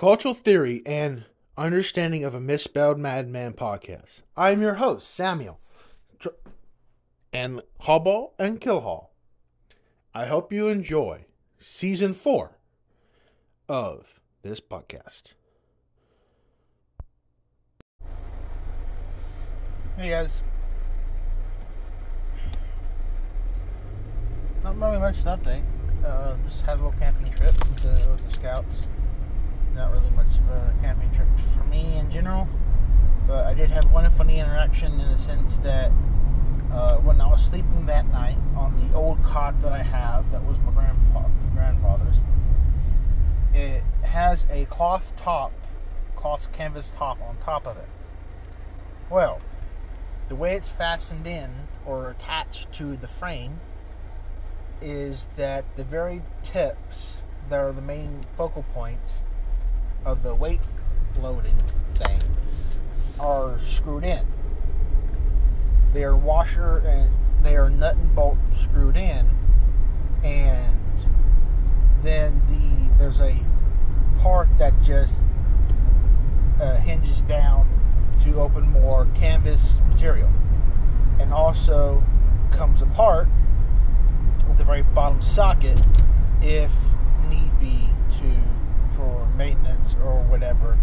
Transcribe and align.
Cultural 0.00 0.32
Theory 0.32 0.80
and 0.86 1.26
Understanding 1.58 2.24
of 2.24 2.34
a 2.34 2.40
Misspelled 2.40 2.98
Madman 2.98 3.52
podcast. 3.52 4.22
I 4.34 4.50
am 4.50 4.62
your 4.62 4.76
host, 4.76 5.10
Samuel, 5.10 5.60
and 7.34 7.60
Hallball 7.82 8.30
and 8.38 8.58
Killhall. 8.62 9.08
I 10.14 10.24
hope 10.24 10.54
you 10.54 10.68
enjoy 10.68 11.26
season 11.58 12.14
four 12.14 12.56
of 13.68 14.06
this 14.40 14.58
podcast. 14.58 15.34
Hey 19.98 20.08
guys. 20.08 20.40
Not 24.64 24.78
really 24.78 24.98
much 24.98 25.18
to 25.18 25.24
update. 25.24 25.64
Uh, 26.02 26.36
just 26.48 26.62
had 26.62 26.78
a 26.78 26.82
little 26.84 26.98
camping 26.98 27.26
trip 27.26 27.52
with 27.68 27.76
the, 27.82 28.08
with 28.08 28.24
the 28.24 28.30
scouts. 28.30 28.88
Not 29.80 29.92
really 29.92 30.10
much 30.10 30.36
of 30.36 30.46
a 30.50 30.74
camping 30.82 31.10
trip 31.12 31.26
for 31.54 31.64
me 31.64 31.96
in 31.96 32.10
general, 32.10 32.46
but 33.26 33.46
I 33.46 33.54
did 33.54 33.70
have 33.70 33.90
one 33.90 34.10
funny 34.10 34.38
interaction 34.38 35.00
in 35.00 35.10
the 35.10 35.16
sense 35.16 35.56
that 35.58 35.90
uh, 36.70 36.96
when 36.98 37.18
I 37.18 37.26
was 37.26 37.42
sleeping 37.42 37.86
that 37.86 38.06
night 38.12 38.36
on 38.54 38.76
the 38.76 38.94
old 38.94 39.24
cot 39.24 39.58
that 39.62 39.72
I 39.72 39.82
have, 39.82 40.30
that 40.32 40.44
was 40.44 40.58
my 40.66 40.72
grandpa, 40.72 41.26
grandfather's, 41.54 42.16
it 43.54 43.82
has 44.02 44.44
a 44.50 44.66
cloth 44.66 45.12
top, 45.16 45.50
cloth 46.14 46.52
canvas 46.52 46.92
top 46.94 47.18
on 47.22 47.38
top 47.38 47.66
of 47.66 47.78
it. 47.78 47.88
Well, 49.08 49.40
the 50.28 50.36
way 50.36 50.56
it's 50.56 50.68
fastened 50.68 51.26
in 51.26 51.50
or 51.86 52.10
attached 52.10 52.70
to 52.74 52.98
the 52.98 53.08
frame 53.08 53.60
is 54.82 55.26
that 55.38 55.64
the 55.76 55.84
very 55.84 56.20
tips 56.42 57.22
that 57.48 57.58
are 57.58 57.72
the 57.72 57.80
main 57.80 58.26
focal 58.36 58.66
points 58.74 59.22
of 60.04 60.22
the 60.22 60.34
weight 60.34 60.60
loading 61.20 61.56
thing 61.94 62.18
are 63.18 63.60
screwed 63.60 64.04
in. 64.04 64.26
They 65.92 66.04
are 66.04 66.16
washer 66.16 66.78
and 66.78 67.10
they 67.44 67.56
are 67.56 67.68
nut 67.68 67.96
and 67.96 68.14
bolt 68.14 68.38
screwed 68.54 68.96
in, 68.96 69.28
and 70.22 70.78
then 72.02 72.40
the 72.48 72.98
there's 72.98 73.20
a 73.20 73.42
part 74.20 74.48
that 74.58 74.80
just 74.82 75.14
uh, 76.60 76.76
hinges 76.76 77.22
down 77.22 77.66
to 78.24 78.34
open 78.34 78.70
more 78.70 79.06
canvas 79.14 79.76
material, 79.88 80.30
and 81.18 81.32
also 81.32 82.04
comes 82.52 82.82
apart 82.82 83.26
with 84.46 84.58
the 84.58 84.64
very 84.64 84.82
bottom 84.82 85.22
socket 85.22 85.80
if 86.42 86.72
need 87.28 87.58
be 87.58 87.88
to 88.18 88.59
for 89.00 89.26
maintenance 89.34 89.94
or 89.94 90.22
whatever. 90.22 90.78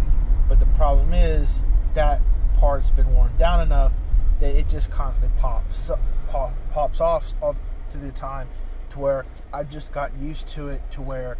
But 0.48 0.58
the 0.58 0.66
problem 0.66 1.14
is 1.14 1.60
that 1.94 2.20
part's 2.58 2.90
been 2.90 3.14
worn 3.14 3.36
down 3.36 3.60
enough 3.60 3.92
that 4.40 4.58
it 4.58 4.68
just 4.68 4.90
constantly 4.90 5.30
pops 5.40 5.90
pop, 6.28 6.52
pops 6.72 7.00
off 7.00 7.34
all 7.40 7.56
to 7.90 7.98
the 7.98 8.10
time 8.10 8.48
to 8.90 8.98
where 8.98 9.24
I've 9.52 9.70
just 9.70 9.92
gotten 9.92 10.26
used 10.26 10.48
to 10.48 10.68
it 10.68 10.82
to 10.92 11.02
where 11.02 11.36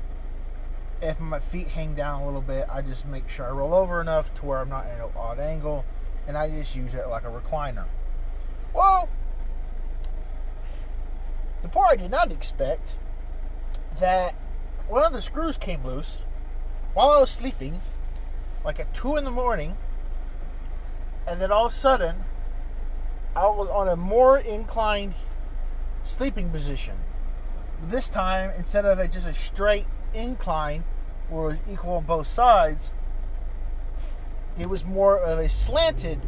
if 1.00 1.18
my 1.18 1.40
feet 1.40 1.68
hang 1.68 1.94
down 1.94 2.22
a 2.22 2.26
little 2.26 2.40
bit, 2.40 2.66
I 2.70 2.82
just 2.82 3.06
make 3.06 3.28
sure 3.28 3.46
I 3.46 3.50
roll 3.50 3.74
over 3.74 4.00
enough 4.00 4.34
to 4.34 4.46
where 4.46 4.58
I'm 4.58 4.68
not 4.68 4.86
in 4.86 4.92
an 4.92 5.10
odd 5.16 5.38
angle, 5.38 5.84
and 6.26 6.36
I 6.36 6.50
just 6.50 6.74
use 6.74 6.92
it 6.94 7.08
like 7.08 7.22
a 7.22 7.28
recliner. 7.28 7.84
Well, 8.74 9.08
the 11.62 11.68
part 11.68 11.90
I 11.92 11.96
did 11.96 12.10
not 12.10 12.32
expect 12.32 12.96
that 14.00 14.34
one 14.88 15.04
of 15.04 15.12
the 15.12 15.22
screws 15.22 15.56
came 15.56 15.84
loose 15.84 16.18
while 16.98 17.10
I 17.10 17.20
was 17.20 17.30
sleeping, 17.30 17.80
like 18.64 18.80
at 18.80 18.92
two 18.92 19.16
in 19.16 19.24
the 19.24 19.30
morning, 19.30 19.76
and 21.28 21.40
then 21.40 21.52
all 21.52 21.66
of 21.66 21.72
a 21.72 21.76
sudden, 21.76 22.24
I 23.36 23.46
was 23.46 23.68
on 23.68 23.86
a 23.86 23.94
more 23.94 24.36
inclined 24.36 25.14
sleeping 26.04 26.50
position. 26.50 26.96
This 27.88 28.08
time, 28.08 28.50
instead 28.58 28.84
of 28.84 28.98
a, 28.98 29.06
just 29.06 29.28
a 29.28 29.32
straight 29.32 29.86
incline 30.12 30.82
where 31.28 31.42
it 31.42 31.46
was 31.46 31.58
equal 31.72 31.92
on 31.98 32.04
both 32.04 32.26
sides, 32.26 32.92
it 34.58 34.68
was 34.68 34.84
more 34.84 35.16
of 35.16 35.38
a 35.38 35.48
slanted 35.48 36.20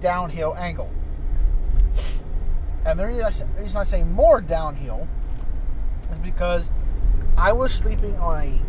downhill 0.00 0.54
angle. 0.56 0.90
And 2.86 2.98
the 2.98 3.06
reason 3.06 3.22
I, 3.22 3.30
say, 3.30 3.44
the 3.54 3.62
reason 3.62 3.76
I 3.76 3.84
say 3.84 4.02
more 4.04 4.40
downhill 4.40 5.06
is 6.10 6.18
because 6.20 6.70
I 7.36 7.52
was 7.52 7.74
sleeping 7.74 8.16
on 8.16 8.42
a 8.42 8.62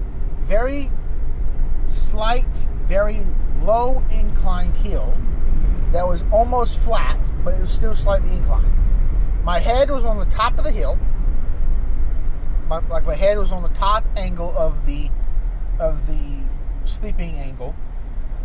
very 0.43 0.91
slight, 1.91 2.47
very 2.87 3.25
low 3.61 4.03
inclined 4.09 4.75
hill 4.77 5.15
that 5.91 6.07
was 6.07 6.23
almost 6.31 6.77
flat, 6.79 7.19
but 7.43 7.53
it 7.53 7.61
was 7.61 7.71
still 7.71 7.95
slightly 7.95 8.31
inclined. 8.31 8.73
My 9.43 9.59
head 9.59 9.89
was 9.89 10.03
on 10.03 10.19
the 10.19 10.25
top 10.25 10.57
of 10.57 10.63
the 10.63 10.71
hill. 10.71 10.97
My, 12.67 12.79
like 12.87 13.05
my 13.05 13.15
head 13.15 13.37
was 13.37 13.51
on 13.51 13.63
the 13.63 13.69
top 13.69 14.05
angle 14.15 14.53
of 14.57 14.85
the 14.85 15.09
of 15.79 16.07
the 16.07 16.43
sleeping 16.85 17.35
angle, 17.35 17.75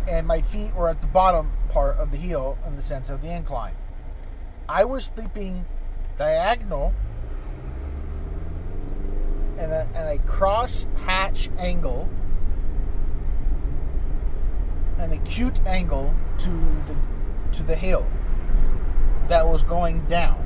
and 0.07 0.27
my 0.27 0.41
feet 0.41 0.73
were 0.73 0.89
at 0.89 1.01
the 1.01 1.07
bottom 1.07 1.51
part 1.69 1.97
of 1.97 2.11
the 2.11 2.17
hill 2.17 2.57
in 2.65 2.75
the 2.75 2.81
sense 2.81 3.09
of 3.09 3.21
the 3.21 3.29
incline. 3.29 3.75
I 4.67 4.83
was 4.83 5.05
sleeping 5.05 5.65
diagonal 6.17 6.93
and 9.57 9.71
a, 9.71 9.87
and 9.95 10.09
a 10.09 10.17
cross 10.25 10.85
hatch 11.05 11.49
angle, 11.57 12.09
an 14.99 15.11
acute 15.11 15.59
angle 15.65 16.13
to 16.39 16.49
the 16.87 16.95
to 17.57 17.63
the 17.63 17.75
hill 17.75 18.07
that 19.27 19.47
was 19.47 19.63
going 19.63 20.05
down. 20.05 20.43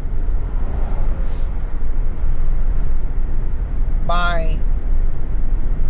My 4.05 4.59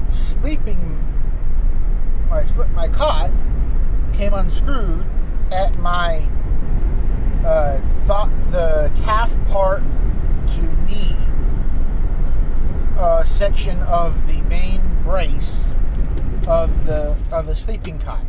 sleeping 0.09 0.99
my 2.29 2.45
my 2.73 2.87
cot 2.87 3.31
came 4.13 4.33
unscrewed 4.33 5.05
at 5.51 5.77
my 5.79 6.29
uh, 7.45 7.81
thought 8.05 8.31
the 8.51 8.91
calf 9.03 9.33
part 9.47 9.83
to 10.47 10.61
knee 10.85 11.15
uh, 12.97 13.23
section 13.23 13.79
of 13.83 14.27
the 14.27 14.41
main 14.41 14.81
brace 15.03 15.75
of 16.47 16.85
the 16.85 17.17
of 17.31 17.47
the 17.47 17.55
sleeping 17.55 17.99
cot. 17.99 18.23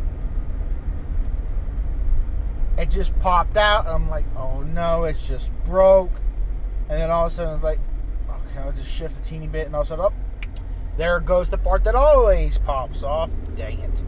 It 2.77 2.89
just 2.89 3.17
popped 3.19 3.57
out. 3.57 3.85
And 3.85 3.95
I'm 3.95 4.09
like, 4.09 4.25
oh 4.37 4.61
no, 4.61 5.03
it's 5.03 5.27
just 5.27 5.51
broke. 5.65 6.11
And 6.89 6.99
then 6.99 7.09
all 7.11 7.27
of 7.27 7.31
a 7.31 7.35
sudden, 7.35 7.55
it's 7.55 7.63
like, 7.63 7.79
okay, 8.29 8.59
I'll 8.59 8.71
just 8.71 8.91
shift 8.91 9.17
a 9.17 9.21
teeny 9.21 9.47
bit, 9.47 9.65
and 9.65 9.75
all 9.75 9.81
of 9.81 9.87
a 9.87 9.89
sudden, 9.89 10.05
up, 10.05 10.13
oh, 10.13 10.61
there 10.97 11.19
goes 11.19 11.49
the 11.49 11.57
part 11.57 11.83
that 11.85 11.95
always 11.95 12.57
pops 12.57 13.03
off. 13.03 13.29
Dang 13.55 13.79
it! 13.79 14.03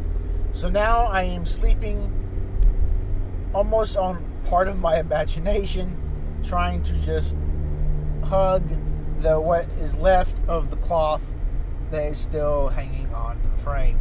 So 0.54 0.70
now 0.70 1.06
I 1.06 1.24
am 1.24 1.46
sleeping 1.46 2.12
almost 3.54 3.98
on 3.98 4.24
part 4.46 4.68
of 4.68 4.78
my 4.78 5.00
imagination, 5.00 5.98
trying 6.44 6.84
to 6.84 6.94
just 7.00 7.36
hug 8.26 8.68
the 9.22 9.40
what 9.40 9.66
is 9.80 9.96
left 9.96 10.42
of 10.48 10.70
the 10.70 10.76
cloth 10.78 11.22
that 11.92 12.12
is 12.12 12.20
still 12.20 12.70
hanging 12.70 13.14
on 13.14 13.42
to 13.42 13.48
the 13.48 13.58
frame. 13.58 14.00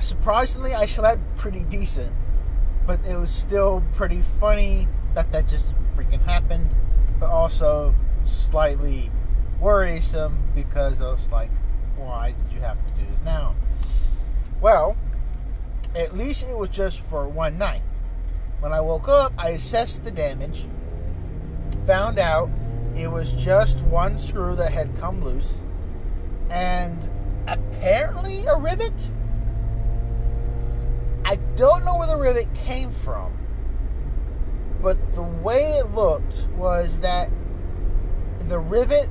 Surprisingly, 0.00 0.74
I 0.74 0.86
slept 0.86 1.20
pretty 1.36 1.64
decent, 1.64 2.14
but 2.86 3.00
it 3.04 3.16
was 3.16 3.30
still 3.30 3.82
pretty 3.94 4.22
funny 4.40 4.88
that 5.14 5.32
that 5.32 5.48
just 5.48 5.66
freaking 5.96 6.22
happened, 6.22 6.74
but 7.18 7.30
also 7.30 7.94
slightly 8.24 9.10
worrisome 9.60 10.38
because 10.54 11.00
I 11.00 11.06
was 11.10 11.28
like, 11.30 11.50
why 11.96 12.32
did 12.32 12.52
you 12.52 12.60
have 12.60 12.76
to 12.76 12.92
do 13.02 13.10
this 13.10 13.20
now? 13.24 13.56
Well, 14.60 14.96
at 15.94 16.16
least 16.16 16.44
it 16.44 16.56
was 16.56 16.68
just 16.68 17.00
for 17.00 17.28
one 17.28 17.58
night. 17.58 17.82
When 18.60 18.72
I 18.72 18.80
woke 18.80 19.08
up, 19.08 19.32
I 19.36 19.50
assessed 19.50 20.04
the 20.04 20.10
damage, 20.10 20.66
found 21.86 22.18
out 22.18 22.50
it 22.94 23.10
was 23.10 23.32
just 23.32 23.80
one 23.82 24.18
screw 24.18 24.54
that 24.56 24.72
had 24.72 24.96
come 24.96 25.22
loose, 25.22 25.64
and 26.50 27.08
apparently 27.46 28.46
a 28.46 28.56
rivet. 28.56 29.08
I 31.24 31.36
don't 31.56 31.84
know 31.84 31.96
where 31.98 32.06
the 32.06 32.16
rivet 32.16 32.52
came 32.54 32.90
from, 32.90 33.32
but 34.82 35.14
the 35.14 35.22
way 35.22 35.78
it 35.78 35.94
looked 35.94 36.46
was 36.56 37.00
that 37.00 37.30
the 38.40 38.58
rivet 38.58 39.10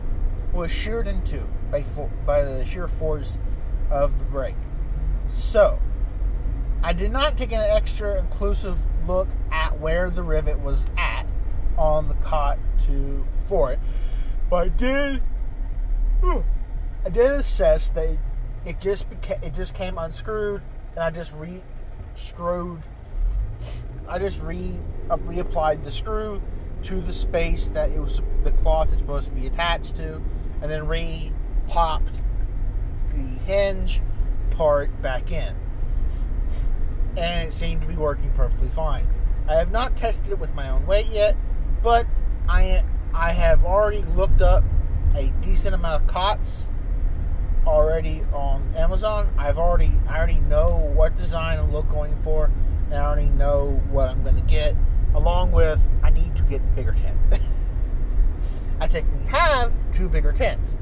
was 0.54 0.71
sheared 0.71 1.07
in 1.07 1.24
two 1.24 1.48
by, 1.71 1.81
by 2.25 2.44
the 2.44 2.65
shear 2.65 2.88
force 2.88 3.38
of 3.89 4.18
the 4.18 4.25
brake. 4.25 4.56
So, 5.30 5.80
I 6.83 6.94
did 6.94 7.12
not 7.12 7.38
take 7.38 7.51
an 7.51 7.59
extra 7.59 8.18
inclusive 8.19 8.77
look 9.07 9.27
at 9.51 9.80
where 9.80 10.10
the 10.10 10.24
rivet 10.24 10.60
was 10.60 10.80
at 10.98 11.25
on 11.77 12.07
the 12.07 12.13
cot 12.15 12.57
to 12.86 13.25
for 13.45 13.71
it, 13.71 13.80
but 14.50 14.56
I 14.65 14.68
did. 14.69 15.21
Hmm, 16.21 16.39
I 17.06 17.10
did 17.10 17.31
assess 17.31 17.89
that 17.89 18.18
it 18.65 18.80
just 18.80 19.10
beca- 19.10 19.44
it 19.44 19.53
just 19.53 19.74
came 19.74 19.98
unscrewed, 19.98 20.62
and 20.95 21.03
I 21.03 21.12
just 21.12 21.33
re 21.33 21.62
screwed. 22.17 22.81
I 24.07 24.19
just 24.19 24.41
re 24.41 24.77
uh, 25.09 25.17
reapplied 25.17 25.83
the 25.83 25.91
screw 25.91 26.41
to 26.83 27.01
the 27.01 27.13
space 27.13 27.69
that 27.69 27.91
it 27.91 27.99
was 27.99 28.21
the 28.43 28.51
cloth 28.51 28.91
is 28.91 28.99
supposed 28.99 29.27
to 29.27 29.31
be 29.33 29.47
attached 29.47 29.97
to, 29.97 30.21
and 30.61 30.71
then 30.71 30.87
re 30.87 31.31
popped 31.67 32.13
the 33.13 33.39
hinge 33.43 34.01
part 34.51 35.01
back 35.01 35.31
in, 35.31 35.55
and 37.17 37.47
it 37.47 37.53
seemed 37.53 37.81
to 37.81 37.87
be 37.87 37.95
working 37.95 38.31
perfectly 38.35 38.69
fine. 38.69 39.07
I 39.47 39.55
have 39.55 39.71
not 39.71 39.95
tested 39.95 40.31
it 40.31 40.39
with 40.39 40.53
my 40.55 40.69
own 40.69 40.85
weight 40.85 41.07
yet, 41.07 41.35
but 41.81 42.05
I 42.47 42.83
I 43.13 43.31
have 43.31 43.63
already 43.63 44.03
looked 44.15 44.41
up 44.41 44.63
a 45.15 45.33
decent 45.41 45.73
amount 45.73 46.03
of 46.03 46.07
cots 46.07 46.67
already 47.67 48.23
on 48.33 48.73
Amazon. 48.75 49.29
I've 49.37 49.57
already 49.57 49.91
I 50.07 50.17
already 50.17 50.39
know 50.39 50.91
what 50.95 51.17
design 51.17 51.59
and 51.59 51.71
look 51.71 51.89
going 51.89 52.15
for, 52.23 52.49
and 52.89 52.95
I 52.95 53.05
already 53.05 53.27
know 53.27 53.81
what 53.89 54.09
I'm 54.09 54.23
going 54.23 54.35
to 54.35 54.41
get. 54.41 54.75
Along 55.13 55.51
with 55.51 55.79
I 56.01 56.09
need 56.09 56.35
to 56.37 56.43
get 56.43 56.61
a 56.61 56.75
bigger 56.75 56.93
tent. 56.93 57.17
I 58.79 58.87
technically 58.87 59.27
have 59.27 59.73
two 59.93 60.07
bigger 60.07 60.31
tents. 60.31 60.77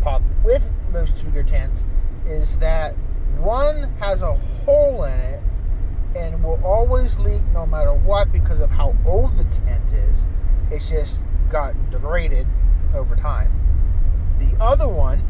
Problem 0.00 0.32
with 0.44 0.70
those 0.92 1.10
two 1.10 1.26
bigger 1.26 1.42
tents 1.42 1.84
is 2.26 2.58
that 2.58 2.94
one 3.38 3.94
has 3.98 4.22
a 4.22 4.34
hole 4.34 5.04
in 5.04 5.18
it 5.18 5.40
and 6.14 6.42
will 6.42 6.60
always 6.64 7.18
leak 7.18 7.42
no 7.52 7.66
matter 7.66 7.92
what 7.92 8.30
because 8.32 8.60
of 8.60 8.70
how 8.70 8.96
old 9.04 9.36
the 9.36 9.44
tent 9.44 9.92
is. 9.92 10.26
It's 10.70 10.88
just 10.88 11.24
gotten 11.48 11.90
degraded 11.90 12.46
over 12.94 13.16
time. 13.16 13.52
The 14.38 14.56
other 14.62 14.88
one 14.88 15.26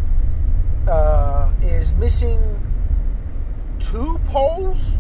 uh, 0.89 1.53
is 1.63 1.93
missing 1.95 2.41
two 3.79 4.19
poles 4.27 4.95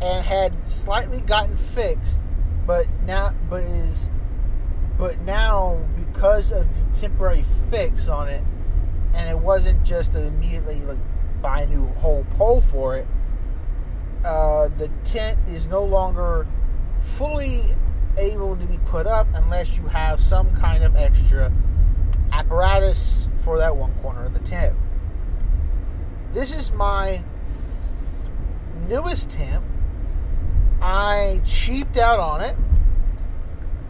and 0.00 0.24
had 0.24 0.54
slightly 0.70 1.20
gotten 1.22 1.56
fixed, 1.56 2.20
but 2.66 2.86
now 3.04 3.34
but 3.50 3.62
is 3.64 4.10
but 4.98 5.20
now 5.22 5.78
because 5.96 6.52
of 6.52 6.68
the 6.76 7.00
temporary 7.00 7.44
fix 7.70 8.08
on 8.08 8.28
it, 8.28 8.44
and 9.14 9.28
it 9.28 9.38
wasn't 9.38 9.82
just 9.84 10.12
to 10.12 10.24
immediately 10.26 10.80
like 10.82 10.98
buy 11.40 11.62
a 11.62 11.66
new 11.66 11.86
whole 11.94 12.24
pole 12.36 12.60
for 12.60 12.96
it. 12.96 13.06
Uh, 14.24 14.68
the 14.78 14.88
tent 15.04 15.38
is 15.48 15.66
no 15.66 15.82
longer 15.82 16.46
fully 17.00 17.62
able 18.16 18.56
to 18.56 18.66
be 18.66 18.78
put 18.86 19.06
up 19.06 19.26
unless 19.34 19.76
you 19.76 19.84
have 19.88 20.20
some 20.20 20.54
kind 20.56 20.84
of 20.84 20.94
extra 20.94 21.52
apparatus 22.30 23.28
for 23.38 23.58
that 23.58 23.76
one 23.76 23.92
corner 23.94 24.24
of 24.26 24.32
the 24.32 24.40
tent. 24.40 24.76
This 26.32 26.50
is 26.50 26.72
my 26.72 27.22
newest 28.88 29.28
tent. 29.28 29.62
I 30.80 31.42
cheaped 31.44 31.98
out 31.98 32.18
on 32.18 32.40
it 32.40 32.56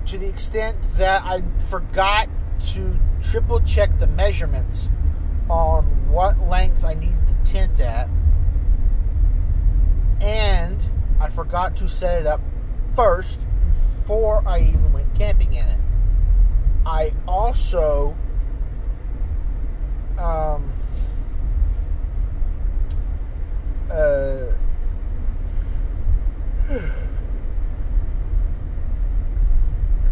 to 0.07 0.19
the 0.19 0.29
extent 0.29 0.77
that 0.97 1.23
I 1.25 1.43
forgot 1.71 2.29
to 2.73 2.99
triple 3.23 3.61
check 3.61 3.97
the 4.01 4.09
measurements 4.09 4.91
on 5.49 5.85
what 6.11 6.37
length 6.49 6.83
I 6.83 6.95
need 6.95 7.15
the 7.29 7.49
tent 7.49 7.81
at. 7.81 8.09
And 10.21 10.83
I 11.21 11.29
forgot 11.29 11.77
to 11.77 11.89
set 11.89 12.21
it 12.21 12.27
up 12.27 12.41
first 12.97 13.47
before 13.99 14.43
I 14.49 14.59
even 14.59 14.93
went 14.93 15.15
camping 15.15 15.55
in 15.55 15.69
it. 15.69 15.79
I 16.85 17.13
also 17.29 18.17
um, 20.19 20.72
uh, 23.91 24.55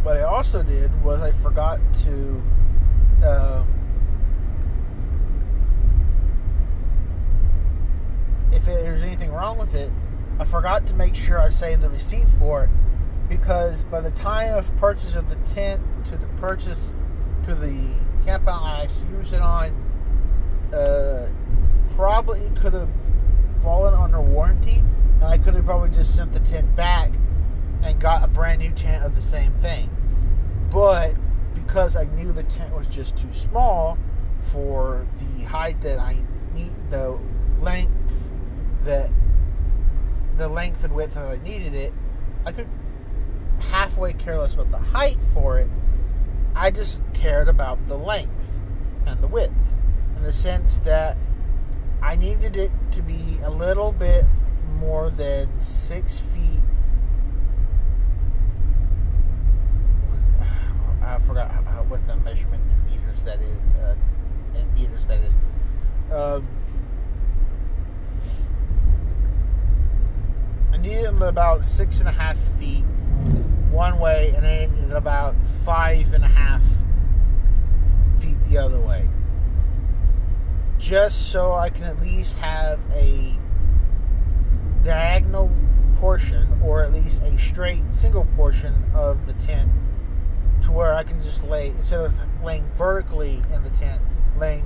what 0.02 0.16
I 0.16 0.22
also 0.22 0.62
did 0.62 1.02
was 1.02 1.20
I 1.20 1.32
forgot 1.32 1.78
to 2.04 2.42
um, 3.24 3.66
if 8.52 8.64
there's 8.64 9.02
anything 9.02 9.30
wrong 9.30 9.58
with 9.58 9.74
it, 9.74 9.90
I 10.38 10.44
forgot 10.44 10.86
to 10.86 10.94
make 10.94 11.14
sure 11.14 11.38
I 11.38 11.50
saved 11.50 11.82
the 11.82 11.90
receipt 11.90 12.26
for 12.38 12.64
it 12.64 12.70
because 13.28 13.84
by 13.84 14.00
the 14.00 14.10
time 14.10 14.56
of 14.56 14.74
purchase 14.78 15.14
of 15.14 15.28
the 15.28 15.36
tent 15.54 15.82
to 16.06 16.16
the 16.16 16.26
purchase 16.38 16.92
to 17.46 17.54
the 17.54 17.88
campout 18.26 18.62
I 18.62 18.88
use 19.16 19.32
it 19.32 19.40
on, 19.40 19.70
uh, 20.74 21.28
probably 21.94 22.50
could 22.60 22.74
have 22.74 22.88
fallen 23.62 23.94
under 23.94 24.20
warranty, 24.20 24.78
and 25.20 25.24
I 25.24 25.38
could 25.38 25.54
have 25.54 25.64
probably 25.64 25.90
just 25.90 26.14
sent 26.14 26.32
the 26.32 26.40
tent 26.40 26.74
back 26.76 27.12
and 27.82 28.00
got 28.00 28.22
a 28.22 28.28
brand 28.28 28.60
new 28.60 28.70
tent 28.70 29.04
of 29.04 29.14
the 29.14 29.22
same 29.22 29.52
thing. 29.54 29.90
But 30.70 31.14
because 31.54 31.96
I 31.96 32.04
knew 32.04 32.32
the 32.32 32.42
tent 32.44 32.74
was 32.76 32.86
just 32.86 33.16
too 33.16 33.32
small 33.32 33.98
for 34.40 35.06
the 35.18 35.44
height 35.44 35.80
that 35.82 35.98
I 35.98 36.16
need, 36.54 36.72
the 36.90 37.18
length 37.60 37.92
that 38.84 39.10
the 40.36 40.48
length 40.48 40.84
and 40.84 40.94
width 40.94 41.14
that 41.14 41.26
I 41.26 41.36
needed 41.36 41.74
it, 41.74 41.92
I 42.46 42.52
could 42.52 42.68
halfway 43.70 44.12
careless 44.12 44.54
about 44.54 44.70
the 44.70 44.78
height 44.78 45.18
for 45.34 45.58
it. 45.58 45.68
I 46.54 46.70
just 46.70 47.02
cared 47.12 47.48
about 47.48 47.86
the 47.86 47.96
length 47.96 48.32
and 49.06 49.20
the 49.20 49.26
width 49.26 49.74
in 50.16 50.22
the 50.22 50.32
sense 50.32 50.78
that 50.78 51.16
I 52.02 52.16
needed 52.16 52.56
it 52.56 52.70
to 52.92 53.02
be 53.02 53.38
a 53.44 53.50
little 53.50 53.92
bit 53.92 54.24
more 54.78 55.10
than 55.10 55.60
six 55.60 56.18
feet. 56.18 56.60
I 61.02 61.18
forgot 61.18 61.50
what 61.90 62.06
the 62.06 62.16
measurement 62.16 62.62
in 62.70 62.90
meters 62.90 63.24
that 63.24 63.40
is. 63.40 63.58
Uh, 63.82 63.96
in 64.54 64.74
meters 64.74 65.06
that 65.06 65.20
is. 65.22 65.36
Um, 66.12 66.46
I 70.72 70.76
needed 70.76 71.04
them 71.04 71.22
about 71.22 71.64
six 71.64 71.98
and 72.00 72.08
a 72.08 72.12
half 72.12 72.38
feet 72.58 72.84
one 73.70 73.98
way, 73.98 74.32
and 74.34 74.44
then 74.44 74.92
about 74.92 75.34
five 75.64 76.14
and 76.14 76.24
a 76.24 76.28
half 76.28 76.62
feet 78.20 78.42
the 78.44 78.58
other 78.58 78.80
way 78.80 79.08
just 80.80 81.30
so 81.30 81.52
I 81.52 81.68
can 81.68 81.84
at 81.84 82.00
least 82.00 82.34
have 82.36 82.80
a 82.92 83.38
diagonal 84.82 85.50
portion 85.96 86.48
or 86.64 86.82
at 86.82 86.92
least 86.92 87.20
a 87.22 87.38
straight 87.38 87.82
single 87.92 88.24
portion 88.34 88.74
of 88.94 89.26
the 89.26 89.34
tent 89.34 89.70
to 90.62 90.72
where 90.72 90.94
I 90.94 91.04
can 91.04 91.20
just 91.20 91.44
lay 91.44 91.68
instead 91.68 92.00
of 92.00 92.14
laying 92.42 92.66
vertically 92.76 93.42
in 93.52 93.62
the 93.62 93.70
tent, 93.70 94.00
laying 94.38 94.64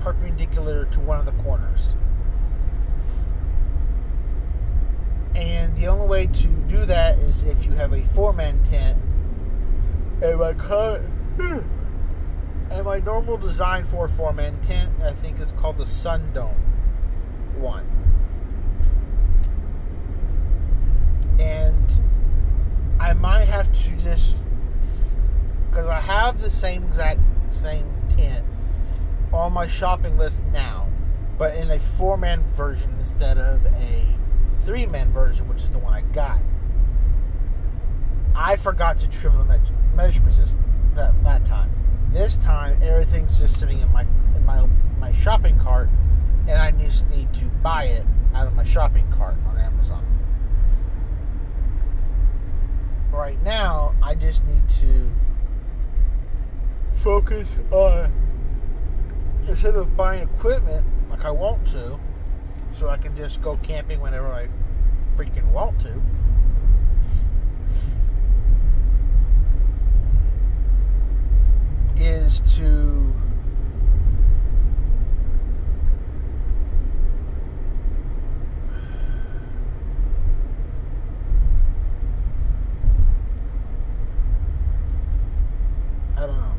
perpendicular 0.00 0.84
to 0.86 1.00
one 1.00 1.18
of 1.18 1.26
the 1.26 1.42
corners. 1.42 1.96
And 5.34 5.74
the 5.74 5.88
only 5.88 6.06
way 6.06 6.26
to 6.28 6.46
do 6.46 6.86
that 6.86 7.18
is 7.18 7.42
if 7.42 7.66
you 7.66 7.72
have 7.72 7.92
a 7.92 8.02
four 8.04 8.32
man 8.32 8.62
tent. 8.62 9.02
And 10.22 10.38
my 10.38 10.54
cut 10.54 11.02
and 12.70 12.84
my 12.84 12.98
normal 13.00 13.36
design 13.36 13.84
for 13.84 14.06
a 14.06 14.08
four 14.08 14.32
man 14.32 14.60
tent, 14.62 14.92
I 15.02 15.12
think 15.12 15.38
it's 15.40 15.52
called 15.52 15.78
the 15.78 15.86
Sun 15.86 16.32
Dome 16.32 16.54
one. 17.58 17.86
And 21.38 21.92
I 22.98 23.12
might 23.12 23.44
have 23.44 23.70
to 23.72 23.90
just 23.96 24.36
because 25.68 25.86
I 25.86 26.00
have 26.00 26.40
the 26.40 26.50
same 26.50 26.84
exact 26.84 27.20
same 27.50 27.86
tent 28.16 28.44
on 29.32 29.52
my 29.52 29.66
shopping 29.66 30.16
list 30.16 30.42
now, 30.52 30.88
but 31.38 31.54
in 31.56 31.70
a 31.70 31.78
four 31.78 32.16
man 32.16 32.42
version 32.54 32.94
instead 32.98 33.38
of 33.38 33.64
a 33.66 34.06
three 34.64 34.86
man 34.86 35.12
version, 35.12 35.48
which 35.48 35.62
is 35.62 35.70
the 35.70 35.78
one 35.78 35.94
I 35.94 36.00
got. 36.12 36.40
I 38.34 38.56
forgot 38.56 38.98
to 38.98 39.08
trim 39.08 39.36
the 39.38 39.60
measurements 39.94 40.56
that, 40.94 41.14
that 41.24 41.44
time. 41.46 41.72
This 42.12 42.36
time, 42.36 42.82
everything's 42.82 43.38
just 43.38 43.58
sitting 43.58 43.80
in 43.80 43.92
my 43.92 44.02
in 44.34 44.44
my 44.44 44.66
my 44.98 45.12
shopping 45.12 45.58
cart, 45.60 45.88
and 46.48 46.58
I 46.58 46.70
just 46.70 47.06
need 47.08 47.32
to 47.34 47.44
buy 47.62 47.84
it 47.84 48.06
out 48.34 48.46
of 48.46 48.54
my 48.54 48.64
shopping 48.64 49.10
cart 49.16 49.36
on 49.46 49.58
Amazon. 49.58 50.04
Right 53.12 53.42
now, 53.42 53.94
I 54.02 54.14
just 54.14 54.44
need 54.44 54.68
to 54.80 55.10
focus 56.92 57.48
on 57.70 58.12
instead 59.48 59.74
of 59.76 59.96
buying 59.96 60.22
equipment 60.22 60.86
like 61.10 61.24
I 61.24 61.30
want 61.30 61.66
to, 61.68 61.98
so 62.72 62.88
I 62.88 62.96
can 62.96 63.16
just 63.16 63.42
go 63.42 63.56
camping 63.58 64.00
whenever 64.00 64.32
I 64.32 64.48
freaking 65.16 65.50
want 65.52 65.80
to. 65.80 66.02
is 71.98 72.40
to 72.56 73.14
I 86.16 86.20
don't 86.20 86.36
know. 86.36 86.52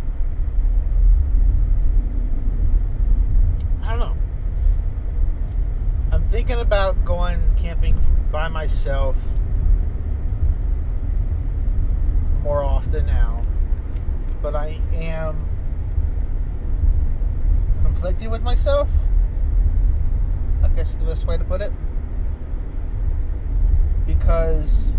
I 3.83 3.89
don't 3.89 3.99
know. 3.99 4.15
I'm 6.11 6.29
thinking 6.29 6.59
about 6.59 7.03
going 7.05 7.41
camping 7.57 7.99
by 8.31 8.47
myself 8.49 9.15
more 12.43 12.63
often 12.63 13.07
now 13.07 13.43
but 14.49 14.55
I 14.55 14.79
am 14.93 15.45
conflicted 17.83 18.31
with 18.31 18.41
myself. 18.41 18.87
I 20.63 20.69
guess 20.69 20.95
the 20.95 21.03
best 21.03 21.27
way 21.27 21.37
to 21.37 21.43
put 21.43 21.59
it. 21.59 21.73
Because 24.05 24.93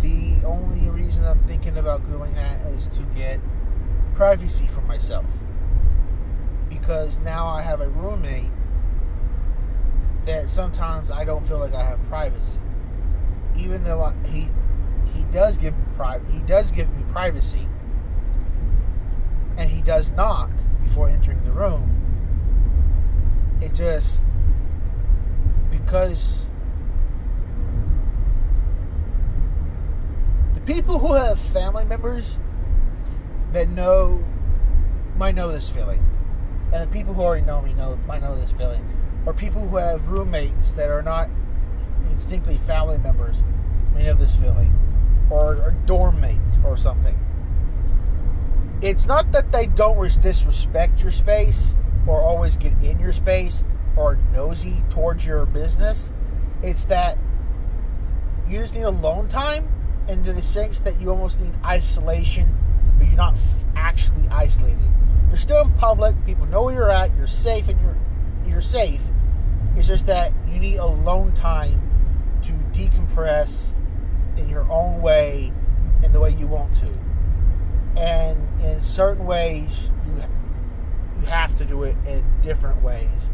the 0.00 0.40
only 0.44 0.88
reason 0.90 1.24
I'm 1.24 1.44
thinking 1.44 1.78
about 1.78 2.10
doing 2.10 2.34
that 2.34 2.60
is 2.72 2.88
to 2.88 3.02
get 3.14 3.38
privacy 4.16 4.66
for 4.66 4.80
myself. 4.80 5.26
Because 6.68 7.20
now 7.20 7.46
I 7.46 7.62
have 7.62 7.80
a 7.80 7.88
roommate 7.88 8.50
that 10.26 10.50
sometimes 10.50 11.12
I 11.12 11.22
don't 11.22 11.46
feel 11.46 11.58
like 11.58 11.72
I 11.72 11.84
have 11.84 12.02
privacy. 12.08 12.58
Even 13.56 13.84
though 13.84 14.02
I, 14.02 14.12
he 14.26 14.48
he 15.14 15.22
does 15.32 15.56
give 15.56 15.78
me 15.78 15.84
pri- 15.94 16.20
he 16.32 16.40
does 16.40 16.72
give 16.72 16.92
me 16.96 17.04
privacy 17.12 17.68
and 19.58 19.70
he 19.70 19.82
does 19.82 20.12
knock 20.12 20.50
before 20.82 21.08
entering 21.10 21.44
the 21.44 21.50
room. 21.50 21.96
It 23.60 23.74
just 23.74 24.24
because 25.68 26.46
the 30.54 30.60
people 30.60 31.00
who 31.00 31.14
have 31.14 31.40
family 31.40 31.84
members 31.84 32.38
that 33.52 33.68
know 33.68 34.24
might 35.16 35.34
know 35.34 35.50
this 35.50 35.68
feeling, 35.68 36.08
and 36.72 36.88
the 36.88 36.92
people 36.92 37.12
who 37.14 37.22
already 37.22 37.44
know 37.44 37.60
me 37.60 37.74
know 37.74 37.98
might 38.06 38.22
know 38.22 38.40
this 38.40 38.52
feeling, 38.52 38.88
or 39.26 39.34
people 39.34 39.66
who 39.66 39.76
have 39.78 40.06
roommates 40.06 40.70
that 40.72 40.88
are 40.88 41.02
not 41.02 41.28
instinctively 42.12 42.58
family 42.58 42.98
members 42.98 43.42
may 43.92 44.04
know 44.04 44.14
this 44.14 44.36
feeling, 44.36 44.72
or 45.30 45.54
a 45.54 45.72
dorm 45.84 46.20
mate 46.20 46.38
or 46.64 46.76
something. 46.76 47.18
It's 48.80 49.06
not 49.06 49.32
that 49.32 49.50
they 49.50 49.66
don't 49.66 49.98
disrespect 50.22 51.02
your 51.02 51.10
space 51.10 51.74
or 52.06 52.20
always 52.20 52.56
get 52.56 52.72
in 52.82 53.00
your 53.00 53.12
space 53.12 53.64
or 53.96 54.16
nosy 54.32 54.84
towards 54.90 55.26
your 55.26 55.46
business. 55.46 56.12
It's 56.62 56.84
that 56.86 57.18
you 58.48 58.60
just 58.60 58.74
need 58.74 58.82
alone 58.82 59.28
time, 59.28 59.68
and 60.08 60.24
to 60.24 60.32
the 60.32 60.42
sense 60.42 60.80
that 60.80 61.00
you 61.00 61.10
almost 61.10 61.40
need 61.40 61.52
isolation, 61.64 62.56
but 62.98 63.08
you're 63.08 63.16
not 63.16 63.36
actually 63.76 64.26
isolated. 64.28 64.78
You're 65.28 65.36
still 65.36 65.62
in 65.62 65.72
public. 65.74 66.14
People 66.24 66.46
know 66.46 66.62
where 66.62 66.74
you're 66.74 66.90
at. 66.90 67.14
You're 67.16 67.26
safe, 67.26 67.68
and 67.68 67.80
you're 67.80 67.96
you're 68.46 68.62
safe. 68.62 69.02
It's 69.76 69.86
just 69.86 70.06
that 70.06 70.32
you 70.48 70.58
need 70.58 70.76
alone 70.76 71.32
time 71.32 71.82
to 72.44 72.52
decompress 72.78 73.74
in 74.38 74.48
your 74.48 74.70
own 74.70 75.02
way, 75.02 75.52
in 76.02 76.12
the 76.12 76.20
way 76.20 76.30
you 76.30 76.46
want 76.46 76.72
to. 76.74 77.07
And 77.98 78.62
in 78.62 78.80
certain 78.80 79.26
ways, 79.26 79.90
you 80.06 80.22
you 81.20 81.26
have 81.26 81.56
to 81.56 81.64
do 81.64 81.82
it 81.82 81.96
in 82.06 82.24
different 82.42 82.80
ways 82.82 83.30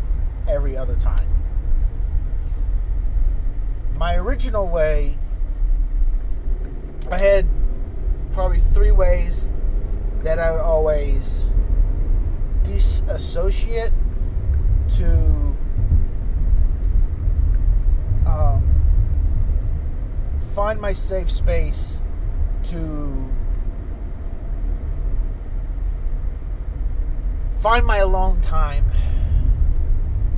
every 0.49 0.75
other 0.75 0.97
time. 0.97 1.28
My 3.94 4.16
original 4.16 4.66
way, 4.66 5.18
I 7.11 7.18
had 7.18 7.47
probably 8.33 8.61
three 8.73 8.90
ways 8.90 9.52
that 10.23 10.38
I 10.38 10.50
would 10.50 10.62
always 10.62 11.42
disassociate 12.62 13.92
to 14.97 15.56
um, 18.26 18.64
find 20.54 20.80
my 20.80 20.94
safe 20.94 21.30
space 21.30 22.00
to 22.64 23.30
find 27.64 27.87
my 27.87 27.97
alone 27.97 28.38
time 28.42 28.85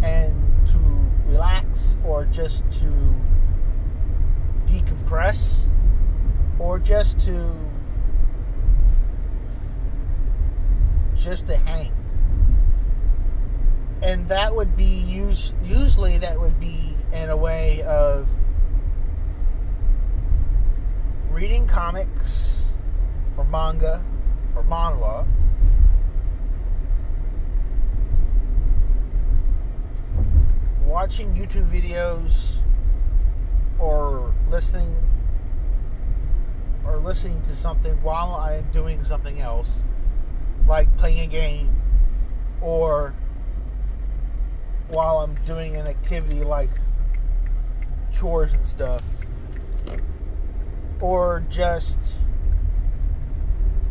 and 0.04 0.32
to 0.68 0.78
relax 1.26 1.96
or 2.04 2.24
just 2.26 2.62
to 2.70 2.86
decompress 4.66 5.66
or 6.60 6.78
just 6.78 7.18
to 7.18 7.52
just 11.16 11.48
to 11.48 11.56
hang. 11.56 11.92
And 14.02 14.28
that 14.28 14.54
would 14.54 14.76
be 14.76 14.84
use, 14.84 15.52
usually 15.64 16.18
that 16.18 16.40
would 16.40 16.60
be 16.60 16.94
in 17.12 17.30
a 17.30 17.36
way 17.36 17.82
of 17.82 18.28
reading 21.32 21.66
comics 21.66 22.62
or 23.36 23.42
manga 23.42 24.04
or 24.54 24.62
manhwa 24.62 25.26
watching 30.86 31.34
YouTube 31.34 31.68
videos 31.68 32.56
or 33.78 34.32
listening 34.48 34.96
or 36.84 36.98
listening 36.98 37.42
to 37.42 37.56
something 37.56 38.00
while 38.02 38.34
I'm 38.34 38.70
doing 38.70 39.02
something 39.02 39.40
else, 39.40 39.82
like 40.66 40.96
playing 40.96 41.20
a 41.20 41.26
game 41.26 41.76
or 42.60 43.14
while 44.88 45.18
I'm 45.18 45.34
doing 45.44 45.74
an 45.76 45.88
activity 45.88 46.44
like 46.44 46.70
chores 48.12 48.52
and 48.54 48.64
stuff, 48.64 49.02
or 51.00 51.42
just 51.48 51.98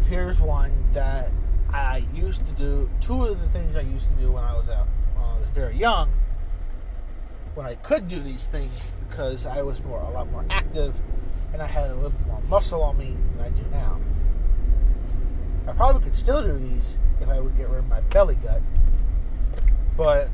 here's 0.08 0.40
one 0.40 0.72
that 0.94 1.30
I 1.74 2.06
used 2.14 2.46
to 2.48 2.54
do. 2.54 2.90
Two 3.02 3.25
of 3.25 3.42
the 3.42 3.50
things 3.50 3.75
I 3.75 3.82
used 3.82 4.08
to 4.08 4.16
do 4.16 4.32
when 4.32 4.44
I 4.46 4.56
was 4.56 4.70
out, 4.70 4.88
when 5.16 5.25
I 5.25 5.38
was 5.38 5.48
very 5.54 5.78
young, 5.78 6.12
when 7.55 7.65
I 7.65 7.75
could 7.75 8.07
do 8.09 8.21
these 8.21 8.47
things 8.47 8.93
because 9.09 9.45
I 9.45 9.62
was 9.62 9.81
more 9.83 10.01
a 10.01 10.09
lot 10.12 10.29
more 10.29 10.45
active 10.50 10.95
and 11.53 11.62
I 11.62 11.67
had 11.67 11.89
a 11.89 11.95
little 11.95 12.13
more 12.27 12.41
muscle 12.50 12.83
on 12.83 12.97
me 12.97 13.15
than 13.38 13.45
I 13.45 13.50
do 13.50 13.63
now. 13.71 14.00
I 15.67 15.71
probably 15.71 16.03
could 16.03 16.15
still 16.15 16.43
do 16.43 16.59
these 16.59 16.97
if 17.21 17.29
I 17.29 17.39
would 17.39 17.57
get 17.57 17.69
rid 17.69 17.79
of 17.79 17.88
my 17.88 18.01
belly 18.01 18.35
gut, 18.35 18.62
but 19.95 20.29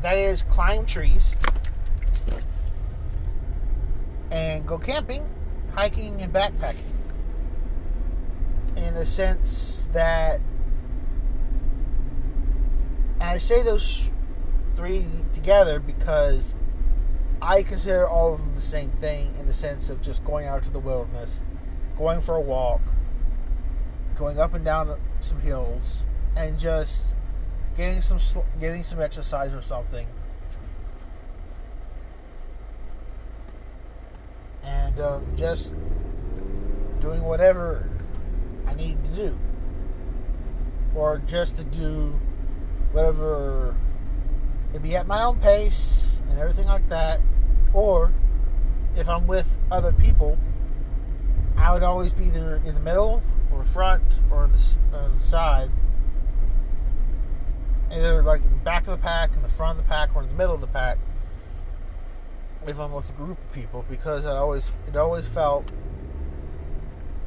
that 0.00 0.16
is 0.16 0.42
climb 0.42 0.86
trees 0.86 1.34
and 4.30 4.64
go 4.64 4.78
camping, 4.78 5.28
hiking, 5.74 6.22
and 6.22 6.32
backpacking. 6.32 6.76
In 8.76 8.94
the 8.94 9.04
sense 9.04 9.88
that, 9.92 10.40
I 13.20 13.36
say 13.38 13.62
those 13.62 14.08
three 14.80 15.04
together 15.34 15.78
because 15.78 16.54
I 17.42 17.62
consider 17.62 18.08
all 18.08 18.32
of 18.32 18.40
them 18.40 18.54
the 18.54 18.62
same 18.62 18.90
thing 18.92 19.34
in 19.38 19.44
the 19.46 19.52
sense 19.52 19.90
of 19.90 20.00
just 20.00 20.24
going 20.24 20.46
out 20.46 20.62
to 20.64 20.70
the 20.70 20.78
wilderness, 20.78 21.42
going 21.98 22.22
for 22.22 22.36
a 22.36 22.40
walk, 22.40 22.80
going 24.16 24.40
up 24.40 24.54
and 24.54 24.64
down 24.64 24.98
some 25.20 25.38
hills, 25.42 26.02
and 26.34 26.58
just 26.58 27.12
getting 27.76 28.00
some 28.00 28.18
getting 28.58 28.82
some 28.82 29.02
exercise 29.02 29.52
or 29.52 29.60
something, 29.60 30.06
and 34.62 34.98
um, 34.98 35.26
just 35.36 35.74
doing 37.00 37.22
whatever 37.22 37.86
I 38.66 38.72
need 38.72 38.96
to 39.04 39.10
do, 39.10 39.38
or 40.94 41.18
just 41.26 41.56
to 41.56 41.64
do 41.64 42.18
whatever 42.92 43.76
it 44.74 44.82
be 44.82 44.96
at 44.96 45.06
my 45.06 45.22
own 45.22 45.40
pace 45.40 46.18
and 46.28 46.38
everything 46.38 46.66
like 46.66 46.88
that, 46.88 47.20
or 47.72 48.12
if 48.96 49.08
I'm 49.08 49.26
with 49.26 49.58
other 49.70 49.92
people, 49.92 50.38
I 51.56 51.72
would 51.72 51.82
always 51.82 52.12
be 52.12 52.26
either 52.26 52.62
in 52.64 52.74
the 52.74 52.80
middle 52.80 53.22
or 53.52 53.64
front 53.64 54.02
or 54.30 54.44
on 54.44 54.52
the, 54.52 54.96
on 54.96 55.14
the 55.14 55.22
side 55.22 55.70
either 57.92 58.22
like 58.22 58.42
in 58.42 58.50
the 58.50 58.56
back 58.56 58.86
of 58.86 58.98
the 58.98 59.02
pack, 59.02 59.34
in 59.34 59.42
the 59.42 59.48
front 59.48 59.78
of 59.78 59.84
the 59.84 59.88
pack, 59.88 60.10
or 60.14 60.22
in 60.22 60.28
the 60.28 60.34
middle 60.34 60.54
of 60.54 60.60
the 60.60 60.66
pack. 60.66 60.98
If 62.66 62.78
I'm 62.78 62.92
with 62.92 63.08
a 63.08 63.12
group 63.12 63.38
of 63.38 63.52
people, 63.52 63.84
because 63.88 64.26
I 64.26 64.36
always 64.36 64.72
it 64.86 64.96
always 64.96 65.26
felt 65.26 65.70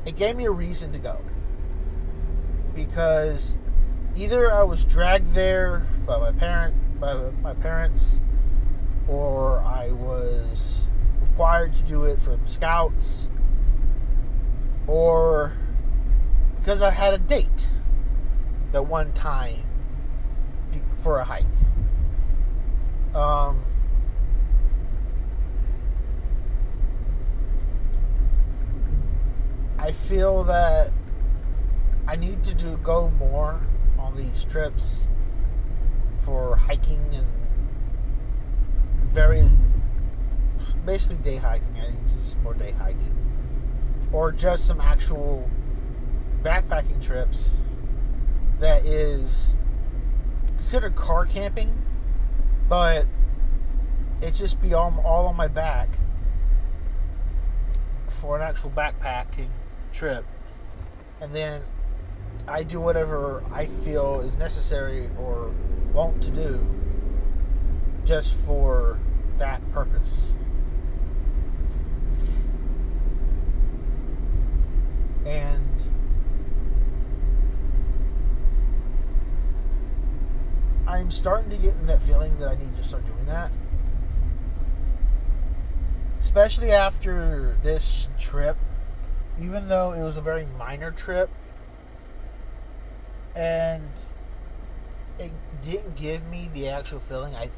it 0.06 0.16
gave 0.16 0.36
me 0.36 0.46
a 0.46 0.52
reason 0.52 0.92
to 0.94 1.00
go. 1.00 1.22
Because 2.76 3.56
either 4.16 4.52
I 4.52 4.64
was 4.64 4.86
dragged 4.86 5.34
there 5.34 5.88
by 6.06 6.18
my 6.18 6.32
parent 6.32 6.76
by 7.00 7.16
my 7.42 7.54
parents, 7.54 8.20
or 9.08 9.60
I 9.62 9.92
was 9.92 10.82
required 11.20 11.74
to 11.74 11.84
do 11.84 12.06
it 12.06 12.22
from 12.22 12.46
scouts, 12.46 13.28
or 14.88 15.54
because 16.60 16.82
I 16.82 16.92
had 16.92 17.14
a 17.14 17.18
date 17.18 17.68
that 18.72 18.86
one 18.86 19.12
time 19.14 19.64
for 20.98 21.20
a 21.20 21.26
hike. 21.26 21.46
Um, 23.14 23.64
I 29.78 29.92
feel 29.92 30.44
that 30.46 30.92
I 32.08 32.16
need 32.16 32.44
to 32.44 32.54
do 32.54 32.78
go 32.78 33.10
more 33.20 33.60
these 34.14 34.44
trips 34.44 35.08
for 36.24 36.56
hiking 36.56 37.02
and 37.14 37.28
very 39.12 39.50
basically 40.86 41.18
day 41.18 41.38
hiking. 41.38 41.76
I 41.78 41.92
need 41.92 42.08
to 42.08 42.14
do 42.14 42.28
some 42.28 42.44
more 42.44 42.54
day 42.54 42.72
hiking 42.72 43.14
or 44.12 44.32
just 44.32 44.66
some 44.66 44.80
actual 44.80 45.50
backpacking 46.44 47.02
trips 47.02 47.50
that 48.60 48.86
is 48.86 49.56
considered 50.48 50.96
car 50.96 51.26
camping, 51.26 51.82
but 52.70 53.08
it 54.22 54.34
just 54.34 54.62
be 54.62 54.74
all, 54.74 54.94
all 55.04 55.28
on 55.28 55.36
my 55.36 55.48
back 55.48 55.90
for 58.08 58.38
an 58.38 58.44
actual 58.44 58.70
backpacking 58.70 59.50
trip. 59.92 60.26
And 61.20 61.36
then 61.36 61.64
I 62.48 62.64
do 62.64 62.80
whatever 62.80 63.44
I 63.52 63.66
feel 63.68 64.20
is 64.20 64.38
necessary 64.38 65.10
or 65.18 65.52
want 65.94 66.22
to 66.24 66.32
do 66.32 66.66
just 68.04 68.36
for 68.36 69.00
that 69.38 69.62
purpose. 69.72 70.34
And 75.26 75.70
I'm 80.86 81.12
starting 81.12 81.50
to 81.52 81.58
get 81.58 81.76
in 81.76 81.88
that 81.88 82.02
feeling 82.02 82.38
that 82.40 82.50
I 82.50 82.56
need 82.56 82.76
to 82.76 82.84
start 82.84 83.06
doing 83.06 83.26
that. 83.28 83.52
Especially 86.20 86.72
after 86.72 87.58
this 87.64 88.10
trip, 88.20 88.58
even 89.40 89.70
though 89.70 89.94
it 89.94 90.04
was 90.04 90.18
a 90.18 90.22
very 90.22 90.46
minor 90.58 90.92
trip 90.92 91.30
and 93.36 93.84
it 95.20 95.32
didn't 95.64 95.96
give 95.96 96.28
me 96.28 96.50
the 96.54 96.70
actual 96.70 97.00
feeling 97.00 97.36
I 97.36 97.50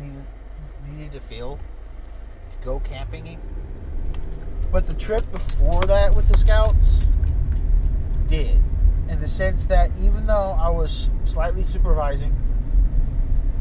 needed, 0.00 0.24
needed 0.88 1.12
to 1.12 1.20
feel 1.20 1.56
to 1.56 2.64
go 2.64 2.80
camping. 2.80 3.38
But 4.72 4.86
the 4.86 4.94
trip 4.94 5.30
before 5.32 5.82
that 5.82 6.14
with 6.14 6.28
the 6.28 6.38
scouts 6.38 7.06
did 8.28 8.62
in 9.08 9.20
the 9.20 9.28
sense 9.28 9.66
that 9.66 9.90
even 10.00 10.26
though 10.26 10.56
I 10.58 10.70
was 10.70 11.10
slightly 11.24 11.64
supervising 11.64 12.36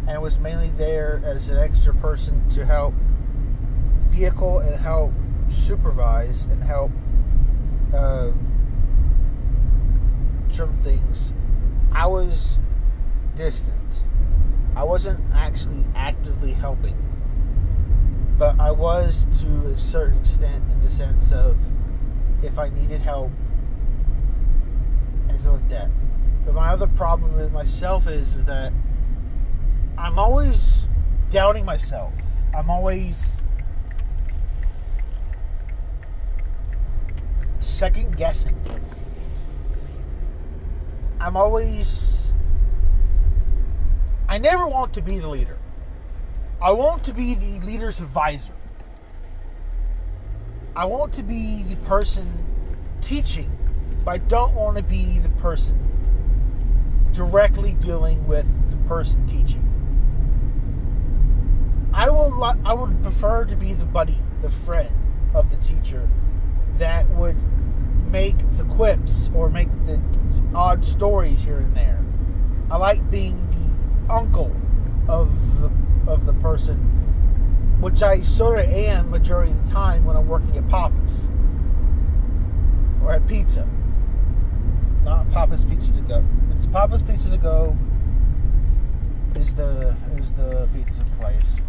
and 0.07 0.21
was 0.21 0.37
mainly 0.37 0.69
there 0.69 1.21
as 1.25 1.49
an 1.49 1.57
extra 1.57 1.93
person 1.93 2.47
to 2.49 2.65
help 2.65 2.93
vehicle 4.07 4.59
and 4.59 4.75
help 4.79 5.11
supervise 5.49 6.45
and 6.45 6.63
help 6.63 6.91
uh, 7.95 8.31
some 10.51 10.77
things, 10.79 11.33
I 11.91 12.07
was 12.07 12.59
distant. 13.35 14.03
I 14.75 14.83
wasn't 14.83 15.19
actually 15.33 15.85
actively 15.95 16.53
helping, 16.53 16.97
but 18.37 18.59
I 18.59 18.71
was 18.71 19.25
to 19.41 19.67
a 19.67 19.77
certain 19.77 20.19
extent 20.19 20.63
in 20.71 20.81
the 20.81 20.89
sense 20.89 21.31
of 21.31 21.57
if 22.41 22.57
I 22.57 22.69
needed 22.69 23.01
help 23.01 23.31
and 25.27 25.39
so 25.39 25.53
with 25.53 25.69
that. 25.69 25.89
But 26.45 26.55
my 26.55 26.69
other 26.69 26.87
problem 26.87 27.35
with 27.35 27.51
myself 27.51 28.07
is, 28.07 28.35
is 28.35 28.45
that 28.45 28.73
I'm 29.97 30.17
always 30.17 30.87
doubting 31.29 31.65
myself. 31.65 32.13
I'm 32.55 32.69
always 32.69 33.37
second 37.59 38.17
guessing. 38.17 38.55
I'm 41.19 41.35
always. 41.35 42.33
I 44.27 44.37
never 44.37 44.67
want 44.67 44.93
to 44.93 45.01
be 45.01 45.19
the 45.19 45.27
leader. 45.27 45.57
I 46.61 46.71
want 46.71 47.03
to 47.05 47.13
be 47.13 47.35
the 47.35 47.59
leader's 47.65 47.99
advisor. 47.99 48.53
I 50.75 50.85
want 50.85 51.13
to 51.13 51.23
be 51.23 51.63
the 51.63 51.75
person 51.77 52.45
teaching 53.01 53.59
but 54.03 54.11
I 54.11 54.17
don't 54.17 54.53
want 54.53 54.77
to 54.77 54.83
be 54.83 55.19
the 55.19 55.29
person 55.29 55.77
directly 57.11 57.73
dealing 57.73 58.27
with 58.27 58.45
the 58.69 58.77
person 58.87 59.25
teaching. 59.27 59.65
I 61.93 62.09
will 62.09 62.43
I 62.43 62.73
would 62.73 63.01
prefer 63.03 63.45
to 63.45 63.55
be 63.55 63.73
the 63.73 63.85
buddy, 63.85 64.19
the 64.41 64.49
friend 64.49 64.89
of 65.33 65.49
the 65.49 65.57
teacher 65.57 66.09
that 66.77 67.09
would 67.09 67.37
make 68.11 68.37
the 68.57 68.63
quips 68.65 69.29
or 69.33 69.49
make 69.49 69.69
the 69.85 69.99
odd 70.53 70.83
stories 70.83 71.41
here 71.41 71.59
and 71.59 71.75
there. 71.75 72.03
I 72.71 72.77
like 72.77 73.09
being 73.09 73.49
the 73.51 74.13
uncle 74.13 74.55
of 75.07 75.61
the 75.61 75.71
of 76.07 76.25
the 76.25 76.33
person, 76.33 76.77
which 77.79 78.01
I 78.01 78.21
sort 78.21 78.59
of 78.59 78.65
am 78.65 79.09
majority 79.09 79.51
of 79.51 79.65
the 79.65 79.71
time 79.71 80.05
when 80.05 80.17
I'm 80.17 80.27
working 80.27 80.57
at 80.57 80.67
Papa's 80.69 81.29
or 83.03 83.13
at 83.13 83.27
Pizza 83.27 83.67
not 85.03 85.31
Papa's 85.31 85.65
Pizza 85.65 85.91
to 85.91 86.01
Go. 86.01 86.23
It's 86.55 86.67
Papa's 86.67 87.01
Pizza 87.01 87.31
to 87.31 87.37
Go. 87.37 87.77
Is 89.35 89.53
the 89.53 89.95
is 90.17 90.31
the 90.33 90.67
pizza 90.73 91.05
place. 91.19 91.59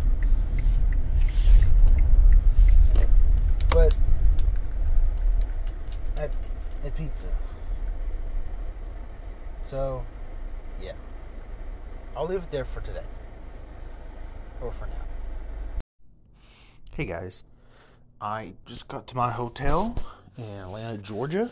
But 3.71 3.97
at, 6.21 6.49
pizza. 6.97 7.29
So, 9.69 10.05
yeah. 10.81 10.93
I'll 12.17 12.27
leave 12.27 12.43
it 12.43 12.51
there 12.51 12.65
for 12.65 12.81
today. 12.81 13.05
Or 14.61 14.73
for 14.73 14.87
now. 14.87 14.95
Hey 16.93 17.05
guys, 17.07 17.45
I 18.21 18.55
just 18.67 18.89
got 18.89 19.07
to 19.07 19.17
my 19.17 19.31
hotel 19.31 19.95
in 20.37 20.45
Atlanta, 20.45 20.99
Georgia. 20.99 21.51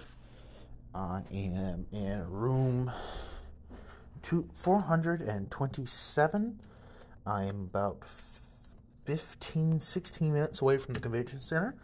I 0.95 1.23
am 1.33 1.87
in 1.93 2.29
room 2.29 2.91
two, 4.23 4.49
427. 4.55 6.61
I 7.25 7.45
am 7.45 7.71
about 7.73 8.03
15, 9.05 9.81
16 9.81 10.33
minutes 10.33 10.61
away 10.61 10.77
from 10.77 10.95
the 10.95 11.01
convention 11.01 11.41
center. 11.41 11.77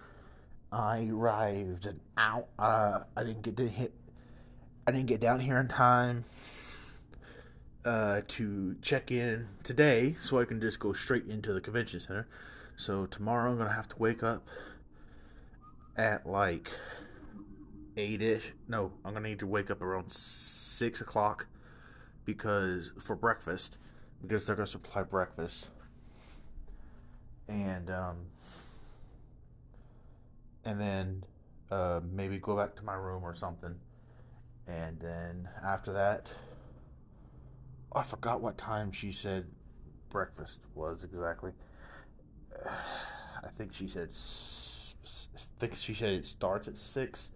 I 0.75 1.09
arrived 1.11 1.87
an 1.87 2.01
hour. 2.19 2.45
Uh, 2.59 3.01
I 3.17 3.23
didn't 3.23 3.43
get 3.43 3.57
to 3.59 3.69
hit. 3.69 3.93
I 4.87 4.91
didn't 4.91 5.07
get 5.07 5.21
down 5.21 5.39
here 5.39 5.59
in 5.59 5.69
time 5.69 6.25
uh, 7.85 8.23
to 8.27 8.75
check 8.83 9.13
in 9.13 9.47
today, 9.63 10.17
so 10.21 10.41
I 10.41 10.45
can 10.45 10.61
just 10.61 10.81
go 10.81 10.93
straight 10.93 11.27
into 11.29 11.53
the 11.53 11.61
convention 11.61 12.01
center. 12.01 12.27
So 12.77 13.07
tomorrow 13.07 13.53
I'm 13.53 13.59
gonna 13.59 13.73
have 13.73 13.89
to 13.91 13.97
wake 13.99 14.25
up 14.25 14.49
at 15.97 16.27
like 16.27 16.71
eight 17.97 18.21
ish. 18.21 18.53
No, 18.67 18.91
I'm 19.05 19.15
gonna 19.15 19.29
need 19.29 19.39
to 19.39 19.47
wake 19.47 19.71
up 19.71 19.81
around 19.81 20.11
six 20.11 21.01
o'clock 21.01 21.47
because 22.25 22.91
for 22.99 23.15
breakfast 23.15 23.79
because 24.21 24.45
they're 24.45 24.57
gonna 24.57 24.67
supply 24.67 25.05
breakfast 25.05 25.71
and 27.47 27.91
um 27.91 28.17
and 30.65 30.81
then 30.81 31.25
uh, 31.71 32.01
maybe 32.11 32.39
go 32.39 32.57
back 32.57 32.75
to 32.77 32.85
my 32.85 32.95
room 32.95 33.23
or 33.25 33.35
something 33.35 33.75
and 34.67 34.99
then 35.01 35.49
after 35.65 35.93
that 35.93 36.29
oh, 37.93 38.01
I 38.01 38.03
forgot 38.03 38.41
what 38.41 38.57
time 38.57 38.93
she 38.93 39.13
said 39.13 39.47
breakfast 40.11 40.61
was 40.75 41.05
exactly 41.05 41.53
I 42.65 43.49
think 43.57 43.75
she 43.75 43.89
said 43.89 44.11
I 45.35 45.41
think 45.61 45.75
she 45.75 45.95
said 45.95 46.15
it 46.15 46.25
starts 46.25 46.69
at 46.69 46.77
six 46.77 47.33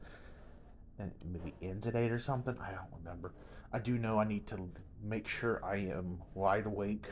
and 0.99 1.13
maybe 1.25 1.55
ends 1.63 1.87
at 1.87 1.95
eight 1.95 2.11
or 2.11 2.19
something. 2.19 2.57
I 2.61 2.71
don't 2.73 2.91
remember. 2.99 3.33
I 3.73 3.79
do 3.79 3.99
know 3.99 4.19
I 4.19 4.25
need 4.25 4.47
to 4.49 4.71
make 5.03 5.29
sure 5.29 5.65
I 5.65 5.77
am 5.77 6.19
wide 6.35 6.67
awake 6.67 7.07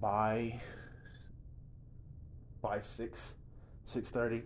by 0.00 0.60
by 2.60 2.80
six 2.82 3.34
six 3.84 4.10
thirty 4.10 4.42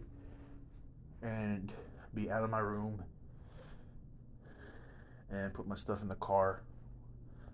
and 1.24 1.72
be 2.14 2.30
out 2.30 2.44
of 2.44 2.50
my 2.50 2.60
room 2.60 3.02
and 5.30 5.52
put 5.52 5.66
my 5.66 5.74
stuff 5.74 6.00
in 6.02 6.08
the 6.08 6.14
car 6.14 6.62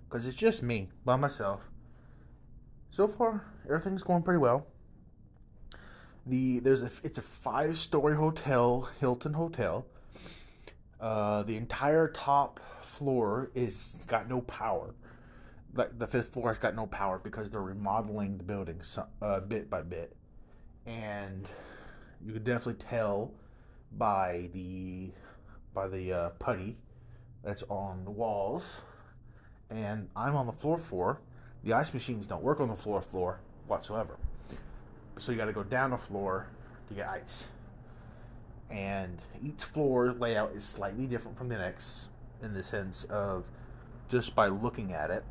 because 0.09 0.27
it's 0.27 0.37
just 0.37 0.63
me 0.63 0.89
by 1.05 1.17
myself. 1.17 1.63
So 2.91 3.09
far, 3.09 3.47
everything's 3.65 4.03
going 4.03 4.23
pretty 4.23 4.39
well. 4.39 4.67
The 6.27 6.61
there's 6.61 6.83
a 6.83 6.91
it's 7.03 7.17
a 7.17 7.23
five 7.23 7.79
story 7.79 8.17
hotel, 8.17 8.91
Hilton 9.01 9.33
Hotel 9.33 9.87
uh, 11.01 11.43
the 11.43 11.57
entire 11.57 12.09
top 12.09 12.61
floor 12.83 13.51
is 13.55 13.99
got 14.07 14.29
no 14.29 14.43
power. 14.43 14.95
like 15.75 15.99
the 15.99 16.07
fifth 16.07 16.33
floor 16.33 16.49
has 16.49 16.59
got 16.59 16.75
no 16.75 16.87
power 16.87 17.19
because 17.19 17.51
they're 17.51 17.63
remodeling 17.63 18.37
the 18.37 18.45
building 18.45 18.83
so, 18.83 19.07
uh, 19.23 19.41
bit 19.41 19.71
by 19.71 19.81
bit, 19.81 20.15
and 20.85 21.49
you 22.25 22.35
could 22.35 22.45
definitely 22.45 22.75
tell 22.75 23.33
by 23.93 24.49
the 24.53 25.11
by 25.75 25.89
the 25.89 26.13
uh, 26.13 26.29
putty 26.39 26.77
that's 27.43 27.63
on 27.69 28.05
the 28.05 28.11
walls. 28.11 28.81
And 29.71 30.09
I'm 30.17 30.35
on 30.35 30.47
the 30.47 30.53
floor 30.53 30.79
floor. 30.79 31.21
The 31.63 31.73
ice 31.73 31.95
machines 31.95 32.27
don't 32.27 32.43
work 32.43 32.61
on 32.61 32.69
the 32.69 32.77
floor 32.77 33.01
floor 33.01 33.41
whatsoever. 33.67 34.17
So 35.19 35.33
you 35.33 35.39
got 35.39 35.47
to 35.47 35.53
go 35.53 35.63
down 35.63 35.93
a 35.93 35.99
floor 35.99 36.49
to 36.89 36.95
get 36.95 37.09
ice. 37.09 37.47
And 38.71 39.19
each 39.45 39.65
floor 39.65 40.13
layout 40.13 40.53
is 40.55 40.65
slightly 40.65 41.07
different 41.07 41.37
from 41.37 41.49
the 41.49 41.59
next 41.59 42.09
in 42.43 42.53
the 42.53 42.63
sense 42.63 43.05
of 43.05 43.47
just 44.09 44.35
by 44.35 44.49
looking 44.49 44.93
at 44.93 45.11
it 45.11 45.25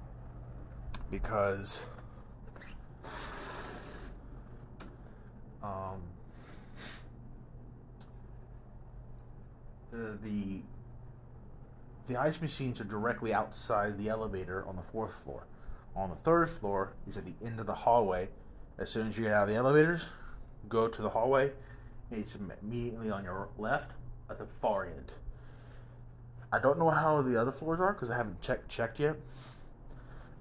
because 1.09 1.85
um, 5.63 6.01
the, 9.91 10.61
the 12.07 12.17
ice 12.17 12.41
machines 12.41 12.79
are 12.79 12.85
directly 12.85 13.33
outside 13.33 13.97
the 13.97 14.09
elevator 14.09 14.65
on 14.67 14.75
the 14.75 14.81
fourth 14.81 15.15
floor. 15.23 15.45
On 15.95 16.09
the 16.09 16.15
third 16.17 16.49
floor 16.49 16.93
is 17.07 17.17
at 17.17 17.25
the 17.25 17.33
end 17.45 17.59
of 17.59 17.65
the 17.65 17.73
hallway. 17.73 18.29
As 18.77 18.89
soon 18.89 19.07
as 19.07 19.17
you 19.17 19.25
get 19.25 19.33
out 19.33 19.43
of 19.43 19.49
the 19.49 19.55
elevators, 19.55 20.05
go 20.67 20.87
to 20.87 21.01
the 21.01 21.09
hallway. 21.09 21.51
It's 22.11 22.35
immediately 22.35 23.09
on 23.09 23.23
your 23.23 23.49
left 23.57 23.91
at 24.29 24.37
the 24.37 24.47
far 24.61 24.85
end. 24.85 25.11
I 26.51 26.59
don't 26.59 26.79
know 26.79 26.89
how 26.89 27.21
the 27.21 27.39
other 27.39 27.51
floors 27.51 27.79
are 27.79 27.93
because 27.93 28.09
I 28.09 28.17
haven't 28.17 28.41
checked 28.41 28.69
checked 28.69 28.99
yet. 28.99 29.15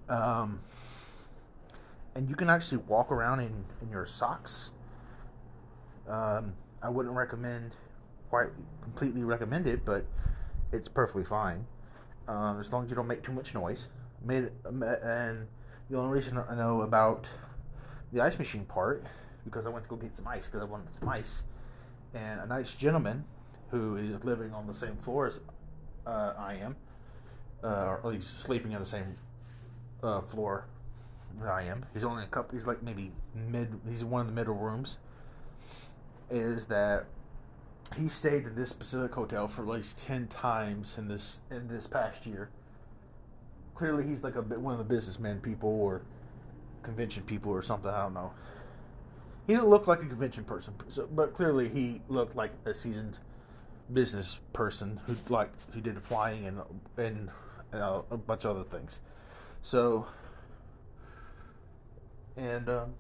Um, 0.09 0.61
and 2.15 2.29
you 2.31 2.35
can 2.35 2.49
actually 2.49 2.79
walk 2.79 3.13
around 3.13 3.41
in, 3.41 3.65
in 3.83 3.91
your 3.91 4.07
socks. 4.07 4.71
Um, 6.09 6.55
I 6.83 6.89
wouldn't 6.89 7.15
recommend 7.15 7.73
quite 8.29 8.49
completely 8.83 9.25
recommend 9.25 9.67
it, 9.67 9.85
but 9.85 10.05
it's 10.73 10.89
perfectly 10.89 11.25
fine 11.25 11.67
um, 12.29 12.61
as 12.61 12.71
long 12.73 12.85
as 12.85 12.91
you 12.91 12.97
don't 12.97 13.07
make 13.07 13.23
too 13.23 13.33
much 13.33 13.55
noise. 13.55 13.89
Made 14.25 14.51
and 14.65 15.47
the 15.91 15.97
only 15.99 16.13
reason 16.19 16.39
I 16.39 16.55
know 16.55 16.83
about 16.83 17.29
the 18.13 18.21
ice 18.21 18.39
machine 18.39 18.65
part 18.65 19.05
because 19.45 19.65
I 19.67 19.71
went 19.71 19.85
to 19.85 19.91
go 19.91 19.97
get 19.97 20.15
some 20.17 20.27
ice 20.27 20.47
because 20.47 20.61
I 20.61 20.65
wanted 20.65 20.89
some 20.99 21.09
ice, 21.09 21.45
and 22.15 22.41
a 22.41 22.47
nice 22.47 22.75
gentleman 22.75 23.25
who 23.71 23.97
is 23.97 24.25
living 24.25 24.53
on 24.53 24.67
the 24.67 24.75
same 24.75 24.97
floor 24.97 25.27
as 25.27 25.41
uh, 26.07 26.35
I 26.39 26.55
am, 26.55 26.77
uh, 27.63 27.67
or 27.67 27.99
at 27.99 28.07
least 28.07 28.41
sleeping 28.41 28.75
on 28.75 28.81
the 28.81 28.87
same 28.87 29.17
uh, 30.03 30.21
floor 30.21 30.67
that 31.39 31.49
I 31.49 31.63
am. 31.63 31.87
He's 31.95 32.05
only 32.05 32.25
a 32.25 32.27
couple. 32.27 32.57
He's 32.57 32.67
like 32.67 32.83
maybe 32.83 33.13
mid. 33.35 33.81
He's 33.89 34.05
one 34.05 34.21
of 34.21 34.27
the 34.27 34.33
middle 34.33 34.55
rooms. 34.55 34.99
Is 36.31 36.67
that 36.67 37.07
he 37.97 38.09
stayed 38.09 38.45
in 38.45 38.55
this 38.55 38.71
specific 38.71 39.15
hotel 39.15 39.49
for 39.49 39.63
at 39.63 39.69
least 39.69 39.99
ten 39.99 40.27
times 40.27 40.99
in 40.99 41.09
this 41.09 41.41
in 41.51 41.69
this 41.69 41.87
past 41.87 42.27
year. 42.27 42.51
Clearly, 43.75 44.07
he's 44.07 44.23
like 44.23 44.37
a 44.37 44.43
one 44.43 44.73
of 44.73 44.79
the 44.79 44.85
businessmen 44.85 45.41
people 45.41 45.69
or 45.69 46.03
convention 46.83 47.23
people 47.23 47.53
or 47.53 47.63
something. 47.63 47.91
I 47.91 48.03
don't 48.03 48.15
know. 48.15 48.33
He 49.47 49.55
didn't 49.55 49.69
look 49.69 49.87
like 49.87 50.03
a 50.03 50.07
convention 50.07 50.45
person, 50.45 50.75
but 51.13 51.35
clearly 51.35 51.69
he 51.69 52.03
looked 52.09 52.37
like 52.37 52.53
a 52.65 52.75
seasoned 52.75 53.19
business 53.93 54.39
person 54.53 55.01
who 55.07 55.17
like 55.29 55.51
who 55.73 55.81
did 55.81 56.03
flying 56.03 56.47
and 56.47 56.61
and 56.97 57.31
uh, 57.73 58.03
a 58.11 58.17
bunch 58.17 58.45
of 58.45 58.57
other 58.57 58.69
things. 58.69 59.01
So, 59.63 60.07
and. 62.37 62.69
Um, 62.69 62.95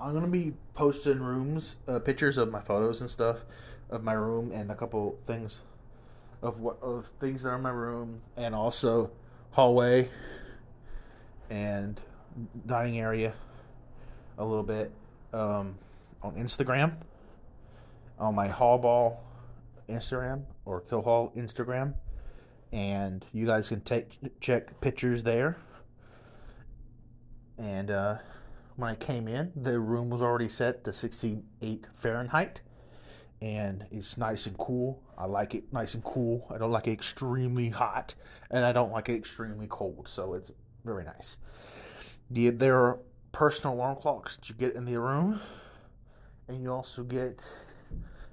I'm 0.00 0.12
gonna 0.12 0.26
be 0.26 0.54
posting 0.74 1.20
rooms, 1.20 1.76
uh, 1.86 1.98
pictures 1.98 2.36
of 2.36 2.50
my 2.50 2.60
photos 2.60 3.00
and 3.00 3.08
stuff 3.08 3.38
of 3.90 4.02
my 4.02 4.12
room, 4.12 4.52
and 4.52 4.70
a 4.70 4.74
couple 4.74 5.18
things 5.26 5.60
of 6.42 6.60
what 6.60 6.78
of 6.82 7.10
things 7.20 7.42
that 7.42 7.50
are 7.50 7.56
in 7.56 7.62
my 7.62 7.70
room, 7.70 8.20
and 8.36 8.54
also 8.54 9.10
hallway 9.52 10.08
and 11.48 12.00
dining 12.66 12.98
area 12.98 13.32
a 14.38 14.44
little 14.44 14.64
bit 14.64 14.90
um, 15.32 15.78
on 16.22 16.34
Instagram, 16.34 16.94
on 18.18 18.34
my 18.34 18.48
Hallball 18.48 19.18
Instagram 19.88 20.42
or 20.64 20.80
Kill 20.80 21.02
Hall 21.02 21.32
Instagram, 21.36 21.94
and 22.72 23.24
you 23.32 23.46
guys 23.46 23.68
can 23.68 23.80
take 23.82 24.18
check 24.40 24.80
pictures 24.80 25.22
there. 25.22 25.56
And 27.56 27.90
uh, 27.90 28.18
when 28.76 28.90
I 28.90 28.94
came 28.94 29.28
in, 29.28 29.52
the 29.54 29.78
room 29.78 30.10
was 30.10 30.20
already 30.20 30.48
set 30.48 30.84
to 30.84 30.92
68 30.92 31.86
Fahrenheit, 31.94 32.60
and 33.40 33.86
it's 33.90 34.18
nice 34.18 34.46
and 34.46 34.58
cool. 34.58 35.02
I 35.16 35.26
like 35.26 35.54
it 35.54 35.72
nice 35.72 35.94
and 35.94 36.02
cool. 36.02 36.46
I 36.52 36.58
don't 36.58 36.72
like 36.72 36.88
it 36.88 36.92
extremely 36.92 37.68
hot, 37.68 38.14
and 38.50 38.64
I 38.64 38.72
don't 38.72 38.90
like 38.90 39.08
it 39.08 39.14
extremely 39.14 39.66
cold, 39.68 40.08
so 40.08 40.34
it's 40.34 40.50
very 40.84 41.04
nice. 41.04 41.38
The, 42.30 42.50
there 42.50 42.76
are 42.78 42.98
personal 43.32 43.74
alarm 43.76 43.96
clocks 43.96 44.36
that 44.36 44.48
you 44.48 44.56
get 44.56 44.74
in 44.74 44.84
the 44.84 44.98
room, 44.98 45.40
and 46.48 46.60
you 46.60 46.72
also 46.72 47.04
get 47.04 47.38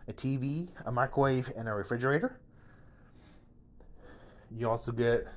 a 0.08 0.14
TV, 0.14 0.70
a 0.86 0.92
microwave, 0.92 1.52
and 1.56 1.68
a 1.68 1.74
refrigerator. 1.74 2.40
You 4.50 4.70
also 4.70 4.92
get, 4.92 5.28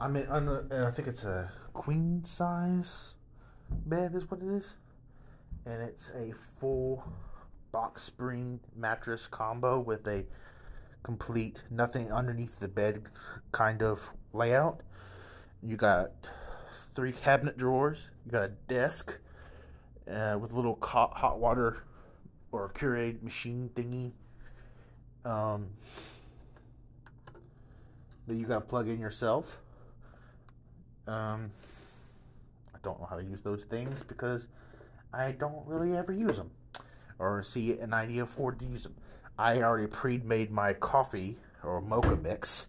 I 0.00 0.08
mean, 0.08 0.26
I 0.26 0.90
think 0.90 1.06
it's 1.06 1.24
a 1.24 1.52
queen 1.74 2.24
size 2.24 3.14
bed 3.72 4.14
is 4.14 4.30
what 4.30 4.40
it 4.40 4.48
is, 4.48 4.74
and 5.66 5.82
it's 5.82 6.10
a 6.10 6.32
full 6.60 7.04
box 7.72 8.02
spring 8.02 8.60
mattress 8.76 9.26
combo 9.26 9.80
with 9.80 10.06
a 10.06 10.24
complete 11.02 11.60
nothing 11.70 12.12
underneath 12.12 12.60
the 12.60 12.68
bed 12.68 13.02
kind 13.50 13.82
of 13.82 14.00
layout. 14.32 14.82
You 15.62 15.76
got 15.76 16.10
three 16.94 17.12
cabinet 17.12 17.56
drawers. 17.56 18.10
You 18.24 18.32
got 18.32 18.44
a 18.44 18.52
desk 18.68 19.18
uh, 20.10 20.38
with 20.40 20.52
a 20.52 20.56
little 20.56 20.78
hot, 20.82 21.38
water 21.38 21.84
or 22.50 22.70
Keurig 22.74 23.22
machine 23.22 23.70
thingy. 23.74 24.12
Um, 25.24 25.68
that 28.26 28.34
you 28.34 28.46
got 28.46 28.54
to 28.54 28.60
plug 28.60 28.88
in 28.88 29.00
yourself. 29.00 29.60
Um, 31.06 31.50
don't 32.82 33.00
know 33.00 33.06
how 33.06 33.16
to 33.16 33.24
use 33.24 33.42
those 33.42 33.64
things 33.64 34.02
because 34.02 34.48
I 35.12 35.32
don't 35.32 35.66
really 35.66 35.96
ever 35.96 36.12
use 36.12 36.36
them 36.36 36.50
or 37.18 37.42
see 37.42 37.78
an 37.78 37.94
idea 37.94 38.26
for 38.26 38.52
to 38.52 38.64
use 38.64 38.82
them. 38.84 38.94
I 39.38 39.62
already 39.62 39.86
pre-made 39.86 40.50
my 40.50 40.72
coffee 40.72 41.38
or 41.62 41.80
mocha 41.80 42.16
mix 42.16 42.66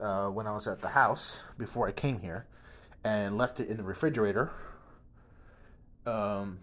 uh, 0.00 0.28
when 0.28 0.46
I 0.46 0.54
was 0.54 0.66
at 0.66 0.80
the 0.80 0.88
house 0.88 1.40
before 1.58 1.86
I 1.86 1.92
came 1.92 2.20
here, 2.20 2.46
and 3.04 3.36
left 3.36 3.60
it 3.60 3.68
in 3.68 3.76
the 3.76 3.82
refrigerator. 3.82 4.50
Um, 6.06 6.60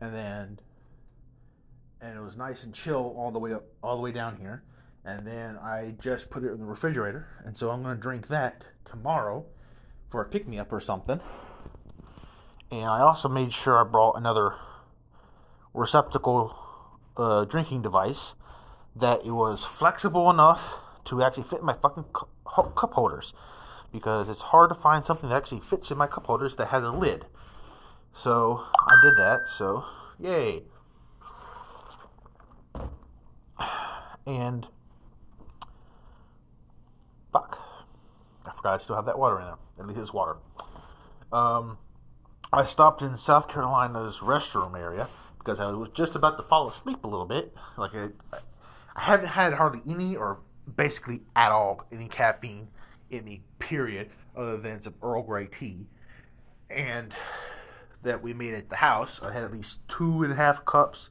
and 0.00 0.14
then, 0.14 0.58
and 2.00 2.16
it 2.16 2.20
was 2.20 2.36
nice 2.36 2.64
and 2.64 2.74
chill 2.74 3.14
all 3.16 3.30
the 3.30 3.38
way 3.38 3.54
up, 3.54 3.64
all 3.82 3.96
the 3.96 4.02
way 4.02 4.12
down 4.12 4.36
here. 4.36 4.62
And 5.08 5.26
then 5.26 5.56
I 5.56 5.94
just 5.98 6.28
put 6.28 6.44
it 6.44 6.52
in 6.52 6.58
the 6.58 6.66
refrigerator, 6.66 7.28
and 7.42 7.56
so 7.56 7.70
I'm 7.70 7.82
going 7.82 7.96
to 7.96 8.00
drink 8.00 8.28
that 8.28 8.62
tomorrow 8.84 9.46
for 10.06 10.20
a 10.20 10.26
pick 10.26 10.46
me 10.46 10.58
up 10.58 10.70
or 10.70 10.80
something. 10.80 11.18
And 12.70 12.84
I 12.84 13.00
also 13.00 13.26
made 13.26 13.54
sure 13.54 13.78
I 13.80 13.84
brought 13.84 14.18
another 14.18 14.56
receptacle 15.72 16.54
uh, 17.16 17.46
drinking 17.46 17.80
device 17.80 18.34
that 18.94 19.24
it 19.24 19.30
was 19.30 19.64
flexible 19.64 20.28
enough 20.28 20.74
to 21.06 21.22
actually 21.22 21.44
fit 21.44 21.60
in 21.60 21.64
my 21.64 21.72
fucking 21.72 22.04
cup 22.44 22.92
holders 22.92 23.32
because 23.90 24.28
it's 24.28 24.42
hard 24.42 24.68
to 24.68 24.74
find 24.74 25.06
something 25.06 25.30
that 25.30 25.36
actually 25.36 25.60
fits 25.60 25.90
in 25.90 25.96
my 25.96 26.06
cup 26.06 26.26
holders 26.26 26.56
that 26.56 26.68
has 26.68 26.82
a 26.82 26.90
lid. 26.90 27.24
So 28.12 28.62
I 28.74 29.00
did 29.02 29.16
that. 29.16 29.48
So 29.48 29.84
yay. 30.18 30.64
And 34.26 34.66
fuck. 37.32 37.58
I 38.44 38.52
forgot 38.52 38.74
I 38.74 38.76
still 38.78 38.96
have 38.96 39.06
that 39.06 39.18
water 39.18 39.38
in 39.40 39.46
there. 39.46 39.56
At 39.78 39.86
least 39.86 40.00
it's 40.00 40.12
water. 40.12 40.36
Um, 41.32 41.78
I 42.52 42.64
stopped 42.64 43.02
in 43.02 43.16
South 43.16 43.48
Carolina's 43.48 44.18
restroom 44.18 44.78
area 44.78 45.08
because 45.38 45.60
I 45.60 45.70
was 45.72 45.90
just 45.90 46.14
about 46.14 46.36
to 46.38 46.42
fall 46.42 46.68
asleep 46.68 47.04
a 47.04 47.08
little 47.08 47.26
bit. 47.26 47.54
Like 47.76 47.94
I, 47.94 48.08
I 48.96 49.02
haven't 49.02 49.28
had 49.28 49.54
hardly 49.54 49.82
any 49.88 50.16
or 50.16 50.40
basically 50.76 51.22
at 51.36 51.52
all 51.52 51.86
any 51.92 52.08
caffeine 52.08 52.68
in 53.10 53.24
me. 53.24 53.42
Period. 53.58 54.10
Other 54.36 54.56
than 54.56 54.80
some 54.80 54.94
Earl 55.02 55.22
Grey 55.22 55.46
tea, 55.46 55.88
and 56.70 57.12
that 58.02 58.22
we 58.22 58.32
made 58.32 58.54
at 58.54 58.70
the 58.70 58.76
house. 58.76 59.20
I 59.22 59.32
had 59.32 59.42
at 59.42 59.52
least 59.52 59.80
two 59.88 60.22
and 60.22 60.32
a 60.32 60.36
half 60.36 60.64
cups. 60.64 61.10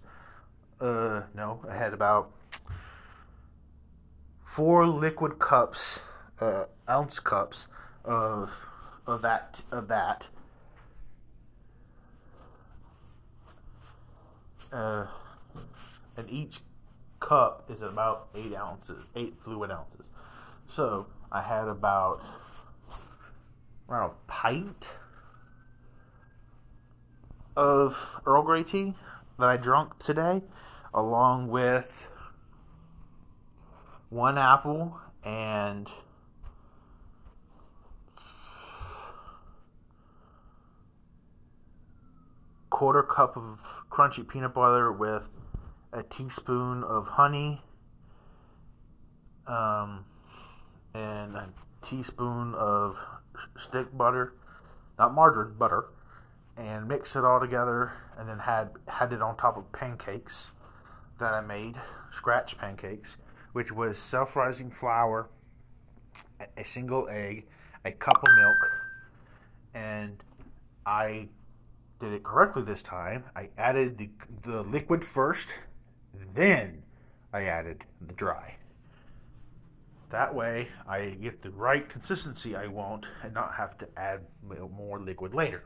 Uh, 0.80 1.24
no, 1.34 1.62
I 1.70 1.76
had 1.76 1.94
about 1.94 2.32
four 4.48 4.88
liquid 4.88 5.38
cups 5.38 6.00
uh, 6.40 6.64
ounce 6.90 7.20
cups 7.20 7.68
of 8.06 8.66
of 9.06 9.22
that 9.22 9.62
of 9.72 9.88
that. 9.90 10.26
Uh, 14.72 15.06
and 16.16 16.30
each 16.30 16.60
cup 17.20 17.66
is 17.70 17.82
about 17.82 18.30
eight 18.36 18.56
ounces, 18.56 19.06
eight 19.16 19.36
fluid 19.40 19.70
ounces. 19.70 20.10
So 20.68 21.06
I 21.32 21.42
had 21.42 21.68
about 21.68 22.24
around 23.90 24.12
a 24.12 24.32
pint 24.32 24.90
of 27.56 28.20
Earl 28.26 28.44
Grey 28.44 28.64
tea 28.64 28.94
that 29.40 29.50
I 29.50 29.58
drunk 29.58 30.00
today, 30.00 30.42
along 30.94 31.48
with 31.50 32.07
one 34.10 34.38
apple 34.38 34.98
and 35.24 35.92
quarter 42.70 43.04
cup 43.04 43.36
of 43.36 43.60
crunchy 43.90 44.28
peanut 44.28 44.54
butter 44.54 44.92
with 44.92 45.28
a 45.94 46.04
teaspoon 46.04 46.84
of 46.84 47.08
honey 47.08 47.62
um, 49.48 50.06
and 50.94 51.36
a 51.36 51.50
teaspoon 51.82 52.54
of 52.56 52.98
stick 53.58 53.88
butter, 53.98 54.34
not 55.00 55.14
margarine, 55.14 55.56
butter, 55.58 55.86
and 56.56 56.88
mix 56.88 57.16
it 57.16 57.24
all 57.24 57.40
together. 57.40 57.94
And 58.18 58.28
then 58.28 58.40
had 58.40 58.70
had 58.88 59.14
it 59.14 59.22
on 59.22 59.38
top 59.38 59.58
of 59.58 59.72
pancakes 59.72 60.52
that 61.20 61.34
I 61.34 61.42
made, 61.42 61.76
scratch 62.12 62.58
pancakes, 62.58 63.18
which 63.58 63.72
was 63.72 63.98
self-rising 63.98 64.70
flour, 64.70 65.30
a 66.56 66.64
single 66.64 67.10
egg, 67.10 67.48
a 67.86 67.92
cup 67.92 68.16
of 68.16 68.38
milk, 68.38 68.56
and 69.74 70.24
I 70.86 71.30
did 72.00 72.14
it 72.14 72.24
correctly 72.24 72.62
this 72.62 72.84
time. 72.84 73.24
I 73.36 73.50
added 73.58 73.98
the, 73.98 74.12
the 74.44 74.62
liquid 74.62 75.04
first, 75.04 75.56
then 76.36 76.84
I 77.34 77.46
added 77.46 77.84
the 78.06 78.14
dry. 78.14 78.58
That 80.12 80.36
way, 80.36 80.68
I 80.88 81.18
get 81.20 81.42
the 81.42 81.50
right 81.50 81.90
consistency 81.90 82.56
I 82.56 82.68
want 82.68 83.08
and 83.24 83.34
not 83.34 83.56
have 83.56 83.76
to 83.80 83.88
add 83.98 84.20
more 84.78 85.00
liquid 85.00 85.34
later. 85.34 85.64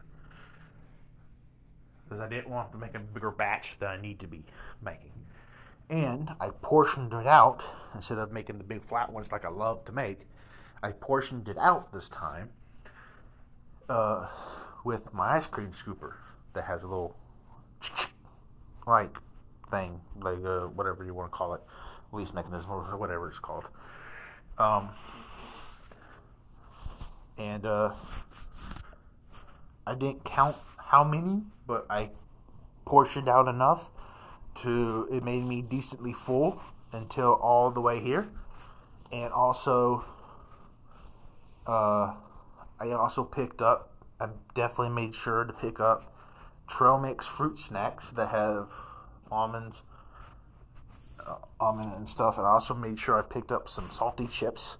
Because 2.05 2.21
I 2.21 2.29
didn't 2.29 2.49
want 2.49 2.71
to 2.71 2.77
make 2.77 2.95
a 2.95 2.99
bigger 2.99 3.31
batch 3.31 3.79
than 3.79 3.89
I 3.89 3.99
need 3.99 4.21
to 4.21 4.27
be 4.27 4.45
making. 4.81 5.11
And 5.91 6.31
I 6.39 6.49
portioned 6.61 7.11
it 7.11 7.27
out 7.27 7.61
instead 7.93 8.17
of 8.17 8.31
making 8.31 8.57
the 8.57 8.63
big 8.63 8.81
flat 8.81 9.11
ones 9.11 9.29
like 9.29 9.43
I 9.43 9.49
love 9.49 9.83
to 9.85 9.91
make. 9.91 10.21
I 10.81 10.93
portioned 10.93 11.49
it 11.49 11.57
out 11.57 11.91
this 11.91 12.07
time 12.07 12.49
uh, 13.89 14.27
with 14.85 15.13
my 15.13 15.35
ice 15.35 15.47
cream 15.47 15.71
scooper 15.71 16.13
that 16.53 16.63
has 16.63 16.83
a 16.83 16.87
little 16.87 17.17
like 18.87 19.17
thing, 19.69 19.99
like 20.21 20.43
uh, 20.45 20.67
whatever 20.67 21.03
you 21.03 21.13
want 21.13 21.29
to 21.29 21.37
call 21.37 21.53
it, 21.55 21.61
release 22.13 22.33
mechanism 22.33 22.71
or 22.71 22.95
whatever 22.95 23.27
it's 23.27 23.39
called. 23.39 23.65
Um, 24.57 24.91
and 27.37 27.65
uh, 27.65 27.91
I 29.85 29.95
didn't 29.95 30.23
count 30.23 30.55
how 30.77 31.03
many, 31.03 31.41
but 31.67 31.85
I 31.89 32.11
portioned 32.85 33.27
out 33.27 33.49
enough 33.49 33.91
to 34.55 35.07
it 35.11 35.23
made 35.23 35.43
me 35.43 35.61
decently 35.61 36.13
full 36.13 36.61
until 36.91 37.33
all 37.33 37.71
the 37.71 37.81
way 37.81 37.99
here, 37.99 38.27
and 39.11 39.31
also 39.33 40.05
uh, 41.67 42.13
I 42.79 42.91
also 42.91 43.23
picked 43.23 43.61
up. 43.61 43.89
I 44.19 44.27
definitely 44.53 44.93
made 44.93 45.15
sure 45.15 45.43
to 45.43 45.53
pick 45.53 45.79
up 45.79 46.13
trail 46.67 46.99
mix 46.99 47.27
fruit 47.27 47.59
snacks 47.59 48.11
that 48.11 48.29
have 48.29 48.69
almonds, 49.31 49.81
uh, 51.25 51.35
almond 51.59 51.93
and 51.93 52.07
stuff. 52.07 52.37
And 52.37 52.45
I 52.45 52.51
also 52.51 52.73
made 52.73 52.99
sure 52.99 53.17
I 53.17 53.21
picked 53.21 53.51
up 53.51 53.67
some 53.67 53.89
salty 53.91 54.27
chips 54.27 54.77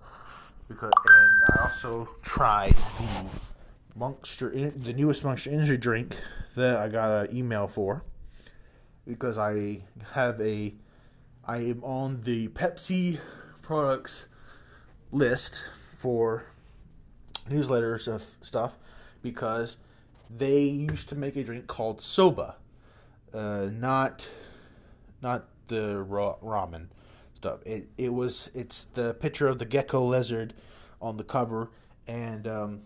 because, 0.68 0.92
and 1.08 1.60
I 1.60 1.64
also 1.64 2.10
tried 2.22 2.76
the 2.98 3.26
Monster, 3.96 4.72
the 4.72 4.94
newest 4.94 5.24
Monster 5.24 5.50
Energy 5.50 5.78
drink 5.78 6.18
that 6.56 6.78
I 6.78 6.88
got 6.88 7.30
an 7.30 7.36
email 7.36 7.68
for 7.68 8.04
because 9.06 9.38
I 9.38 9.84
have 10.14 10.40
a, 10.42 10.74
I 11.46 11.58
am 11.58 11.84
on 11.84 12.22
the 12.22 12.48
Pepsi 12.50 13.20
products 13.62 14.26
list 15.12 15.64
for 15.96 16.46
newsletters 17.50 18.08
of 18.08 18.24
stuff 18.42 18.78
because 19.22 19.78
they 20.30 20.62
used 20.62 21.10
to 21.10 21.16
make 21.16 21.36
a 21.36 21.44
drink 21.44 21.68
called 21.68 22.02
soba, 22.02 22.56
uh, 23.34 23.68
not 23.72 24.30
not 25.22 25.48
the 25.68 26.02
ra- 26.02 26.38
ramen 26.38 26.88
stuff. 27.36 27.60
It 27.66 27.90
it 27.98 28.14
was 28.14 28.50
it's 28.54 28.86
the 28.86 29.14
picture 29.14 29.48
of 29.48 29.60
the 29.60 29.66
gecko 29.66 30.04
lizard 30.04 30.54
on 31.02 31.18
the 31.18 31.24
cover, 31.24 31.70
and 32.08 32.48
um, 32.48 32.82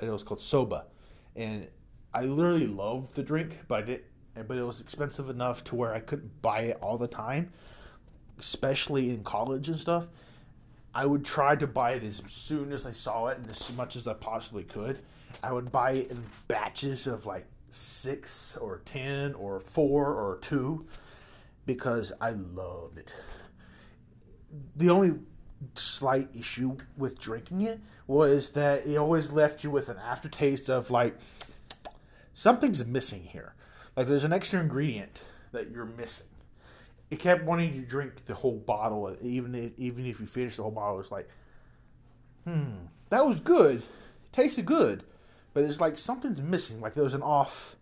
it 0.00 0.08
was 0.08 0.22
called 0.22 0.40
soba, 0.40 0.84
and 1.34 1.68
I 2.12 2.22
literally 2.22 2.66
love 2.66 3.14
the 3.14 3.22
drink, 3.22 3.60
but 3.66 3.82
I 3.82 3.82
did 3.82 4.04
but 4.34 4.56
it 4.56 4.64
was 4.64 4.80
expensive 4.80 5.30
enough 5.30 5.62
to 5.64 5.76
where 5.76 5.92
I 5.92 6.00
couldn't 6.00 6.42
buy 6.42 6.60
it 6.60 6.78
all 6.80 6.98
the 6.98 7.08
time, 7.08 7.52
especially 8.38 9.10
in 9.10 9.22
college 9.22 9.68
and 9.68 9.78
stuff. 9.78 10.08
I 10.94 11.06
would 11.06 11.24
try 11.24 11.56
to 11.56 11.66
buy 11.66 11.92
it 11.92 12.04
as 12.04 12.22
soon 12.28 12.72
as 12.72 12.86
I 12.86 12.92
saw 12.92 13.28
it 13.28 13.38
and 13.38 13.50
as 13.50 13.74
much 13.76 13.96
as 13.96 14.06
I 14.06 14.14
possibly 14.14 14.64
could. 14.64 15.00
I 15.42 15.52
would 15.52 15.72
buy 15.72 15.92
it 15.92 16.10
in 16.10 16.24
batches 16.46 17.06
of 17.06 17.26
like 17.26 17.46
six 17.70 18.56
or 18.60 18.80
ten 18.84 19.34
or 19.34 19.58
four 19.60 20.06
or 20.06 20.38
two 20.40 20.86
because 21.66 22.12
I 22.20 22.30
loved 22.30 22.98
it. 22.98 23.14
The 24.76 24.90
only 24.90 25.18
slight 25.74 26.28
issue 26.34 26.76
with 26.96 27.18
drinking 27.18 27.62
it 27.62 27.80
was 28.06 28.52
that 28.52 28.86
it 28.86 28.96
always 28.96 29.32
left 29.32 29.64
you 29.64 29.70
with 29.70 29.88
an 29.88 29.96
aftertaste 29.98 30.68
of 30.68 30.90
like 30.90 31.18
something's 32.32 32.84
missing 32.84 33.24
here. 33.24 33.53
Like 33.96 34.06
there's 34.06 34.24
an 34.24 34.32
extra 34.32 34.60
ingredient 34.60 35.22
that 35.52 35.70
you're 35.70 35.84
missing. 35.84 36.26
It 37.10 37.20
kept 37.20 37.44
wanting 37.44 37.74
you 37.74 37.82
to 37.82 37.86
drink 37.86 38.24
the 38.26 38.34
whole 38.34 38.58
bottle, 38.58 39.16
even 39.22 39.54
if, 39.54 39.78
even 39.78 40.06
if 40.06 40.20
you 40.20 40.26
finish 40.26 40.56
the 40.56 40.62
whole 40.62 40.72
bottle. 40.72 41.00
It's 41.00 41.12
like, 41.12 41.28
hmm, 42.44 42.86
that 43.10 43.26
was 43.26 43.40
good, 43.40 43.78
it 43.78 44.32
tasted 44.32 44.66
good, 44.66 45.04
but 45.52 45.64
it's 45.64 45.80
like 45.80 45.96
something's 45.96 46.40
missing. 46.40 46.80
Like 46.80 46.94
there 46.94 47.04
was 47.04 47.14
an 47.14 47.22
off. 47.22 47.76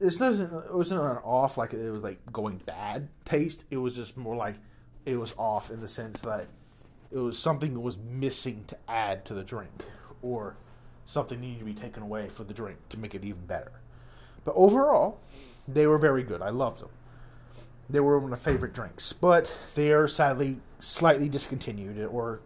This 0.00 0.16
doesn't. 0.16 0.52
It 0.52 0.74
wasn't 0.74 1.02
an 1.02 1.18
off 1.18 1.56
like 1.56 1.72
it 1.72 1.90
was 1.90 2.02
like 2.02 2.32
going 2.32 2.60
bad 2.66 3.08
taste. 3.24 3.64
It 3.70 3.76
was 3.76 3.94
just 3.94 4.16
more 4.16 4.34
like 4.34 4.56
it 5.06 5.16
was 5.16 5.34
off 5.38 5.70
in 5.70 5.80
the 5.80 5.88
sense 5.88 6.20
that 6.20 6.48
it 7.12 7.18
was 7.18 7.38
something 7.38 7.74
that 7.74 7.80
was 7.80 7.96
missing 7.96 8.64
to 8.68 8.76
add 8.88 9.24
to 9.26 9.34
the 9.34 9.44
drink, 9.44 9.84
or 10.20 10.56
something 11.06 11.40
needed 11.40 11.60
to 11.60 11.64
be 11.64 11.74
taken 11.74 12.02
away 12.02 12.28
for 12.28 12.42
the 12.42 12.54
drink 12.54 12.88
to 12.88 12.98
make 12.98 13.14
it 13.14 13.22
even 13.22 13.46
better. 13.46 13.72
But 14.44 14.54
overall, 14.56 15.20
they 15.68 15.86
were 15.86 15.98
very 15.98 16.22
good. 16.22 16.42
I 16.42 16.50
loved 16.50 16.80
them. 16.80 16.90
They 17.88 18.00
were 18.00 18.18
one 18.18 18.32
of 18.32 18.38
my 18.38 18.42
favorite 18.42 18.72
drinks, 18.72 19.12
but 19.12 19.54
they 19.74 19.92
are 19.92 20.08
sadly 20.08 20.58
slightly 20.80 21.28
discontinued 21.28 22.04
or 22.06 22.40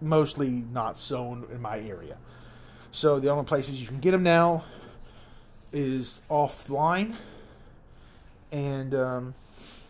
mostly 0.00 0.50
not 0.50 0.98
sown 0.98 1.46
in 1.52 1.60
my 1.60 1.80
area. 1.80 2.16
So 2.90 3.18
the 3.18 3.30
only 3.30 3.44
places 3.44 3.80
you 3.80 3.88
can 3.88 4.00
get 4.00 4.10
them 4.10 4.22
now 4.22 4.64
is 5.72 6.20
offline, 6.30 7.16
and 8.50 8.94
um, 8.94 9.34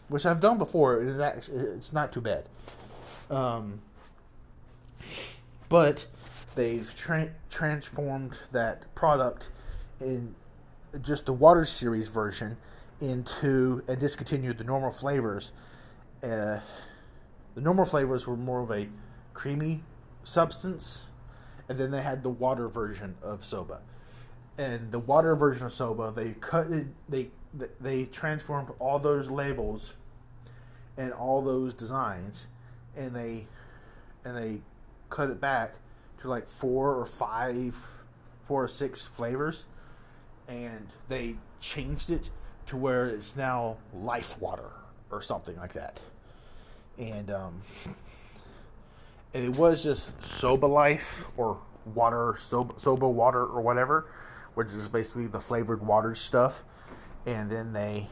which 0.08 0.24
I've 0.24 0.40
done 0.40 0.58
before. 0.58 1.02
It's 1.02 1.92
not 1.92 2.12
too 2.12 2.20
bad. 2.20 2.44
Um, 3.28 3.80
but 5.68 6.06
they've 6.54 6.94
tra- 6.94 7.32
transformed 7.50 8.36
that 8.52 8.94
product 8.94 9.48
in 10.00 10.34
just 11.00 11.26
the 11.26 11.33
water 11.33 11.64
series 11.64 12.09
version 12.09 12.57
into 13.00 13.83
and 13.88 13.98
discontinued 13.98 14.59
the 14.59 14.64
normal 14.64 14.92
flavors. 14.92 15.52
Uh, 16.22 16.61
the 17.55 17.61
normal 17.61 17.85
flavors 17.85 18.26
were 18.26 18.37
more 18.37 18.61
of 18.61 18.70
a 18.70 18.88
creamy 19.35 19.83
substance, 20.22 21.07
and 21.68 21.78
then 21.78 21.90
they 21.90 22.02
had 22.02 22.22
the 22.22 22.31
water 22.31 22.68
version 22.68 23.16
of 23.22 23.44
soba. 23.44 23.81
And 24.59 24.92
the 24.92 24.98
water 24.98 25.35
version 25.35 25.66
of 25.66 25.72
soba, 25.72 26.12
they 26.14 26.33
cut 26.33 26.70
it, 26.70 26.87
they 27.09 27.31
they 27.81 28.05
transformed 28.05 28.70
all 28.78 28.98
those 28.98 29.31
labels 29.31 29.94
and 30.96 31.12
all 31.12 31.42
those 31.42 31.74
designs, 31.74 32.46
and 32.96 33.14
they 33.14 33.46
and 34.24 34.37
they 34.37 34.61
cut 35.11 35.31
it 35.31 35.40
back 35.40 35.74
to 36.20 36.28
like 36.28 36.48
four 36.48 36.94
or 36.94 37.05
five, 37.05 37.76
four 38.42 38.64
or 38.64 38.68
six 38.68 39.05
flavors 39.05 39.64
and 40.48 40.88
they 41.09 41.37
changed 41.61 42.11
it 42.11 42.31
to 42.66 42.76
where 42.76 43.07
it's 43.07 43.37
now 43.37 43.76
life 43.94 44.40
water 44.40 44.70
or 45.11 45.22
something 45.22 45.57
like 45.57 45.72
that. 45.72 46.00
And 46.98 47.31
um, 47.31 47.62
it 49.33 49.57
was 49.57 49.83
just 49.83 50.18
SoBe 50.20 50.68
Life 50.68 51.24
or 51.37 51.59
water, 51.94 52.38
SoBe, 52.50 52.81
SoBe 52.81 53.11
water 53.11 53.44
or 53.44 53.61
whatever, 53.61 54.07
which 54.55 54.68
is 54.68 54.88
basically 54.88 55.26
the 55.26 55.40
flavored 55.40 55.87
water 55.87 56.14
stuff. 56.14 56.62
And 57.26 57.50
then 57.50 57.72
they 57.72 58.09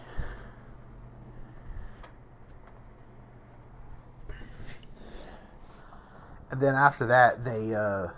and 6.50 6.60
then 6.60 6.74
after 6.74 7.06
that 7.06 7.44
they 7.44 7.74
uh, 7.74 8.08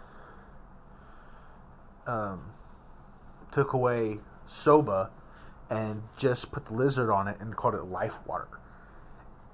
um, 2.06 2.52
took 3.52 3.72
away 3.72 4.18
SoBe 4.48 5.08
and 5.70 6.02
just 6.16 6.50
put 6.50 6.66
the 6.66 6.74
lizard 6.74 7.10
on 7.10 7.28
it 7.28 7.36
and 7.40 7.56
called 7.56 7.74
it 7.74 7.84
life 7.84 8.18
water. 8.26 8.48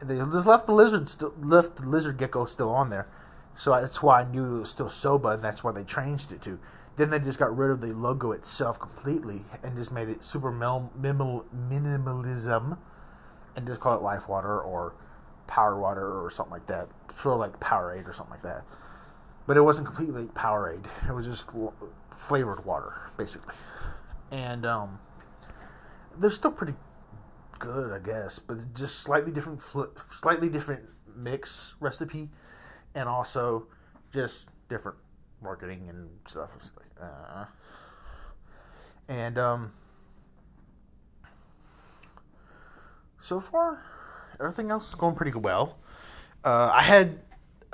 And 0.00 0.08
they 0.08 0.16
just 0.16 0.46
left 0.46 0.66
the 0.66 0.72
lizard 0.72 1.10
left 1.42 1.76
the 1.76 1.86
lizard 1.86 2.16
gecko 2.18 2.44
still 2.44 2.70
on 2.70 2.90
there, 2.90 3.08
so 3.56 3.72
that's 3.72 4.02
why 4.02 4.20
I 4.20 4.24
knew 4.24 4.56
it 4.56 4.60
was 4.60 4.70
still 4.70 4.88
SoBe, 4.88 5.34
and 5.34 5.42
that's 5.42 5.64
why 5.64 5.72
they 5.72 5.84
changed 5.84 6.30
it 6.32 6.40
to. 6.42 6.58
Then 6.96 7.10
they 7.10 7.18
just 7.18 7.38
got 7.38 7.56
rid 7.56 7.70
of 7.70 7.80
the 7.80 7.88
logo 7.88 8.32
itself 8.32 8.80
completely 8.80 9.44
and 9.62 9.76
just 9.76 9.92
made 9.92 10.08
it 10.08 10.24
super 10.24 10.50
minimal, 10.50 11.44
minimalism, 11.54 12.78
and 13.54 13.66
just 13.66 13.80
call 13.80 13.96
it 13.96 14.02
life 14.02 14.28
water 14.28 14.60
or 14.60 14.94
power 15.46 15.78
water 15.78 16.24
or 16.24 16.30
something 16.30 16.52
like 16.52 16.66
that. 16.66 16.88
Sort 17.20 17.34
of 17.34 17.40
like 17.40 17.60
Powerade 17.60 18.08
or 18.08 18.12
something 18.12 18.32
like 18.32 18.42
that. 18.42 18.64
But 19.48 19.56
it 19.56 19.62
wasn't 19.62 19.86
completely 19.86 20.26
Powerade. 20.26 20.84
It 21.08 21.14
was 21.14 21.24
just 21.24 21.48
flavored 22.14 22.66
water, 22.66 22.92
basically. 23.16 23.54
And 24.30 24.66
um, 24.66 24.98
they're 26.18 26.30
still 26.30 26.50
pretty 26.50 26.74
good, 27.58 27.90
I 27.90 27.98
guess, 27.98 28.38
but 28.38 28.74
just 28.74 28.98
slightly 28.98 29.32
different, 29.32 29.62
slightly 30.12 30.50
different 30.50 30.82
mix 31.16 31.76
recipe, 31.80 32.28
and 32.94 33.08
also 33.08 33.68
just 34.12 34.48
different 34.68 34.98
marketing 35.42 35.88
and 35.88 36.10
stuff. 36.26 36.50
Uh, 37.00 37.46
and 39.08 39.38
um, 39.38 39.72
so 43.22 43.40
far, 43.40 43.82
everything 44.38 44.70
else 44.70 44.90
is 44.90 44.94
going 44.94 45.14
pretty 45.14 45.38
well. 45.38 45.78
Uh, 46.44 46.70
I 46.70 46.82
had 46.82 47.20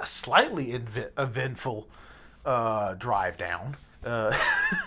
a 0.05 0.07
slightly 0.07 0.67
inv- 0.67 1.11
eventful 1.17 1.89
uh, 2.45 2.93
drive 2.95 3.39
down. 3.39 3.75
Uh, 4.05 4.37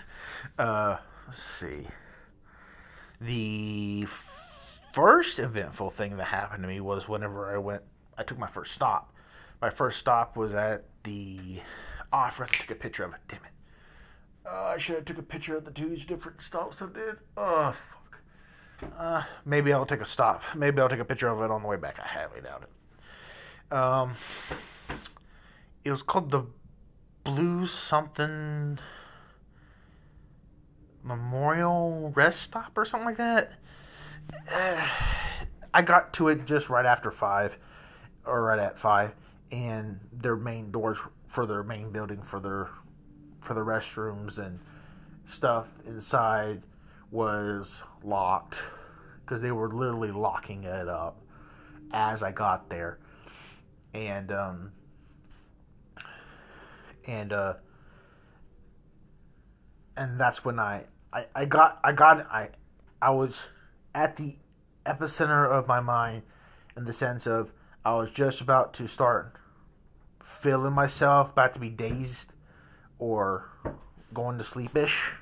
uh, 0.60 0.96
let's 1.26 1.42
see. 1.58 1.88
The 3.20 4.06
first 4.94 5.40
eventful 5.40 5.90
thing 5.90 6.16
that 6.18 6.26
happened 6.26 6.62
to 6.62 6.68
me 6.68 6.80
was 6.80 7.08
whenever 7.08 7.52
I 7.52 7.58
went, 7.58 7.82
I 8.16 8.22
took 8.22 8.38
my 8.38 8.46
first 8.46 8.72
stop. 8.74 9.12
My 9.60 9.70
first 9.70 9.98
stop 9.98 10.36
was 10.36 10.54
at 10.54 10.84
the. 11.02 11.60
Oh, 12.12 12.18
I 12.18 12.30
forgot 12.30 12.52
to 12.52 12.58
take 12.60 12.70
a 12.70 12.74
picture 12.76 13.02
of 13.02 13.12
it. 13.12 13.20
Damn 13.26 13.40
it. 13.40 13.50
Uh, 14.46 14.72
I 14.74 14.78
should 14.78 14.94
have 14.94 15.04
took 15.04 15.18
a 15.18 15.22
picture 15.22 15.56
of 15.56 15.64
the 15.64 15.72
two 15.72 15.96
different 15.96 16.40
stops 16.42 16.76
I 16.80 16.86
did. 16.86 17.16
Oh, 17.36 17.72
fuck. 17.72 18.92
Uh, 18.96 19.24
maybe 19.44 19.72
I'll 19.72 19.84
take 19.84 20.00
a 20.00 20.06
stop. 20.06 20.42
Maybe 20.54 20.80
I'll 20.80 20.88
take 20.88 21.00
a 21.00 21.04
picture 21.04 21.26
of 21.26 21.42
it 21.42 21.50
on 21.50 21.62
the 21.62 21.68
way 21.68 21.76
back. 21.76 21.98
I 21.98 22.06
highly 22.06 22.40
doubt 22.40 22.62
it. 22.62 23.76
Um, 23.76 24.14
it 25.84 25.90
was 25.90 26.02
called 26.02 26.30
the 26.30 26.44
Blue 27.24 27.66
something 27.66 28.78
Memorial 31.02 32.12
Rest 32.14 32.42
Stop 32.42 32.72
or 32.76 32.84
something 32.84 33.06
like 33.06 33.16
that. 33.16 33.52
I 35.74 35.82
got 35.82 36.12
to 36.14 36.28
it 36.28 36.46
just 36.46 36.68
right 36.68 36.86
after 36.86 37.10
five, 37.10 37.58
or 38.24 38.42
right 38.42 38.58
at 38.58 38.78
five, 38.78 39.14
and 39.52 40.00
their 40.12 40.36
main 40.36 40.70
doors 40.70 40.98
for 41.26 41.46
their 41.46 41.62
main 41.62 41.90
building 41.90 42.22
for 42.22 42.40
their 42.40 42.68
for 43.40 43.54
the 43.54 43.60
restrooms 43.60 44.38
and 44.38 44.58
stuff 45.26 45.68
inside 45.86 46.62
was 47.10 47.82
locked 48.02 48.58
because 49.20 49.40
they 49.40 49.52
were 49.52 49.68
literally 49.68 50.10
locking 50.10 50.64
it 50.64 50.88
up 50.88 51.20
as 51.92 52.22
I 52.22 52.32
got 52.32 52.68
there, 52.68 52.98
and 53.94 54.32
um, 54.32 54.72
and 57.08 57.32
uh, 57.32 57.54
and 59.96 60.20
that's 60.20 60.44
when 60.44 60.60
I, 60.60 60.84
I 61.12 61.26
I 61.34 61.44
got 61.46 61.80
I 61.82 61.92
got 61.92 62.20
I 62.30 62.50
I 63.02 63.10
was 63.10 63.40
at 63.94 64.16
the 64.16 64.36
epicenter 64.86 65.50
of 65.50 65.66
my 65.66 65.80
mind 65.80 66.22
in 66.76 66.84
the 66.84 66.92
sense 66.92 67.26
of 67.26 67.52
I 67.84 67.94
was 67.94 68.10
just 68.10 68.40
about 68.40 68.74
to 68.74 68.86
start 68.86 69.34
feeling 70.22 70.72
myself, 70.72 71.30
about 71.30 71.54
to 71.54 71.58
be 71.58 71.70
dazed 71.70 72.32
or 72.98 73.50
going 74.12 74.38
to 74.38 74.44
sleepish, 74.44 75.12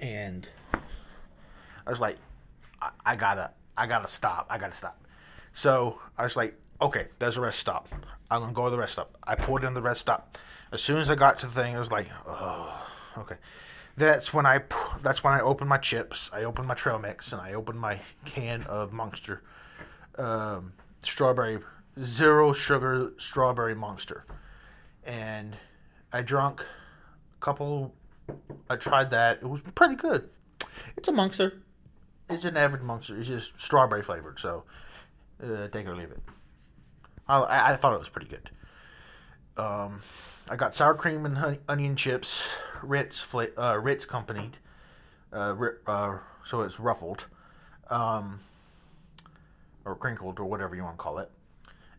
and 0.00 0.46
I 1.86 1.90
was 1.90 1.98
like, 1.98 2.18
I, 2.80 2.90
I 3.04 3.16
gotta 3.16 3.50
I 3.76 3.86
gotta 3.86 4.08
stop. 4.08 4.46
I 4.50 4.58
gotta 4.58 4.74
stop. 4.74 5.02
So 5.54 5.98
I 6.18 6.24
was 6.24 6.36
like, 6.36 6.54
okay, 6.80 7.08
there's 7.18 7.38
a 7.38 7.40
rest 7.40 7.58
stop. 7.60 7.88
I'm 8.30 8.40
gonna 8.40 8.52
go 8.52 8.66
to 8.66 8.70
the 8.70 8.78
rest 8.78 8.92
stop. 8.92 9.16
I 9.24 9.34
pulled 9.34 9.64
in 9.64 9.72
the 9.72 9.82
rest 9.82 10.02
stop. 10.02 10.36
As 10.72 10.82
soon 10.82 10.96
as 10.98 11.10
I 11.10 11.14
got 11.14 11.38
to 11.40 11.46
the 11.46 11.52
thing, 11.52 11.74
it 11.74 11.78
was 11.78 11.90
like, 11.90 12.08
oh, 12.26 12.88
okay. 13.18 13.36
That's 13.96 14.32
when 14.32 14.46
I 14.46 14.62
that's 15.02 15.22
when 15.22 15.34
I 15.34 15.40
opened 15.40 15.68
my 15.68 15.76
chips. 15.76 16.30
I 16.32 16.44
opened 16.44 16.66
my 16.66 16.74
trail 16.74 16.98
mix 16.98 17.30
and 17.32 17.42
I 17.42 17.52
opened 17.52 17.78
my 17.78 18.00
can 18.24 18.62
of 18.64 18.90
Monster 18.92 19.42
um, 20.16 20.72
strawberry 21.02 21.58
zero 22.02 22.52
sugar 22.52 23.12
strawberry 23.18 23.74
Monster, 23.74 24.24
and 25.04 25.56
I 26.12 26.22
drank 26.22 26.60
a 26.60 27.44
couple. 27.44 27.94
I 28.70 28.76
tried 28.76 29.10
that. 29.10 29.38
It 29.42 29.46
was 29.46 29.60
pretty 29.74 29.96
good. 29.96 30.30
It's 30.96 31.08
a 31.08 31.12
Monster. 31.12 31.60
It's 32.30 32.44
an 32.44 32.56
average 32.56 32.82
Monster. 32.82 33.18
It's 33.18 33.28
just 33.28 33.50
strawberry 33.58 34.02
flavored. 34.02 34.40
So 34.40 34.64
uh, 35.42 35.68
take 35.68 35.86
or 35.86 35.94
leave 35.94 36.10
it. 36.10 36.20
I, 37.28 37.72
I 37.72 37.76
thought 37.76 37.94
it 37.94 37.98
was 37.98 38.08
pretty 38.08 38.28
good. 38.28 38.50
Um, 39.56 40.00
I 40.48 40.56
got 40.56 40.74
sour 40.74 40.94
cream 40.94 41.26
and 41.26 41.36
honey, 41.36 41.58
onion 41.68 41.96
chips, 41.96 42.40
Ritz, 42.82 43.24
uh, 43.34 43.78
Ritz 43.78 44.04
companied, 44.04 44.56
uh, 45.32 45.54
uh, 45.86 46.18
so 46.48 46.62
it's 46.62 46.80
ruffled, 46.80 47.24
um, 47.90 48.40
or 49.84 49.94
crinkled, 49.94 50.40
or 50.40 50.44
whatever 50.46 50.74
you 50.74 50.82
want 50.82 50.96
to 50.96 51.02
call 51.02 51.18
it. 51.18 51.30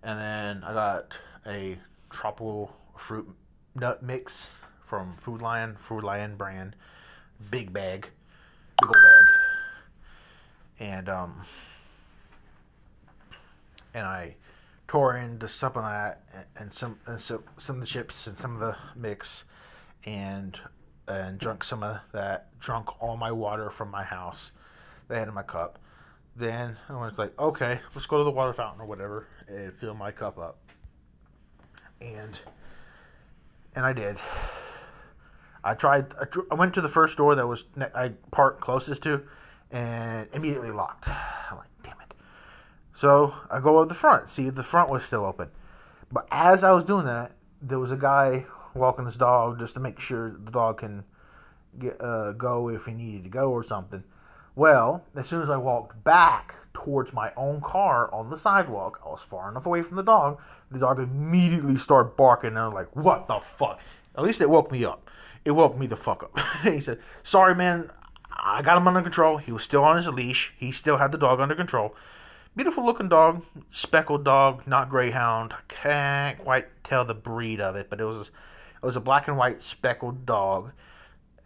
And 0.03 0.19
then 0.19 0.63
I 0.63 0.73
got 0.73 1.13
a 1.45 1.77
tropical 2.09 2.75
fruit 2.97 3.29
nut 3.75 4.03
mix 4.03 4.49
from 4.87 5.15
Food 5.17 5.41
Lion, 5.41 5.77
Food 5.87 6.03
Lion 6.03 6.35
brand, 6.35 6.75
big 7.49 7.71
bag, 7.71 8.07
big 8.81 8.87
old 8.87 8.93
bag, 8.93 9.25
and 10.79 11.09
um, 11.09 11.45
and 13.93 14.05
I 14.05 14.35
tore 14.93 15.17
into 15.17 15.47
some 15.47 15.75
of 15.75 15.83
that 15.83 16.21
and 16.55 16.71
some 16.71 16.99
and 17.07 17.19
so, 17.19 17.41
some 17.57 17.77
of 17.77 17.79
the 17.79 17.87
chips 17.87 18.27
and 18.27 18.37
some 18.37 18.53
of 18.53 18.59
the 18.59 18.75
mix 18.95 19.43
and 20.05 20.59
and 21.07 21.39
drunk 21.39 21.63
some 21.63 21.81
of 21.81 21.97
that 22.11 22.47
drunk 22.59 23.01
all 23.01 23.17
my 23.17 23.31
water 23.31 23.71
from 23.71 23.89
my 23.89 24.03
house 24.03 24.51
they 25.07 25.17
had 25.17 25.27
in 25.27 25.33
my 25.33 25.41
cup. 25.41 25.79
Then 26.35 26.77
i 26.89 26.93
was 26.93 27.17
like 27.17 27.33
okay 27.39 27.79
let's 27.95 28.05
go 28.05 28.19
to 28.19 28.23
the 28.23 28.29
water 28.29 28.53
fountain 28.53 28.81
or 28.81 28.85
whatever 28.85 29.25
and 29.47 29.73
fill 29.73 29.95
my 29.95 30.11
cup 30.11 30.37
up. 30.37 30.59
And 31.99 32.39
and 33.75 33.87
i 33.87 33.93
did. 33.93 34.17
I 35.63 35.73
tried 35.73 36.13
i 36.51 36.53
went 36.53 36.75
to 36.75 36.81
the 36.81 36.87
first 36.87 37.17
door 37.17 37.33
that 37.33 37.47
was 37.47 37.63
i 37.95 38.11
parked 38.29 38.61
closest 38.61 39.01
to 39.03 39.23
and 39.71 40.27
immediately 40.33 40.69
locked. 40.69 41.07
I'm 41.07 41.57
like 41.57 41.72
so 43.03 43.33
I 43.51 43.59
go 43.59 43.79
up 43.79 43.89
the 43.89 43.95
front, 43.95 44.29
see 44.29 44.49
the 44.49 44.63
front 44.63 44.89
was 44.89 45.03
still 45.03 45.25
open. 45.25 45.49
But 46.09 46.25
as 46.31 46.63
I 46.63 46.71
was 46.71 46.85
doing 46.85 47.05
that, 47.05 47.33
there 47.61 47.77
was 47.77 47.91
a 47.91 47.97
guy 47.97 48.45
walking 48.73 49.05
his 49.05 49.17
dog 49.17 49.59
just 49.59 49.73
to 49.73 49.81
make 49.81 49.99
sure 49.99 50.31
the 50.31 50.51
dog 50.51 50.77
can 50.77 51.03
get 51.77 51.99
uh, 51.99 52.31
go 52.31 52.69
if 52.69 52.85
he 52.85 52.93
needed 52.93 53.25
to 53.25 53.29
go 53.29 53.51
or 53.51 53.61
something. 53.61 54.05
Well, 54.55 55.03
as 55.17 55.27
soon 55.27 55.41
as 55.41 55.49
I 55.49 55.57
walked 55.57 56.01
back 56.05 56.55
towards 56.73 57.11
my 57.11 57.33
own 57.35 57.59
car 57.59 58.09
on 58.13 58.29
the 58.29 58.37
sidewalk, 58.37 59.01
I 59.05 59.09
was 59.09 59.19
far 59.29 59.51
enough 59.51 59.65
away 59.65 59.81
from 59.81 59.97
the 59.97 60.03
dog. 60.03 60.39
The 60.71 60.79
dog 60.79 60.97
immediately 60.97 61.75
started 61.75 62.15
barking, 62.15 62.51
and 62.51 62.59
I 62.59 62.67
was 62.67 62.73
like, 62.73 62.95
"What 62.95 63.27
the 63.27 63.41
fuck?" 63.41 63.81
At 64.15 64.23
least 64.23 64.39
it 64.39 64.49
woke 64.49 64.71
me 64.71 64.85
up. 64.85 65.09
It 65.43 65.51
woke 65.51 65.77
me 65.77 65.87
the 65.87 65.97
fuck 65.97 66.23
up. 66.23 66.39
he 66.63 66.79
said, 66.79 66.99
"Sorry, 67.21 67.53
man. 67.53 67.91
I 68.31 68.61
got 68.61 68.77
him 68.77 68.87
under 68.87 69.01
control. 69.01 69.39
He 69.39 69.51
was 69.51 69.63
still 69.63 69.83
on 69.83 69.97
his 69.97 70.07
leash. 70.07 70.53
He 70.57 70.71
still 70.71 70.99
had 70.99 71.11
the 71.11 71.17
dog 71.17 71.41
under 71.41 71.55
control." 71.55 71.93
Beautiful 72.55 72.85
looking 72.85 73.09
dog, 73.09 73.43
speckled 73.71 74.23
dog, 74.23 74.67
not 74.67 74.89
greyhound. 74.89 75.55
Can't 75.69 76.37
quite 76.37 76.67
tell 76.83 77.03
the 77.03 77.15
breed 77.15 77.59
of 77.59 77.75
it, 77.75 77.89
but 77.89 77.99
it 77.99 78.05
was 78.05 78.27
it 78.27 78.85
was 78.85 78.95
a 78.95 78.99
black 78.99 79.27
and 79.27 79.37
white 79.37 79.63
speckled 79.63 80.25
dog, 80.25 80.71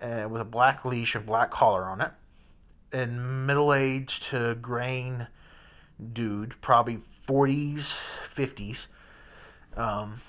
uh, 0.01 0.27
with 0.29 0.41
a 0.41 0.45
black 0.45 0.83
leash 0.83 1.15
and 1.15 1.25
black 1.25 1.49
collar 1.49 1.85
on 1.85 2.01
it. 2.01 2.11
And 2.91 3.47
middle 3.47 3.73
aged 3.73 4.23
to 4.31 4.55
grain 4.55 5.27
dude, 6.13 6.55
probably 6.61 6.99
40s, 7.27 7.93
50s. 8.35 8.85
Um, 9.75 10.21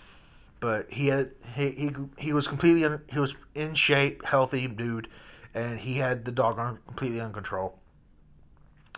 but 0.61 0.87
he 0.91 1.09
had 1.09 1.31
he 1.57 1.70
he, 1.70 1.91
he 2.18 2.33
was 2.33 2.47
completely 2.47 2.85
un, 2.85 3.01
he 3.09 3.18
was 3.18 3.35
in 3.55 3.74
shape, 3.74 4.24
healthy 4.24 4.68
dude, 4.68 5.09
and 5.55 5.81
he 5.81 5.95
had 5.95 6.24
the 6.24 6.31
dog 6.31 6.59
on 6.59 6.79
completely 6.87 7.20
under 7.20 7.35
control. 7.35 7.79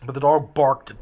But 0.04 0.12
the 0.12 0.20
dog 0.20 0.52
barked. 0.52 0.92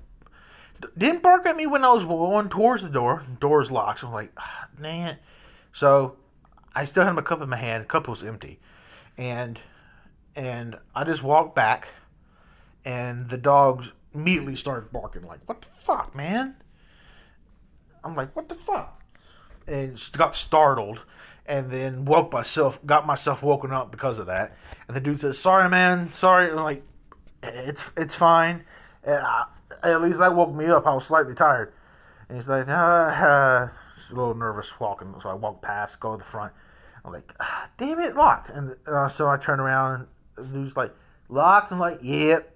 Didn't 0.97 1.23
bark 1.23 1.47
at 1.47 1.57
me 1.57 1.67
when 1.67 1.85
I 1.85 1.93
was 1.93 2.05
going 2.05 2.49
towards 2.49 2.83
the 2.83 2.89
door. 2.89 3.25
The 3.29 3.41
door 3.41 3.65
locked. 3.65 4.01
So 4.01 4.07
I'm 4.07 4.13
like, 4.13 4.33
ah. 4.37 4.69
So 5.73 6.17
I 6.75 6.85
still 6.85 7.05
had 7.05 7.13
my 7.13 7.23
cup 7.23 7.41
in 7.41 7.49
my 7.49 7.57
hand. 7.57 7.85
The 7.85 7.89
cup 7.89 8.09
was 8.09 8.23
empty, 8.23 8.59
and 9.17 9.59
and 10.35 10.77
I 10.95 11.05
just 11.05 11.23
walked 11.23 11.55
back, 11.55 11.89
and 12.85 13.29
the 13.29 13.37
dogs 13.37 13.89
immediately 14.15 14.57
started 14.57 14.93
barking 14.93 15.27
like, 15.27 15.41
"What 15.47 15.61
the 15.63 15.69
fuck, 15.81 16.15
man?" 16.15 16.57
I'm 18.05 18.15
like, 18.15 18.35
"What 18.35 18.49
the 18.49 18.55
fuck?" 18.55 19.03
And 19.67 20.01
got 20.13 20.35
startled, 20.37 21.01
and 21.47 21.71
then 21.71 22.05
woke 22.05 22.33
myself, 22.33 22.79
got 22.87 23.07
myself 23.07 23.43
woken 23.43 23.73
up 23.73 23.91
because 23.91 24.19
of 24.19 24.27
that. 24.27 24.57
And 24.87 24.97
the 24.97 25.01
dude 25.01 25.21
says, 25.21 25.39
"Sorry, 25.39 25.69
man, 25.69 26.13
sorry." 26.15 26.51
I'm 26.51 26.57
like, 26.57 26.83
"It's 27.43 27.85
it's 27.97 28.15
fine." 28.15 28.65
And 29.05 29.19
I, 29.19 29.47
at 29.83 30.01
least 30.03 30.19
that 30.19 30.35
woke 30.35 30.55
me 30.55 30.67
up. 30.67 30.87
I 30.87 30.95
was 30.95 31.05
slightly 31.05 31.35
tired, 31.35 31.73
and 32.29 32.39
he's 32.39 32.49
like, 32.49 32.69
uh, 32.69 32.73
uh, 32.73 33.69
a 34.11 34.15
little 34.15 34.35
nervous 34.35 34.69
walking, 34.81 35.15
so 35.23 35.29
I 35.29 35.35
walk 35.35 35.63
past, 35.63 36.01
go 36.01 36.13
to 36.13 36.19
the 36.19 36.25
front. 36.25 36.53
I'm 37.05 37.13
like, 37.13 37.33
ah, 37.41 37.69
damn 37.79 38.01
it, 38.01 38.17
locked. 38.17 38.51
And 38.51 38.75
uh, 38.87 39.09
so 39.09 39.29
I 39.29 39.37
turn 39.37 39.61
around, 39.61 40.07
and 40.37 40.53
dude's 40.53 40.77
like, 40.77 40.95
locked. 41.29 41.73
I'm 41.73 41.79
like, 41.79 42.01
yep. 42.03 42.55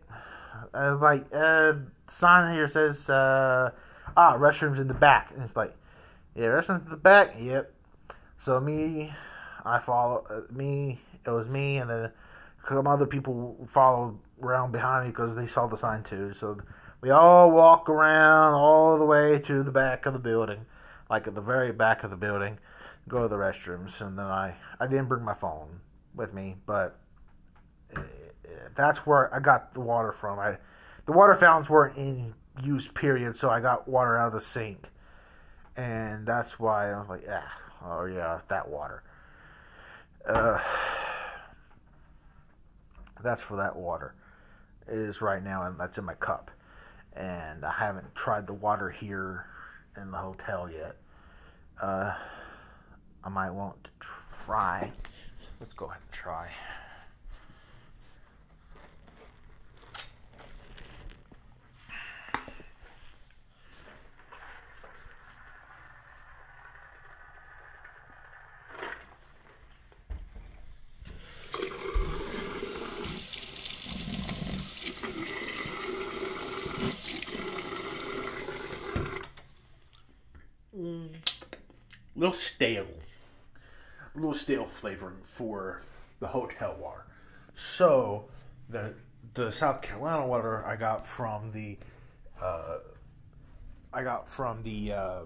I 0.75 0.91
was 0.91 1.01
like, 1.01 1.27
uh, 1.33 1.75
sign 2.11 2.55
here 2.55 2.69
says, 2.69 3.09
uh, 3.09 3.71
ah, 4.17 4.37
restrooms 4.37 4.81
in 4.81 4.89
the 4.89 4.95
back. 4.95 5.31
And 5.35 5.43
it's 5.43 5.57
like, 5.57 5.75
yeah, 6.35 6.47
restrooms 6.47 6.85
in 6.85 6.91
the 6.91 6.97
back. 6.97 7.37
Yep. 7.41 7.73
So 8.41 8.61
me, 8.61 9.13
I 9.65 9.79
follow 9.79 10.25
uh, 10.29 10.53
me. 10.53 11.01
It 11.25 11.31
was 11.31 11.49
me, 11.49 11.79
and 11.79 11.89
then 11.89 12.11
some 12.69 12.87
other 12.87 13.07
people 13.07 13.57
followed 13.73 14.19
around 14.43 14.73
behind 14.73 15.05
me 15.05 15.11
because 15.11 15.37
they 15.37 15.47
saw 15.47 15.69
the 15.69 15.77
sign 15.77 16.03
too. 16.03 16.33
So 16.35 16.59
we 17.03 17.11
all 17.11 17.51
walk 17.51 17.89
around 17.89 18.55
all 18.55 18.97
the 18.97 19.05
way 19.05 19.39
to 19.41 19.63
the 19.65 19.73
back 19.73 20.07
of 20.07 20.13
the 20.13 20.19
building, 20.19 20.65
like 21.11 21.27
at 21.27 21.35
the 21.35 21.41
very 21.41 21.73
back 21.73 22.05
of 22.05 22.11
the 22.11 22.17
building, 22.17 22.59
go 23.09 23.23
to 23.23 23.29
the 23.29 23.37
restrooms, 23.37 24.01
and 24.01 24.17
then 24.17 24.25
I 24.25 24.55
I 24.81 24.87
didn't 24.87 25.07
bring 25.07 25.25
my 25.25 25.35
phone 25.35 25.81
with 26.15 26.33
me, 26.33 26.57
but 26.65 26.97
uh, 27.97 28.03
that's 28.77 29.01
where 29.01 29.35
I 29.35 29.41
got 29.41 29.75
the 29.75 29.81
water 29.81 30.13
from. 30.13 30.39
I 30.39 30.57
the 31.07 31.13
water 31.13 31.35
fountains 31.35 31.69
weren't 31.69 31.97
in 31.97 32.35
use 32.63 32.87
period, 32.87 33.37
so 33.37 33.51
I 33.51 33.61
got 33.61 33.89
water 33.89 34.17
out 34.17 34.29
of 34.29 34.35
the 34.35 34.41
sink, 34.41 34.85
and 35.77 36.25
that's 36.25 36.61
why 36.61 36.93
I 36.93 36.99
was 37.01 37.09
like, 37.09 37.25
ah, 37.29 37.53
oh 37.85 38.05
yeah, 38.05 38.41
that 38.49 38.69
water. 38.69 39.03
Uh, 40.25 40.61
that's 43.25 43.43
for 43.43 43.57
that 43.57 43.75
water. 43.75 44.15
It 44.87 44.99
is 44.99 45.21
right 45.21 45.43
now, 45.43 45.65
and 45.65 45.79
that's 45.81 45.99
in 45.99 46.05
my 46.05 46.15
cup. 46.15 46.53
And 47.17 47.65
I 47.65 47.73
haven't 47.73 48.15
tried 48.15 48.47
the 48.47 48.55
water 48.55 48.91
here 48.91 49.47
in 50.01 50.11
the 50.11 50.17
hotel 50.19 50.71
yet. 50.71 50.97
Uh, 51.81 52.15
I 53.25 53.29
might 53.29 53.51
want 53.51 53.85
to 53.85 53.91
try. 54.45 54.91
Let's 55.61 55.75
go 55.75 55.87
ahead 55.87 56.01
and 56.01 56.13
try. 56.13 56.51
a 82.12 82.12
little 82.23 82.39
stale, 82.39 82.87
a 84.15 84.19
little 84.19 84.33
stale 84.33 84.67
flavoring 84.67 85.19
for 85.25 85.83
the 86.21 86.29
hotel 86.29 86.77
water. 86.81 87.05
So 87.55 88.27
the 88.69 88.95
the 89.35 89.51
South 89.51 89.83
Carolina 89.83 90.25
water 90.27 90.65
I 90.65 90.77
got 90.77 91.05
from 91.05 91.51
the 91.51 91.79
uh, 92.41 92.79
I 93.93 94.05
got 94.05 94.29
from 94.29 94.63
the 94.63 94.93
uh, 94.93 95.21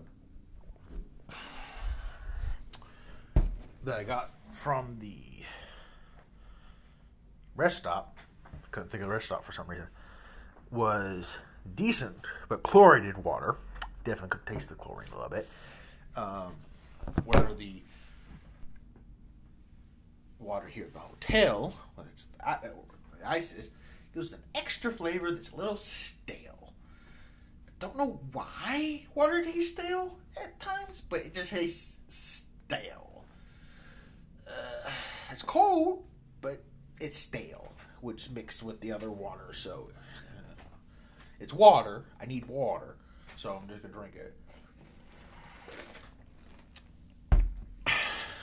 that 3.84 3.98
I 3.98 4.04
got 4.04 4.30
from 4.52 4.96
the 4.98 5.20
rest 7.56 7.76
stop. 7.76 8.16
Couldn't 8.70 8.90
think 8.90 9.02
of 9.02 9.08
the 9.08 9.14
rest 9.14 9.26
stop 9.26 9.44
for 9.44 9.52
some 9.52 9.66
reason. 9.66 9.86
Was 10.70 11.30
decent, 11.74 12.16
but 12.48 12.62
chlorinated 12.62 13.22
water 13.22 13.56
definitely 14.04 14.30
could 14.30 14.46
taste 14.46 14.68
the 14.70 14.74
chlorine 14.76 15.08
a 15.12 15.14
little 15.14 15.30
bit. 15.30 15.48
Um, 16.16 16.52
where 17.24 17.52
the 17.54 17.82
water 20.38 20.66
here 20.66 20.84
at 20.84 20.92
the 20.92 20.98
hotel, 20.98 21.74
well, 21.96 22.06
it's 22.10 22.24
the, 22.24 22.72
the 23.18 23.28
ice 23.28 23.52
is, 23.52 23.70
gives 24.14 24.32
an 24.32 24.40
extra 24.54 24.90
flavor 24.90 25.30
that's 25.30 25.50
a 25.50 25.56
little 25.56 25.76
stale. 25.76 26.72
I 27.68 27.72
don't 27.78 27.96
know 27.96 28.20
why 28.32 29.06
water 29.14 29.42
tastes 29.42 29.72
stale 29.72 30.18
at 30.42 30.58
times, 30.60 31.02
but 31.08 31.20
it 31.20 31.34
just 31.34 31.50
tastes 31.50 32.00
stale. 32.08 33.24
Uh, 34.48 34.90
it's 35.30 35.42
cold, 35.42 36.04
but 36.40 36.62
it's 37.00 37.18
stale, 37.18 37.72
which 38.00 38.30
mixed 38.30 38.62
with 38.62 38.80
the 38.80 38.92
other 38.92 39.10
water, 39.10 39.52
so 39.52 39.90
uh, 39.90 40.62
it's 41.40 41.52
water. 41.52 42.04
I 42.20 42.26
need 42.26 42.46
water 42.46 42.96
so 43.36 43.50
I'm 43.50 43.68
just 43.68 43.82
gonna 43.82 43.94
drink 43.94 44.16
it. 44.16 44.34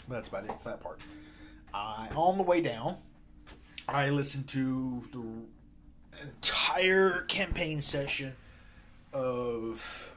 That's 0.07 0.29
about 0.29 0.45
it 0.45 0.59
for 0.59 0.69
that 0.69 0.81
part. 0.81 1.01
I 1.73 2.07
on 2.15 2.37
the 2.37 2.43
way 2.43 2.61
down, 2.61 2.97
I 3.87 4.09
listened 4.09 4.47
to 4.49 5.03
the 5.11 6.23
entire 6.23 7.21
campaign 7.21 7.81
session 7.81 8.35
of 9.11 10.13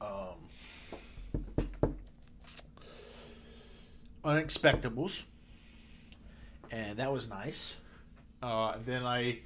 um, 0.00 0.36
Unexpectables, 4.24 5.22
and 6.70 6.98
that 6.98 7.12
was 7.12 7.28
nice. 7.28 7.76
Uh, 8.42 8.76
then 8.84 9.04
I 9.04 9.40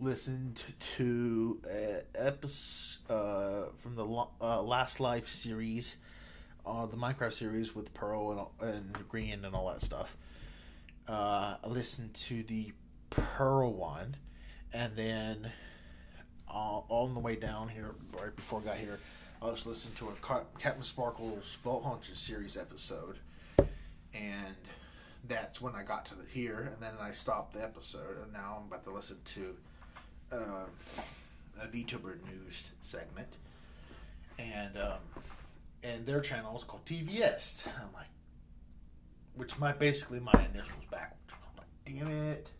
listened 0.00 0.62
to 0.96 1.60
uh, 1.66 2.00
episode 2.14 2.98
uh, 3.10 3.64
from 3.76 3.96
the 3.96 4.06
uh, 4.40 4.62
Last 4.62 5.00
Life 5.00 5.28
series, 5.28 5.96
uh, 6.66 6.86
the 6.86 6.96
Minecraft 6.96 7.32
series 7.32 7.74
with 7.74 7.92
Pearl 7.94 8.52
and, 8.60 8.68
and 8.70 9.08
Grian 9.08 9.44
and 9.44 9.54
all 9.54 9.68
that 9.68 9.82
stuff. 9.82 10.16
Uh, 11.08 11.56
I 11.62 11.66
listened 11.66 12.14
to 12.14 12.42
the 12.42 12.72
Pearl 13.10 13.72
one, 13.72 14.16
and 14.72 14.96
then 14.96 15.50
uh, 16.48 16.80
on 16.88 17.14
the 17.14 17.20
way 17.20 17.36
down 17.36 17.68
here, 17.68 17.94
right 18.12 18.34
before 18.34 18.60
I 18.60 18.64
got 18.64 18.76
here, 18.76 18.98
I 19.42 19.46
was 19.46 19.64
listening 19.66 19.94
to 19.96 20.08
a 20.08 20.44
Captain 20.58 20.82
Sparklez 20.82 21.56
Vault 21.58 21.84
Hunters 21.84 22.18
series 22.18 22.56
episode, 22.56 23.18
and 24.14 24.56
that's 25.26 25.60
when 25.60 25.74
I 25.74 25.82
got 25.82 26.06
to 26.06 26.14
the, 26.14 26.24
here, 26.30 26.70
and 26.72 26.82
then 26.82 26.92
I 27.00 27.10
stopped 27.12 27.54
the 27.54 27.62
episode, 27.62 28.18
and 28.22 28.32
now 28.32 28.58
I'm 28.60 28.66
about 28.66 28.84
to 28.84 28.90
listen 28.90 29.16
to 29.24 29.56
uh, 30.32 30.66
a 31.62 31.66
VTuber 31.66 32.16
news 32.24 32.70
segment, 32.82 33.28
and 34.38 34.76
um, 34.76 35.22
and 35.82 36.06
their 36.06 36.20
channel 36.20 36.56
is 36.56 36.64
called 36.64 36.84
TVS. 36.84 37.66
I'm 37.66 37.92
like, 37.94 38.06
which 39.34 39.58
my 39.58 39.72
basically 39.72 40.20
my 40.20 40.32
initials 40.52 40.84
backwards. 40.90 41.32
I'm 41.32 41.56
like, 41.56 41.66
damn 41.84 42.10
it. 42.30 42.50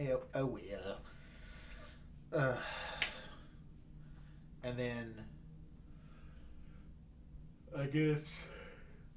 oh, 0.00 0.20
oh 0.34 0.46
well. 0.46 0.98
Uh, 2.32 2.56
and 4.64 4.76
then 4.76 5.14
I 7.78 7.86
guess 7.86 8.20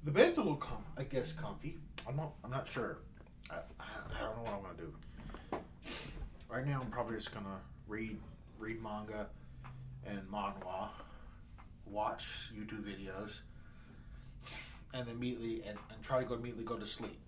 the 0.04 0.10
bed's 0.10 0.38
a 0.38 0.40
little 0.40 0.56
com- 0.56 0.84
I 0.96 1.02
guess 1.02 1.32
comfy. 1.32 1.78
I'm 2.06 2.16
not 2.16 2.32
I'm 2.44 2.50
not 2.50 2.68
sure. 2.68 2.98
I, 3.50 3.56
I 3.80 4.20
don't 4.20 4.36
know 4.36 4.42
what 4.42 4.54
I'm 4.54 4.62
gonna 4.62 4.74
do. 4.76 4.92
Right 6.48 6.66
now, 6.66 6.80
I'm 6.82 6.90
probably 6.90 7.16
just 7.16 7.32
gonna 7.32 7.60
read 7.88 8.18
read 8.58 8.82
manga 8.82 9.28
and 10.06 10.20
manhwa, 10.30 10.88
watch 11.86 12.50
YouTube 12.54 12.84
videos, 12.84 13.40
and 14.94 15.06
then 15.06 15.16
immediately 15.16 15.62
and, 15.66 15.78
and 15.92 16.02
try 16.02 16.20
to 16.20 16.24
go 16.24 16.34
immediately 16.34 16.64
go 16.64 16.76
to 16.76 16.86
sleep. 16.86 17.18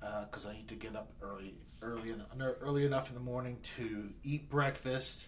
Because 0.00 0.46
uh, 0.46 0.50
I 0.50 0.52
need 0.54 0.68
to 0.68 0.76
get 0.76 0.94
up 0.94 1.10
early, 1.20 1.54
early, 1.82 2.10
in, 2.10 2.22
early 2.40 2.86
enough 2.86 3.08
in 3.08 3.14
the 3.14 3.20
morning 3.20 3.58
to 3.76 4.10
eat 4.22 4.48
breakfast, 4.48 5.26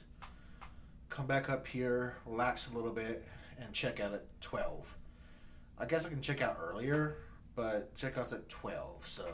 come 1.08 1.26
back 1.26 1.50
up 1.50 1.66
here, 1.66 2.16
relax 2.24 2.70
a 2.70 2.76
little 2.76 2.92
bit, 2.92 3.26
and 3.60 3.72
check 3.72 3.98
out 3.98 4.14
at 4.14 4.24
12. 4.40 4.96
I 5.76 5.86
guess 5.86 6.06
I 6.06 6.08
can 6.08 6.20
check 6.20 6.40
out 6.40 6.56
earlier, 6.62 7.16
but 7.56 7.94
checkout's 7.96 8.32
at 8.32 8.48
12, 8.48 9.06
so 9.06 9.24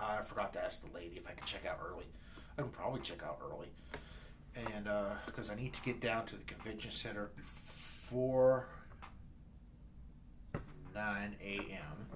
I 0.00 0.22
forgot 0.22 0.52
to 0.52 0.64
ask 0.64 0.86
the 0.86 0.94
lady 0.94 1.16
if 1.16 1.28
I 1.28 1.32
could 1.32 1.46
check 1.46 1.66
out 1.66 1.78
early. 1.88 2.06
I 2.56 2.62
can 2.62 2.70
probably 2.70 3.00
check 3.00 3.22
out 3.22 3.38
early. 3.44 3.68
And 4.66 4.88
uh, 4.88 5.10
because 5.26 5.50
I 5.50 5.54
need 5.54 5.72
to 5.74 5.82
get 5.82 6.00
down 6.00 6.26
to 6.26 6.36
the 6.36 6.44
convention 6.44 6.90
center 6.90 7.30
before 7.36 8.66
9 10.94 11.36
a.m. 11.42 12.06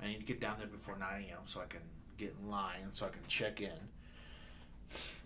I 0.00 0.06
need 0.06 0.18
to 0.18 0.24
get 0.24 0.40
down 0.40 0.56
there 0.58 0.68
before 0.68 0.96
9 0.98 1.08
a.m. 1.28 1.38
so 1.46 1.60
I 1.60 1.66
can 1.66 1.80
get 2.16 2.34
in 2.40 2.50
line 2.50 2.88
so 2.92 3.06
I 3.06 3.08
can 3.08 3.22
check 3.26 3.60
in 3.60 3.70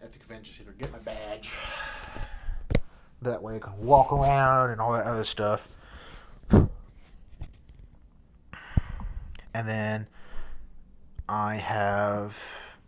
at 0.03 0.11
the 0.11 0.19
convention 0.19 0.55
center, 0.55 0.73
get 0.79 0.93
my 0.93 0.99
badge. 0.99 1.53
That 3.23 3.43
way 3.43 3.57
I 3.57 3.59
can 3.59 3.79
walk 3.79 4.13
around 4.13 4.71
and 4.71 4.81
all 4.81 4.93
that 4.93 5.07
other 5.07 5.25
stuff. 5.25 5.67
And 6.51 6.69
then 9.67 10.07
I 11.29 11.57
have 11.57 12.37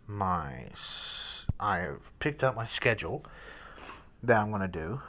my 0.07 0.65
I've 1.59 2.11
picked 2.19 2.43
up 2.43 2.55
my 2.55 2.67
schedule 2.67 3.25
that 4.23 4.37
I'm 4.37 4.49
going 4.49 4.61
to 4.61 4.67
do. 4.67 5.01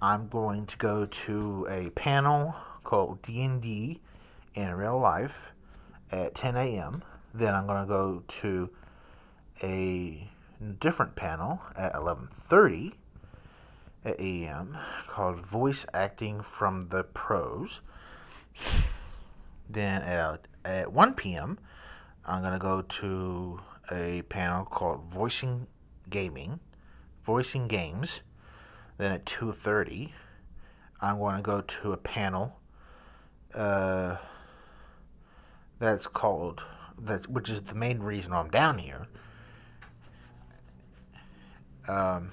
I'm 0.00 0.28
going 0.28 0.66
to 0.66 0.76
go 0.76 1.06
to 1.26 1.66
a 1.70 1.90
panel 1.90 2.54
called 2.84 3.22
D&D 3.22 4.00
in 4.54 4.74
real 4.74 4.98
life 4.98 5.36
at 6.10 6.34
10 6.34 6.56
a.m. 6.56 7.02
Then 7.34 7.54
I'm 7.54 7.66
going 7.66 7.82
to 7.82 7.88
go 7.88 8.22
to 8.40 8.70
a 9.62 10.28
different 10.80 11.16
panel 11.16 11.60
at 11.76 11.94
11:30 11.94 12.92
a.m. 14.04 14.76
called 15.08 15.46
Voice 15.46 15.86
Acting 15.92 16.42
from 16.42 16.88
the 16.88 17.04
Pros. 17.04 17.80
Then 19.68 20.02
at 20.02 20.46
at 20.64 20.92
1 20.92 21.14
p.m. 21.14 21.58
I'm 22.26 22.42
going 22.42 22.52
to 22.52 22.58
go 22.58 22.82
to 22.82 23.60
a 23.90 24.22
panel 24.22 24.64
called 24.64 25.04
Voicing 25.12 25.66
Gaming, 26.08 26.60
Voicing 27.24 27.68
Games. 27.68 28.20
Then 28.98 29.12
at 29.12 29.24
2:30 29.24 30.12
I'm 31.00 31.18
going 31.18 31.36
to 31.36 31.42
go 31.42 31.62
to 31.62 31.92
a 31.92 31.96
panel 31.96 32.60
uh, 33.54 34.16
that's 35.78 36.06
called 36.06 36.60
that 36.98 37.28
which 37.30 37.48
is 37.48 37.62
the 37.62 37.74
main 37.74 38.00
reason 38.00 38.32
I'm 38.32 38.50
down 38.50 38.78
here. 38.78 39.06
Um, 41.88 42.30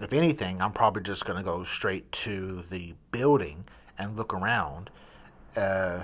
if 0.00 0.12
anything, 0.12 0.60
I'm 0.60 0.72
probably 0.72 1.02
just 1.02 1.24
going 1.24 1.38
to 1.38 1.42
go 1.42 1.64
straight 1.64 2.12
to 2.12 2.64
the 2.70 2.94
building 3.10 3.64
and 3.98 4.16
look 4.16 4.34
around. 4.34 4.90
Uh, 5.56 6.02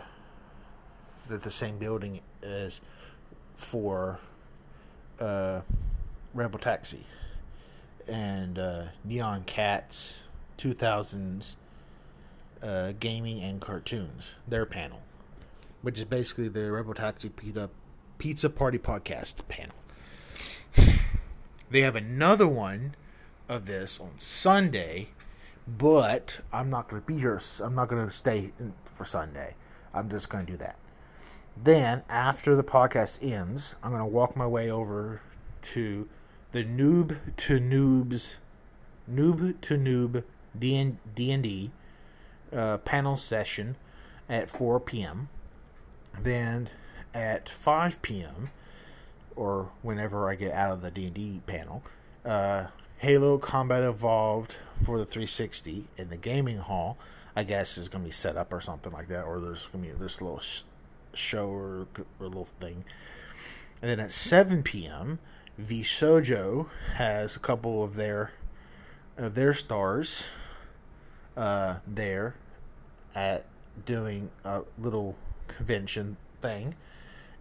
that 1.28 1.42
the 1.42 1.50
same 1.50 1.78
building 1.78 2.20
is 2.42 2.80
for 3.54 4.18
uh, 5.20 5.60
Rebel 6.32 6.58
Taxi 6.58 7.04
and 8.08 8.58
uh, 8.58 8.84
Neon 9.04 9.44
Cats 9.44 10.14
2000s 10.58 11.54
uh, 12.62 12.92
gaming 12.98 13.40
and 13.42 13.60
cartoons, 13.60 14.24
their 14.46 14.66
panel, 14.66 15.00
which 15.82 15.98
is 15.98 16.04
basically 16.04 16.48
the 16.48 16.70
Rebel 16.72 16.94
Pizza, 16.94 17.70
Pizza 18.18 18.50
Party 18.50 18.78
podcast 18.78 19.46
panel. 19.48 19.76
they 21.70 21.80
have 21.80 21.96
another 21.96 22.48
one 22.48 22.94
of 23.48 23.66
this 23.66 24.00
on 24.00 24.10
Sunday, 24.18 25.08
but 25.66 26.38
I'm 26.52 26.70
not 26.70 26.88
going 26.88 27.02
to 27.02 27.06
be 27.06 27.18
here. 27.18 27.40
I'm 27.62 27.74
not 27.74 27.88
going 27.88 28.06
to 28.06 28.12
stay 28.12 28.52
for 28.94 29.04
Sunday. 29.04 29.54
I'm 29.94 30.10
just 30.10 30.28
going 30.28 30.46
to 30.46 30.52
do 30.52 30.58
that. 30.58 30.76
Then, 31.62 32.02
after 32.08 32.54
the 32.54 32.62
podcast 32.62 33.18
ends, 33.20 33.74
I'm 33.82 33.90
going 33.90 34.02
to 34.02 34.06
walk 34.06 34.36
my 34.36 34.46
way 34.46 34.70
over 34.70 35.20
to 35.62 36.08
the 36.58 36.64
Noob 36.64 37.16
to 37.36 37.60
Noobs, 37.60 38.34
Noob 39.08 39.60
to 39.60 39.74
Noob 39.78 40.24
D&D 40.58 41.70
uh, 42.52 42.78
panel 42.78 43.16
session 43.16 43.76
at 44.28 44.50
4 44.50 44.80
p.m. 44.80 45.28
Then 46.20 46.68
at 47.14 47.48
5 47.48 48.02
p.m. 48.02 48.50
or 49.36 49.70
whenever 49.82 50.28
I 50.28 50.34
get 50.34 50.52
out 50.52 50.72
of 50.72 50.82
the 50.82 50.90
D&D 50.90 51.42
panel, 51.46 51.84
uh, 52.24 52.66
Halo 52.96 53.38
Combat 53.38 53.84
Evolved 53.84 54.56
for 54.84 54.98
the 54.98 55.06
360 55.06 55.86
in 55.96 56.08
the 56.08 56.16
gaming 56.16 56.58
hall. 56.58 56.98
I 57.36 57.44
guess 57.44 57.78
is 57.78 57.88
going 57.88 58.02
to 58.02 58.08
be 58.08 58.12
set 58.12 58.36
up 58.36 58.52
or 58.52 58.60
something 58.60 58.90
like 58.90 59.06
that, 59.08 59.22
or 59.22 59.38
there's 59.38 59.66
going 59.66 59.84
to 59.84 59.92
be 59.92 59.96
this 59.96 60.20
little 60.20 60.40
sh- 60.40 60.62
show 61.14 61.46
or, 61.46 61.86
or 62.18 62.26
little 62.26 62.48
thing. 62.58 62.84
And 63.80 63.88
then 63.88 64.00
at 64.00 64.10
7 64.10 64.64
p.m., 64.64 65.20
VShojo 65.60 66.68
has 66.94 67.34
a 67.34 67.40
couple 67.40 67.82
of 67.82 67.96
their 67.96 68.32
of 69.16 69.34
their 69.34 69.52
stars 69.52 70.22
uh, 71.36 71.76
there 71.86 72.36
at 73.14 73.44
doing 73.84 74.30
a 74.44 74.62
little 74.78 75.16
convention 75.48 76.16
thing, 76.40 76.76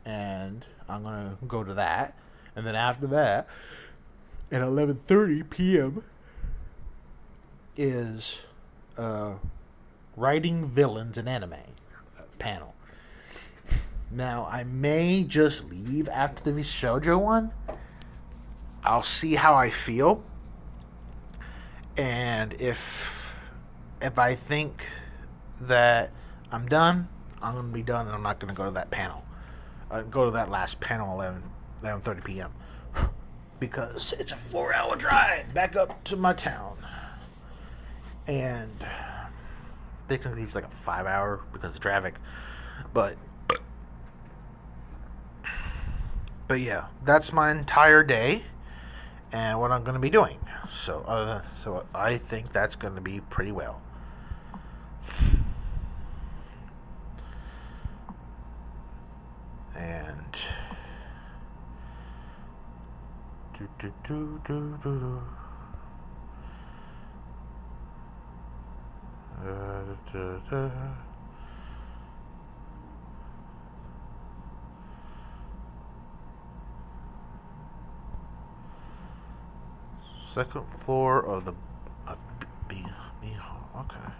and 0.05 0.65
I'm 0.89 1.03
gonna 1.03 1.37
go 1.47 1.63
to 1.63 1.75
that. 1.75 2.17
And 2.55 2.65
then 2.65 2.75
after 2.75 3.05
that, 3.07 3.47
at 4.51 4.61
11:30 4.61 5.49
p.m. 5.49 6.03
is 7.75 8.39
uh, 8.97 9.33
writing 10.15 10.65
villains 10.65 11.19
in 11.19 11.27
anime 11.27 11.53
panel. 12.39 12.73
Now 14.09 14.47
I 14.49 14.63
may 14.63 15.23
just 15.23 15.69
leave 15.69 16.09
after 16.09 16.51
the 16.51 16.61
Shoujo 16.61 17.19
one. 17.19 17.51
I'll 18.87 19.03
see 19.03 19.35
how 19.35 19.53
I 19.53 19.69
feel, 19.69 20.23
and 21.97 22.53
if 22.53 23.11
if 24.01 24.17
I 24.17 24.35
think 24.35 24.87
that 25.59 26.11
I'm 26.53 26.67
done, 26.67 27.09
I'm 27.41 27.55
gonna 27.55 27.67
be 27.67 27.83
done, 27.83 28.05
and 28.05 28.15
I'm 28.15 28.23
not 28.23 28.39
gonna 28.39 28.53
go 28.53 28.63
to 28.63 28.71
that 28.71 28.89
panel. 28.89 29.25
I 29.91 30.03
go 30.03 30.23
to 30.23 30.31
that 30.31 30.49
last 30.49 30.79
panel 30.79 31.13
11 31.15 31.43
11:30 31.83 32.23
p.m. 32.23 32.53
because 33.59 34.13
it's 34.13 34.31
a 34.31 34.37
four-hour 34.37 34.95
drive 34.95 35.53
back 35.53 35.75
up 35.75 36.01
to 36.05 36.15
my 36.15 36.31
town, 36.31 36.77
and 38.25 38.71
technically 40.07 40.43
it's 40.43 40.55
like 40.55 40.63
a 40.63 40.83
five-hour 40.85 41.41
because 41.51 41.75
of 41.75 41.81
traffic, 41.81 42.15
but 42.93 43.17
but 46.47 46.61
yeah, 46.61 46.85
that's 47.03 47.33
my 47.33 47.51
entire 47.51 48.01
day 48.01 48.43
and 49.31 49.59
what 49.59 49.71
I'm 49.71 49.83
going 49.83 49.95
to 49.95 49.99
be 49.99 50.09
doing. 50.09 50.39
So, 50.85 51.01
uh, 51.01 51.41
so 51.63 51.85
I 51.93 52.17
think 52.17 52.51
that's 52.51 52.75
going 52.75 52.95
to 52.95 53.01
be 53.01 53.19
pretty 53.21 53.51
well. 53.51 53.81
And 59.75 60.35
do 63.57 63.67
do 63.79 63.93
do 64.07 64.41
do 64.47 64.79
do. 64.83 64.89
do. 64.99 65.21
Uh, 69.39 69.83
da, 70.11 70.39
da. 70.49 71.06
Second 80.37 80.65
floor 80.85 81.25
of 81.25 81.45
the 81.45 81.53
of 82.05 82.15
B, 82.69 82.85
B 83.19 83.33
hall. 83.41 83.85
Okay. 83.89 84.13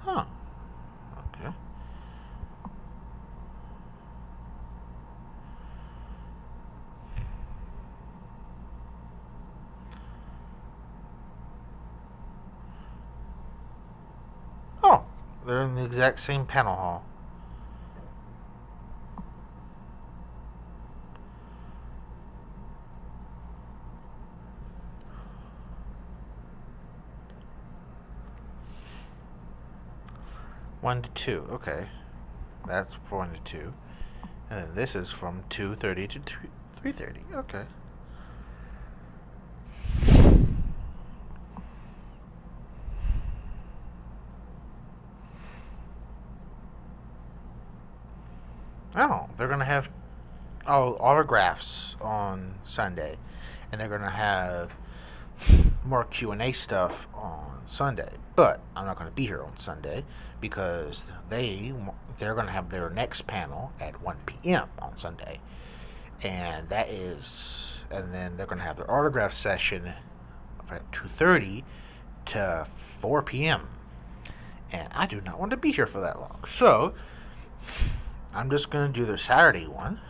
Huh. 0.00 0.24
Okay. 1.38 1.54
Oh, 14.82 15.02
they're 15.46 15.62
in 15.62 15.74
the 15.74 15.84
exact 15.84 16.20
same 16.20 16.46
panel 16.46 16.74
hall. 16.74 17.04
One 30.80 31.00
to 31.00 31.08
two, 31.10 31.46
okay. 31.50 31.86
That's 32.66 32.92
one 33.08 33.32
to 33.32 33.40
two, 33.40 33.72
and 34.50 34.60
then 34.60 34.74
this 34.74 34.94
is 34.94 35.08
from 35.08 35.44
two 35.48 35.76
thirty 35.76 36.06
to 36.08 36.20
three 36.76 36.92
thirty. 36.92 37.20
Okay. 37.34 37.64
Oh, 48.96 49.28
they're 49.38 49.43
gonna 49.58 49.64
have 49.64 49.88
oh 50.66 50.96
autographs 50.98 51.94
on 52.00 52.54
Sunday, 52.64 53.16
and 53.70 53.80
they're 53.80 53.88
gonna 53.88 54.10
have 54.10 54.72
more 55.84 56.04
Q 56.04 56.32
and 56.32 56.42
A 56.42 56.52
stuff 56.52 57.06
on 57.14 57.60
Sunday. 57.66 58.10
But 58.34 58.60
I'm 58.74 58.86
not 58.86 58.98
gonna 58.98 59.10
be 59.10 59.26
here 59.26 59.42
on 59.42 59.58
Sunday 59.58 60.04
because 60.40 61.04
they 61.28 61.72
they're 62.18 62.34
gonna 62.34 62.50
have 62.50 62.70
their 62.70 62.90
next 62.90 63.26
panel 63.26 63.72
at 63.80 64.00
1 64.02 64.16
p.m. 64.26 64.68
on 64.80 64.98
Sunday, 64.98 65.40
and 66.22 66.68
that 66.68 66.88
is 66.90 67.78
and 67.90 68.12
then 68.12 68.36
they're 68.36 68.46
gonna 68.46 68.62
have 68.62 68.76
their 68.76 68.90
autograph 68.90 69.32
session 69.32 69.92
at 70.70 70.90
2:30 70.92 71.62
to 72.26 72.66
4 73.00 73.22
p.m. 73.22 73.68
And 74.72 74.88
I 74.92 75.06
do 75.06 75.20
not 75.20 75.38
want 75.38 75.50
to 75.52 75.56
be 75.56 75.70
here 75.70 75.86
for 75.86 76.00
that 76.00 76.18
long, 76.18 76.42
so. 76.58 76.94
I'm 78.34 78.50
just 78.50 78.68
gonna 78.68 78.88
do 78.88 79.06
the 79.06 79.16
Saturday 79.16 79.68
one, 79.68 80.00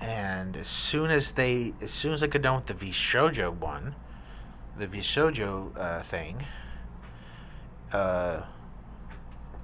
and 0.00 0.56
as 0.56 0.68
soon 0.68 1.10
as 1.10 1.32
they, 1.32 1.74
as 1.80 1.90
soon 1.90 2.12
as 2.12 2.22
I 2.22 2.28
get 2.28 2.42
done 2.42 2.56
with 2.56 2.66
the 2.66 2.74
VShojo 2.74 3.58
one, 3.58 3.96
the 4.78 4.86
VShojo 4.86 5.76
uh, 5.76 6.02
thing, 6.04 6.44
uh, 7.92 8.42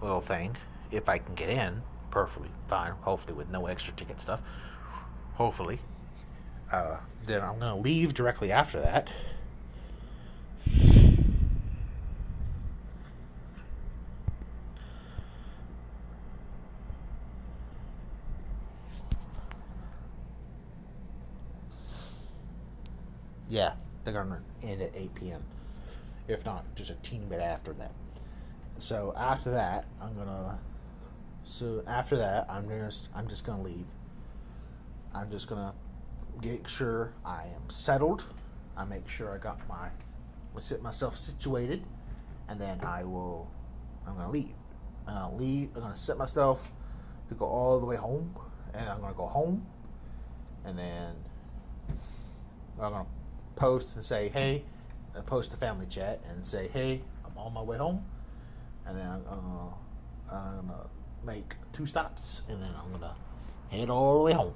little 0.03 0.21
thing, 0.21 0.57
if 0.91 1.09
I 1.09 1.19
can 1.19 1.35
get 1.37 1.49
in, 1.49 1.83
perfectly 2.11 2.51
fine. 2.69 2.93
Hopefully 3.03 3.35
with 3.35 3.49
no 3.51 3.67
extra 3.67 3.95
ticket 3.95 4.21
stuff. 4.21 4.41
Hopefully, 5.35 5.81
uh, 6.73 6.97
then 7.25 7.41
I'm 7.43 7.61
gonna 7.61 7.77
leave 7.79 8.15
directly 8.15 8.51
after 8.51 8.81
that. 8.81 9.11
Yeah, 23.49 23.75
they're 24.05 24.13
gonna 24.15 24.43
end 24.63 24.83
at 24.83 24.95
8 24.95 25.15
p.m. 25.15 25.43
If 26.27 26.45
not, 26.45 26.65
just 26.75 26.91
a 26.91 26.95
teeny 26.95 27.25
bit 27.25 27.41
after 27.41 27.73
that. 27.75 27.93
So 28.77 29.15
after 29.17 29.51
that, 29.53 29.87
I'm 30.01 30.15
gonna. 30.15 30.59
So 31.45 31.83
after 31.87 32.17
that, 32.19 32.47
I'm 32.51 32.69
just 32.69 33.09
I'm 33.15 33.27
just 33.27 33.45
gonna 33.45 33.63
leave. 33.63 33.87
I'm 35.15 35.31
just 35.31 35.49
gonna 35.49 35.73
get 36.43 36.69
sure 36.69 37.15
I 37.25 37.45
am 37.45 37.71
settled. 37.71 38.27
I 38.77 38.85
make 38.85 39.09
sure 39.09 39.35
I 39.35 39.39
got 39.39 39.67
my, 39.69 39.89
I 40.57 40.61
sit 40.61 40.83
myself 40.83 41.17
situated, 41.17 41.85
and 42.49 42.61
then 42.61 42.81
I 42.83 43.05
will. 43.05 43.51
I'm 44.07 44.15
gonna 44.15 44.31
leave. 44.31 44.55
I'm 45.07 45.15
gonna 45.15 45.37
leave. 45.37 45.71
I'm 45.75 45.83
gonna 45.83 45.97
set 45.97 46.19
myself 46.19 46.71
to 47.29 47.35
go 47.35 47.47
all 47.47 47.81
the 47.81 47.87
way 47.87 47.97
home, 47.97 48.37
and 48.75 48.89
I'm 48.89 49.01
gonna 49.01 49.15
go 49.15 49.27
home, 49.27 49.67
and 50.65 50.79
then 50.79 51.15
I'm 52.81 52.93
gonna 52.93 53.07
post 53.59 53.97
and 53.97 54.05
say, 54.05 54.29
hey, 54.29 54.65
uh, 55.17 55.21
post 55.23 55.53
a 55.53 55.57
family 55.57 55.87
chat 55.87 56.21
and 56.31 56.47
say, 56.47 56.69
hey, 56.73 57.03
I'm 57.25 57.37
on 57.37 57.53
my 57.53 57.63
way 57.63 57.77
home. 57.77 58.05
And 58.87 58.97
then 58.97 59.07
I'm 59.07 59.25
gonna, 59.25 59.75
I'm 60.33 60.67
gonna 60.69 60.87
make 61.27 61.55
two 61.73 61.85
stops 61.85 62.43
and 62.49 62.63
then 62.63 62.71
I'm 62.79 62.93
gonna 62.93 63.15
head 63.71 63.91
all 63.91 64.19
the 64.19 64.25
way 64.25 64.33
home. 64.33 64.55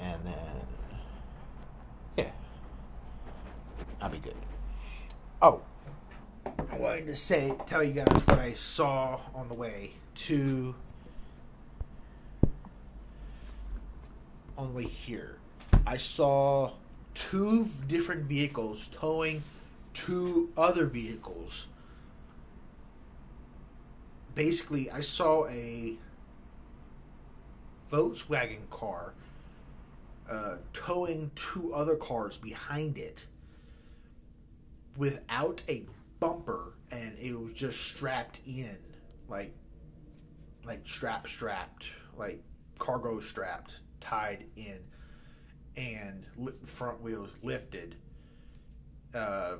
And 0.00 0.24
then, 0.24 0.66
yeah, 2.16 2.30
I'll 4.00 4.08
be 4.08 4.18
good. 4.18 4.34
Oh, 5.42 5.60
I 6.46 6.76
wanted 6.78 7.06
to 7.08 7.16
say, 7.16 7.52
tell 7.66 7.82
you 7.84 7.92
guys 7.92 8.06
what 8.26 8.38
I 8.38 8.54
saw 8.54 9.20
on 9.34 9.48
the 9.48 9.54
way 9.54 9.92
to, 10.14 10.74
on 14.56 14.68
the 14.68 14.72
way 14.72 14.84
here. 14.84 15.38
I 15.88 15.96
saw 15.96 16.72
two 17.14 17.66
different 17.86 18.24
vehicles 18.24 18.88
towing 18.88 19.42
two 19.94 20.50
other 20.54 20.84
vehicles. 20.84 21.66
Basically, 24.34 24.90
I 24.90 25.00
saw 25.00 25.46
a 25.48 25.96
Volkswagen 27.90 28.68
car 28.68 29.14
uh, 30.28 30.56
towing 30.74 31.30
two 31.34 31.72
other 31.72 31.96
cars 31.96 32.36
behind 32.36 32.98
it 32.98 33.24
without 34.98 35.62
a 35.70 35.86
bumper, 36.20 36.74
and 36.90 37.18
it 37.18 37.32
was 37.32 37.54
just 37.54 37.80
strapped 37.80 38.40
in, 38.46 38.76
like, 39.26 39.54
like 40.66 40.86
strap 40.86 41.26
strapped, 41.26 41.86
like 42.14 42.42
cargo 42.78 43.20
strapped, 43.20 43.76
tied 44.00 44.44
in 44.54 44.80
and 45.78 46.26
front 46.64 47.00
wheels 47.00 47.30
lifted 47.42 47.94
uh, 49.14 49.54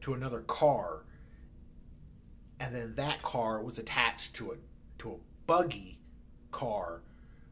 to 0.00 0.14
another 0.14 0.40
car, 0.40 1.04
and 2.58 2.74
then 2.74 2.94
that 2.96 3.22
car 3.22 3.62
was 3.62 3.78
attached 3.78 4.34
to 4.34 4.50
a 4.52 4.54
to 4.98 5.12
a 5.12 5.16
buggy 5.46 5.98
car 6.50 7.02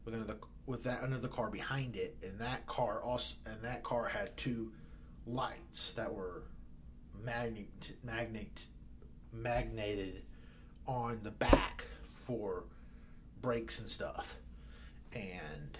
with 0.05 0.15
another 0.15 0.37
with 0.67 0.83
that 0.83 1.03
another 1.03 1.29
car 1.29 1.49
behind 1.51 1.95
it, 1.95 2.17
and 2.23 2.39
that 2.41 2.67
car 2.67 3.01
also 3.01 3.37
and 3.47 3.63
that 3.63 3.85
car 3.85 4.09
had 4.09 4.37
two 4.37 4.73
lights 5.27 5.93
that 5.93 6.13
were 6.13 6.43
magnet 7.23 7.93
magnet 8.05 8.67
magneted 9.33 10.23
on 10.87 11.21
the 11.23 11.31
back 11.31 11.87
for 12.13 12.65
brakes 13.41 13.79
and 13.79 13.89
stuff 13.89 14.37
and 15.15 15.79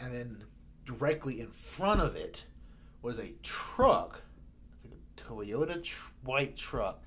and 0.00 0.14
then 0.14 0.44
directly 0.84 1.40
in 1.40 1.48
front 1.48 2.00
of 2.00 2.16
it 2.16 2.44
was 3.02 3.18
a 3.18 3.32
truck, 3.42 4.22
a 4.84 5.20
Toyota 5.20 5.82
tr- 5.82 6.10
white 6.22 6.56
truck, 6.56 7.02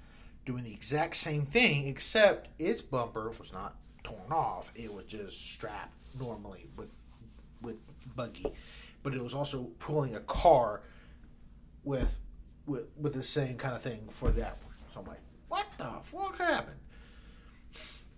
doing 0.45 0.63
the 0.63 0.73
exact 0.73 1.15
same 1.15 1.45
thing, 1.45 1.87
except 1.87 2.49
its 2.59 2.81
bumper 2.81 3.31
was 3.37 3.53
not 3.53 3.75
torn 4.03 4.31
off; 4.31 4.71
it 4.75 4.93
was 4.93 5.05
just 5.05 5.51
strapped 5.51 5.95
normally 6.19 6.67
with 6.77 6.89
with 7.61 7.77
buggy, 8.15 8.45
but 9.03 9.13
it 9.13 9.23
was 9.23 9.33
also 9.33 9.69
pulling 9.79 10.15
a 10.15 10.21
car 10.21 10.81
with 11.83 12.19
with 12.65 12.87
with 12.97 13.13
the 13.13 13.23
same 13.23 13.57
kind 13.57 13.75
of 13.75 13.81
thing 13.81 14.07
for 14.09 14.31
that 14.31 14.57
one. 14.63 14.73
So 14.93 14.99
I'm 14.99 15.05
like, 15.05 15.21
what 15.47 15.65
the 15.77 15.89
fuck 16.03 16.37
happened? 16.37 16.79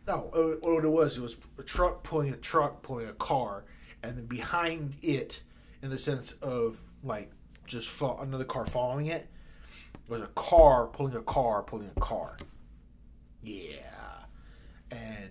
No, 0.08 0.58
what 0.62 0.84
it 0.84 0.90
was, 0.90 1.18
it 1.18 1.22
was 1.22 1.38
a 1.58 1.64
truck 1.64 2.04
pulling 2.04 2.34
a 2.34 2.38
truck 2.38 2.82
pulling 2.82 3.08
a 3.08 3.14
car, 3.14 3.64
and 4.02 4.18
then 4.18 4.26
behind 4.26 4.96
it, 5.02 5.42
in 5.82 5.90
the 5.90 5.98
sense 5.98 6.34
of 6.42 6.78
like 7.04 7.32
just 7.66 7.88
fall, 7.88 8.20
another 8.22 8.44
car 8.44 8.66
following 8.66 9.06
it, 9.06 9.28
was 10.10 10.22
a 10.22 10.28
car 10.28 10.88
pulling 10.88 11.16
a 11.16 11.22
car 11.22 11.64
pulling 11.64 11.90
a 11.96 12.00
car. 12.00 12.38
Yeah, 13.42 14.26
and 14.92 15.30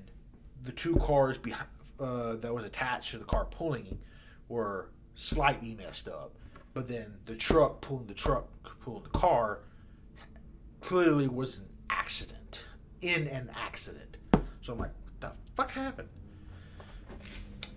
the 0.63 0.73
two 0.73 0.97
cars 0.97 1.37
behind 1.37 1.69
uh, 2.01 2.37
that 2.37 2.55
was 2.55 2.65
attached 2.65 3.11
to 3.11 3.19
the 3.19 3.25
car 3.25 3.45
pulling 3.45 3.99
were 4.49 4.91
slightly 5.15 5.75
messed 5.75 6.09
up, 6.09 6.35
but 6.73 6.89
then 6.89 7.19
the 7.27 7.37
truck 7.37 7.83
pulling 7.83 8.07
the 8.07 8.15
truck 8.15 8.49
pulling 8.81 9.03
the 9.03 9.11
car 9.11 9.61
clearly 10.81 11.29
was 11.29 11.59
an 11.59 11.67
accident 11.91 12.65
in 13.03 13.27
an 13.29 13.51
accident 13.55 14.12
so 14.63 14.73
I'm 14.73 14.79
like, 14.79 14.93
what 15.05 15.21
the 15.21 15.39
fuck 15.57 15.71
happened? 15.73 16.09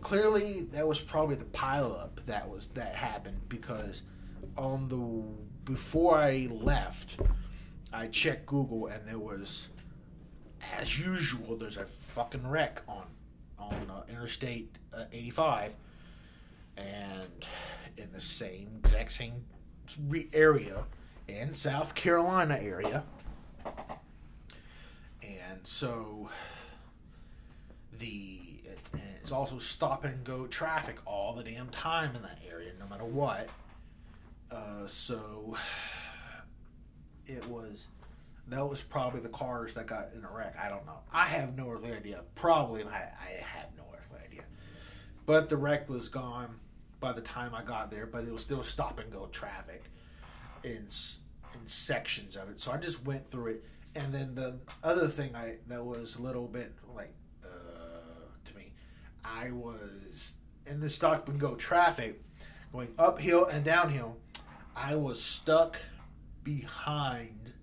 Clearly, 0.01 0.67
that 0.71 0.88
was 0.88 0.99
probably 0.99 1.36
the 1.36 1.45
pileup 1.45 2.23
that 2.27 2.47
was 2.47 2.67
that 2.75 2.95
happened 2.95 3.41
because 3.49 4.03
on 4.55 4.88
the 4.88 5.71
before 5.71 6.17
I 6.17 6.47
left, 6.51 7.19
I 7.91 8.07
checked 8.07 8.45
Google 8.45 8.86
and 8.88 9.07
there 9.07 9.17
was, 9.17 9.69
as 10.77 10.99
usual, 10.99 11.57
there's 11.57 11.77
a 11.77 11.86
fucking 11.86 12.47
wreck 12.47 12.83
on 12.88 13.05
on 13.57 13.89
uh, 13.89 14.03
Interstate 14.07 14.77
uh, 14.93 15.05
85, 15.11 15.75
and 16.77 17.45
in 17.97 18.11
the 18.13 18.21
same 18.21 18.69
exact 18.83 19.11
same 19.11 19.43
area 20.33 20.83
in 21.27 21.51
South 21.51 21.95
Carolina 21.95 22.59
area, 22.61 23.03
and 25.23 25.59
so 25.63 26.29
the 27.97 28.39
it's 29.25 29.31
also 29.31 29.57
stop 29.57 30.03
and 30.05 30.23
go 30.23 30.45
traffic 30.45 30.97
all 31.03 31.33
the 31.33 31.43
damn 31.43 31.69
time 31.69 32.15
in 32.15 32.21
that 32.21 32.37
area, 32.47 32.69
no 32.79 32.85
matter 32.85 33.05
what. 33.05 33.47
Uh, 34.51 34.85
so 34.85 35.57
it 37.25 37.43
was 37.47 37.87
that 38.47 38.69
was 38.69 38.83
probably 38.83 39.21
the 39.21 39.29
cars 39.29 39.73
that 39.73 39.87
got 39.87 40.09
in 40.15 40.23
a 40.23 40.29
wreck. 40.31 40.55
I 40.63 40.69
don't 40.69 40.85
know. 40.85 40.99
I 41.11 41.25
have 41.25 41.57
no 41.57 41.71
earthly 41.71 41.91
idea. 41.91 42.21
Probably 42.35 42.83
I, 42.83 42.97
I 42.97 43.41
have 43.41 43.69
no 43.75 43.83
earthly 43.95 44.23
idea. 44.23 44.43
But 45.25 45.49
the 45.49 45.57
wreck 45.57 45.89
was 45.89 46.07
gone 46.07 46.59
by 46.99 47.11
the 47.11 47.21
time 47.21 47.55
I 47.55 47.63
got 47.63 47.89
there. 47.89 48.05
But 48.05 48.25
it 48.25 48.31
was 48.31 48.43
still 48.43 48.61
stop 48.61 48.99
and 48.99 49.11
go 49.11 49.27
traffic 49.31 49.85
in 50.63 50.87
in 51.55 51.67
sections 51.67 52.35
of 52.35 52.49
it. 52.49 52.59
So 52.59 52.71
I 52.71 52.77
just 52.77 53.03
went 53.03 53.27
through 53.31 53.53
it. 53.53 53.63
And 53.95 54.13
then 54.13 54.35
the 54.35 54.59
other 54.83 55.07
thing 55.07 55.35
I 55.35 55.57
that 55.67 55.83
was 55.83 56.17
a 56.17 56.21
little 56.21 56.47
bit 56.47 56.73
like 56.95 57.11
I 59.26 59.51
was 59.51 60.34
in 60.65 60.80
the 60.80 60.89
stop 60.89 61.28
and 61.30 61.39
go 61.39 61.55
traffic, 61.55 62.21
going 62.71 62.93
uphill 62.97 63.45
and 63.45 63.63
downhill. 63.63 64.17
I 64.76 64.95
was 64.95 65.21
stuck 65.21 65.80
behind 66.43 67.53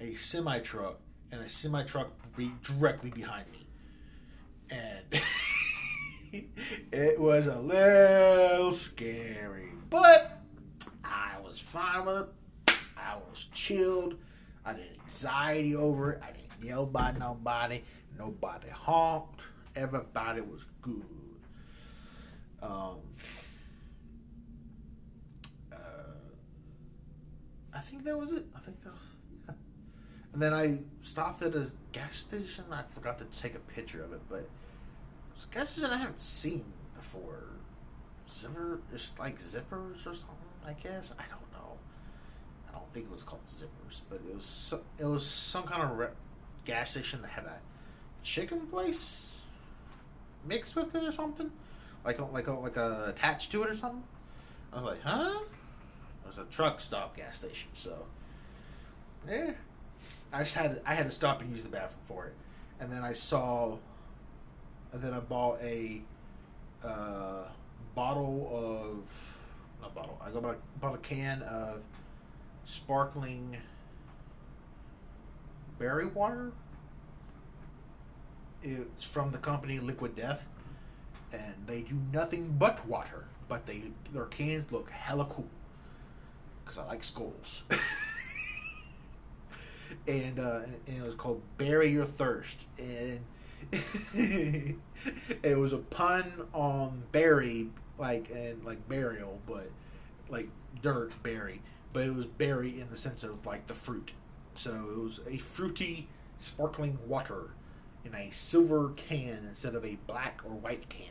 a 0.00 0.14
semi 0.14 0.58
truck, 0.60 1.00
and 1.30 1.40
a 1.40 1.48
semi 1.48 1.82
truck 1.84 2.10
be 2.36 2.52
directly 2.62 3.10
behind 3.10 3.46
me, 3.52 3.66
and 4.70 6.42
it 6.92 7.20
was 7.20 7.46
a 7.46 7.58
little 7.58 8.72
scary, 8.72 9.68
but 9.90 10.40
I 11.04 11.34
was 11.44 11.58
fine 11.58 12.04
with 12.04 12.16
it. 12.16 12.76
I 12.96 13.16
was 13.30 13.44
chilled. 13.52 14.16
I 14.64 14.74
didn't 14.74 15.00
anxiety 15.02 15.76
over 15.76 16.12
it. 16.12 16.22
I 16.22 16.28
didn't 16.32 16.64
yell 16.64 16.86
by 16.86 17.12
nobody. 17.12 17.82
Nobody 18.18 18.68
honked. 18.70 19.46
Everybody 19.74 20.42
was 20.42 20.64
good. 20.82 21.04
Um, 22.62 22.98
uh, 25.72 25.76
I 27.74 27.80
think 27.80 28.04
that 28.04 28.18
was 28.18 28.32
it. 28.32 28.44
I 28.54 28.60
think 28.60 28.82
that 28.84 28.92
was. 28.92 29.00
Yeah. 29.48 29.54
And 30.34 30.42
then 30.42 30.52
I 30.52 30.78
stopped 31.00 31.42
at 31.42 31.54
a 31.54 31.70
gas 31.92 32.16
station. 32.16 32.64
I 32.70 32.82
forgot 32.90 33.18
to 33.18 33.24
take 33.24 33.54
a 33.54 33.60
picture 33.60 34.04
of 34.04 34.12
it, 34.12 34.20
but 34.28 34.40
it 34.40 34.50
was 35.34 35.46
a 35.50 35.54
gas 35.54 35.70
station 35.70 35.90
I 35.90 35.96
haven't 35.96 36.20
seen 36.20 36.64
before. 36.94 37.44
Zipper, 38.28 38.80
just 38.92 39.18
like 39.18 39.38
zippers 39.38 40.06
or 40.06 40.14
something. 40.14 40.36
I 40.66 40.74
guess 40.74 41.12
I 41.18 41.24
don't 41.28 41.52
know. 41.52 41.78
I 42.68 42.72
don't 42.72 42.92
think 42.92 43.06
it 43.06 43.12
was 43.12 43.24
called 43.24 43.44
zippers, 43.46 44.02
but 44.08 44.20
it 44.28 44.34
was 44.34 44.44
some, 44.44 44.80
it 44.98 45.04
was 45.04 45.26
some 45.26 45.64
kind 45.64 45.82
of 45.82 45.98
re- 45.98 46.06
gas 46.64 46.92
station 46.92 47.22
that 47.22 47.30
had 47.30 47.44
a 47.44 47.58
chicken 48.22 48.66
place 48.68 49.31
mixed 50.46 50.76
with 50.76 50.94
it 50.94 51.04
or 51.04 51.12
something, 51.12 51.50
like 52.04 52.18
a, 52.18 52.24
like 52.24 52.46
a, 52.46 52.52
like 52.52 52.76
a 52.76 53.04
attached 53.06 53.52
to 53.52 53.62
it 53.62 53.70
or 53.70 53.74
something. 53.74 54.04
I 54.72 54.76
was 54.76 54.84
like, 54.84 55.02
huh? 55.02 55.40
It 56.24 56.26
was 56.26 56.38
a 56.38 56.44
truck 56.44 56.80
stop 56.80 57.16
gas 57.16 57.36
station, 57.36 57.68
so 57.72 58.06
yeah. 59.28 59.52
I 60.32 60.40
just 60.40 60.54
had 60.54 60.80
I 60.86 60.94
had 60.94 61.04
to 61.04 61.10
stop 61.10 61.40
and 61.40 61.50
use 61.50 61.62
the 61.62 61.68
bathroom 61.68 62.00
for 62.04 62.26
it, 62.26 62.34
and 62.80 62.90
then 62.90 63.02
I 63.02 63.12
saw, 63.12 63.76
and 64.92 65.02
then 65.02 65.12
I 65.12 65.20
bought 65.20 65.60
a 65.62 66.00
uh, 66.82 67.44
bottle 67.94 68.50
of 68.52 69.32
not 69.82 69.94
bottle. 69.94 70.18
I 70.24 70.30
got 70.30 70.56
bought 70.80 70.94
a 70.94 70.98
can 70.98 71.42
of 71.42 71.82
sparkling 72.64 73.56
berry 75.78 76.06
water. 76.06 76.52
It's 78.62 79.04
from 79.04 79.32
the 79.32 79.38
company 79.38 79.80
Liquid 79.80 80.14
Death, 80.14 80.46
and 81.32 81.54
they 81.66 81.82
do 81.82 81.96
nothing 82.12 82.54
but 82.58 82.86
water. 82.86 83.24
But 83.48 83.66
they 83.66 83.82
their 84.12 84.26
cans 84.26 84.70
look 84.70 84.90
hella 84.90 85.24
cool 85.26 85.48
because 86.64 86.78
I 86.78 86.86
like 86.86 87.04
skulls. 87.04 87.64
and, 90.06 90.38
uh, 90.38 90.60
and 90.86 90.96
it 90.96 91.02
was 91.02 91.14
called 91.14 91.42
"Bury 91.58 91.90
Your 91.90 92.04
Thirst," 92.04 92.66
and 92.78 93.20
it 93.72 95.58
was 95.58 95.72
a 95.72 95.78
pun 95.78 96.32
on 96.52 97.02
bury, 97.12 97.68
like 97.98 98.30
and 98.30 98.64
like 98.64 98.88
burial, 98.88 99.40
but 99.46 99.70
like 100.28 100.48
dirt 100.82 101.12
berry, 101.22 101.60
but 101.92 102.06
it 102.06 102.14
was 102.14 102.26
berry 102.26 102.80
in 102.80 102.88
the 102.90 102.96
sense 102.96 103.24
of 103.24 103.44
like 103.44 103.66
the 103.66 103.74
fruit. 103.74 104.12
So 104.54 104.70
it 104.70 104.98
was 104.98 105.20
a 105.28 105.38
fruity, 105.38 106.08
sparkling 106.38 106.98
water 107.06 107.50
in 108.04 108.14
a 108.14 108.30
silver 108.30 108.90
can 108.96 109.46
instead 109.48 109.74
of 109.74 109.84
a 109.84 109.96
black 110.06 110.40
or 110.44 110.50
white 110.50 110.88
can. 110.88 111.06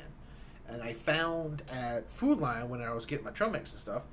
And 0.68 0.82
I 0.82 0.94
found 0.94 1.64
at 1.72 2.12
Food 2.12 2.40
Lion 2.40 2.70
when 2.70 2.82
I 2.82 2.94
was 2.94 3.06
getting 3.06 3.26
my 3.26 3.32
trail 3.32 3.50
mix 3.50 3.74
and 3.74 3.82
stuff 3.82 4.04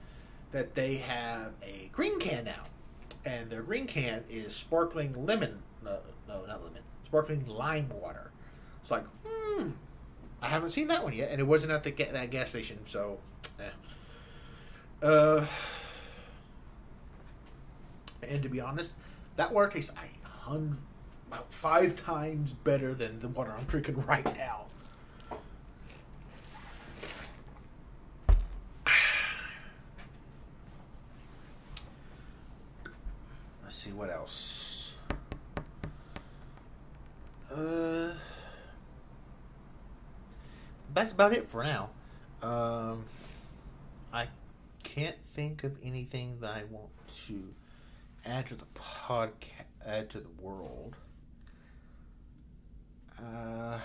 that 0.53 0.75
they 0.75 0.97
have 0.97 1.53
a 1.63 1.89
green 1.93 2.19
can 2.19 2.45
now, 2.45 2.65
and 3.25 3.51
their 3.51 3.63
green 3.63 3.87
can 3.87 4.25
is 4.31 4.55
sparkling 4.55 5.27
lemon. 5.27 5.63
No, 5.85 5.99
no, 6.27 6.45
not 6.47 6.65
lemon. 6.65 6.83
Sparkling 7.05 7.47
lime 7.47 7.89
water. 7.91 8.31
It's 8.83 8.91
like, 8.91 9.05
hmm. 9.25 9.71
I 10.41 10.49
haven't 10.49 10.71
seen 10.71 10.89
that 10.89 11.03
one 11.03 11.13
yet, 11.13 11.31
and 11.31 11.41
it 11.41 11.45
wasn't 11.45 11.73
at 11.73 11.83
the 11.83 11.91
that 11.91 12.31
gas 12.31 12.51
station, 12.51 12.79
so. 12.85 13.19
Eh. 13.61 15.07
Uh. 15.07 15.47
And 18.21 18.43
to 18.43 18.49
be 18.49 18.61
honest, 18.61 18.95
that 19.37 19.55
water 19.55 19.69
tastes 19.69 19.93
a 19.93 20.29
hundred, 20.29 20.77
about 20.77 20.88
five 21.51 21.97
times 21.97 22.53
better 22.53 22.95
than 22.95 23.21
the 23.21 23.29
water 23.29 23.53
I'm 23.57 23.65
drinking 23.65 24.05
right 24.07 24.25
now. 24.37 24.67
Let's 33.63 33.77
see 33.77 33.91
what 33.91 34.11
else. 34.11 34.93
Uh, 37.55 38.13
that's 40.95 41.13
about 41.13 41.33
it 41.33 41.49
for 41.49 41.63
now. 41.63 41.91
Um, 42.43 43.05
I 44.13 44.29
can't 44.83 45.17
think 45.27 45.65
of 45.65 45.77
anything 45.83 46.39
that 46.41 46.53
I 46.53 46.65
want 46.71 46.91
to 47.27 47.55
add 48.25 48.47
to 48.49 48.55
the 48.55 48.67
podcast, 48.75 49.65
add 49.85 50.11
to 50.11 50.21
the 50.21 50.31
world. 50.41 50.97
Uh, 53.21 53.79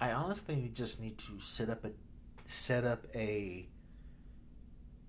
I 0.00 0.12
honestly 0.12 0.70
just 0.72 1.00
need 1.00 1.18
to 1.18 1.40
set 1.40 1.70
up 1.70 1.84
a 1.84 1.90
set 2.44 2.84
up 2.84 3.04
a. 3.14 3.66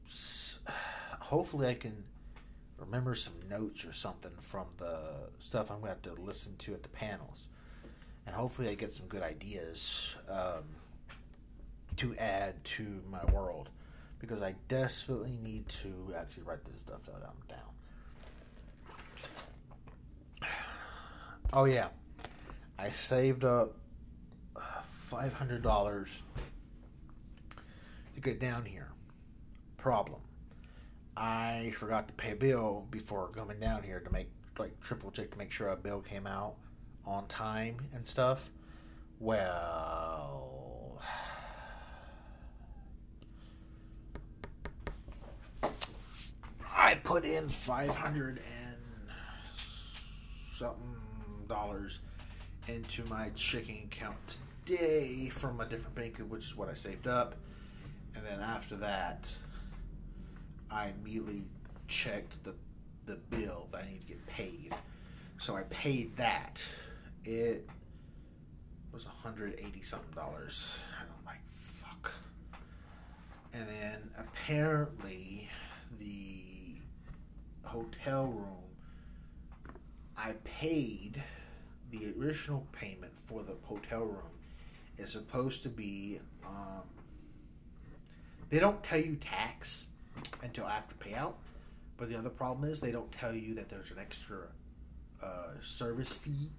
Hopefully, 1.19 1.67
I 1.67 1.73
can 1.73 2.03
remember 2.77 3.13
some 3.15 3.33
notes 3.49 3.83
or 3.85 3.91
something 3.91 4.31
from 4.39 4.67
the 4.77 4.99
stuff 5.39 5.69
I'm 5.69 5.81
going 5.81 5.95
to 6.01 6.09
have 6.09 6.15
to 6.15 6.21
listen 6.21 6.55
to 6.57 6.73
at 6.73 6.83
the 6.83 6.89
panels, 6.89 7.47
and 8.25 8.33
hopefully, 8.35 8.69
I 8.69 8.75
get 8.75 8.91
some 8.93 9.07
good 9.07 9.23
ideas 9.23 10.15
um, 10.29 10.63
to 11.97 12.15
add 12.15 12.63
to 12.63 13.01
my 13.09 13.25
world 13.25 13.69
because 14.19 14.41
I 14.41 14.55
desperately 14.67 15.37
need 15.43 15.67
to 15.69 16.13
actually 16.17 16.43
write 16.43 16.65
this 16.65 16.81
stuff 16.81 17.05
down. 17.05 17.19
down. 17.49 17.59
Oh 21.53 21.63
yeah, 21.63 21.87
I 22.79 22.89
saved 22.91 23.43
up 23.43 23.75
uh, 24.55 24.61
five 25.09 25.33
hundred 25.33 25.63
dollars 25.63 26.21
to 28.15 28.21
get 28.21 28.39
down 28.39 28.65
here. 28.65 28.91
Problem: 29.77 30.21
I 31.15 31.73
forgot 31.75 32.07
to 32.07 32.13
pay 32.13 32.31
a 32.31 32.35
bill 32.35 32.85
before 32.91 33.29
coming 33.29 33.59
down 33.59 33.81
here 33.83 33.99
to 33.99 34.11
make 34.11 34.29
like 34.59 34.79
triple 34.79 35.11
check 35.11 35.31
to 35.31 35.37
make 35.37 35.51
sure 35.51 35.69
a 35.69 35.75
bill 35.75 36.01
came 36.01 36.27
out 36.27 36.55
on 37.05 37.27
time 37.27 37.77
and 37.93 38.07
stuff. 38.07 38.49
Well. 39.19 41.01
I 46.79 46.93
put 47.03 47.25
in 47.25 47.49
five 47.49 47.89
hundred 47.89 48.37
and 48.37 48.75
something 50.53 50.95
dollars 51.47 51.99
into 52.69 53.03
my 53.05 53.29
checking 53.35 53.83
account 53.83 54.37
today 54.65 55.29
from 55.29 55.61
a 55.61 55.65
different 55.65 55.95
bank, 55.95 56.17
which 56.27 56.45
is 56.45 56.55
what 56.55 56.69
I 56.69 56.73
saved 56.73 57.07
up. 57.07 57.35
And 58.15 58.25
then 58.25 58.39
after 58.41 58.75
that, 58.77 59.33
I 60.69 60.91
immediately 60.99 61.43
checked 61.87 62.43
the 62.43 62.53
the 63.05 63.15
bill 63.15 63.67
that 63.71 63.83
I 63.83 63.89
need 63.89 64.01
to 64.01 64.07
get 64.07 64.27
paid. 64.27 64.75
So 65.37 65.55
I 65.55 65.63
paid 65.63 66.17
that. 66.17 66.61
It 67.23 67.69
was 68.91 69.05
hundred 69.05 69.57
eighty 69.59 69.81
something 69.81 70.13
dollars, 70.13 70.77
and 70.99 71.09
I'm 71.09 71.25
like, 71.25 71.41
fuck. 71.51 72.11
And 73.53 73.67
then 73.67 74.09
apparently 74.17 75.49
the 75.99 76.81
hotel 77.63 78.25
room, 78.25 78.65
I 80.17 80.33
paid 80.43 81.23
the 81.91 82.13
original 82.19 82.65
payment 82.71 83.13
for 83.25 83.43
the 83.43 83.53
hotel 83.63 84.01
room 84.05 84.31
is 84.97 85.11
supposed 85.11 85.63
to 85.63 85.69
be. 85.69 86.19
Um, 86.45 86.83
they 88.49 88.59
don't 88.59 88.81
tell 88.81 88.99
you 88.99 89.15
tax 89.15 89.85
until 90.41 90.65
after 90.65 90.95
payout, 90.95 91.33
But 91.97 92.09
the 92.09 92.17
other 92.17 92.29
problem 92.29 92.69
is 92.69 92.79
they 92.79 92.91
don't 92.91 93.11
tell 93.11 93.33
you 93.33 93.53
that 93.55 93.69
there's 93.69 93.91
an 93.91 93.99
extra 93.99 94.37
uh, 95.21 95.59
service 95.61 96.15
fee 96.15 96.49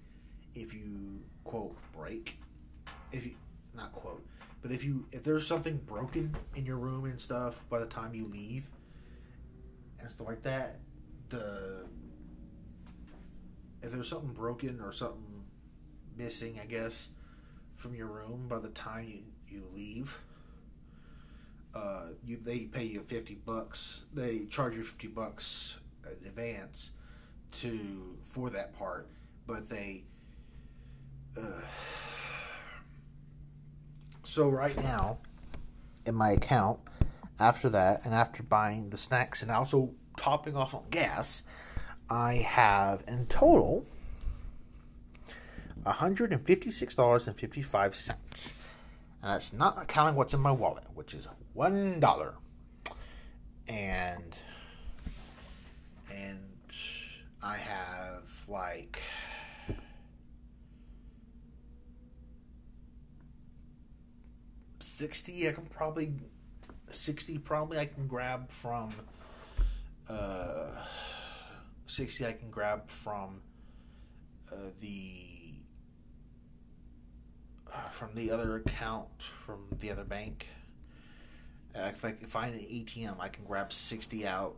if 0.55 0.73
you 0.73 1.19
quote 1.43 1.75
break. 1.93 2.37
If 3.11 3.25
you 3.25 3.31
not 3.75 3.91
quote, 3.93 4.23
but 4.61 4.71
if 4.71 4.83
you 4.83 5.05
if 5.11 5.23
there's 5.23 5.47
something 5.47 5.77
broken 5.87 6.35
in 6.55 6.65
your 6.65 6.77
room 6.77 7.05
and 7.05 7.19
stuff 7.19 7.63
by 7.69 7.79
the 7.79 7.85
time 7.85 8.13
you 8.13 8.25
leave 8.25 8.65
and 9.99 10.09
stuff 10.11 10.27
like 10.27 10.43
that, 10.43 10.79
the 11.29 11.85
if 13.81 13.91
there's 13.91 14.09
something 14.09 14.33
broken 14.33 14.81
or 14.81 14.91
something 14.91 15.43
missing, 16.17 16.59
I 16.61 16.65
guess, 16.65 17.09
from 17.77 17.95
your 17.95 18.07
room 18.07 18.47
by 18.47 18.59
the 18.59 18.69
time 18.69 19.07
you, 19.07 19.21
you 19.47 19.63
leave, 19.73 20.19
uh, 21.73 22.07
you 22.25 22.37
they 22.43 22.65
pay 22.65 22.83
you 22.83 23.01
fifty 23.01 23.35
bucks. 23.35 24.03
They 24.13 24.45
charge 24.49 24.75
you 24.75 24.83
fifty 24.83 25.07
bucks 25.07 25.77
in 26.05 26.27
advance 26.27 26.91
to 27.51 28.17
for 28.23 28.49
that 28.49 28.77
part, 28.77 29.07
but 29.47 29.69
they. 29.69 30.03
Uh, 31.37 31.61
so 34.23 34.49
right 34.49 34.75
now, 34.77 35.19
in 36.05 36.15
my 36.15 36.31
account, 36.31 36.79
after 37.39 37.69
that, 37.69 38.05
and 38.05 38.13
after 38.13 38.43
buying 38.43 38.89
the 38.89 38.97
snacks 38.97 39.41
and 39.41 39.49
also 39.51 39.91
topping 40.17 40.55
off 40.55 40.73
on 40.73 40.83
gas, 40.89 41.43
I 42.09 42.35
have 42.35 43.03
in 43.07 43.25
total 43.27 43.85
$156.55. 45.85 48.51
And 49.21 49.33
that's 49.33 49.51
not 49.53 49.87
counting 49.87 50.15
what's 50.15 50.33
in 50.33 50.39
my 50.39 50.51
wallet, 50.51 50.85
which 50.93 51.13
is 51.13 51.27
$1. 51.55 52.33
And 53.67 54.35
and 56.11 56.39
I 57.43 57.55
have 57.55 58.23
like 58.47 59.03
sixty. 64.79 65.47
I 65.47 65.51
can 65.51 65.65
probably 65.65 66.13
sixty. 66.89 67.37
Probably 67.37 67.77
I 67.77 67.85
can 67.85 68.07
grab 68.07 68.49
from 68.51 68.89
uh, 70.09 70.69
sixty. 71.89 72.25
I 72.25 72.33
can 72.33 72.49
grab 72.49 72.89
from 72.89 73.41
uh, 74.51 74.55
the 74.79 75.53
uh, 77.73 77.89
from 77.89 78.09
the 78.15 78.31
other 78.31 78.55
account 78.57 79.07
from 79.45 79.65
the 79.79 79.91
other 79.91 80.03
bank. 80.03 80.47
Uh, 81.75 81.91
if 81.93 82.03
I 82.03 82.11
can 82.11 82.27
find 82.27 82.53
an 82.55 82.61
ATM, 82.61 83.19
I 83.19 83.29
can 83.29 83.43
grab 83.45 83.73
sixty 83.73 84.25
out 84.25 84.55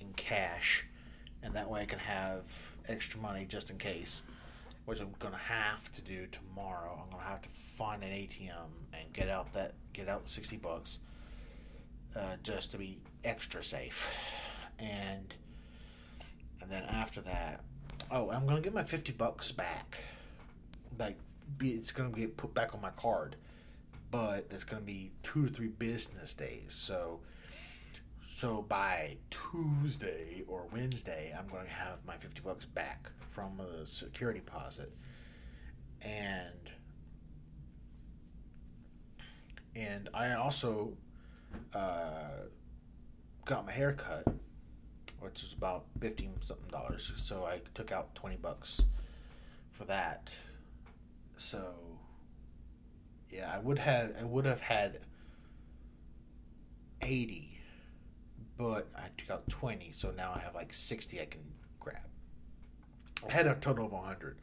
in 0.00 0.12
cash, 0.14 0.86
and 1.42 1.54
that 1.54 1.70
way 1.70 1.82
I 1.82 1.84
can 1.84 1.98
have 1.98 2.44
extra 2.88 3.20
money 3.20 3.44
just 3.48 3.70
in 3.70 3.78
case. 3.78 4.22
Which 4.86 5.00
I'm 5.00 5.14
gonna 5.18 5.36
have 5.36 5.92
to 5.92 6.00
do 6.00 6.26
tomorrow. 6.26 7.00
I'm 7.04 7.10
gonna 7.10 7.28
have 7.28 7.42
to 7.42 7.48
find 7.48 8.02
an 8.02 8.10
ATM 8.10 8.70
and 8.92 9.12
get 9.12 9.28
out 9.28 9.52
that 9.52 9.74
get 9.92 10.08
out 10.08 10.28
sixty 10.28 10.56
bucks, 10.56 10.98
uh, 12.16 12.36
just 12.42 12.72
to 12.72 12.78
be 12.78 12.98
extra 13.22 13.62
safe, 13.62 14.10
and 14.78 15.34
and 16.60 16.70
then 16.70 16.84
after 16.84 17.20
that, 17.22 17.62
oh, 18.10 18.30
I'm 18.30 18.46
gonna 18.46 18.60
get 18.60 18.74
my 18.74 18.84
fifty 18.84 19.12
bucks 19.12 19.52
back. 19.52 20.02
Like, 20.98 21.16
be 21.58 21.70
it's 21.70 21.92
gonna 21.92 22.10
get 22.10 22.36
put 22.36 22.54
back 22.54 22.74
on 22.74 22.80
my 22.80 22.90
card, 22.90 23.36
but 24.10 24.46
it's 24.50 24.64
gonna 24.64 24.82
be 24.82 25.10
two 25.22 25.46
to 25.46 25.52
three 25.52 25.68
business 25.68 26.34
days. 26.34 26.72
So, 26.72 27.20
so 28.30 28.62
by 28.68 29.16
Tuesday 29.30 30.44
or 30.48 30.66
Wednesday, 30.72 31.34
I'm 31.36 31.48
to 31.48 31.70
have 31.70 31.98
my 32.06 32.16
50 32.16 32.40
bucks 32.42 32.64
back 32.64 33.10
from 33.28 33.60
a 33.60 33.86
security 33.86 34.40
deposit. 34.40 34.92
And 36.02 36.70
and 39.76 40.08
I 40.12 40.32
also 40.34 40.96
uh, 41.74 42.46
got 43.44 43.66
my 43.66 43.72
hair 43.72 43.92
cut, 43.92 44.24
which 45.20 45.42
was 45.42 45.52
about 45.52 45.84
15 46.00 46.36
something 46.40 46.70
dollars. 46.70 47.12
So 47.16 47.44
I 47.44 47.60
took 47.74 47.92
out 47.92 48.14
20 48.14 48.36
bucks 48.36 48.82
for 49.72 49.84
that. 49.84 50.30
So 51.36 51.74
yeah, 53.30 53.52
I 53.54 53.58
would 53.58 53.78
have 53.78 54.14
I 54.20 54.24
would 54.24 54.44
have 54.44 54.60
had 54.60 55.00
80 57.02 57.50
but 58.60 58.88
I 58.94 59.06
took 59.16 59.30
out 59.30 59.48
20, 59.48 59.90
so 59.92 60.10
now 60.10 60.32
I 60.36 60.38
have 60.40 60.54
like 60.54 60.74
60 60.74 61.18
I 61.18 61.24
can 61.24 61.40
grab. 61.78 61.96
I 63.26 63.32
had 63.32 63.46
a 63.46 63.54
total 63.54 63.86
of 63.86 63.92
100, 63.92 64.36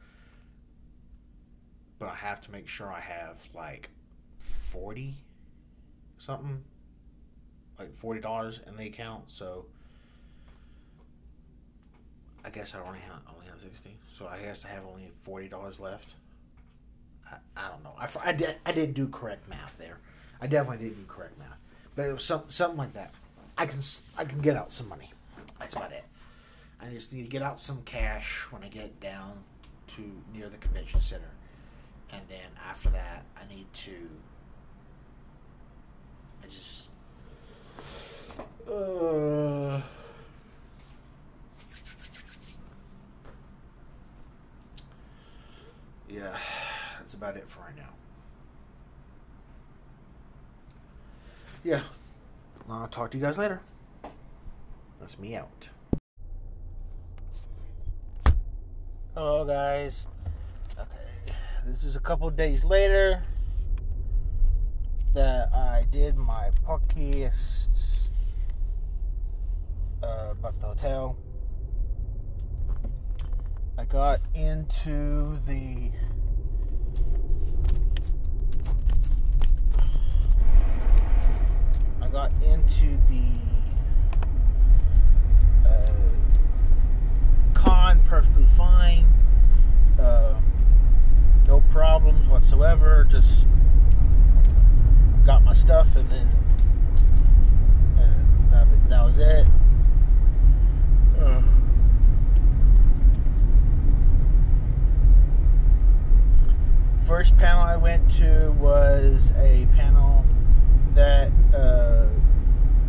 but 2.00 2.08
I 2.08 2.16
have 2.16 2.40
to 2.40 2.50
make 2.50 2.66
sure 2.66 2.92
I 2.92 2.98
have 2.98 3.36
like 3.54 3.90
40 4.40 5.14
something, 6.18 6.64
like 7.78 7.96
$40 7.96 8.66
in 8.66 8.76
the 8.76 8.88
account, 8.88 9.30
so 9.30 9.66
I 12.48 12.50
guess 12.50 12.74
I 12.74 12.78
only 12.78 13.00
have, 13.00 13.20
only 13.34 13.46
have 13.46 13.60
60, 13.60 13.94
so 14.18 14.26
I 14.26 14.38
guess 14.38 14.64
I 14.64 14.68
have 14.68 14.84
only 14.86 15.10
$40 15.26 15.78
left. 15.78 16.14
I, 17.30 17.36
I 17.54 17.68
don't 17.68 17.84
know. 17.84 17.92
I, 17.98 18.08
I, 18.24 18.32
did, 18.32 18.56
I 18.64 18.72
didn't 18.72 18.94
do 18.94 19.06
correct 19.06 19.46
math 19.50 19.76
there. 19.76 19.98
I 20.40 20.46
definitely 20.46 20.88
didn't 20.88 21.02
do 21.02 21.12
correct 21.12 21.38
math, 21.38 21.58
but 21.94 22.06
it 22.06 22.14
was 22.14 22.24
some, 22.24 22.44
something 22.48 22.78
like 22.78 22.94
that. 22.94 23.12
I 23.58 23.66
can 23.66 23.80
I 24.16 24.24
can 24.24 24.40
get 24.40 24.56
out 24.56 24.72
some 24.72 24.88
money. 24.88 25.10
That's 25.58 25.74
about 25.74 25.92
it. 25.92 26.04
I 26.80 26.86
just 26.88 27.12
need 27.12 27.24
to 27.24 27.28
get 27.28 27.42
out 27.42 27.60
some 27.60 27.82
cash 27.82 28.46
when 28.50 28.62
I 28.62 28.68
get 28.68 28.98
down 28.98 29.32
to 29.96 30.02
near 30.32 30.48
the 30.48 30.56
convention 30.56 31.02
center, 31.02 31.32
and 32.12 32.22
then 32.30 32.48
after 32.66 32.88
that, 32.90 33.24
I 33.36 33.52
need 33.52 33.66
to. 33.74 34.08
I 36.42 36.46
just. 36.46 36.88
Uh, 38.66 39.82
yeah, 46.08 46.36
that's 46.98 47.14
about 47.14 47.36
it 47.36 47.48
for 47.48 47.60
right 47.60 47.76
now. 47.76 47.90
Yeah, 51.64 51.80
I'll 52.68 52.86
talk 52.88 53.10
to 53.10 53.18
you 53.18 53.24
guys 53.24 53.38
later. 53.38 53.60
That's 55.00 55.18
me 55.18 55.36
out. 55.36 55.68
Hello, 59.14 59.44
guys. 59.44 60.06
Okay, 60.78 61.34
this 61.66 61.82
is 61.82 61.96
a 61.96 62.00
couple 62.00 62.30
days 62.30 62.64
later 62.64 63.22
that 65.14 65.52
I 65.52 65.82
did 65.90 66.16
my 66.16 66.50
podcast 66.66 68.08
uh, 70.02 70.28
about 70.30 70.60
the 70.60 70.66
hotel. 70.66 71.16
I 73.78 73.84
got 73.84 74.20
into 74.34 75.38
the 75.46 75.92
I 82.02 82.08
got 82.08 82.34
into 82.42 82.98
the 83.08 83.38
uh, 85.64 85.92
con 87.54 88.02
perfectly 88.02 88.46
fine. 88.56 89.06
Uh, 89.96 90.40
no 91.46 91.60
problems 91.70 92.26
whatsoever. 92.26 93.06
Just 93.08 93.46
got 95.24 95.44
my 95.44 95.52
stuff 95.52 95.94
and 95.94 96.10
then 96.10 96.28
and 98.00 98.52
that, 98.52 98.88
that 98.88 99.06
was 99.06 99.20
it. 99.20 99.46
Uh, 101.20 101.42
first 107.08 107.34
panel 107.38 107.62
I 107.62 107.78
went 107.78 108.10
to 108.18 108.52
was 108.60 109.32
a 109.38 109.66
panel 109.74 110.26
that 110.92 111.32
uh, 111.54 112.04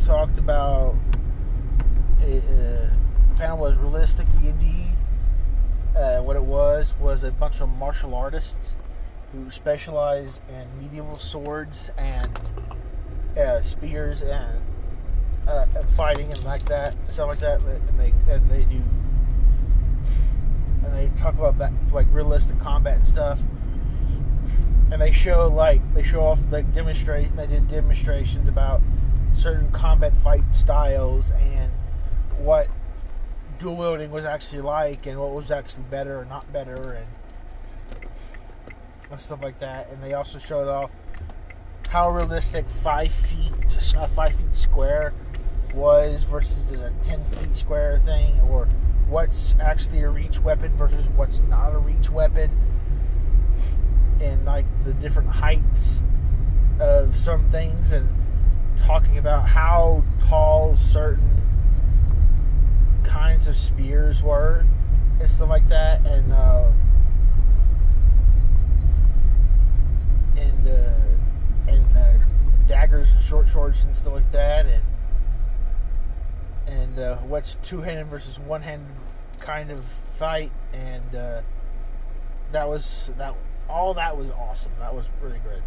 talked 0.05 0.37
about 0.37 0.97
a, 2.21 2.39
uh, 2.39 3.37
panel 3.37 3.59
was 3.59 3.77
realistic 3.77 4.27
D 4.41 4.49
and 4.49 4.59
D. 4.59 4.87
Uh, 5.95 6.21
what 6.21 6.35
it 6.35 6.43
was 6.43 6.95
was 6.99 7.23
a 7.23 7.31
bunch 7.31 7.61
of 7.61 7.69
martial 7.69 8.13
artists 8.13 8.75
who 9.31 9.49
specialize 9.51 10.41
in 10.49 10.67
medieval 10.81 11.15
swords 11.15 11.89
and 11.97 12.41
uh, 13.37 13.61
spears 13.61 14.21
and, 14.21 14.59
uh, 15.47 15.65
fighting 15.95 16.29
and 16.29 16.43
like 16.43 16.65
that 16.65 16.93
stuff 17.09 17.29
like 17.29 17.39
that. 17.39 17.63
And 17.63 17.97
they 17.97 18.13
and 18.29 18.51
they 18.51 18.65
do 18.65 18.83
and 20.83 20.93
they 20.93 21.09
talk 21.21 21.35
about 21.35 21.57
that 21.59 21.71
like 21.93 22.07
realistic 22.11 22.59
combat 22.59 22.95
and 22.95 23.07
stuff 23.07 23.39
and 24.91 25.01
they 25.01 25.11
show 25.11 25.47
like 25.47 25.81
they 25.93 26.03
show 26.03 26.21
off 26.21 26.39
like 26.49 26.71
demonstrate 26.73 27.35
they 27.35 27.47
did 27.47 27.67
demonstrations 27.67 28.47
about 28.49 28.81
certain 29.33 29.71
combat 29.71 30.15
fight 30.17 30.43
styles 30.51 31.31
and 31.31 31.71
what 32.37 32.67
dual 33.59 33.75
wielding 33.75 34.09
was 34.09 34.25
actually 34.25 34.61
like 34.61 35.05
and 35.05 35.19
what 35.19 35.31
was 35.31 35.51
actually 35.51 35.83
better 35.91 36.19
or 36.19 36.25
not 36.25 36.51
better 36.51 36.93
and, 36.93 37.07
stuff 39.17 39.41
like 39.41 39.59
that. 39.59 39.89
And 39.89 40.03
they 40.03 40.13
also 40.13 40.37
showed 40.37 40.67
off 40.67 40.91
how 41.89 42.11
realistic 42.11 42.69
five 42.83 43.11
feet, 43.11 43.95
uh, 43.97 44.05
five 44.05 44.35
feet 44.35 44.55
square 44.55 45.13
was 45.73 46.21
versus 46.23 46.71
a 46.71 46.93
10 47.03 47.25
feet 47.31 47.55
square 47.55 47.99
thing, 48.05 48.39
or 48.41 48.65
what's 49.07 49.55
actually 49.59 50.01
a 50.01 50.09
reach 50.09 50.39
weapon 50.39 50.71
versus 50.75 51.07
what's 51.15 51.39
not 51.41 51.73
a 51.73 51.79
reach 51.79 52.11
weapon, 52.11 52.51
and 54.21 54.45
like 54.45 54.65
the 54.83 54.93
different 54.93 55.29
heights 55.29 56.03
of 56.79 57.15
some 57.15 57.49
things, 57.49 57.91
and 57.91 58.07
talking 58.77 59.17
about 59.17 59.47
how 59.47 60.03
tall 60.27 60.77
certain 60.77 61.29
kinds 63.03 63.47
of 63.47 63.57
spears 63.57 64.21
were 64.23 64.65
and 65.19 65.29
stuff 65.29 65.49
like 65.49 65.67
that, 65.67 66.05
and 66.05 66.31
uh, 66.31 66.69
and 70.37 70.67
uh, 70.67 70.93
and 71.67 71.97
uh, 71.97 72.13
daggers, 72.67 73.11
and 73.11 73.21
short 73.21 73.49
swords, 73.49 73.83
and 73.83 73.95
stuff 73.95 74.13
like 74.13 74.31
that, 74.31 74.65
and 74.65 74.83
and 76.67 76.99
uh, 76.99 77.17
what's 77.17 77.55
two-handed 77.63 78.07
versus 78.07 78.39
one-handed 78.39 78.87
kind 79.39 79.71
of 79.71 79.83
fight, 79.83 80.51
and 80.73 81.15
uh, 81.15 81.41
that 82.51 82.69
was 82.69 83.11
that. 83.17 83.35
All 83.69 83.93
that 83.93 84.17
was 84.17 84.29
awesome. 84.31 84.71
That 84.79 84.93
was 84.93 85.07
really 85.21 85.39
good. 85.39 85.61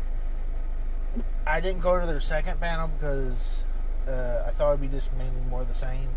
I 1.47 1.61
didn't 1.61 1.81
go 1.81 2.01
to 2.01 2.07
their 2.07 2.21
second 2.21 2.61
panel 2.61 2.89
because 2.89 3.65
uh, 4.09 4.45
I 4.47 4.51
thought 4.51 4.71
it'd 4.71 4.81
be 4.81 4.89
just 4.89 5.13
mainly 5.15 5.41
more 5.49 5.65
the 5.65 5.75
same. 5.75 6.09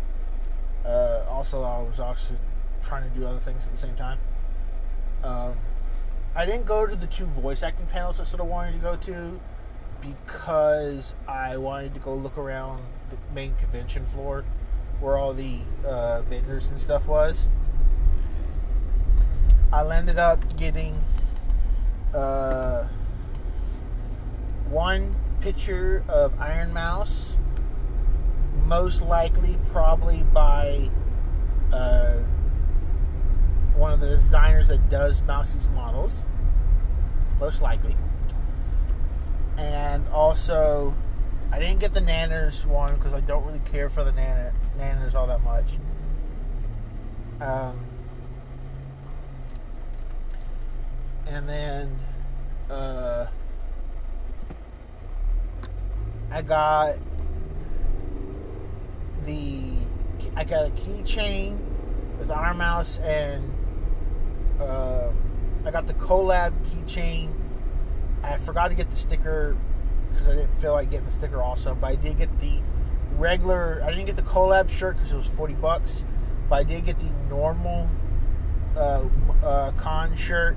Uh, 0.84 1.22
also, 1.28 1.62
I 1.62 1.80
was 1.80 2.00
also 2.00 2.36
trying 2.82 3.10
to 3.10 3.18
do 3.18 3.26
other 3.26 3.40
things 3.40 3.66
at 3.66 3.72
the 3.72 3.78
same 3.78 3.96
time. 3.96 4.18
Um, 5.22 5.56
I 6.34 6.44
didn't 6.44 6.66
go 6.66 6.86
to 6.86 6.94
the 6.94 7.06
two 7.06 7.26
voice 7.26 7.62
acting 7.62 7.86
panels 7.86 8.20
I 8.20 8.24
sort 8.24 8.40
of 8.40 8.46
wanted 8.46 8.72
to 8.72 8.78
go 8.78 8.96
to 8.96 9.40
because 10.00 11.14
I 11.26 11.56
wanted 11.56 11.94
to 11.94 12.00
go 12.00 12.14
look 12.14 12.36
around 12.36 12.84
the 13.10 13.16
main 13.34 13.54
convention 13.56 14.06
floor 14.06 14.44
where 15.00 15.16
all 15.16 15.32
the 15.32 15.58
uh, 15.86 16.22
vendors 16.22 16.68
and 16.68 16.78
stuff 16.78 17.06
was. 17.06 17.48
I 19.72 19.96
ended 19.96 20.18
up 20.18 20.56
getting 20.56 21.02
uh, 22.16 22.88
one 24.68 25.14
picture 25.40 26.02
of 26.08 26.32
Iron 26.40 26.72
Mouse, 26.72 27.36
most 28.64 29.02
likely 29.02 29.58
probably 29.70 30.22
by 30.22 30.90
uh, 31.72 32.14
one 33.74 33.92
of 33.92 34.00
the 34.00 34.08
designers 34.08 34.68
that 34.68 34.88
does 34.88 35.22
Mousie's 35.22 35.68
models, 35.68 36.24
most 37.38 37.60
likely. 37.60 37.94
And 39.56 40.08
also, 40.08 40.94
I 41.52 41.58
didn't 41.58 41.78
get 41.78 41.94
the 41.94 42.00
Nyanners 42.00 42.64
one 42.64 42.96
because 42.96 43.12
I 43.12 43.20
don't 43.20 43.44
really 43.44 43.62
care 43.70 43.88
for 43.88 44.04
the 44.04 44.12
Nanner, 44.12 44.52
Nyanners 44.78 45.14
all 45.14 45.26
that 45.26 45.42
much. 45.42 45.66
Um, 47.40 47.78
and 51.26 51.48
then 51.48 51.98
uh, 52.70 53.26
I 56.30 56.42
got 56.42 56.96
the 59.24 59.72
I 60.34 60.44
got 60.44 60.66
a 60.66 60.70
keychain 60.70 61.58
with 62.18 62.30
Iron 62.30 62.58
Mouse 62.58 62.98
and 62.98 63.52
uh, 64.60 65.10
I 65.64 65.70
got 65.70 65.86
the 65.86 65.94
collab 65.94 66.52
keychain. 66.66 67.32
I 68.22 68.36
forgot 68.38 68.68
to 68.68 68.74
get 68.74 68.90
the 68.90 68.96
sticker 68.96 69.56
because 70.10 70.28
I 70.28 70.34
didn't 70.34 70.54
feel 70.60 70.72
like 70.72 70.90
getting 70.90 71.06
the 71.06 71.12
sticker 71.12 71.42
also, 71.42 71.74
but 71.74 71.86
I 71.86 71.94
did 71.94 72.18
get 72.18 72.40
the 72.40 72.60
regular. 73.16 73.82
I 73.84 73.90
didn't 73.90 74.06
get 74.06 74.16
the 74.16 74.22
collab 74.22 74.70
shirt 74.70 74.96
because 74.96 75.12
it 75.12 75.16
was 75.16 75.28
forty 75.28 75.54
bucks, 75.54 76.04
but 76.48 76.56
I 76.56 76.62
did 76.64 76.86
get 76.86 76.98
the 76.98 77.10
normal 77.28 77.88
uh, 78.76 79.04
uh, 79.42 79.72
con 79.72 80.16
shirt 80.16 80.56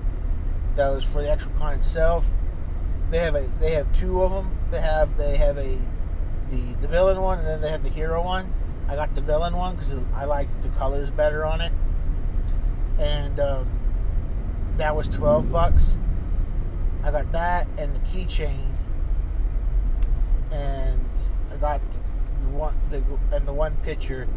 was 0.87 1.03
for 1.03 1.21
the 1.21 1.29
actual 1.29 1.51
con 1.57 1.75
itself. 1.75 2.29
They 3.11 3.19
have 3.19 3.35
a 3.35 3.49
they 3.59 3.71
have 3.71 3.91
two 3.93 4.23
of 4.23 4.31
them. 4.31 4.57
They 4.71 4.81
have 4.81 5.17
they 5.17 5.35
have 5.37 5.57
a 5.57 5.79
the 6.49 6.73
the 6.81 6.87
villain 6.87 7.21
one 7.21 7.39
and 7.39 7.47
then 7.47 7.61
they 7.61 7.69
have 7.69 7.83
the 7.83 7.89
hero 7.89 8.23
one. 8.23 8.53
I 8.87 8.95
got 8.95 9.13
the 9.13 9.21
villain 9.21 9.55
one 9.55 9.75
because 9.75 9.93
I 10.15 10.25
liked 10.25 10.61
the 10.61 10.69
colors 10.69 11.11
better 11.11 11.45
on 11.45 11.61
it, 11.61 11.71
and 12.97 13.39
um, 13.39 13.69
that 14.77 14.95
was 14.95 15.07
twelve 15.07 15.51
bucks. 15.51 15.97
I 17.03 17.11
got 17.11 17.31
that 17.31 17.67
and 17.77 17.95
the 17.95 17.99
keychain, 17.99 18.71
and 20.51 21.05
I 21.51 21.57
got 21.57 21.81
the 22.41 22.49
one 22.49 22.75
the 22.89 23.03
and 23.31 23.47
the 23.47 23.53
one 23.53 23.75
picture, 23.77 24.27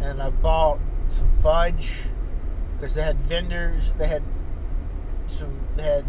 and 0.00 0.22
I 0.22 0.30
bought 0.30 0.78
some 1.08 1.30
fudge 1.42 1.92
because 2.76 2.94
they 2.94 3.02
had 3.02 3.20
vendors. 3.20 3.92
They 3.98 4.08
had 4.08 4.22
some 5.30 5.60
they 5.76 5.82
had 5.82 6.04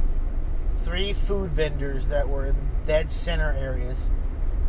three 0.83 1.13
food 1.13 1.51
vendors 1.51 2.07
that 2.07 2.27
were 2.27 2.45
in 2.47 2.55
dead 2.85 3.11
center 3.11 3.51
areas. 3.53 4.09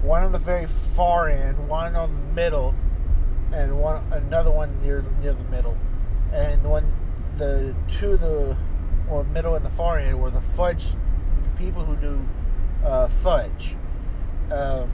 One 0.03 0.23
on 0.23 0.33
the 0.33 0.39
very 0.39 0.67
far 0.97 1.29
end, 1.29 1.69
one 1.69 1.95
on 1.95 2.15
the 2.15 2.21
middle, 2.35 2.75
and 3.53 3.79
one 3.79 4.03
another 4.13 4.51
one 4.51 4.81
near 4.83 5.05
near 5.21 5.33
the 5.33 5.45
middle. 5.45 5.77
And 6.33 6.63
the 6.63 6.69
one 6.69 6.93
the 7.37 7.75
two 7.89 8.17
the 8.17 8.57
or 9.09 9.25
middle 9.25 9.55
and 9.55 9.65
the 9.65 9.71
far 9.71 9.99
end 9.99 10.21
were 10.21 10.31
the 10.31 10.41
fudge 10.41 10.91
the 10.91 11.59
people 11.59 11.85
who 11.85 11.97
do 11.97 12.29
uh, 12.85 13.09
fudge. 13.09 13.77
Um, 14.51 14.91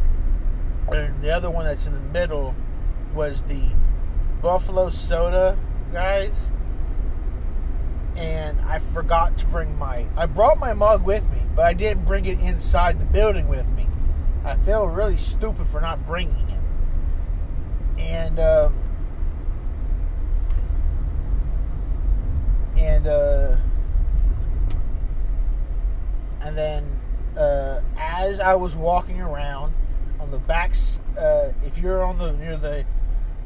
and 0.89 1.23
the 1.23 1.31
other 1.31 1.51
one 1.51 1.65
that's 1.65 1.87
in 1.87 1.95
the 1.95 2.01
middle 2.01 2.55
was 3.15 3.43
the 3.43 3.63
Buffalo 4.43 4.91
Soda 4.91 5.59
guys 5.93 6.51
and 8.17 8.59
I 8.63 8.79
forgot 8.79 9.37
to 9.39 9.47
bring 9.47 9.79
my. 9.79 10.07
I 10.17 10.27
brought 10.27 10.59
my 10.59 10.73
mug 10.73 11.05
with 11.05 11.29
me, 11.31 11.43
but 11.55 11.67
I 11.67 11.75
didn't 11.75 12.07
bring 12.07 12.25
it 12.25 12.41
inside 12.41 12.99
the 12.99 13.05
building 13.05 13.47
with 13.47 13.67
me. 13.69 13.87
I 14.45 14.57
feel 14.57 14.87
really 14.87 15.17
stupid 15.17 15.67
for 15.67 15.81
not 15.81 16.07
bringing 16.07 16.49
it. 16.49 18.01
And 18.01 18.39
um, 18.39 18.75
and 22.77 23.07
uh, 23.07 23.57
and 26.41 26.57
then 26.57 27.01
uh, 27.37 27.81
as 27.99 28.41
I 28.41 28.55
was 28.55 28.75
walking 28.75 29.21
around 29.21 29.75
on 30.19 30.31
the 30.31 30.39
backs, 30.39 31.01
uh, 31.19 31.53
if 31.65 31.77
you're 31.77 32.03
on 32.03 32.19
the 32.19 32.33
near 32.33 32.57
the 32.57 32.87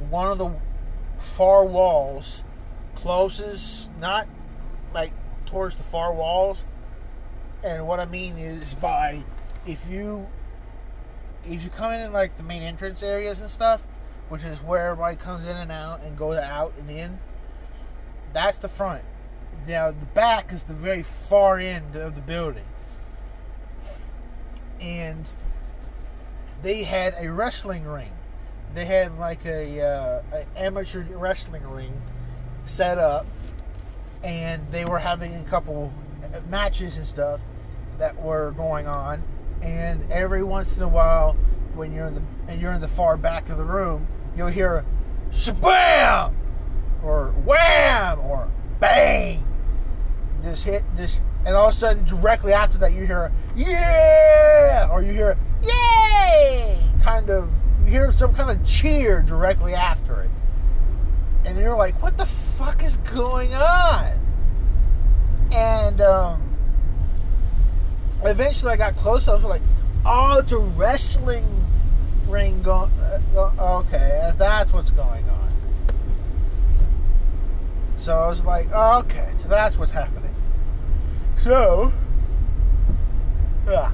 one 0.08 0.30
of 0.30 0.38
the 0.38 0.52
far 1.18 1.64
walls, 1.64 2.44
closest, 2.94 3.90
not 3.98 4.28
towards 5.46 5.74
the 5.74 5.82
far 5.82 6.12
walls. 6.12 6.64
And 7.62 7.86
what 7.86 8.00
I 8.00 8.06
mean 8.06 8.38
is 8.38 8.74
by 8.74 9.22
if 9.66 9.88
you 9.88 10.26
if 11.46 11.62
you 11.62 11.70
come 11.70 11.92
in 11.92 12.12
like 12.12 12.36
the 12.36 12.42
main 12.42 12.62
entrance 12.62 13.02
areas 13.02 13.40
and 13.40 13.50
stuff, 13.50 13.82
which 14.28 14.44
is 14.44 14.58
where 14.58 14.90
everybody 14.90 15.16
comes 15.16 15.46
in 15.46 15.56
and 15.56 15.72
out 15.72 16.02
and 16.02 16.16
goes 16.16 16.36
out 16.36 16.72
and 16.78 16.90
in, 16.90 17.18
that's 18.32 18.58
the 18.58 18.68
front. 18.68 19.02
Now 19.66 19.90
the 19.90 20.06
back 20.06 20.52
is 20.52 20.62
the 20.64 20.74
very 20.74 21.02
far 21.02 21.58
end 21.58 21.96
of 21.96 22.14
the 22.14 22.20
building. 22.20 22.64
And 24.80 25.26
they 26.62 26.84
had 26.84 27.14
a 27.18 27.30
wrestling 27.30 27.84
ring. 27.84 28.12
They 28.74 28.84
had 28.84 29.18
like 29.18 29.44
a, 29.44 29.82
uh, 29.82 30.22
a 30.32 30.58
amateur 30.58 31.02
wrestling 31.02 31.68
ring 31.68 32.00
set 32.64 32.98
up 32.98 33.26
and 34.22 34.70
they 34.70 34.84
were 34.84 34.98
having 34.98 35.34
a 35.34 35.44
couple 35.44 35.92
matches 36.48 36.96
and 36.96 37.06
stuff 37.06 37.40
that 37.98 38.20
were 38.20 38.52
going 38.52 38.86
on. 38.86 39.22
And 39.62 40.10
every 40.10 40.42
once 40.42 40.76
in 40.76 40.82
a 40.82 40.88
while, 40.88 41.36
when 41.74 41.92
you're 41.92 42.06
in 42.06 42.14
the 42.14 42.22
and 42.48 42.60
you're 42.60 42.72
in 42.72 42.80
the 42.80 42.88
far 42.88 43.16
back 43.16 43.48
of 43.48 43.56
the 43.58 43.64
room, 43.64 44.06
you'll 44.36 44.48
hear 44.48 44.76
a 44.76 44.84
shabam 45.30 46.34
or 47.02 47.32
wham 47.44 48.20
or 48.20 48.50
bang. 48.78 49.44
Just 50.42 50.64
hit 50.64 50.84
just 50.96 51.20
and 51.44 51.54
all 51.54 51.68
of 51.68 51.74
a 51.74 51.76
sudden 51.76 52.04
directly 52.04 52.52
after 52.52 52.78
that 52.78 52.92
you 52.92 53.06
hear 53.06 53.32
yeah 53.56 54.88
or 54.90 55.02
you 55.02 55.12
hear 55.12 55.36
yay 55.62 56.78
kind 57.02 57.30
of 57.30 57.50
you 57.84 57.90
hear 57.90 58.12
some 58.12 58.34
kind 58.34 58.50
of 58.50 58.64
cheer 58.64 59.22
directly 59.22 59.74
after 59.74 60.20
it 60.20 60.30
and 61.44 61.58
you're 61.58 61.76
like, 61.76 62.00
what 62.02 62.18
the 62.18 62.26
fuck 62.26 62.82
is 62.82 62.96
going 63.14 63.54
on? 63.54 64.18
And 65.52 66.00
um, 66.00 66.56
eventually 68.22 68.72
I 68.72 68.76
got 68.76 68.96
close. 68.96 69.26
I 69.26 69.34
was 69.34 69.42
like, 69.42 69.62
oh, 70.04 70.38
it's 70.38 70.52
a 70.52 70.58
wrestling 70.58 71.46
ring 72.28 72.62
going. 72.62 72.90
Uh, 73.00 73.80
okay, 73.84 74.32
that's 74.38 74.72
what's 74.72 74.90
going 74.90 75.28
on. 75.28 75.52
So 77.96 78.16
I 78.16 78.28
was 78.28 78.42
like, 78.44 78.70
okay, 78.72 79.30
so 79.42 79.48
that's 79.48 79.76
what's 79.76 79.92
happening. 79.92 80.34
So, 81.38 81.92
yeah. 83.66 83.92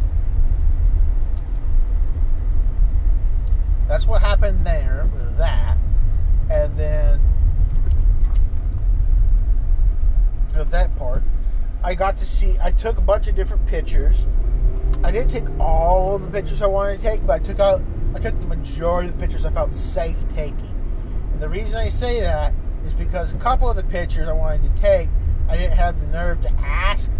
That's 3.88 4.07
what 4.07 4.20
happened 4.20 4.66
there 4.66 5.09
with 5.12 5.38
that. 5.38 5.78
And 6.51 6.78
then, 6.78 7.20
of 10.55 10.70
that 10.70 10.97
part, 10.97 11.22
I 11.82 11.94
got 11.94 12.16
to 12.18 12.26
see, 12.26 12.57
I 12.62 12.70
took 12.70 12.99
a 12.99 13.01
bunch 13.01 13.26
of 13.26 13.34
different 13.34 13.66
pictures. 13.66 14.26
I 15.03 15.11
didn't 15.11 15.30
take 15.30 15.44
all 15.61 16.18
the 16.18 16.30
pictures 16.30 16.62
I 16.62 16.66
wanted 16.66 17.01
to 17.01 17.03
take, 17.03 17.26
but 17.26 17.40
I 17.40 17.44
took 17.44 17.61
out, 17.61 17.82
I 18.14 18.18
took 18.18 18.38
the 18.40 18.47
majority 18.47 19.09
of 19.09 19.16
the 19.16 19.20
pictures 19.20 19.44
I 19.44 19.51
felt 19.51 19.74
safe 19.74 20.16
taking. 20.34 20.74
And 21.32 21.40
the 21.40 21.49
reason 21.49 21.78
I 21.78 21.88
say 21.88 22.20
that 22.20 22.55
is 22.84 22.94
because 22.94 23.32
a 23.32 23.36
couple 23.36 23.68
of 23.68 23.76
the 23.76 23.82
pictures 23.82 24.28
I 24.28 24.32
wanted 24.32 24.74
to 24.74 24.80
take, 24.80 25.09
I 25.49 25.57
didn't 25.57 25.76
have 25.76 26.01
the 26.01 26.07
nerve 26.07 26.40
to 26.42 26.51
ask 26.53 27.11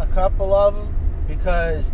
a 0.00 0.06
couple 0.06 0.54
of 0.54 0.74
them 0.74 0.94
because 1.28 1.92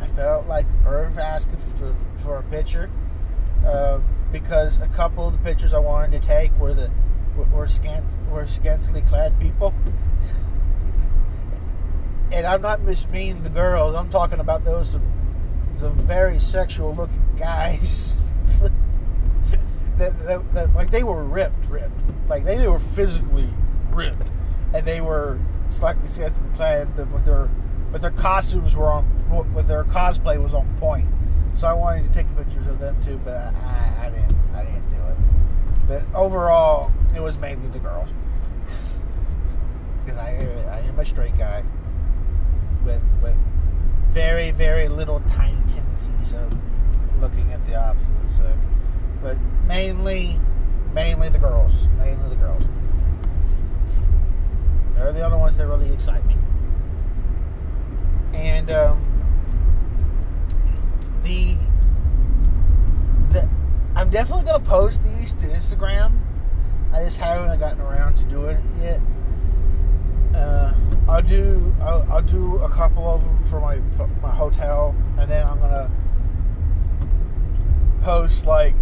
I 0.00 0.06
felt 0.08 0.46
like 0.46 0.66
Irv 0.86 1.18
asking 1.18 1.58
for, 1.78 1.94
for 2.16 2.38
a 2.38 2.42
picture 2.42 2.90
uh, 3.64 4.00
because 4.34 4.80
a 4.80 4.88
couple 4.88 5.28
of 5.28 5.32
the 5.32 5.38
pictures 5.38 5.72
I 5.72 5.78
wanted 5.78 6.20
to 6.20 6.26
take 6.26 6.50
were 6.58 6.74
the 6.74 6.90
were 7.52 7.68
scant 7.68 8.04
were 8.28 8.48
scantily 8.48 9.00
clad 9.02 9.38
people. 9.38 9.72
and 12.32 12.44
I'm 12.44 12.60
not 12.60 12.80
mismeaning 12.80 13.44
the 13.44 13.50
girls. 13.50 13.94
I'm 13.94 14.10
talking 14.10 14.40
about 14.40 14.64
those 14.64 14.90
some, 14.90 15.04
some 15.76 16.04
very 16.04 16.40
sexual 16.40 16.92
looking 16.96 17.24
guys. 17.38 18.20
that, 19.98 20.26
that, 20.26 20.52
that, 20.52 20.74
like 20.74 20.90
they 20.90 21.04
were 21.04 21.22
ripped, 21.22 21.64
ripped. 21.66 22.00
Like 22.28 22.44
they, 22.44 22.56
they 22.56 22.66
were 22.66 22.80
physically 22.80 23.48
ripped, 23.92 24.26
and 24.74 24.84
they 24.84 25.00
were 25.00 25.38
slightly 25.70 26.08
scantily 26.08 26.50
clad, 26.56 26.96
but 26.96 27.24
their 27.24 27.48
but 27.92 28.02
their 28.02 28.10
costumes 28.10 28.74
were 28.74 28.90
on, 28.90 29.54
with 29.54 29.68
their 29.68 29.84
cosplay 29.84 30.42
was 30.42 30.54
on 30.54 30.76
point. 30.80 31.06
So 31.56 31.68
I 31.68 31.72
wanted 31.72 32.12
to 32.12 32.12
take 32.12 32.36
pictures 32.36 32.66
of 32.66 32.78
them 32.78 32.96
too, 33.02 33.20
but 33.24 33.36
I, 33.36 34.06
I 34.06 34.10
didn't. 34.10 34.36
I 34.54 34.64
didn't 34.64 34.90
do 34.90 34.96
it. 34.96 35.16
But 35.86 36.18
overall, 36.18 36.92
it 37.14 37.20
was 37.20 37.38
mainly 37.40 37.68
the 37.68 37.78
girls 37.78 38.10
because 40.04 40.18
I 40.18 40.30
I 40.68 40.80
am 40.80 40.98
a 40.98 41.04
straight 41.04 41.38
guy 41.38 41.62
with 42.84 43.02
with 43.22 43.36
very 44.10 44.50
very 44.50 44.88
little 44.88 45.20
tiny 45.28 45.60
tendencies 45.72 46.32
of 46.32 46.52
looking 47.20 47.52
at 47.52 47.64
the 47.66 47.74
opposite 47.76 48.12
sex, 48.36 48.58
but 49.22 49.38
mainly 49.66 50.40
mainly 50.92 51.28
the 51.28 51.38
girls, 51.38 51.88
mainly 51.98 52.28
the 52.28 52.36
girls. 52.36 52.64
They're 54.94 55.12
the 55.12 55.24
only 55.24 55.38
ones 55.38 55.56
that 55.56 55.66
really 55.66 55.92
excite 55.92 56.24
me. 56.26 56.36
And 58.32 58.70
um, 58.70 59.00
the 61.24 61.56
the 63.32 63.48
I'm 63.96 64.10
definitely 64.10 64.44
gonna 64.44 64.62
post 64.64 65.02
these 65.02 65.32
to 65.32 65.46
Instagram. 65.46 66.12
I 66.92 67.02
just 67.02 67.16
haven't 67.16 67.58
gotten 67.58 67.80
around 67.80 68.16
to 68.18 68.24
doing 68.24 68.56
it 68.56 68.82
yet. 68.82 69.00
Uh, 70.34 70.74
I'll 71.08 71.22
do 71.22 71.74
I'll, 71.80 72.06
I'll, 72.10 72.22
do 72.22 72.58
a 72.58 72.68
couple 72.68 73.08
of 73.08 73.24
them 73.24 73.42
for 73.44 73.60
my 73.60 73.80
for 73.96 74.06
my 74.22 74.30
hotel, 74.30 74.94
and 75.18 75.30
then 75.30 75.46
I'm 75.46 75.58
gonna 75.58 75.90
post 78.02 78.44
like, 78.44 78.74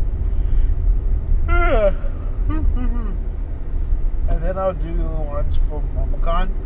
and 1.49 1.95
then 4.29 4.59
I'll 4.59 4.75
do 4.75 4.97
the 4.97 5.05
ones 5.05 5.57
for 5.57 5.83
MomoCon. 5.95 6.62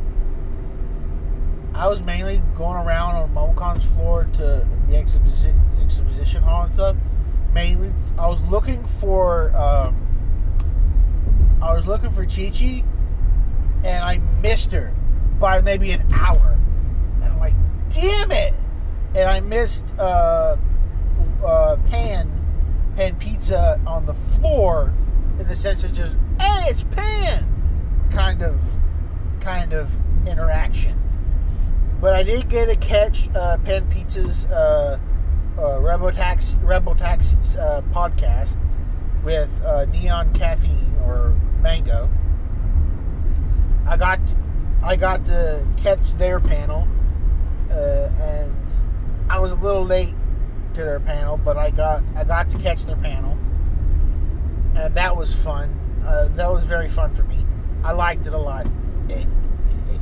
I 1.76 1.88
was 1.88 2.00
mainly 2.00 2.42
going 2.56 2.76
around 2.76 3.16
on 3.16 3.34
MomoCon's 3.34 3.84
floor 3.84 4.26
to 4.34 4.66
the 4.88 4.96
exhibition 4.96 6.42
hall 6.42 6.64
and 6.64 6.72
stuff. 6.72 6.96
Mainly, 7.52 7.92
I 8.18 8.28
was 8.28 8.40
looking 8.42 8.86
for 8.86 9.54
um, 9.54 9.94
I 11.60 11.74
was 11.74 11.86
looking 11.86 12.10
for 12.10 12.24
Chi 12.24 12.50
Chi, 12.50 12.82
and 13.84 14.04
I 14.04 14.18
missed 14.40 14.72
her 14.72 14.94
by 15.38 15.60
maybe 15.60 15.92
an 15.92 16.10
hour. 16.14 16.58
And 17.16 17.24
I'm 17.24 17.38
like, 17.38 17.54
damn 17.92 18.30
it! 18.32 18.54
And 19.14 19.28
I 19.28 19.40
missed 19.40 19.84
uh, 19.98 20.56
uh, 21.44 21.76
Pan 21.90 22.30
Pan 22.96 23.16
Pizza 23.16 23.80
on 23.86 24.06
the 24.06 24.14
floor 24.14 24.94
in 25.38 25.46
the 25.46 25.54
sense 25.54 25.84
of 25.84 25.92
just, 25.92 26.16
hey, 26.40 26.70
it's 26.70 26.84
Pan 26.84 27.46
kind 28.10 28.42
of 28.42 28.58
kind 29.40 29.74
of 29.74 29.90
interaction. 30.26 30.98
But 32.00 32.14
I 32.14 32.22
did 32.22 32.48
get 32.48 32.66
to 32.68 32.76
catch 32.76 33.28
uh, 33.34 33.58
Pan 33.58 33.88
Pizza's 33.90 34.44
uh, 34.46 34.98
uh, 35.58 35.80
Rebel 35.80 36.12
Taxi 36.12 36.56
Rebel 36.58 36.94
Taxi's 36.94 37.56
uh, 37.56 37.82
podcast 37.92 38.56
with 39.24 39.50
uh, 39.62 39.86
Neon 39.86 40.32
Caffeine 40.34 40.94
or 41.04 41.34
Mango. 41.62 42.10
I 43.86 43.96
got 43.96 44.20
I 44.82 44.96
got 44.96 45.24
to 45.26 45.66
catch 45.78 46.12
their 46.12 46.38
panel, 46.38 46.86
uh, 47.70 48.08
and 48.20 48.54
I 49.30 49.38
was 49.38 49.52
a 49.52 49.56
little 49.56 49.84
late 49.84 50.14
to 50.74 50.84
their 50.84 51.00
panel, 51.00 51.38
but 51.38 51.56
I 51.56 51.70
got 51.70 52.02
I 52.14 52.24
got 52.24 52.50
to 52.50 52.58
catch 52.58 52.84
their 52.84 52.96
panel, 52.96 53.38
and 54.76 54.94
that 54.94 55.16
was 55.16 55.34
fun. 55.34 55.74
Uh, 56.06 56.28
that 56.34 56.52
was 56.52 56.64
very 56.66 56.88
fun 56.88 57.14
for 57.14 57.22
me. 57.24 57.44
I 57.82 57.92
liked 57.92 58.26
it 58.26 58.34
a 58.34 58.38
lot. 58.38 58.66
It, 59.08 59.26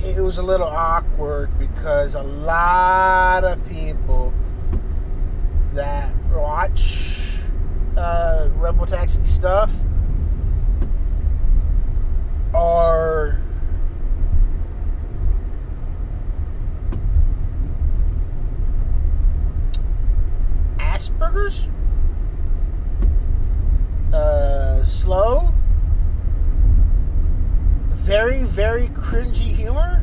it 0.05 0.21
was 0.21 0.38
a 0.38 0.43
little 0.43 0.67
awkward 0.67 1.59
because 1.59 2.14
a 2.14 2.22
lot 2.22 3.45
of 3.45 3.64
people 3.68 4.33
that 5.72 6.14
watch 6.33 7.38
uh, 7.97 8.49
Rebel 8.57 8.87
Taxi 8.87 9.25
stuff 9.25 9.72
are 12.53 13.41
Asperger's, 20.79 21.68
uh, 24.14 24.84
slow, 24.84 25.53
very, 27.91 28.45
very 28.45 28.88
cringy 29.05 29.55
humor, 29.55 30.03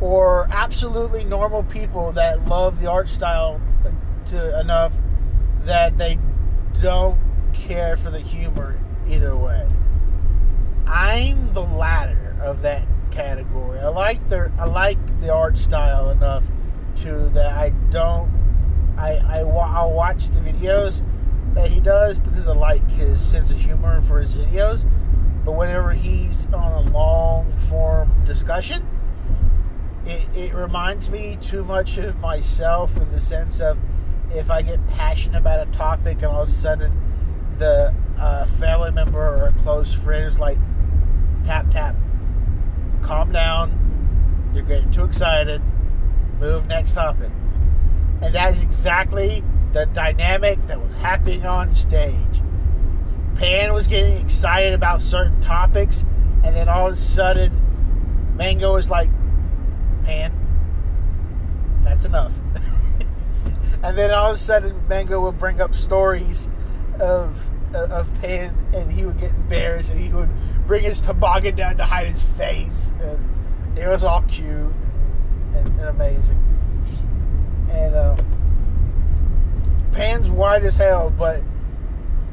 or 0.00 0.46
absolutely 0.50 1.24
normal 1.24 1.62
people 1.64 2.12
that 2.12 2.46
love 2.46 2.80
the 2.80 2.90
art 2.90 3.08
style 3.08 3.60
to 4.26 4.60
enough 4.60 4.94
that 5.62 5.96
they 5.96 6.18
don't 6.80 7.18
care 7.52 7.96
for 7.96 8.10
the 8.10 8.20
humor 8.20 8.78
either 9.08 9.34
way. 9.34 9.66
I'm 10.86 11.54
the 11.54 11.62
latter 11.62 12.36
of 12.42 12.60
that 12.62 12.86
category. 13.10 13.80
I 13.80 13.88
like 13.88 14.28
the 14.28 14.52
I 14.58 14.66
like 14.66 15.20
the 15.20 15.32
art 15.32 15.56
style 15.56 16.10
enough 16.10 16.44
to 17.02 17.30
that 17.34 17.56
I 17.56 17.70
don't 17.90 18.30
I 18.98 19.16
I 19.16 19.38
I'll 19.40 19.92
watch 19.92 20.28
the 20.28 20.40
videos 20.40 21.02
that 21.54 21.70
he 21.70 21.80
does 21.80 22.18
because 22.18 22.46
I 22.46 22.52
like 22.52 22.88
his 22.90 23.20
sense 23.20 23.50
of 23.50 23.58
humor 23.58 24.00
for 24.02 24.20
his 24.20 24.32
videos. 24.32 24.84
But 25.48 25.56
whenever 25.56 25.94
he's 25.94 26.46
on 26.52 26.86
a 26.86 26.90
long 26.90 27.56
form 27.70 28.12
discussion, 28.26 28.86
it, 30.04 30.28
it 30.36 30.52
reminds 30.52 31.08
me 31.08 31.38
too 31.40 31.64
much 31.64 31.96
of 31.96 32.20
myself 32.20 32.98
in 32.98 33.10
the 33.10 33.18
sense 33.18 33.58
of 33.58 33.78
if 34.30 34.50
I 34.50 34.60
get 34.60 34.86
passionate 34.88 35.38
about 35.38 35.66
a 35.66 35.70
topic 35.72 36.18
and 36.18 36.26
all 36.26 36.42
of 36.42 36.50
a 36.50 36.52
sudden 36.52 36.92
the 37.56 37.94
uh, 38.18 38.44
family 38.44 38.90
member 38.90 39.26
or 39.26 39.46
a 39.46 39.52
close 39.62 39.90
friend 39.90 40.26
is 40.26 40.38
like, 40.38 40.58
tap, 41.44 41.70
tap, 41.70 41.96
calm 43.00 43.32
down, 43.32 44.50
you're 44.52 44.64
getting 44.64 44.90
too 44.90 45.04
excited, 45.04 45.62
move 46.40 46.66
next 46.66 46.92
topic. 46.92 47.30
And 48.20 48.34
that 48.34 48.52
is 48.52 48.60
exactly 48.60 49.42
the 49.72 49.86
dynamic 49.86 50.66
that 50.66 50.78
was 50.78 50.92
happening 50.96 51.46
on 51.46 51.74
stage. 51.74 52.42
Pan 53.38 53.72
was 53.72 53.86
getting 53.86 54.18
excited 54.18 54.74
about 54.74 55.00
certain 55.00 55.40
topics, 55.40 56.04
and 56.42 56.56
then 56.56 56.68
all 56.68 56.88
of 56.88 56.94
a 56.94 56.96
sudden, 56.96 58.34
Mango 58.36 58.74
was 58.74 58.90
like, 58.90 59.08
Pan, 60.02 60.32
that's 61.84 62.04
enough. 62.04 62.32
and 63.84 63.96
then 63.96 64.10
all 64.10 64.30
of 64.30 64.34
a 64.34 64.38
sudden, 64.38 64.88
Mango 64.88 65.20
would 65.20 65.38
bring 65.38 65.60
up 65.60 65.74
stories 65.74 66.48
of 66.98 67.48
of 67.72 68.12
Pan, 68.20 68.56
and 68.74 68.90
he 68.90 69.04
would 69.04 69.20
get 69.20 69.30
embarrassed, 69.30 69.92
and 69.92 70.00
he 70.00 70.08
would 70.08 70.30
bring 70.66 70.82
his 70.82 71.00
toboggan 71.00 71.54
down 71.54 71.76
to 71.76 71.84
hide 71.84 72.08
his 72.08 72.22
face, 72.22 72.90
and 73.00 73.78
it 73.78 73.86
was 73.86 74.02
all 74.02 74.22
cute 74.22 74.72
and, 75.54 75.68
and 75.78 75.88
amazing. 75.88 76.42
And 77.70 77.94
um, 77.94 78.16
Pan's 79.92 80.28
white 80.28 80.64
as 80.64 80.76
hell, 80.76 81.10
but 81.10 81.40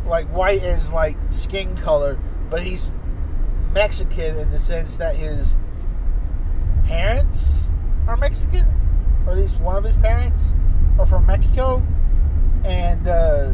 like 0.06 0.28
white 0.28 0.62
as 0.64 0.92
like 0.92 1.18
skin 1.30 1.76
color, 1.78 2.20
but 2.50 2.64
he's 2.64 2.92
Mexican 3.74 4.38
in 4.38 4.52
the 4.52 4.60
sense 4.60 4.96
that 4.96 5.16
his 5.16 5.56
parents 6.86 7.68
are 8.08 8.16
Mexican, 8.18 8.66
or 9.26 9.34
at 9.34 9.40
least 9.40 9.60
one 9.60 9.76
of 9.76 9.84
his 9.84 9.98
parents 9.98 10.54
are 11.00 11.06
from 11.06 11.26
Mexico, 11.26 11.84
and 12.64 13.08
uh, 13.08 13.54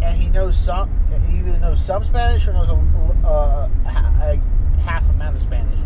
and 0.00 0.16
he 0.16 0.28
knows 0.28 0.58
some, 0.58 0.90
he 1.26 1.38
either 1.38 1.58
knows 1.58 1.84
some 1.84 2.04
Spanish 2.04 2.46
or 2.48 2.52
knows 2.52 2.68
a, 2.68 3.26
uh, 3.26 3.68
a 3.86 4.80
half 4.80 5.08
amount 5.14 5.36
of 5.36 5.42
Spanish. 5.42 5.78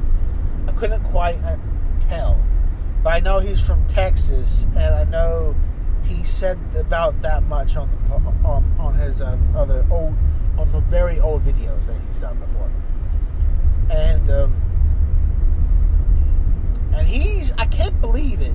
I 0.67 0.73
couldn't 0.73 1.03
quite 1.05 1.43
uh, 1.43 1.57
tell, 2.09 2.43
but 3.03 3.15
I 3.15 3.21
know 3.21 3.39
he's 3.41 3.61
from 3.61 3.87
Texas, 3.89 4.65
and 4.75 4.95
I 4.95 5.05
know 5.05 5.55
he 6.07 6.25
said 6.25 6.59
about 6.77 7.21
that 7.23 7.43
much 7.45 7.77
on 7.77 7.91
the, 8.09 8.15
on, 8.49 8.77
on 8.79 8.95
his 8.95 9.21
uh, 9.21 9.37
other 9.57 9.85
old 9.91 10.15
on 10.59 10.73
the 10.73 10.81
very 10.81 11.21
old 11.21 11.45
videos 11.45 11.87
that 11.87 11.97
he's 12.07 12.19
done 12.19 12.39
before, 12.39 12.71
and 13.91 14.31
um, 14.31 14.55
and 16.95 17.07
he's 17.07 17.53
I 17.59 17.67
can't 17.67 18.01
believe 18.01 18.41
it. 18.41 18.55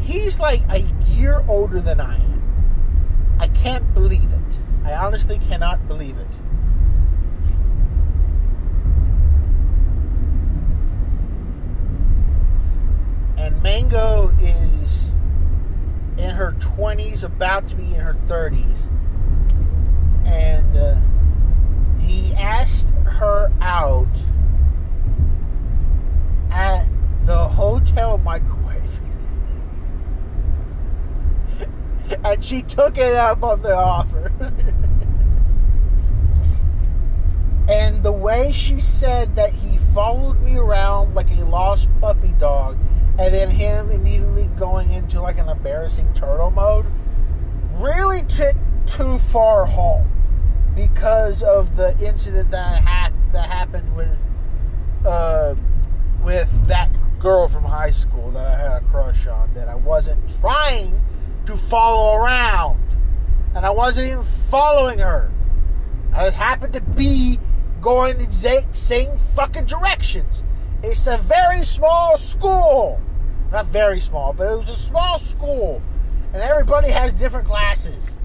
He's 0.00 0.38
like 0.38 0.62
a 0.70 0.80
year 1.08 1.44
older 1.48 1.80
than 1.80 2.00
I 2.00 2.16
am. 2.16 3.36
I 3.38 3.48
can't 3.48 3.92
believe 3.94 4.30
it. 4.32 4.58
I 4.84 4.94
honestly 4.94 5.38
cannot 5.38 5.86
believe 5.88 6.18
it. 6.18 6.28
And 13.36 13.62
Mango 13.62 14.34
is 14.40 15.10
in 16.16 16.30
her 16.30 16.52
20s, 16.58 17.24
about 17.24 17.66
to 17.68 17.76
be 17.76 17.94
in 17.94 18.00
her 18.00 18.16
30s. 18.26 18.88
And 20.26 20.76
uh, 20.76 20.96
he 22.00 22.34
asked 22.34 22.88
her 23.04 23.52
out 23.60 24.10
at 26.50 26.86
the 27.24 27.48
hotel 27.48 28.18
microwave. 28.18 29.00
and 32.24 32.44
she 32.44 32.62
took 32.62 32.96
it 32.98 33.14
up 33.14 33.42
on 33.42 33.62
the 33.62 33.74
offer. 33.74 34.32
and 37.68 38.02
the 38.02 38.12
way 38.12 38.52
she 38.52 38.78
said 38.78 39.36
that 39.36 39.52
he 39.52 39.78
followed 39.92 40.40
me 40.42 40.56
around 40.56 41.14
like 41.14 41.30
a 41.30 41.44
lost 41.44 41.88
puppy 42.00 42.34
dog, 42.38 42.76
and 43.18 43.32
then 43.32 43.50
him 43.50 43.90
immediately 43.90 44.46
going 44.56 44.92
into 44.92 45.20
like 45.20 45.38
an 45.38 45.48
embarrassing 45.48 46.12
turtle 46.14 46.50
mode, 46.50 46.86
really 47.74 48.22
took 48.22 48.56
too 48.86 49.18
far 49.18 49.66
home 49.66 50.10
because 50.74 51.42
of 51.42 51.76
the 51.76 51.96
incident 52.04 52.50
that 52.50 52.82
ha- 52.82 53.12
that 53.32 53.48
happened 53.48 53.94
with 53.94 54.18
uh, 55.06 55.54
with 56.22 56.66
that 56.66 56.90
girl 57.18 57.48
from 57.48 57.64
high 57.64 57.90
school 57.90 58.30
that 58.32 58.46
I 58.46 58.58
had 58.58 58.82
a 58.82 58.84
crush 58.86 59.26
on 59.26 59.52
that 59.54 59.68
I 59.68 59.74
wasn't 59.74 60.18
trying 60.40 61.00
to 61.46 61.56
follow 61.56 62.16
around. 62.16 62.80
And 63.54 63.64
I 63.64 63.70
wasn't 63.70 64.08
even 64.08 64.24
following 64.50 64.98
her. 64.98 65.30
I 66.12 66.26
just 66.26 66.36
happened 66.36 66.72
to 66.72 66.80
be 66.80 67.38
going 67.80 68.18
the 68.18 68.24
exact 68.24 68.76
same 68.76 69.18
fucking 69.34 69.66
directions. 69.66 70.42
It's 70.86 71.06
a 71.06 71.16
very 71.16 71.64
small 71.64 72.18
school. 72.18 73.00
Not 73.50 73.68
very 73.68 74.00
small, 74.00 74.34
but 74.34 74.52
it 74.52 74.58
was 74.58 74.68
a 74.68 74.76
small 74.76 75.18
school. 75.18 75.80
And 76.34 76.42
everybody 76.42 76.90
has 76.90 77.14
different 77.14 77.46
classes. 77.46 78.18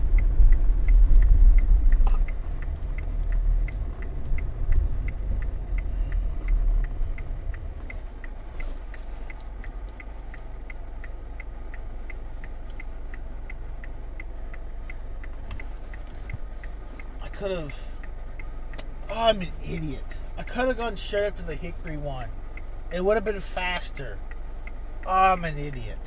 I 17.22 17.30
could 17.32 17.52
have. 17.52 17.74
Oh, 19.10 19.14
I'm 19.14 19.40
an 19.40 19.52
idiot. 19.64 20.04
I 20.38 20.44
could 20.44 20.68
have 20.68 20.78
gone 20.78 20.98
straight 20.98 21.28
up 21.28 21.38
to 21.38 21.44
the 21.44 21.56
Hickory 21.56 21.96
one. 21.96 22.28
It 22.92 23.06
would 23.06 23.16
have 23.16 23.26
been 23.26 23.40
faster. 23.40 24.18
Oh, 25.06 25.12
I'm 25.12 25.46
an 25.46 25.58
idiot. 25.58 25.98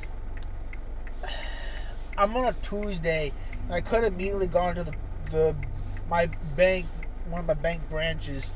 I'm 2.17 2.35
on 2.35 2.45
a 2.45 2.53
Tuesday, 2.61 3.31
and 3.63 3.73
I 3.73 3.81
could 3.81 4.03
have 4.03 4.13
immediately 4.13 4.47
gone 4.47 4.75
to 4.75 4.83
the, 4.83 4.93
the 5.31 5.55
my 6.09 6.27
bank, 6.55 6.85
one 7.29 7.39
of 7.39 7.47
my 7.47 7.53
bank 7.53 7.89
branches 7.89 8.51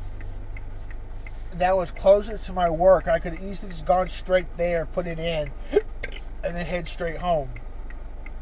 that 1.53 1.75
was 1.75 1.89
closer 1.91 2.37
to 2.37 2.53
my 2.53 2.69
work. 2.69 3.07
I 3.07 3.19
could 3.19 3.33
have 3.33 3.43
easily 3.43 3.71
just 3.71 3.85
gone 3.85 4.09
straight 4.09 4.57
there, 4.57 4.85
put 4.85 5.07
it 5.07 5.19
in, 5.19 5.49
and 6.43 6.55
then 6.55 6.65
head 6.65 6.87
straight 6.87 7.17
home. 7.17 7.49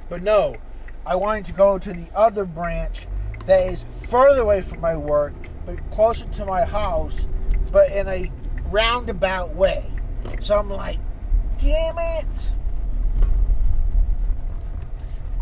But 0.09 0.21
no, 0.21 0.57
I 1.05 1.15
wanted 1.15 1.45
to 1.45 1.53
go 1.53 1.77
to 1.77 1.93
the 1.93 2.07
other 2.15 2.43
branch 2.43 3.07
that 3.45 3.67
is 3.67 3.85
further 4.09 4.41
away 4.41 4.61
from 4.61 4.81
my 4.81 4.95
work, 4.97 5.33
but 5.65 5.91
closer 5.91 6.25
to 6.25 6.45
my 6.45 6.65
house, 6.65 7.27
but 7.71 7.91
in 7.91 8.07
a 8.07 8.31
roundabout 8.69 9.55
way. 9.55 9.85
So 10.39 10.57
I'm 10.57 10.69
like, 10.69 10.99
damn 11.59 11.97
it. 11.97 12.51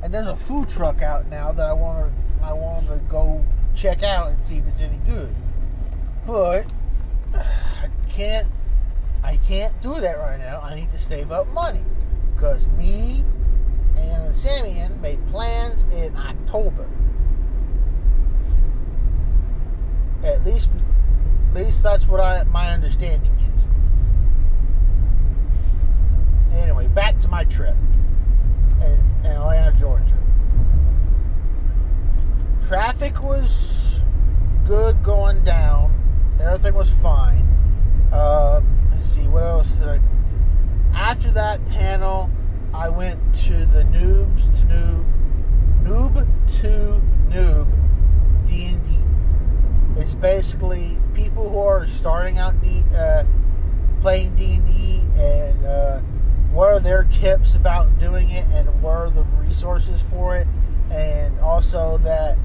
And 0.03 0.13
there's 0.13 0.27
a 0.27 0.35
food 0.35 0.67
truck 0.69 1.01
out 1.01 1.27
now 1.29 1.51
that 1.51 1.65
I 1.65 1.73
want 1.73 2.07
to 2.07 2.45
I 2.45 2.51
want 2.51 2.87
to 2.87 2.97
go 3.09 3.45
check 3.73 4.03
out 4.03 4.29
and 4.29 4.47
see 4.47 4.55
if 4.55 4.67
it's 4.67 4.81
any 4.81 4.97
good. 5.05 5.33
But 6.27 6.65
I 7.33 7.87
can't 8.09 8.47
I 9.23 9.37
can't 9.37 9.79
do 9.81 9.99
that 10.01 10.19
right 10.19 10.37
now. 10.37 10.59
I 10.61 10.75
need 10.75 10.91
to 10.91 10.97
save 10.97 11.31
up 11.31 11.47
money 11.47 11.83
because 12.35 12.67
me 12.67 13.23
and 13.95 14.33
Samian 14.33 14.99
made 14.99 15.25
plans 15.29 15.81
in 15.93 16.15
October. 16.17 16.87
At 20.23 20.45
least, 20.45 20.69
at 21.55 21.65
least 21.65 21.83
that's 21.83 22.07
what 22.07 22.19
I 22.19 22.43
my 22.45 22.71
understanding 22.71 23.31
is. 23.55 23.67
Anyway, 26.57 26.87
back 26.87 27.19
to 27.19 27.27
my 27.27 27.43
trip 27.43 27.75
in, 28.81 28.99
in 29.23 29.31
Atlanta, 29.31 29.71
Georgia. 29.79 30.17
Traffic 32.67 33.21
was 33.21 34.01
good 34.65 35.03
going 35.03 35.43
down. 35.43 35.93
Everything 36.41 36.73
was 36.73 36.89
fine. 36.89 37.47
Um, 38.11 38.89
let's 38.89 39.05
see, 39.05 39.27
what 39.27 39.43
else 39.43 39.73
did 39.73 39.89
I? 39.89 39.99
After 40.95 41.31
that 41.33 41.63
panel, 41.67 42.31
I 42.73 42.89
went 42.89 43.19
to 43.45 43.65
the 43.67 43.83
noobs 43.83 44.45
to 44.61 44.65
noob, 44.65 45.05
noob 45.83 46.61
to 46.61 47.01
noob 47.29 48.47
D 48.47 48.65
and 48.65 48.83
D. 48.83 49.03
It's 49.95 50.15
basically 50.15 50.97
people 51.13 51.49
who 51.49 51.59
are 51.59 51.85
starting 51.85 52.39
out 52.39 52.59
D, 52.61 52.83
uh, 52.97 53.25
playing 54.01 54.35
D 54.35 54.53
and 54.55 54.65
D, 54.65 55.05
and 55.15 55.65
uh, 55.65 55.99
what 56.51 56.69
are 56.69 56.79
their 56.79 57.03
tips 57.03 57.53
about 57.53 57.99
doing 57.99 58.29
it, 58.29 58.45
and 58.47 58.81
what 58.81 58.95
are 58.95 59.09
the 59.11 59.23
resources 59.23 60.01
for 60.09 60.35
it, 60.35 60.47
and 60.89 61.39
also 61.39 61.99
that 61.99 62.37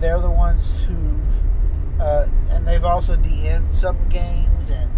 they're 0.00 0.20
the 0.20 0.30
ones 0.30 0.82
who've 0.82 2.00
uh, 2.00 2.26
and 2.50 2.66
they've 2.66 2.84
also 2.84 3.16
DM'd 3.16 3.72
some 3.72 4.08
games 4.08 4.70
and 4.70 4.90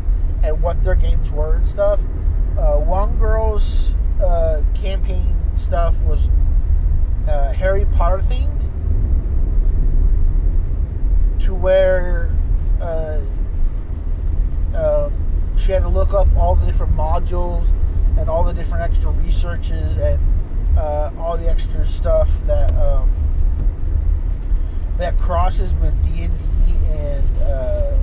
and 0.42 0.62
what 0.62 0.82
their 0.82 0.94
games 0.94 1.30
were 1.30 1.56
and 1.56 1.68
stuff. 1.68 2.00
Uh, 2.56 2.76
one 2.76 3.18
girl's 3.18 3.94
uh, 4.22 4.62
campaign 4.74 5.36
stuff 5.56 6.00
was 6.02 6.28
Harry 7.54 7.84
Potter 7.84 8.18
themed 8.18 8.68
to 11.40 11.54
where 11.54 12.30
uh, 12.80 13.20
uh, 14.74 15.10
she 15.56 15.72
had 15.72 15.82
to 15.82 15.88
look 15.88 16.12
up 16.12 16.28
all 16.36 16.54
the 16.54 16.66
different 16.66 16.94
modules 16.94 17.72
and 18.18 18.28
all 18.28 18.44
the 18.44 18.52
different 18.52 18.82
extra 18.82 19.10
researches 19.12 19.96
and 19.96 20.18
uh, 20.76 21.10
all 21.18 21.36
the 21.36 21.48
extra 21.48 21.84
stuff 21.86 22.28
that 22.46 22.70
um, 22.74 23.10
that 24.98 25.18
crosses 25.18 25.74
with 25.74 25.94
D 26.04 26.24
and 26.24 26.38
D 26.38 26.74
and 26.90 27.42
uh, 27.42 27.96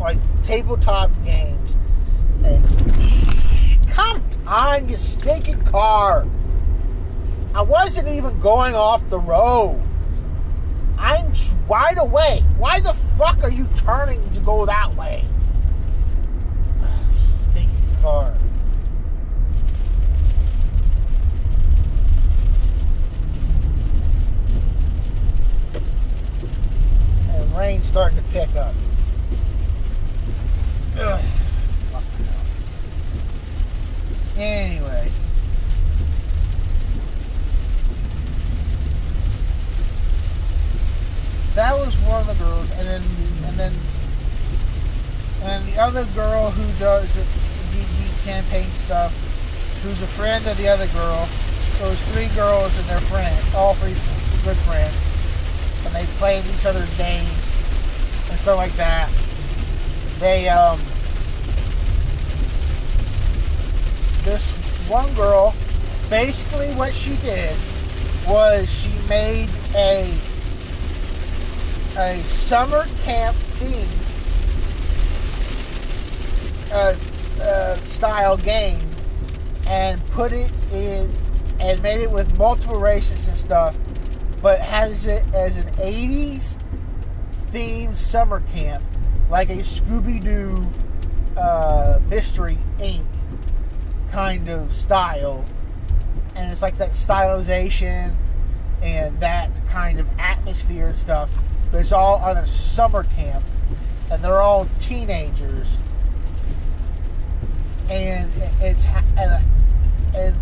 like 0.00 0.18
tabletop 0.42 1.10
games. 1.24 1.76
And 2.42 3.88
come 3.88 4.22
on, 4.46 4.88
you 4.88 4.96
stinking 4.96 5.62
car! 5.64 6.26
I 7.54 7.62
wasn't 7.62 8.08
even 8.08 8.40
going 8.40 8.74
off 8.74 9.08
the 9.08 9.18
road. 9.18 9.83
I'm 11.04 11.32
wide 11.68 11.98
awake. 11.98 12.42
Why 12.56 12.80
the 12.80 12.94
fuck 13.18 13.44
are 13.44 13.50
you 13.50 13.68
turning 13.76 14.22
to 14.32 14.40
go 14.40 14.64
that 14.64 14.96
way? 14.96 15.22
Stinking 17.50 17.96
car. 18.00 18.34
And 27.28 27.54
rain's 27.54 27.86
starting 27.86 28.16
to 28.16 28.24
pick 28.30 28.56
up. 28.56 28.74
Ugh. 30.98 31.24
Anyway. 34.38 35.10
That 41.54 41.76
was 41.78 41.96
one 41.98 42.20
of 42.20 42.26
the 42.26 42.44
girls, 42.44 42.68
and 42.72 42.88
then 42.88 43.02
the, 43.02 43.48
and 43.48 43.58
then 43.58 43.72
and 45.42 45.64
the 45.66 45.78
other 45.78 46.04
girl 46.14 46.50
who 46.50 46.78
does 46.80 47.12
the 47.14 47.20
DD 47.20 48.24
campaign 48.24 48.66
stuff, 48.84 49.12
who's 49.82 50.00
a 50.02 50.06
friend 50.06 50.46
of 50.46 50.56
the 50.56 50.66
other 50.66 50.86
girl. 50.88 51.28
Those 51.78 52.00
three 52.12 52.28
girls 52.34 52.76
and 52.78 52.88
their 52.88 53.00
friend, 53.02 53.36
all 53.54 53.74
three 53.74 53.94
good 54.42 54.56
friends, 54.64 54.96
and 55.84 55.94
they 55.94 56.06
played 56.18 56.44
each 56.46 56.64
other's 56.64 56.92
games 56.96 57.62
and 58.30 58.38
stuff 58.40 58.56
like 58.56 58.74
that. 58.76 59.10
They 60.18 60.48
um 60.48 60.80
this 64.24 64.50
one 64.88 65.12
girl, 65.14 65.54
basically 66.10 66.72
what 66.74 66.92
she 66.94 67.14
did 67.16 67.56
was 68.26 68.72
she 68.72 68.90
made 69.08 69.50
a 69.74 70.12
a 71.96 72.20
summer 72.22 72.86
camp 73.04 73.36
theme 73.36 73.88
uh, 76.72 76.94
uh, 77.40 77.76
style 77.82 78.36
game 78.36 78.82
and 79.66 80.04
put 80.10 80.32
it 80.32 80.50
in 80.72 81.12
and 81.60 81.80
made 81.82 82.00
it 82.00 82.10
with 82.10 82.36
multiple 82.36 82.78
races 82.78 83.28
and 83.28 83.36
stuff, 83.36 83.76
but 84.42 84.60
has 84.60 85.06
it 85.06 85.24
as 85.32 85.56
an 85.56 85.70
80s 85.74 86.58
themed 87.52 87.94
summer 87.94 88.40
camp, 88.52 88.82
like 89.30 89.48
a 89.50 89.58
Scooby 89.58 90.22
Doo 90.22 90.66
uh, 91.40 92.00
Mystery 92.08 92.58
Inc. 92.78 93.06
kind 94.10 94.48
of 94.48 94.72
style. 94.74 95.44
And 96.34 96.50
it's 96.50 96.62
like 96.62 96.76
that 96.78 96.90
stylization 96.90 98.16
and 98.82 99.18
that 99.20 99.66
kind 99.68 100.00
of 100.00 100.08
atmosphere 100.18 100.88
and 100.88 100.98
stuff. 100.98 101.30
But 101.74 101.80
it's 101.80 101.90
all 101.90 102.18
on 102.18 102.36
a 102.36 102.46
summer 102.46 103.02
camp, 103.02 103.44
and 104.08 104.22
they're 104.22 104.40
all 104.40 104.68
teenagers. 104.78 105.76
And 107.90 108.30
it's 108.60 108.86
and 109.16 109.44
and 110.14 110.36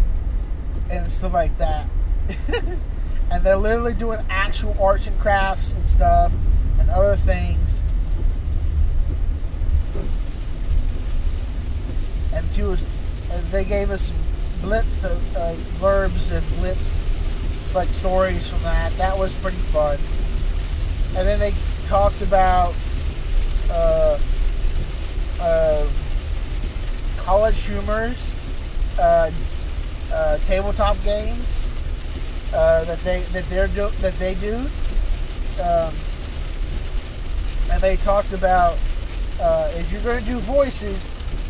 and 0.91 1.11
stuff 1.11 1.33
like 1.33 1.57
that. 1.57 1.89
and 3.31 3.43
they're 3.43 3.57
literally 3.57 3.95
doing 3.95 4.23
actual 4.29 4.77
arts 4.79 5.07
and 5.07 5.19
crafts 5.19 5.73
and 5.73 5.89
stuff 5.89 6.33
and 6.79 6.91
other 6.91 7.17
things. 7.17 7.83
And 12.35 12.47
was, 12.59 12.85
and 13.31 13.47
they 13.47 13.65
gave 13.65 13.91
us 13.91 14.13
blips 14.61 15.03
of 15.03 15.37
uh, 15.39 15.55
verbs 15.81 16.31
and 16.31 16.47
blips, 16.59 16.95
like 17.75 17.89
stories 17.89 18.47
from 18.47 18.63
that. 18.65 18.95
That 18.99 19.17
was 19.17 19.33
pretty 19.33 19.57
fun. 19.57 19.99
And 21.15 21.29
then 21.29 21.39
they 21.39 21.55
talked 21.87 22.21
about 22.23 22.75
uh, 23.71 24.19
uh, 25.41 25.87
college 27.19 27.61
humors, 27.63 28.35
uh, 28.99 29.31
uh, 30.13 30.39
tabletop 30.47 30.97
games 31.05 31.67
uh, 32.55 32.85
that 32.85 32.99
they 33.01 33.21
that 33.33 33.49
they're 33.49 33.69
do, 33.69 33.89
that 34.01 34.19
they 34.19 34.35
do. 34.35 34.57
Um, 35.61 35.95
and 37.71 37.81
they 37.81 37.97
talked 37.97 38.33
about 38.33 38.79
uh, 39.41 39.71
if 39.75 39.91
you're 39.93 40.03
going 40.03 40.21
to 40.21 40.31
do 40.31 40.39
voices, 40.39 41.03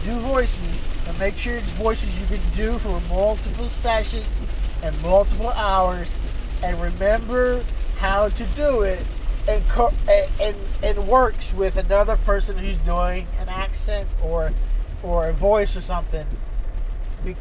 do 0.05 0.19
voices, 0.21 0.81
and 1.07 1.19
make 1.19 1.37
sure 1.37 1.57
it's 1.57 1.73
voices 1.75 2.19
you 2.21 2.27
can 2.27 2.41
do 2.57 2.79
for 2.79 3.01
multiple 3.09 3.69
sessions 3.69 4.27
and 4.83 5.01
multiple 5.03 5.51
hours, 5.51 6.17
and 6.63 6.81
remember 6.81 7.65
how 7.99 8.29
to 8.29 8.45
do 8.57 8.83
it, 8.83 9.05
and 9.49 9.67
co- 9.69 9.93
and, 10.41 10.57
and 10.83 11.09
works 11.09 11.53
with 11.53 11.77
another 11.77 12.17
person 12.17 12.57
who's 12.59 12.77
doing 12.79 13.27
an 13.39 13.49
accent 13.49 14.09
or 14.23 14.53
or 15.03 15.29
a 15.29 15.33
voice 15.33 15.77
or 15.77 15.81
something. 15.81 16.27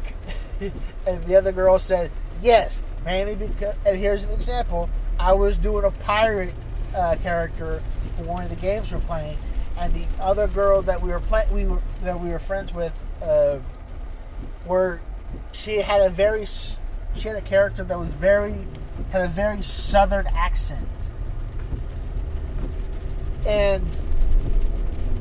And 1.06 1.24
the 1.24 1.34
other 1.34 1.50
girl 1.50 1.80
said 1.80 2.12
yes, 2.40 2.84
mainly 3.04 3.34
because. 3.34 3.74
And 3.84 3.98
here's 3.98 4.22
an 4.22 4.30
example: 4.30 4.88
I 5.18 5.32
was 5.32 5.58
doing 5.58 5.84
a 5.84 5.90
pirate 5.90 6.54
uh, 6.94 7.16
character 7.22 7.82
for 8.16 8.22
one 8.24 8.44
of 8.44 8.50
the 8.50 8.56
games 8.56 8.92
we're 8.92 9.00
playing, 9.00 9.38
and 9.76 9.92
the 9.92 10.06
other 10.20 10.46
girl 10.46 10.82
that 10.82 11.02
we 11.02 11.10
were 11.10 11.18
playing, 11.18 11.52
we 11.52 11.64
were 11.64 11.80
that 12.04 12.20
we 12.20 12.28
were 12.28 12.38
friends 12.38 12.72
with, 12.72 12.92
uh, 13.22 13.58
were 14.66 15.00
she 15.50 15.78
had 15.78 16.00
a 16.02 16.10
very 16.10 16.46
she 16.46 17.28
had 17.28 17.36
a 17.36 17.42
character 17.42 17.82
that 17.84 17.98
was 17.98 18.12
very 18.12 18.66
had 19.10 19.22
a 19.22 19.28
very 19.28 19.62
southern 19.62 20.26
accent, 20.28 20.88
and 23.46 24.00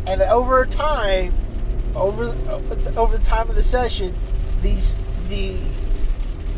and 0.06 0.22
over 0.22 0.66
time, 0.66 1.34
over 1.96 2.36
over 2.96 3.18
the 3.18 3.24
time 3.26 3.50
of 3.50 3.56
the 3.56 3.64
session, 3.64 4.16
these 4.62 4.96
the 5.30 5.58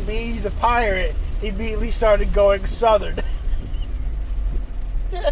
me 0.06 0.38
the 0.38 0.50
pirate 0.52 1.14
immediately 1.42 1.90
started 1.90 2.32
going 2.32 2.66
southern. 2.66 3.22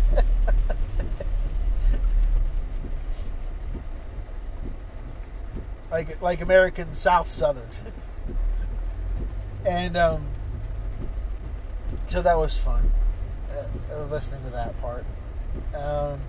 like 5.90 6.20
like 6.22 6.40
American 6.40 6.94
South 6.94 7.28
Southern, 7.28 7.68
and 9.64 9.96
um, 9.96 10.26
so 12.06 12.22
that 12.22 12.38
was 12.38 12.56
fun. 12.56 12.90
Uh, 13.50 14.04
listening 14.04 14.42
to 14.44 14.50
that 14.50 14.80
part, 14.80 15.04
um, 15.74 16.20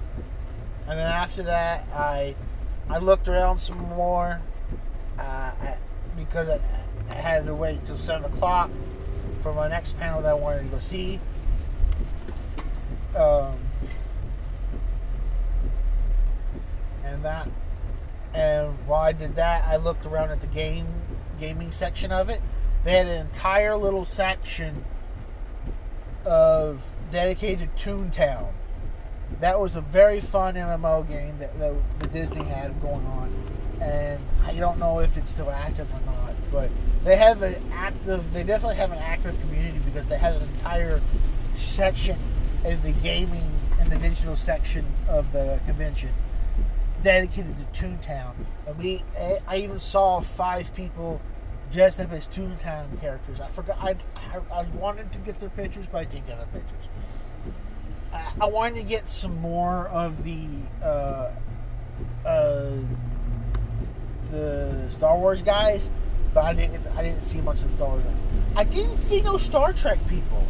and 0.88 1.00
then 1.00 1.08
after 1.08 1.44
that, 1.44 1.88
I 1.94 2.36
I 2.90 2.98
looked 2.98 3.28
around 3.28 3.60
some 3.60 3.78
more 3.78 4.41
uh, 5.18 5.52
because 6.16 6.50
I, 6.50 6.60
I 7.10 7.16
had 7.16 7.45
to 7.45 7.56
wait 7.56 7.86
till 7.86 7.98
seven 7.98 8.32
o'clock 8.32 8.70
for 9.41 9.54
my 9.54 9.68
next 9.68 9.98
panel 9.98 10.22
that 10.22 10.30
I 10.30 10.34
wanted 10.34 10.64
to 10.64 10.70
go 10.70 10.80
see. 10.80 11.20
Um, 13.16 13.58
and 17.04 17.24
that 17.24 17.48
and 18.34 18.76
while 18.88 19.02
I 19.02 19.12
did 19.12 19.36
that, 19.36 19.66
I 19.66 19.76
looked 19.76 20.06
around 20.06 20.32
at 20.32 20.41
the 20.41 20.48
game 20.48 20.88
gaming 21.40 21.72
section 21.72 22.12
of 22.12 22.30
it. 22.30 22.41
They 22.84 22.94
had 22.94 23.08
an 23.08 23.26
entire 23.28 23.78
little 23.78 24.06
section 24.06 24.84
of 26.26 26.82
dedicated 27.12 27.76
to 27.78 27.90
Toontown. 27.90 28.50
That 29.44 29.60
was 29.60 29.76
a 29.76 29.82
very 29.82 30.22
fun 30.22 30.53
MMO 30.53 31.06
game 31.06 31.38
that, 31.40 31.60
that, 31.60 32.14
Disney 32.14 32.45
had 32.45 32.82
going 32.82 33.06
on, 33.06 33.30
and 33.82 34.26
I 34.45 34.53
don't 34.53 34.80
know 34.80 34.99
if 34.99 35.18
it's 35.18 35.32
still 35.32 35.49
active 35.49 35.94
or 35.94 35.99
not. 36.06 36.34
But 36.49 36.72
they 37.03 37.18
have 37.18 37.41
an 37.41 37.61
active. 37.74 38.32
They 38.32 38.44
definitely 38.44 38.78
have 38.78 38.94
an 38.94 38.99
active 38.99 39.38
community 39.41 39.80
because 39.80 40.06
they 40.06 40.18
have 40.18 40.38
an 40.38 40.44
entire 40.44 41.02
section 41.56 42.18
in 42.64 42.82
the 42.84 42.94
gaming 42.94 43.52
and 43.82 43.91
the 43.91 43.98
digital 43.98 44.38
section 44.38 44.86
of 45.10 45.30
the 45.34 45.60
convention 45.65 46.11
dedicated 47.02 47.57
to 47.57 47.84
Toontown. 47.84 48.36
And 48.65 48.78
we, 48.78 49.03
I 49.45 49.57
even 49.57 49.78
saw 49.78 50.22
five 50.22 50.74
people 50.74 51.20
dressed 51.70 51.99
up 51.99 52.14
as 52.14 52.30
Toontown 52.30 52.98
characters. 53.02 53.41
I 53.41 53.49
forgot. 53.49 53.78
I, 53.82 53.98
I, 54.15 54.61
I 54.61 54.64
wanted 54.80 55.11
to 55.11 55.20
get 55.20 55.41
their 55.41 55.49
pictures, 55.49 55.86
but 55.91 55.98
I 55.98 56.03
didn't 56.06 56.28
get 56.28 56.38
their 56.38 56.61
pictures. 56.61 56.88
I, 58.40 58.45
wanted 58.45 58.76
to 58.76 58.84
get 58.84 59.07
some 59.07 59.38
more 59.40 59.88
of 59.88 60.23
the 60.23 60.48
uh, 60.84 61.31
uh, 62.26 62.72
the 64.31 64.90
Star 64.91 65.18
Wars 65.18 65.41
guys, 65.41 65.90
but 66.34 66.45
I 66.45 66.53
didn't. 66.53 66.85
I 66.95 67.03
didn't 67.03 67.22
see 67.22 67.41
much 67.41 67.64
of 67.64 67.72
Star 67.72 67.90
Wars. 67.90 68.03
I 68.56 68.64
didn't 68.64 68.98
see 68.98 69.22
no 69.22 69.38
Star 69.38 69.73
Trek 69.73 69.99
people. 70.07 70.45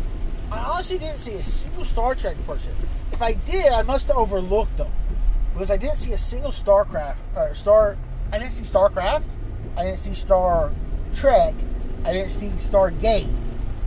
I 0.52 0.60
honestly 0.60 0.98
didn't 0.98 1.20
see 1.20 1.34
a 1.34 1.44
single 1.44 1.86
Star 1.86 2.16
Trek 2.16 2.38
person. 2.46 2.74
If 3.12 3.22
I 3.22 3.34
did, 3.34 3.68
I 3.72 3.82
must 3.82 4.08
have 4.08 4.18
overlooked 4.18 4.78
them 4.78 4.92
because 5.54 5.72
I 5.72 5.78
didn't 5.78 5.98
see 5.98 6.14
a 6.14 6.18
single 6.18 6.52
Starcraft 6.52 7.18
or 7.36 7.56
Star. 7.56 7.98
I 8.32 8.40
didn't 8.40 8.54
see 8.54 8.64
Starcraft. 8.64 9.24
I 9.78 9.86
didn't 9.86 10.00
see 10.00 10.14
Star 10.14 10.72
Trek. 11.16 11.54
I 12.04 12.14
didn't 12.14 12.32
see 12.32 12.48
Stargate. 12.50 13.34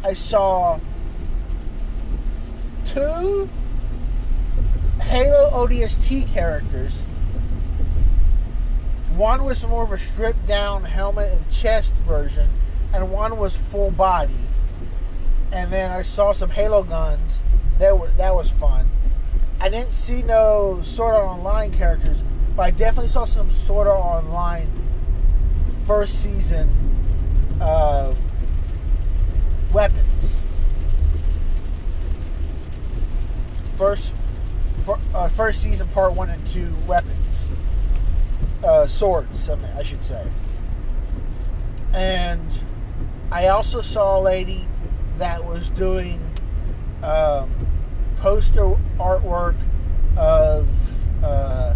I 0.02 0.14
saw 0.14 0.78
two 2.84 3.48
Halo 5.00 5.50
ODST 5.50 6.32
characters. 6.32 6.94
One 9.14 9.44
was 9.44 9.64
more 9.66 9.82
of 9.82 9.92
a 9.92 9.98
stripped 9.98 10.46
down 10.46 10.84
helmet 10.84 11.32
and 11.32 11.50
chest 11.50 11.94
version, 11.94 12.50
and 12.92 13.10
one 13.10 13.38
was 13.38 13.56
full 13.56 13.90
body. 13.90 14.34
And 15.52 15.72
then 15.72 15.90
I 15.90 16.02
saw 16.02 16.32
some 16.32 16.50
Halo 16.50 16.82
guns. 16.82 17.40
That 17.78 17.98
were 17.98 18.10
that 18.16 18.34
was 18.34 18.50
fun. 18.50 18.90
I 19.60 19.68
didn't 19.68 19.92
see 19.92 20.22
no 20.22 20.80
Sword 20.82 21.14
Art 21.14 21.38
Online 21.38 21.72
characters, 21.72 22.22
but 22.54 22.62
I 22.62 22.70
definitely 22.70 23.08
saw 23.08 23.24
some 23.24 23.50
Sword 23.50 23.86
Art 23.86 24.24
Online 24.24 24.70
first 25.86 26.22
season 26.22 26.68
uh, 27.60 28.14
weapons. 29.72 30.40
First, 33.76 34.14
uh, 34.88 35.28
first 35.28 35.62
season 35.62 35.88
part 35.88 36.14
one 36.14 36.30
and 36.30 36.46
two 36.48 36.72
weapons, 36.86 37.48
uh, 38.64 38.86
swords. 38.86 39.48
I, 39.48 39.56
I 39.78 39.82
should 39.82 40.04
say. 40.04 40.26
And 41.92 42.48
I 43.30 43.48
also 43.48 43.80
saw 43.82 44.18
a 44.18 44.22
lady 44.22 44.68
that 45.18 45.44
was 45.44 45.68
doing 45.70 46.20
um, 47.02 47.50
poster 48.16 48.76
artwork 48.98 49.56
of 50.16 50.68
uh, 51.22 51.74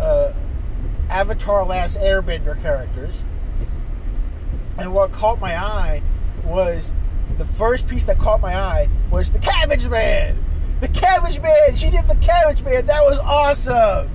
uh, 0.00 0.32
Avatar 1.08 1.64
Last 1.64 1.98
Airbender 1.98 2.60
characters. 2.60 3.22
And 4.76 4.92
what 4.92 5.12
caught 5.12 5.40
my 5.40 5.56
eye 5.56 6.02
was 6.44 6.92
the 7.38 7.44
first 7.44 7.86
piece 7.86 8.04
that 8.04 8.18
caught 8.18 8.40
my 8.40 8.56
eye 8.56 8.88
was 9.10 9.30
the 9.30 9.38
Cabbage 9.38 9.88
Man. 9.88 10.42
The 10.80 10.88
Cabbage 10.88 11.40
Man. 11.40 11.74
She 11.76 11.90
did 11.90 12.06
the 12.08 12.16
Cabbage 12.16 12.62
Man. 12.62 12.86
That 12.86 13.02
was 13.04 13.18
awesome. 13.18 14.10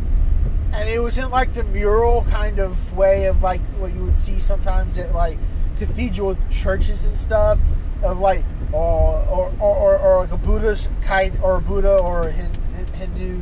And 0.72 0.88
it 0.88 1.00
was 1.00 1.18
in 1.18 1.30
like 1.30 1.54
the 1.54 1.64
mural 1.64 2.24
kind 2.26 2.60
of 2.60 2.94
way 2.94 3.26
of 3.26 3.42
like 3.42 3.62
what 3.78 3.94
you 3.94 4.06
would 4.06 4.18
see 4.18 4.40
sometimes 4.40 4.98
at 4.98 5.14
like 5.14 5.38
cathedral 5.78 6.38
churches 6.52 7.06
and 7.06 7.18
stuff 7.18 7.58
of 8.04 8.20
like 8.20 8.44
uh, 8.72 8.78
or 8.78 9.52
or, 9.60 9.76
or, 9.76 9.98
or 9.98 10.18
like 10.22 10.32
a 10.32 10.38
Buddhist 10.38 10.90
kind 11.02 11.38
or 11.42 11.56
a 11.56 11.62
Buddha 11.62 11.98
or 11.98 12.28
a 12.28 12.32
Hindu 12.32 13.42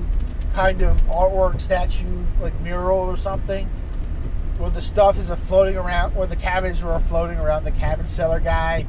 kind 0.53 0.81
of 0.81 1.01
artwork 1.07 1.59
statue 1.59 2.23
like 2.41 2.59
mural 2.61 2.99
or 2.99 3.17
something 3.17 3.69
where 4.57 4.71
the 4.71 4.81
stuff 4.81 5.19
is 5.19 5.29
a 5.29 5.35
floating 5.35 5.77
around 5.77 6.15
where 6.15 6.25
the 6.25 6.35
cabins 6.35 6.81
are 6.83 6.99
floating 6.99 7.37
around 7.37 7.63
the 7.63 7.71
cabin 7.71 8.07
seller 8.07 8.39
guy 8.39 8.85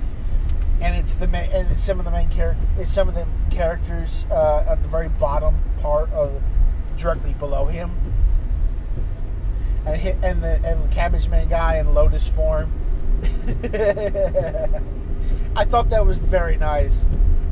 and 0.80 0.94
it's 0.96 1.14
the 1.14 1.26
main, 1.26 1.50
and 1.50 1.78
some 1.78 1.98
of 1.98 2.04
the 2.04 2.10
main 2.10 2.28
character 2.28 2.62
it's 2.78 2.90
some 2.90 3.08
of 3.08 3.14
the 3.14 3.26
characters 3.50 4.26
uh, 4.30 4.64
at 4.68 4.82
the 4.82 4.88
very 4.88 5.08
bottom 5.08 5.56
part 5.80 6.10
of 6.12 6.42
directly 6.96 7.32
below 7.34 7.66
him 7.66 7.90
and 9.86 9.96
hit, 9.96 10.16
and 10.22 10.42
the 10.42 10.60
and 10.64 10.90
cabbage 10.90 11.28
man 11.28 11.48
guy 11.48 11.78
in 11.78 11.94
lotus 11.94 12.28
form 12.28 12.72
I 15.56 15.64
thought 15.64 15.90
that 15.90 16.06
was 16.06 16.18
very 16.18 16.56
nice. 16.56 17.06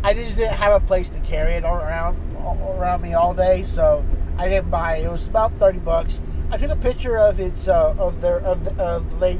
I 0.04 0.14
just 0.14 0.36
didn't 0.36 0.54
have 0.54 0.80
a 0.80 0.86
place 0.86 1.08
to 1.10 1.18
carry 1.20 1.54
it 1.54 1.64
around 1.64 2.16
around 2.36 3.02
me 3.02 3.14
all 3.14 3.34
day, 3.34 3.64
so 3.64 4.04
I 4.38 4.48
didn't 4.48 4.70
buy 4.70 4.98
it. 4.98 5.04
It 5.04 5.10
was 5.10 5.26
about 5.26 5.58
thirty 5.58 5.78
bucks. 5.78 6.20
I 6.50 6.56
took 6.56 6.70
a 6.70 6.76
picture 6.76 7.18
of 7.18 7.40
its 7.40 7.66
uh, 7.66 7.96
of 7.98 8.20
their 8.20 8.38
of 8.38 8.64
the, 8.64 8.74
of 8.76 9.18
the 9.18 9.30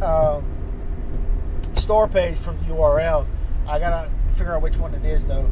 um, 0.00 0.44
store 1.82 2.06
page 2.06 2.38
from 2.38 2.58
URL. 2.64 3.26
I 3.66 3.78
gotta 3.78 4.08
figure 4.34 4.54
out 4.54 4.62
which 4.62 4.76
one 4.76 4.94
it 4.94 5.04
is 5.04 5.26
though. 5.26 5.50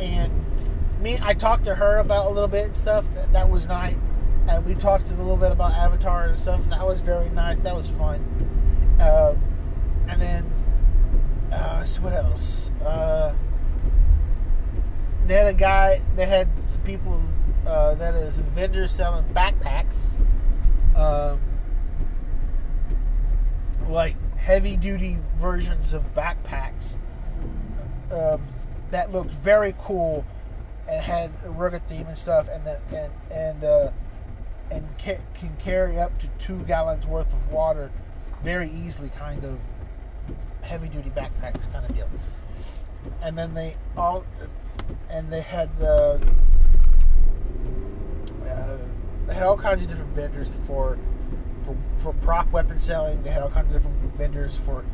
And 0.00 0.32
me, 1.00 1.18
I 1.22 1.34
talked 1.34 1.66
to 1.66 1.74
her 1.74 1.98
about 1.98 2.26
a 2.26 2.30
little 2.30 2.48
bit 2.48 2.68
and 2.68 2.78
stuff. 2.78 3.04
That, 3.14 3.32
that 3.32 3.50
was 3.50 3.66
nice. 3.66 3.94
And 4.48 4.64
we 4.64 4.74
talked 4.74 5.10
a 5.10 5.14
little 5.14 5.36
bit 5.36 5.52
about 5.52 5.72
Avatar 5.72 6.24
and 6.24 6.38
stuff. 6.38 6.64
That 6.70 6.86
was 6.86 7.00
very 7.00 7.28
nice. 7.28 7.60
That 7.60 7.76
was 7.76 7.88
fun. 7.90 8.20
Um, 9.00 9.38
and 10.08 10.20
then, 10.20 10.52
uh, 11.52 11.84
so 11.84 12.00
what 12.02 12.14
else? 12.14 12.70
Uh, 12.84 13.34
they 15.26 15.34
had 15.34 15.46
a 15.46 15.54
guy. 15.54 16.02
They 16.16 16.26
had 16.26 16.48
some 16.66 16.82
people 16.82 17.20
uh, 17.66 17.94
that 17.94 18.14
is 18.14 18.38
vendors 18.38 18.92
selling 18.92 19.24
backpacks, 19.34 19.96
um, 20.94 21.40
like 23.88 24.16
heavy 24.44 24.76
duty 24.76 25.18
versions 25.38 25.94
of 25.94 26.14
backpacks. 26.14 26.96
Um, 28.12 28.42
that 28.90 29.10
looked 29.10 29.30
very 29.30 29.74
cool 29.78 30.24
and 30.86 31.00
had 31.02 31.32
a 31.44 31.50
rugged 31.50 31.88
theme 31.88 32.06
and 32.06 32.18
stuff, 32.18 32.48
and 32.48 32.64
that 32.66 32.80
and 32.92 33.12
and 33.30 33.64
uh, 33.64 33.90
and 34.70 34.86
ca- 34.98 35.20
can 35.34 35.56
carry 35.58 35.98
up 35.98 36.18
to 36.20 36.28
two 36.38 36.58
gallons 36.64 37.06
worth 37.06 37.32
of 37.32 37.50
water 37.50 37.90
very 38.42 38.70
easily, 38.70 39.08
kind 39.08 39.44
of 39.44 39.58
heavy 40.60 40.88
duty 40.88 41.10
backpacks 41.10 41.72
kind 41.72 41.84
of 41.86 41.94
deal. 41.94 42.08
And 43.22 43.36
then 43.36 43.54
they 43.54 43.74
all, 43.96 44.24
and 45.08 45.32
they 45.32 45.40
had 45.40 45.70
uh, 45.80 46.18
uh, 48.46 48.78
they 49.26 49.34
had 49.34 49.42
all 49.42 49.56
kinds 49.56 49.82
of 49.82 49.88
different 49.88 50.14
vendors 50.14 50.52
for, 50.66 50.98
for 51.64 51.76
for 51.98 52.12
prop 52.24 52.50
weapon 52.52 52.78
selling. 52.78 53.22
They 53.22 53.30
had 53.30 53.42
all 53.42 53.50
kinds 53.50 53.66
of 53.68 53.82
different 53.82 54.16
vendors 54.16 54.56
for 54.56 54.84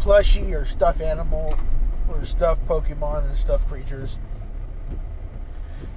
plushie 0.00 0.52
or 0.52 0.64
stuffed 0.64 1.00
animal 1.00 1.58
or 2.08 2.24
stuffed 2.24 2.66
Pokemon 2.66 3.28
and 3.28 3.38
stuffed 3.38 3.68
creatures. 3.68 4.18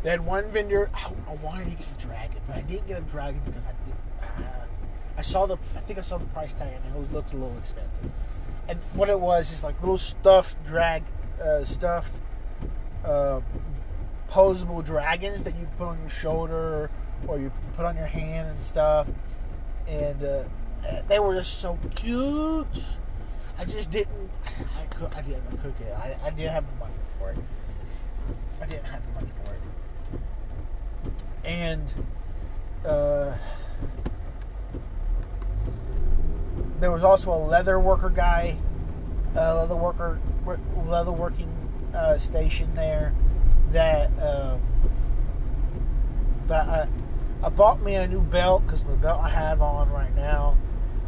They 0.03 0.09
had 0.09 0.25
one 0.25 0.45
vendor. 0.51 0.89
I, 0.93 1.11
I 1.27 1.33
wanted 1.35 1.65
to 1.65 1.71
get 1.71 1.87
a 1.97 1.99
dragon, 1.99 2.37
but 2.47 2.55
I 2.57 2.61
didn't 2.61 2.87
get 2.87 2.99
a 2.99 3.01
dragon 3.01 3.41
because 3.45 3.63
I 3.65 3.73
did. 3.85 4.45
Uh, 4.45 4.51
I 5.17 5.21
saw 5.21 5.45
the. 5.45 5.57
I 5.75 5.79
think 5.79 5.99
I 5.99 6.01
saw 6.01 6.17
the 6.17 6.25
price 6.25 6.53
tag, 6.53 6.73
and 6.73 6.95
it 6.95 7.13
looked 7.13 7.33
a 7.33 7.37
little 7.37 7.57
expensive. 7.57 8.11
And 8.67 8.79
what 8.93 9.09
it 9.09 9.19
was 9.19 9.51
is 9.51 9.63
like 9.63 9.79
little 9.79 9.97
stuffed 9.97 10.63
drag, 10.65 11.03
uh, 11.43 11.63
stuffed, 11.63 12.13
uh, 13.03 13.41
posable 14.29 14.83
dragons 14.83 15.43
that 15.43 15.55
you 15.55 15.67
put 15.77 15.87
on 15.87 15.99
your 15.99 16.09
shoulder 16.09 16.89
or 17.27 17.39
you 17.39 17.51
put 17.75 17.85
on 17.85 17.95
your 17.95 18.07
hand 18.07 18.49
and 18.49 18.63
stuff. 18.63 19.07
And 19.87 20.23
uh, 20.23 20.43
they 21.07 21.19
were 21.19 21.35
just 21.35 21.59
so 21.59 21.77
cute. 21.95 22.67
I 23.57 23.65
just 23.65 23.91
didn't. 23.91 24.29
I, 24.45 24.85
could. 24.85 25.13
I 25.13 25.21
didn't. 25.21 25.61
cook 25.61 25.79
it. 25.79 25.93
I, 25.95 26.17
I 26.23 26.29
didn't 26.29 26.51
have 26.51 26.65
the 26.67 26.75
money 26.75 26.93
for 27.19 27.31
it. 27.31 27.37
I 28.61 28.65
didn't 28.65 28.85
have 28.85 29.03
the 29.03 29.11
money 29.13 29.31
for 29.43 29.53
it. 29.53 29.61
And. 31.43 31.93
Uh, 32.85 33.35
there 36.79 36.91
was 36.91 37.03
also 37.03 37.33
a 37.33 37.41
leather 37.47 37.79
worker 37.79 38.09
guy, 38.09 38.57
a 39.35 39.55
leather 39.55 39.75
worker, 39.75 40.19
leather 40.85 41.11
working 41.11 41.49
uh, 41.93 42.17
station 42.17 42.73
there 42.75 43.13
that 43.71 44.07
um, 44.21 44.61
that 46.47 46.67
I, 46.69 46.87
I 47.45 47.49
bought 47.49 47.81
me 47.81 47.93
a 47.93 48.07
new 48.07 48.21
belt 48.21 48.65
because 48.65 48.83
the 48.83 48.95
belt 48.95 49.21
I 49.21 49.29
have 49.29 49.61
on 49.61 49.91
right 49.91 50.13
now 50.15 50.57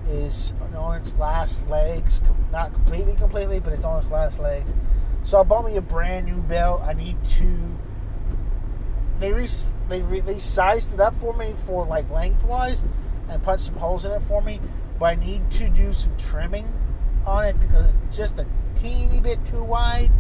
is 0.07 0.53
on 0.76 1.01
its 1.01 1.15
last 1.15 1.68
legs, 1.68 2.22
not 2.51 2.73
completely, 2.73 3.15
completely, 3.15 3.59
but 3.59 3.73
it's 3.73 3.84
on 3.84 3.99
its 3.99 4.07
last 4.09 4.39
legs. 4.39 4.73
So 5.23 5.39
I 5.39 5.43
bought 5.43 5.65
me 5.65 5.76
a 5.77 5.81
brand 5.81 6.27
new 6.27 6.38
belt. 6.38 6.81
I 6.84 6.93
need 6.93 7.18
to. 7.38 7.77
They 9.19 9.34
re, 9.34 9.47
they 9.89 10.03
re, 10.03 10.19
they 10.19 10.38
sized 10.38 10.93
it 10.93 10.99
up 10.99 11.19
for 11.19 11.34
me 11.34 11.55
for 11.65 11.88
like 11.88 12.07
lengthwise 12.11 12.85
and 13.27 13.41
punched 13.41 13.65
some 13.65 13.76
holes 13.76 14.05
in 14.05 14.11
it 14.11 14.22
for 14.22 14.41
me 14.41 14.61
but 14.99 15.05
I 15.05 15.15
need 15.15 15.51
to 15.51 15.69
do 15.69 15.93
some 15.93 16.15
trimming 16.18 16.72
on 17.26 17.45
it 17.45 17.59
because 17.59 17.93
it's 17.93 18.18
just 18.18 18.39
a 18.39 18.45
teeny 18.76 19.19
bit 19.19 19.43
too 19.45 19.64
wide. 19.64 20.11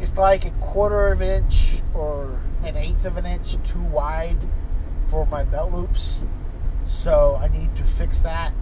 It's 0.00 0.16
like 0.16 0.44
a 0.44 0.50
quarter 0.50 1.08
of 1.08 1.20
an 1.20 1.44
inch 1.44 1.82
or 1.94 2.40
an 2.68 2.76
eighth 2.76 3.04
of 3.04 3.16
an 3.16 3.24
inch 3.24 3.56
too 3.64 3.82
wide 3.82 4.38
for 5.10 5.24
my 5.26 5.42
belt 5.42 5.72
loops. 5.72 6.20
So 6.86 7.38
I 7.40 7.48
need 7.48 7.74
to 7.76 7.84
fix 7.84 8.20
that. 8.20 8.52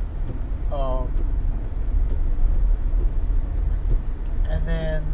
Um, 0.73 1.13
and 4.49 4.67
then 4.67 5.13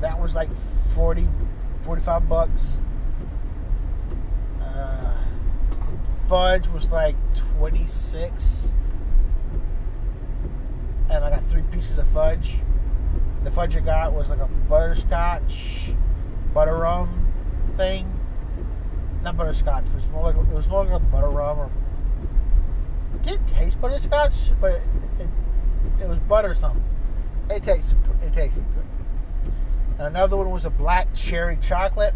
that 0.00 0.18
was 0.18 0.34
like 0.34 0.48
40, 0.94 1.28
45 1.82 2.28
bucks. 2.28 2.78
Uh, 4.62 5.16
fudge 6.26 6.68
was 6.68 6.88
like 6.88 7.16
26 7.58 8.74
and 11.10 11.24
I 11.24 11.30
got 11.30 11.44
three 11.48 11.62
pieces 11.70 11.98
of 11.98 12.08
fudge. 12.08 12.56
The 13.44 13.50
fudge 13.50 13.76
I 13.76 13.80
got 13.80 14.12
was 14.14 14.30
like 14.30 14.40
a 14.40 14.48
butterscotch 14.68 15.92
butter 16.54 16.76
rum 16.76 17.32
thing. 17.76 18.08
Not 19.22 19.36
butterscotch. 19.36 19.86
It 19.86 19.94
was 19.94 20.08
more 20.08 20.22
like 20.22 20.36
it 20.36 20.54
was 20.54 20.68
more 20.68 20.84
like 20.84 20.94
a 20.94 20.98
butter 21.00 21.28
rum 21.28 21.58
or 21.58 21.70
it 23.14 23.22
didn't 23.22 23.46
taste 23.48 23.80
butterscotch, 23.80 24.52
but 24.60 24.72
it, 24.72 24.82
it, 25.18 25.28
it 26.02 26.08
was 26.08 26.18
butter 26.20 26.54
something. 26.54 26.84
It 27.50 27.62
tasted 27.62 27.98
it 28.22 28.32
tasted 28.32 28.64
good. 28.74 28.84
Another 29.98 30.36
one 30.36 30.50
was 30.50 30.64
a 30.64 30.70
black 30.70 31.14
cherry 31.14 31.58
chocolate. 31.60 32.14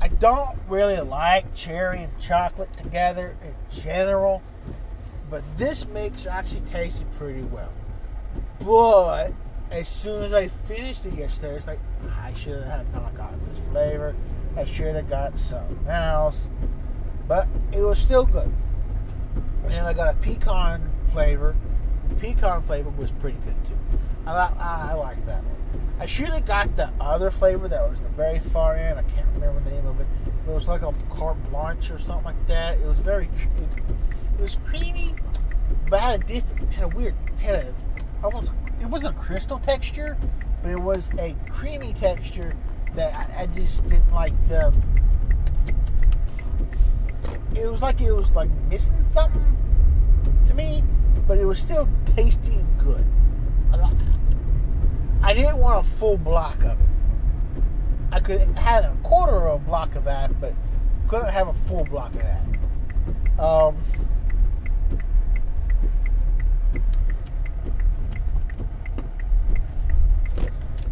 I 0.00 0.08
don't 0.08 0.56
really 0.68 0.98
like 1.00 1.54
cherry 1.54 2.02
and 2.02 2.18
chocolate 2.18 2.72
together 2.72 3.36
in 3.42 3.54
general, 3.82 4.42
but 5.28 5.42
this 5.56 5.86
mix 5.86 6.26
actually 6.26 6.60
tasted 6.62 7.10
pretty 7.12 7.42
well. 7.42 7.72
But 8.60 9.32
as 9.70 9.88
soon 9.88 10.22
as 10.22 10.32
I 10.32 10.48
finished 10.48 11.04
it 11.04 11.14
yesterday, 11.14 11.56
it's 11.56 11.66
like 11.66 11.80
I 12.22 12.32
should 12.34 12.62
have 12.64 12.92
not 12.92 13.16
gotten 13.16 13.40
this 13.48 13.58
flavor. 13.70 14.14
I 14.56 14.64
should 14.64 14.94
have 14.94 15.08
got 15.08 15.38
something 15.38 15.86
else, 15.86 16.48
but 17.26 17.46
it 17.72 17.82
was 17.82 17.98
still 17.98 18.24
good. 18.24 18.50
And 19.66 19.86
I 19.86 19.92
got 19.92 20.08
a 20.08 20.14
pecan 20.14 20.90
flavor. 21.12 21.54
The 22.08 22.14
pecan 22.16 22.62
flavor 22.62 22.90
was 22.90 23.10
pretty 23.10 23.38
good 23.44 23.64
too. 23.66 23.78
I 24.26 24.32
I, 24.32 24.92
like 24.94 25.24
that 25.26 25.42
one. 25.42 25.56
I 26.00 26.06
should 26.06 26.28
have 26.28 26.46
got 26.46 26.76
the 26.76 26.90
other 27.00 27.30
flavor 27.30 27.68
that 27.68 27.88
was 27.88 28.00
the 28.00 28.08
very 28.08 28.38
far 28.38 28.74
end. 28.76 28.98
I 28.98 29.02
can't 29.02 29.26
remember 29.34 29.60
the 29.60 29.70
name 29.70 29.86
of 29.86 30.00
it. 30.00 30.06
It 30.46 30.50
was 30.50 30.68
like 30.68 30.82
a 30.82 30.94
carte 31.10 31.42
blanche 31.50 31.90
or 31.90 31.98
something 31.98 32.24
like 32.24 32.46
that. 32.46 32.78
It 32.78 32.86
was 32.86 32.98
very, 32.98 33.26
it, 33.26 33.78
it 34.38 34.42
was 34.42 34.56
creamy, 34.66 35.14
but 35.90 36.00
had 36.00 36.22
a 36.22 36.24
different, 36.24 36.72
had 36.72 36.84
a 36.84 36.88
weird, 36.88 37.14
had 37.38 37.54
a 37.56 37.74
almost 38.22 38.50
it 38.80 38.86
wasn't 38.86 39.16
a 39.16 39.18
crystal 39.18 39.58
texture, 39.58 40.16
but 40.62 40.70
it 40.70 40.80
was 40.80 41.10
a 41.18 41.34
creamy 41.50 41.92
texture 41.92 42.54
that 42.94 43.14
I, 43.14 43.42
I 43.42 43.46
just 43.46 43.86
didn't 43.86 44.12
like 44.12 44.32
the. 44.48 44.74
It 47.54 47.70
was 47.70 47.82
like 47.82 48.00
it 48.00 48.12
was 48.12 48.30
like 48.32 48.50
missing 48.68 49.06
something 49.12 49.56
to 50.46 50.54
me, 50.54 50.82
but 51.26 51.38
it 51.38 51.44
was 51.44 51.58
still 51.58 51.88
tasty 52.16 52.54
and 52.54 52.78
good. 52.78 53.04
I, 53.72 53.90
I 55.22 55.34
didn't 55.34 55.58
want 55.58 55.84
a 55.84 55.88
full 55.88 56.16
block 56.16 56.58
of 56.62 56.78
it. 56.80 56.86
I 58.10 58.20
could 58.20 58.40
have 58.56 58.84
a 58.84 58.96
quarter 59.02 59.48
of 59.48 59.62
a 59.62 59.64
block 59.64 59.94
of 59.94 60.04
that, 60.04 60.40
but 60.40 60.54
couldn't 61.08 61.30
have 61.30 61.48
a 61.48 61.54
full 61.54 61.84
block 61.84 62.14
of 62.14 62.22
that. 62.22 63.42
Um, 63.42 63.76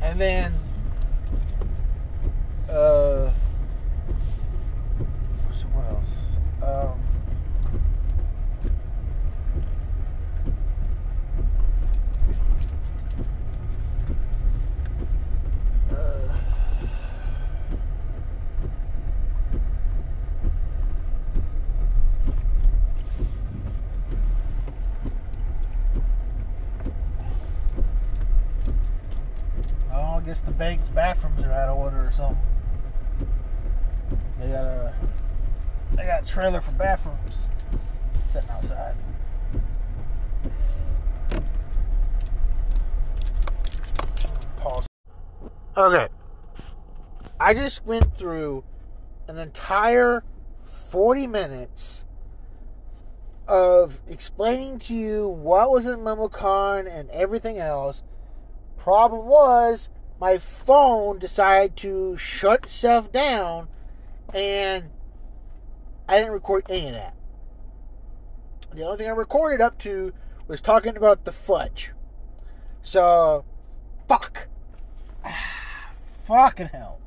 and 0.06 0.20
then 0.20 0.54
uh 2.70 3.30
what 5.72 5.84
else? 5.86 6.14
Um 6.62 7.00
uh, 15.90 16.36
Oh, 29.92 30.16
I 30.18 30.20
guess 30.20 30.40
the 30.40 30.50
bank's 30.52 30.88
bathrooms 30.88 31.42
are 31.42 31.52
out 31.52 31.68
of 31.68 31.78
order 31.78 32.06
or 32.06 32.10
something. 32.10 32.38
They 34.40 34.48
got 34.48 34.64
a 34.64 34.94
they 35.94 36.04
got 36.04 36.22
a 36.22 36.24
trailer 36.36 36.60
for 36.60 36.72
bathrooms 36.72 37.48
sitting 38.30 38.50
outside. 38.50 38.94
Pause. 44.58 44.86
Okay. 45.78 46.08
I 47.40 47.54
just 47.54 47.86
went 47.86 48.14
through 48.14 48.64
an 49.28 49.38
entire 49.38 50.24
40 50.62 51.26
minutes 51.26 52.04
of 53.48 54.02
explaining 54.06 54.78
to 54.80 54.94
you 54.94 55.26
what 55.26 55.70
was 55.70 55.86
in 55.86 56.00
MomoCon 56.00 56.86
and 56.86 57.08
everything 57.12 57.56
else. 57.56 58.02
Problem 58.76 59.24
was, 59.26 59.88
my 60.20 60.36
phone 60.36 61.18
decided 61.18 61.76
to 61.76 62.18
shut 62.18 62.64
itself 62.64 63.10
down 63.10 63.68
and 64.34 64.90
I 66.08 66.18
didn't 66.18 66.32
record 66.32 66.64
any 66.68 66.88
of 66.88 66.94
that. 66.94 67.14
The 68.72 68.84
only 68.84 68.98
thing 68.98 69.08
I 69.08 69.12
recorded 69.12 69.60
up 69.60 69.78
to 69.78 70.12
was 70.46 70.60
talking 70.60 70.96
about 70.96 71.24
the 71.24 71.32
fudge. 71.32 71.92
So, 72.82 73.44
fuck. 74.08 74.48
Fucking 76.26 76.68
hell. 76.68 76.98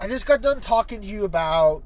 I 0.00 0.06
just 0.06 0.26
got 0.26 0.40
done 0.40 0.60
talking 0.60 1.00
to 1.00 1.06
you 1.06 1.24
about 1.24 1.82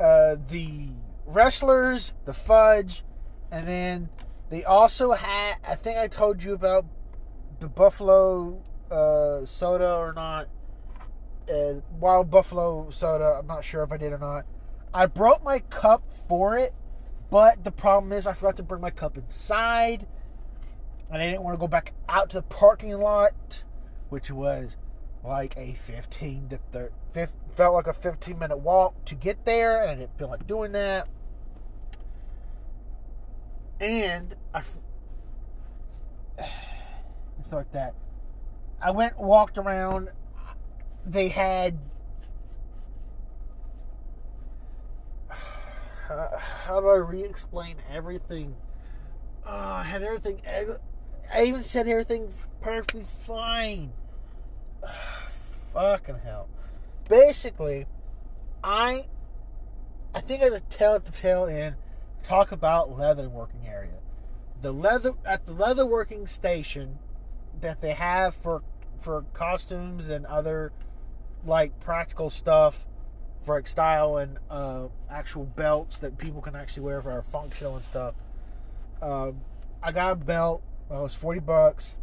uh, 0.00 0.36
the 0.48 0.88
wrestlers, 1.26 2.14
the 2.24 2.32
fudge, 2.32 3.04
and 3.50 3.68
then 3.68 4.08
they 4.48 4.64
also 4.64 5.12
had, 5.12 5.56
I 5.66 5.74
think 5.74 5.98
I 5.98 6.08
told 6.08 6.42
you 6.42 6.54
about 6.54 6.86
the 7.58 7.68
Buffalo 7.68 8.62
uh, 8.90 9.44
soda 9.44 9.94
or 9.96 10.12
not. 10.12 10.48
Uh, 11.50 11.80
Wild 11.98 12.30
Buffalo 12.30 12.90
soda. 12.90 13.38
I'm 13.40 13.46
not 13.46 13.64
sure 13.64 13.82
if 13.82 13.90
I 13.90 13.96
did 13.96 14.12
or 14.12 14.18
not. 14.18 14.44
I 14.94 15.06
brought 15.06 15.42
my 15.42 15.60
cup 15.60 16.04
for 16.28 16.56
it, 16.56 16.74
but 17.30 17.64
the 17.64 17.70
problem 17.70 18.12
is 18.12 18.26
I 18.26 18.32
forgot 18.32 18.56
to 18.58 18.62
bring 18.62 18.80
my 18.80 18.90
cup 18.90 19.16
inside, 19.16 20.06
and 21.10 21.22
I 21.22 21.26
didn't 21.26 21.42
want 21.42 21.54
to 21.54 21.60
go 21.60 21.68
back 21.68 21.92
out 22.08 22.30
to 22.30 22.36
the 22.36 22.42
parking 22.42 22.92
lot, 22.98 23.64
which 24.08 24.30
was 24.30 24.76
like 25.24 25.56
a 25.56 25.74
15 25.74 26.48
to 26.50 26.58
30, 26.72 27.32
felt 27.54 27.74
like 27.74 27.86
a 27.86 27.94
15 27.94 28.38
minute 28.38 28.58
walk 28.58 29.04
to 29.06 29.14
get 29.14 29.44
there, 29.44 29.82
and 29.82 29.90
I 29.90 29.94
didn't 29.94 30.16
feel 30.18 30.28
like 30.28 30.46
doing 30.46 30.72
that. 30.72 31.08
And 33.80 34.34
I, 34.54 34.62
stuff 37.42 37.52
like 37.52 37.72
that. 37.72 37.94
I 38.82 38.90
went 38.90 39.18
walked 39.18 39.58
around. 39.58 40.10
They 41.06 41.28
had 41.28 41.78
uh, 46.10 46.36
how 46.38 46.80
do 46.80 46.88
I 46.88 46.96
re-explain 46.96 47.76
everything? 47.90 48.56
Oh, 49.46 49.72
I 49.74 49.84
had 49.84 50.02
everything. 50.02 50.42
I 51.32 51.44
even 51.44 51.62
said 51.62 51.88
everything 51.88 52.28
perfectly 52.60 53.06
fine. 53.26 53.92
Fucking 55.72 56.18
hell. 56.24 56.48
Basically, 57.08 57.86
I 58.62 59.06
I 60.14 60.20
think 60.20 60.42
I 60.42 60.48
could 60.48 60.68
tell 60.68 60.94
at 60.94 61.04
the 61.04 61.12
tail 61.12 61.46
end 61.46 61.76
talk 62.22 62.52
about 62.52 62.96
leather 62.96 63.28
working 63.28 63.66
area. 63.66 63.98
The 64.60 64.72
leather 64.72 65.12
at 65.24 65.46
the 65.46 65.52
leather 65.52 65.86
working 65.86 66.26
station 66.26 66.98
that 67.60 67.80
they 67.80 67.92
have 67.92 68.34
for 68.34 68.62
for 69.00 69.24
costumes 69.32 70.08
and 70.08 70.26
other 70.26 70.72
like 71.46 71.78
practical 71.80 72.30
stuff 72.30 72.86
for 73.42 73.56
like 73.56 73.66
style 73.66 74.18
and 74.18 74.38
uh, 74.50 74.86
actual 75.10 75.44
belts 75.44 75.98
that 75.98 76.18
people 76.18 76.40
can 76.40 76.54
actually 76.54 76.82
wear 76.82 77.00
for 77.00 77.10
our 77.10 77.22
functional 77.22 77.76
and 77.76 77.84
stuff. 77.84 78.14
Um, 79.00 79.40
I 79.82 79.92
got 79.92 80.12
a 80.12 80.16
belt. 80.16 80.62
Well, 80.88 81.00
it 81.00 81.02
was 81.04 81.14
forty 81.14 81.40
bucks. 81.40 81.96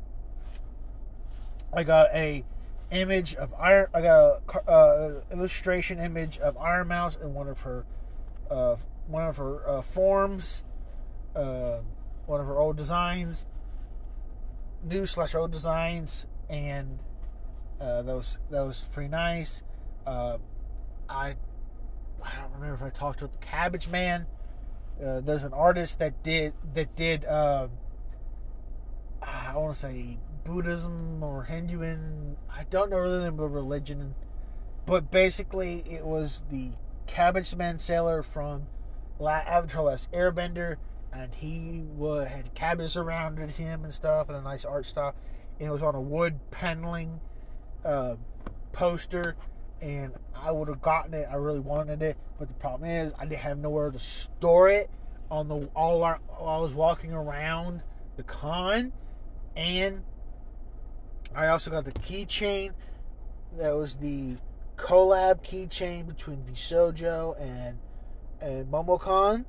I 1.74 1.84
got 1.84 2.10
a 2.14 2.44
image 2.92 3.36
of 3.36 3.54
Iron. 3.60 3.88
I 3.94 4.02
got 4.02 4.42
a 4.68 4.72
uh, 4.72 5.22
illustration 5.32 6.00
image 6.00 6.38
of 6.40 6.58
Iron 6.58 6.88
Mouse 6.88 7.18
in 7.22 7.34
one 7.34 7.48
of 7.48 7.62
her 7.62 7.86
uh, 8.50 8.78
one 9.08 9.28
of 9.28 9.38
her 9.38 9.68
uh, 9.68 9.82
forms, 9.82 10.64
uh, 11.36 11.78
one 12.26 12.42
of 12.42 12.48
her 12.48 12.58
old 12.58 12.78
designs, 12.78 13.46
new 14.84 15.06
slash 15.06 15.36
old 15.36 15.52
designs, 15.52 16.26
and 16.50 17.00
uh, 17.80 18.02
that 18.02 18.16
was 18.16 18.38
that 18.50 18.62
was 18.62 18.88
pretty 18.92 19.10
nice. 19.10 19.64
Uh, 20.06 20.38
I 21.10 21.36
I 22.24 22.36
don't 22.36 22.54
remember 22.54 22.76
if 22.76 22.82
I 22.82 22.90
talked 22.90 23.20
the 23.20 23.30
Cabbage 23.42 23.88
Man. 23.88 24.26
Uh, 25.04 25.20
there's 25.20 25.44
an 25.44 25.54
artist 25.54 26.00
that 26.00 26.24
did 26.24 26.54
that 26.74 26.96
did 26.96 27.24
uh, 27.26 27.68
I 29.22 29.56
want 29.56 29.74
to 29.74 29.80
say 29.80 30.18
Buddhism 30.44 31.22
or 31.22 31.44
Hinduism. 31.44 32.38
I 32.50 32.64
don't 32.64 32.90
know 32.90 32.98
really 32.98 33.24
the 33.24 33.32
religion, 33.32 34.16
but 34.86 35.12
basically 35.12 35.84
it 35.88 36.06
was 36.06 36.44
the 36.50 36.72
Cabbage 37.06 37.56
Man 37.56 37.78
sailor 37.78 38.24
from 38.24 38.68
La- 39.20 39.44
Avatar: 39.46 39.84
Last 39.84 40.12
Airbender, 40.12 40.78
and 41.12 41.34
he 41.36 41.84
had 42.28 42.54
cabbages 42.54 42.94
surrounded 42.94 43.52
him 43.52 43.84
and 43.84 43.94
stuff, 43.94 44.30
and 44.30 44.38
a 44.38 44.42
nice 44.42 44.66
art 44.66 44.86
style. 44.86 45.16
And 45.60 45.70
it 45.70 45.72
was 45.72 45.84
on 45.84 45.96
a 45.96 46.02
wood 46.02 46.40
paneling 46.52 47.20
uh, 47.84 48.16
poster, 48.72 49.36
and 49.82 50.14
I 50.36 50.52
would 50.52 50.68
have 50.68 50.82
gotten 50.82 51.14
it. 51.14 51.28
I 51.30 51.36
really 51.36 51.60
wanted 51.60 52.02
it, 52.02 52.18
but 52.40 52.48
the 52.48 52.54
problem 52.56 52.90
is 52.90 53.14
I 53.18 53.26
didn't 53.26 53.42
have 53.42 53.58
nowhere 53.58 53.92
to 53.92 54.00
store 54.00 54.70
it 54.70 54.90
on 55.30 55.48
the 55.48 55.70
all 55.76 56.04
our, 56.04 56.20
I 56.40 56.58
was 56.58 56.74
walking 56.74 57.14
around 57.14 57.82
the 58.16 58.24
con, 58.24 58.94
and 59.56 60.04
I 61.36 61.48
also 61.48 61.72
got 61.72 61.86
the 61.86 61.92
keychain. 61.92 62.74
That 63.58 63.76
was 63.76 63.96
the 63.96 64.38
collab 64.78 65.44
keychain 65.44 66.08
between 66.08 66.44
VShojo 66.44 67.40
and 67.42 67.80
and 68.40 68.72
MomoCon, 68.72 69.46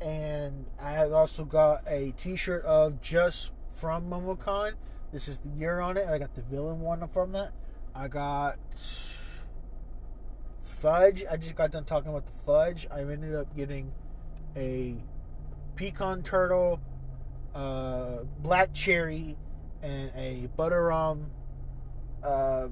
and 0.00 0.66
I 0.80 1.04
also 1.08 1.44
got 1.44 1.82
a 1.86 2.12
T-shirt 2.16 2.64
of 2.64 3.00
just 3.00 3.52
from 3.70 4.08
MomoCon 4.08 4.72
This 5.12 5.28
is 5.28 5.40
the 5.40 5.50
year 5.50 5.80
on 5.80 5.98
it. 5.98 6.08
I 6.08 6.18
got 6.18 6.34
the 6.34 6.40
villain 6.40 6.80
one 6.80 7.06
from 7.08 7.32
that. 7.32 7.52
I 7.94 8.08
got 8.08 8.56
fudge. 10.60 11.24
I 11.30 11.36
just 11.36 11.54
got 11.54 11.70
done 11.70 11.84
talking 11.84 12.08
about 12.10 12.24
the 12.24 12.32
fudge. 12.32 12.86
I 12.90 13.00
ended 13.00 13.34
up 13.34 13.54
getting 13.54 13.92
a 14.56 14.96
pecan 15.76 16.22
turtle, 16.22 16.80
uh, 17.54 18.24
black 18.38 18.72
cherry, 18.72 19.36
and 19.82 20.10
a 20.16 20.48
butter 20.56 20.84
rum, 20.84 21.26
uh, 22.24 22.68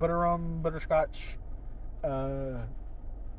butter 0.00 0.18
rum 0.18 0.62
butterscotch 0.62 1.38
uh, 2.02 2.58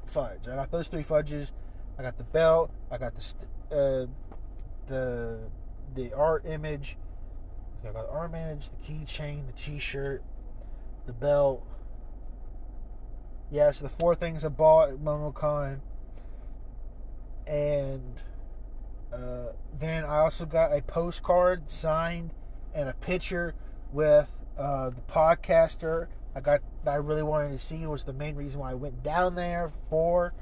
fudge. 0.05 0.47
I 0.47 0.55
got 0.55 0.71
those 0.71 0.87
three 0.87 1.03
fudges. 1.03 1.51
I 1.99 2.03
got 2.03 2.17
the 2.17 2.23
belt. 2.23 2.71
I 2.89 2.97
got 2.97 3.15
the 3.15 3.21
st- 3.21 3.49
uh, 3.69 4.05
the 4.87 5.39
the 5.93 6.13
art 6.13 6.45
image. 6.45 6.95
I 7.87 7.93
got 7.93 8.31
the 8.31 8.37
image, 8.37 8.69
the 8.69 8.93
keychain, 8.93 9.47
the 9.47 9.53
T-shirt, 9.53 10.23
the 11.05 11.13
belt. 11.13 11.65
Yeah, 13.51 13.71
so 13.71 13.83
the 13.83 13.89
four 13.89 14.15
things 14.15 14.43
I 14.43 14.49
bought 14.49 14.89
at 14.89 14.97
MomoCon. 14.97 15.79
And 17.45 18.21
uh, 19.13 19.53
then 19.77 20.03
I 20.03 20.17
also 20.19 20.45
got 20.45 20.73
a 20.73 20.81
postcard 20.81 21.69
signed 21.69 22.31
and 22.73 22.89
a 22.89 22.93
picture 22.93 23.55
with 23.93 24.31
uh, 24.57 24.89
the 24.89 25.01
podcaster 25.09 26.07
I 26.37 26.39
got 26.39 26.61
I 26.85 26.95
really 26.95 27.23
wanted 27.23 27.49
to 27.49 27.57
see 27.57 27.83
was 27.87 28.03
the 28.03 28.13
main 28.13 28.35
reason 28.35 28.59
why 28.59 28.69
I 28.69 28.75
went 28.75 29.01
down 29.01 29.33
there 29.33 29.71
for. 29.89 30.35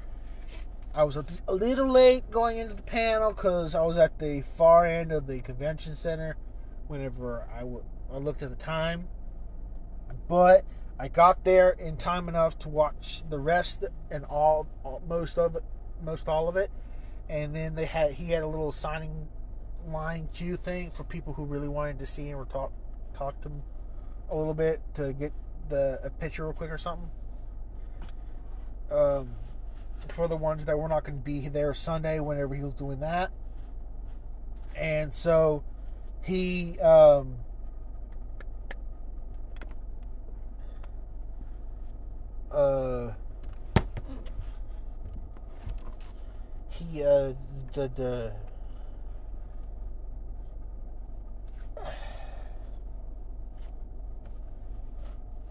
I 0.94 1.04
was 1.04 1.16
a 1.16 1.24
little 1.50 1.88
late 1.88 2.30
going 2.30 2.58
into 2.58 2.74
the 2.74 2.82
panel 2.82 3.32
because 3.32 3.74
I 3.74 3.80
was 3.80 3.96
at 3.96 4.18
the 4.18 4.42
far 4.42 4.84
end 4.84 5.10
of 5.10 5.26
the 5.26 5.40
convention 5.40 5.96
center 5.96 6.36
whenever 6.88 7.46
I, 7.54 7.60
w- 7.60 7.84
I 8.12 8.18
looked 8.18 8.42
at 8.42 8.50
the 8.50 8.56
time. 8.56 9.08
But 10.28 10.64
I 10.98 11.08
got 11.08 11.44
there 11.44 11.70
in 11.70 11.96
time 11.96 12.28
enough 12.28 12.58
to 12.60 12.68
watch 12.68 13.22
the 13.28 13.38
rest 13.38 13.84
and 14.10 14.24
all, 14.24 14.66
all 14.82 15.02
most 15.06 15.38
of 15.38 15.56
it, 15.56 15.62
most 16.02 16.28
all 16.28 16.48
of 16.48 16.56
it, 16.56 16.70
and 17.28 17.54
then 17.54 17.74
they 17.74 17.84
had 17.84 18.14
he 18.14 18.30
had 18.30 18.42
a 18.42 18.46
little 18.46 18.72
signing 18.72 19.28
line 19.88 20.28
queue 20.32 20.56
thing 20.56 20.90
for 20.90 21.04
people 21.04 21.32
who 21.34 21.44
really 21.44 21.68
wanted 21.68 21.98
to 21.98 22.06
see 22.06 22.28
him 22.28 22.38
or 22.38 22.44
talk 22.46 22.72
talk 23.14 23.40
to 23.42 23.48
him 23.48 23.62
a 24.30 24.36
little 24.36 24.54
bit 24.54 24.80
to 24.94 25.12
get 25.12 25.32
the 25.68 26.00
a 26.02 26.10
picture 26.10 26.44
real 26.44 26.52
quick 26.52 26.70
or 26.70 26.78
something. 26.78 27.10
Um, 28.90 29.30
for 30.14 30.28
the 30.28 30.36
ones 30.36 30.64
that 30.64 30.78
were 30.78 30.88
not 30.88 31.04
going 31.04 31.18
to 31.18 31.24
be 31.24 31.48
there 31.48 31.74
Sunday 31.74 32.20
whenever 32.20 32.54
he 32.54 32.62
was 32.62 32.74
doing 32.74 33.00
that, 33.00 33.32
and 34.74 35.12
so 35.12 35.64
he 36.26 36.76
um, 36.80 37.36
uh, 42.50 43.12
he 46.68 47.04
uh, 47.04 47.32
the 47.74 47.90
the 47.94 48.32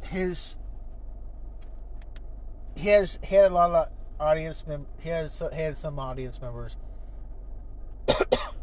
his 0.01 0.57
he 2.75 2.89
has 2.89 3.17
he 3.23 3.33
had 3.33 3.45
a 3.45 3.53
lot 3.53 3.71
of 3.71 3.87
audience 4.19 4.65
mem- 4.67 4.87
he 4.99 5.07
has 5.07 5.41
had 5.53 5.77
some 5.77 5.97
audience 5.99 6.41
members 6.41 6.75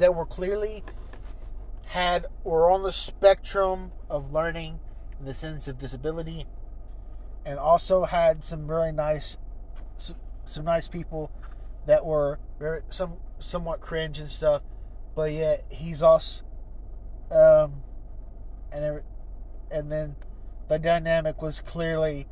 that 0.00 0.14
were 0.14 0.26
clearly 0.26 0.82
had 1.88 2.26
were 2.42 2.70
on 2.70 2.82
the 2.82 2.92
spectrum 2.92 3.92
of 4.08 4.32
learning 4.32 4.80
in 5.18 5.26
the 5.26 5.34
sense 5.34 5.68
of 5.68 5.78
disability 5.78 6.46
and 7.44 7.58
also 7.58 8.04
had 8.04 8.42
some 8.42 8.66
very 8.66 8.92
nice 8.92 9.36
some 10.44 10.64
nice 10.64 10.88
people 10.88 11.30
that 11.86 12.04
were 12.04 12.38
very 12.58 12.80
some 12.88 13.14
somewhat 13.38 13.80
cringe 13.80 14.18
and 14.18 14.30
stuff 14.30 14.62
but 15.14 15.32
yet 15.32 15.64
he's 15.68 16.02
also 16.02 16.44
um 17.30 17.82
and 18.72 19.02
and 19.70 19.92
then 19.92 20.16
the 20.68 20.78
dynamic 20.78 21.42
was 21.42 21.60
clearly 21.60 22.26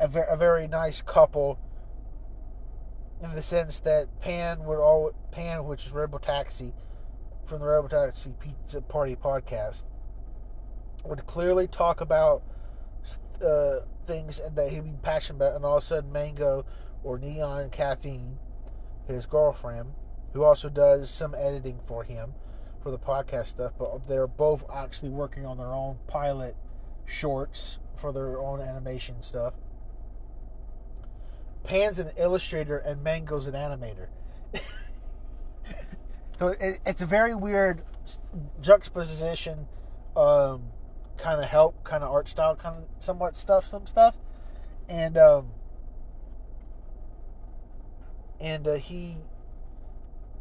a, 0.00 0.08
ver- 0.08 0.22
a 0.22 0.36
very 0.36 0.66
nice 0.66 1.00
couple 1.00 1.58
in 3.22 3.34
the 3.34 3.42
sense 3.42 3.78
that 3.80 4.20
Pan 4.20 4.64
would 4.64 4.78
all 4.78 5.12
Pan, 5.30 5.64
which 5.64 5.86
is 5.86 5.92
Robo 5.92 6.18
Taxi 6.18 6.72
from 7.46 7.60
the 7.60 7.66
Robo 7.66 7.88
Taxi 7.88 8.32
Pizza 8.38 8.80
Party 8.80 9.16
podcast, 9.16 9.84
would 11.04 11.26
clearly 11.26 11.66
talk 11.66 12.00
about 12.00 12.42
uh, 13.44 13.80
things 14.06 14.40
that 14.54 14.70
he'd 14.70 14.84
be 14.84 14.92
passionate 15.02 15.36
about, 15.36 15.56
and 15.56 15.64
all 15.64 15.76
of 15.76 15.82
a 15.82 15.86
sudden 15.86 16.12
Mango 16.12 16.64
or 17.02 17.18
Neon 17.18 17.70
Caffeine, 17.70 18.38
his 19.06 19.26
girlfriend, 19.26 19.92
who 20.32 20.42
also 20.42 20.68
does 20.68 21.10
some 21.10 21.34
editing 21.34 21.78
for 21.84 22.04
him 22.04 22.34
for 22.82 22.90
the 22.90 22.98
podcast 22.98 23.46
stuff, 23.46 23.72
but 23.78 24.08
they're 24.08 24.26
both 24.26 24.64
actually 24.72 25.10
working 25.10 25.46
on 25.46 25.58
their 25.58 25.72
own 25.72 25.96
pilot 26.06 26.56
shorts 27.06 27.78
for 27.96 28.12
their 28.12 28.38
own 28.38 28.60
animation 28.60 29.22
stuff. 29.22 29.54
Pan's 31.62 31.98
an 31.98 32.10
illustrator 32.16 32.76
and 32.76 33.02
Mango's 33.02 33.46
an 33.46 33.54
animator. 33.54 34.08
so 36.38 36.48
it, 36.48 36.80
it's 36.84 37.02
a 37.02 37.06
very 37.06 37.34
weird 37.34 37.82
juxtaposition, 38.60 39.66
um, 40.16 40.64
kind 41.16 41.42
of 41.42 41.48
help, 41.48 41.84
kind 41.84 42.02
of 42.02 42.10
art 42.10 42.28
style, 42.28 42.56
kind 42.56 42.76
of 42.78 42.84
somewhat 42.98 43.36
stuff, 43.36 43.68
some 43.68 43.86
stuff, 43.86 44.16
and 44.88 45.16
um, 45.16 45.48
and 48.40 48.66
uh, 48.66 48.74
he, 48.74 49.16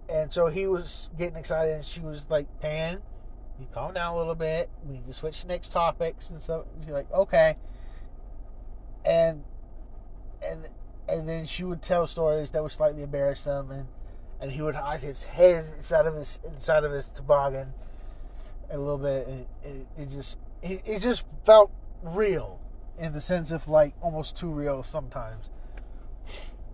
and 0.10 0.34
so 0.34 0.48
he 0.48 0.68
was 0.68 1.10
getting 1.18 1.36
excited, 1.36 1.74
and 1.76 1.86
she 1.86 2.00
was 2.00 2.26
like, 2.30 2.48
"Pan, 2.60 3.02
you 3.60 3.68
calm 3.72 3.94
down 3.94 4.16
a 4.16 4.18
little 4.18 4.36
bit. 4.36 4.70
We 4.86 4.94
need 4.94 5.06
to 5.06 5.14
switch 5.14 5.42
to 5.42 5.48
next 5.48 5.72
topics 5.72 6.30
and 6.30 6.42
stuff. 6.42 6.66
You're 6.86 6.96
like, 6.96 7.12
okay. 7.12 7.58
And 9.06 9.44
and 10.42 10.70
and 11.08 11.28
then 11.28 11.46
she 11.46 11.64
would 11.64 11.82
tell 11.82 12.08
stories 12.08 12.52
that 12.52 12.64
would 12.64 12.72
slightly 12.72 13.04
embarrass 13.04 13.46
him 13.46 13.72
and 13.72 13.88
and 14.44 14.52
he 14.52 14.62
would 14.62 14.76
hide 14.76 15.00
his 15.00 15.24
head 15.24 15.66
inside 15.78 16.06
of 16.06 16.16
his 16.16 16.38
inside 16.44 16.84
of 16.84 16.92
his 16.92 17.08
toboggan 17.08 17.74
a 18.70 18.78
little 18.78 18.98
bit 18.98 19.26
and 19.26 19.46
it, 19.64 19.88
it 19.98 20.10
just 20.10 20.38
it, 20.62 20.82
it 20.86 21.00
just 21.00 21.24
felt 21.46 21.72
real 22.02 22.60
in 23.00 23.14
the 23.14 23.22
sense 23.22 23.52
of 23.52 23.70
like 23.70 23.94
almost 24.02 24.36
too 24.36 24.50
real 24.50 24.84
sometimes 24.84 25.50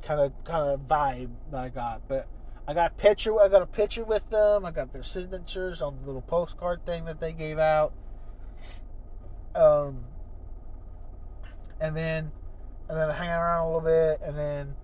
kind 0.02 0.20
of 0.20 0.34
kind 0.44 0.68
of 0.68 0.88
vibe 0.88 1.30
that 1.52 1.60
I 1.60 1.70
got 1.70 2.02
but 2.08 2.28
I 2.68 2.74
got 2.76 2.92
a 2.92 2.94
picture. 3.02 3.40
I 3.42 3.48
got 3.48 3.64
a 3.64 3.66
picture 3.66 4.04
with 4.04 4.30
them. 4.30 4.64
I 4.64 4.70
got 4.70 4.94
their 4.94 5.02
signatures 5.02 5.82
on 5.82 5.98
the 6.00 6.06
little 6.06 6.22
postcard 6.22 6.86
thing 6.86 7.06
that 7.06 7.20
they 7.20 7.34
gave 7.34 7.58
out. 7.58 7.94
Um, 9.56 10.02
and 11.82 11.98
then, 11.98 12.32
and 12.88 12.96
then 12.96 13.10
I 13.10 13.14
hang 13.14 13.30
around 13.30 13.66
a 13.66 13.76
little 13.76 13.82
bit, 13.82 14.22
and 14.24 14.38
then, 14.38 14.76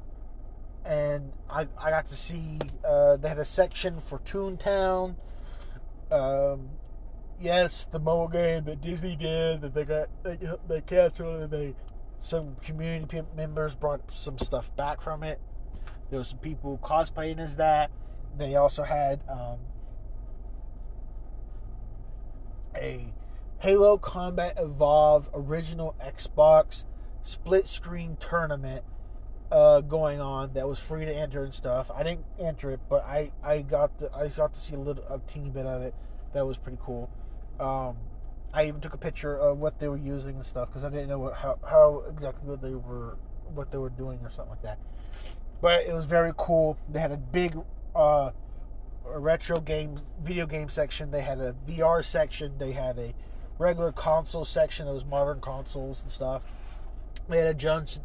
and 0.86 1.32
I 1.50 1.68
I 1.82 1.90
got 1.90 2.06
to 2.08 2.16
see. 2.16 2.60
Uh, 2.88 3.18
they 3.18 3.28
had 3.30 3.40
a 3.40 3.46
section 3.46 4.00
for 4.00 4.20
Toontown. 4.20 5.16
Um, 6.12 6.70
yes, 7.40 7.88
the 7.92 8.00
mobile 8.00 8.28
game 8.28 8.66
that 8.66 8.82
Disney 8.82 9.16
did 9.16 9.62
that 9.62 9.74
they 9.74 9.84
got 9.84 10.10
they 10.24 10.38
they 10.68 10.82
canceled 10.82 11.42
and 11.42 11.52
they 11.52 11.76
some 12.22 12.56
community 12.64 13.22
members 13.36 13.76
brought 13.76 14.02
some 14.14 14.38
stuff 14.40 14.76
back 14.76 15.02
from 15.02 15.24
it. 15.24 15.40
There 16.10 16.20
was 16.20 16.30
some 16.30 16.40
people 16.40 16.80
cosplaying 16.82 17.40
as 17.40 17.56
that. 17.58 17.92
They 18.38 18.56
also 18.56 18.84
had 18.84 19.22
um, 19.30 19.58
a 22.76 23.14
Halo 23.60 23.98
Combat 23.98 24.58
Evolve 24.58 25.30
original 25.34 25.96
Xbox 26.04 26.84
split 27.24 27.68
screen 27.68 28.18
tournament 28.20 28.84
uh, 29.52 29.82
going 29.82 30.20
on 30.20 30.54
that 30.54 30.68
was 30.68 30.80
free 30.80 31.06
to 31.06 31.14
enter 31.14 31.44
and 31.44 31.54
stuff. 31.54 31.92
I 31.94 32.04
didn't 32.04 32.26
enter 32.40 32.72
it, 32.72 32.80
but 32.90 33.06
I, 33.06 33.32
I 33.44 33.62
got 33.62 33.98
the 34.00 34.12
I 34.14 34.28
got 34.28 34.54
to 34.54 34.60
see 34.60 34.76
a 34.76 34.80
little 34.80 35.04
a 35.10 35.20
teeny 35.32 35.50
bit 35.50 35.66
of 35.66 35.82
it. 35.82 35.94
That 36.34 36.46
was 36.46 36.58
pretty 36.58 36.80
cool. 36.82 37.10
Um, 37.60 37.98
I 38.54 38.68
even 38.68 38.82
took 38.82 38.94
a 38.94 38.98
picture 38.98 39.38
of 39.38 39.60
what 39.60 39.80
they 39.80 39.88
were 39.88 39.98
using 39.98 40.36
and 40.36 40.46
stuff 40.46 40.70
because 40.70 40.84
I 40.84 40.90
didn't 40.90 41.10
know 41.10 41.20
what, 41.20 41.36
how 41.36 41.60
how 41.68 42.04
exactly 42.10 42.50
what 42.50 42.62
they 42.62 42.74
were 42.74 43.18
what 43.54 43.72
they 43.72 43.78
were 43.78 43.90
doing 43.90 44.20
or 44.24 44.30
something 44.32 44.50
like 44.50 44.64
that 44.64 44.80
but 45.62 45.86
it 45.86 45.94
was 45.94 46.06
very 46.06 46.32
cool. 46.38 46.78
They 46.92 47.00
had 47.00 47.12
a 47.12 47.18
big 47.18 47.58
uh, 47.96 48.32
retro 49.04 49.60
game, 49.60 50.00
video 50.22 50.46
game 50.46 50.70
section. 50.70 51.12
They 51.12 51.22
had 51.22 51.40
a 51.40 51.56
VR 51.68 52.04
section. 52.04 52.58
They 52.58 52.74
had 52.74 52.98
a 52.98 53.14
regular 53.58 53.92
console 53.92 54.46
section 54.46 54.86
that 54.86 54.94
was 54.94 55.06
modern 55.06 55.42
consoles 55.42 56.02
and 56.02 56.12
stuff. 56.12 56.44
They 57.30 57.40
had 57.40 57.48
a 57.48 57.54
just, 57.54 58.02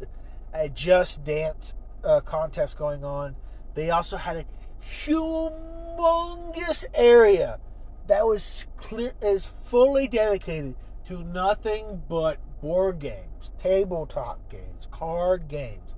a 0.53 0.69
just 0.69 1.23
dance 1.23 1.73
uh, 2.03 2.21
contest 2.21 2.77
going 2.77 3.03
on. 3.03 3.35
They 3.73 3.89
also 3.89 4.17
had 4.17 4.37
a 4.37 4.45
humongous 4.83 6.85
area 6.93 7.59
that 8.07 8.25
was 8.25 8.65
clear 8.77 9.13
is 9.21 9.45
fully 9.45 10.07
dedicated 10.07 10.75
to 11.07 11.23
nothing 11.23 12.01
but 12.09 12.39
board 12.61 12.99
games, 12.99 13.51
tabletop 13.57 14.49
games, 14.49 14.87
card 14.91 15.47
games, 15.47 15.95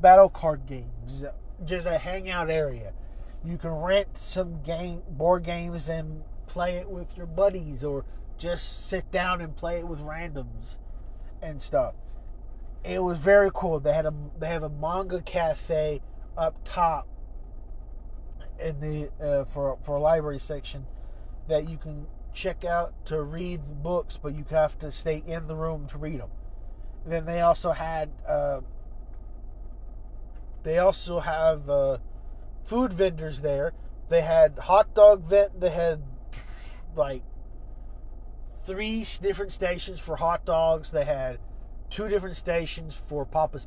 battle 0.00 0.28
card 0.28 0.66
games, 0.66 1.24
just 1.64 1.86
a 1.86 1.98
hangout 1.98 2.50
area. 2.50 2.92
You 3.44 3.56
can 3.56 3.70
rent 3.70 4.18
some 4.18 4.62
game 4.62 5.02
board 5.08 5.44
games 5.44 5.88
and 5.88 6.22
play 6.46 6.76
it 6.76 6.88
with 6.88 7.16
your 7.16 7.26
buddies 7.26 7.84
or 7.84 8.04
just 8.36 8.88
sit 8.88 9.10
down 9.10 9.40
and 9.40 9.56
play 9.56 9.78
it 9.78 9.86
with 9.86 10.00
randoms 10.00 10.78
and 11.40 11.62
stuff. 11.62 11.94
It 12.84 13.02
was 13.02 13.18
very 13.18 13.50
cool. 13.52 13.80
They 13.80 13.92
had 13.92 14.06
a 14.06 14.14
they 14.38 14.48
have 14.48 14.62
a 14.62 14.68
manga 14.68 15.20
cafe 15.20 16.00
up 16.36 16.56
top 16.64 17.06
in 18.60 18.80
the 18.80 19.10
uh, 19.24 19.44
for 19.44 19.78
for 19.82 19.96
a 19.96 20.00
library 20.00 20.38
section 20.38 20.86
that 21.48 21.68
you 21.68 21.76
can 21.76 22.06
check 22.32 22.64
out 22.64 22.92
to 23.06 23.22
read 23.22 23.66
the 23.66 23.74
books, 23.74 24.18
but 24.22 24.34
you 24.34 24.44
have 24.50 24.78
to 24.78 24.92
stay 24.92 25.22
in 25.26 25.48
the 25.48 25.56
room 25.56 25.86
to 25.88 25.98
read 25.98 26.20
them. 26.20 26.30
And 27.04 27.12
then 27.12 27.24
they 27.26 27.40
also 27.40 27.72
had 27.72 28.10
uh, 28.26 28.60
they 30.62 30.78
also 30.78 31.20
have 31.20 31.68
uh, 31.68 31.98
food 32.64 32.92
vendors 32.92 33.40
there. 33.40 33.72
They 34.08 34.20
had 34.20 34.58
hot 34.58 34.94
dog 34.94 35.24
vent. 35.24 35.60
They 35.60 35.70
had 35.70 36.02
like 36.96 37.22
three 38.64 39.04
different 39.20 39.52
stations 39.52 39.98
for 39.98 40.16
hot 40.16 40.44
dogs. 40.44 40.90
They 40.90 41.04
had 41.04 41.38
two 41.90 42.08
different 42.08 42.36
stations 42.36 42.94
for 42.94 43.24
Papa's 43.24 43.66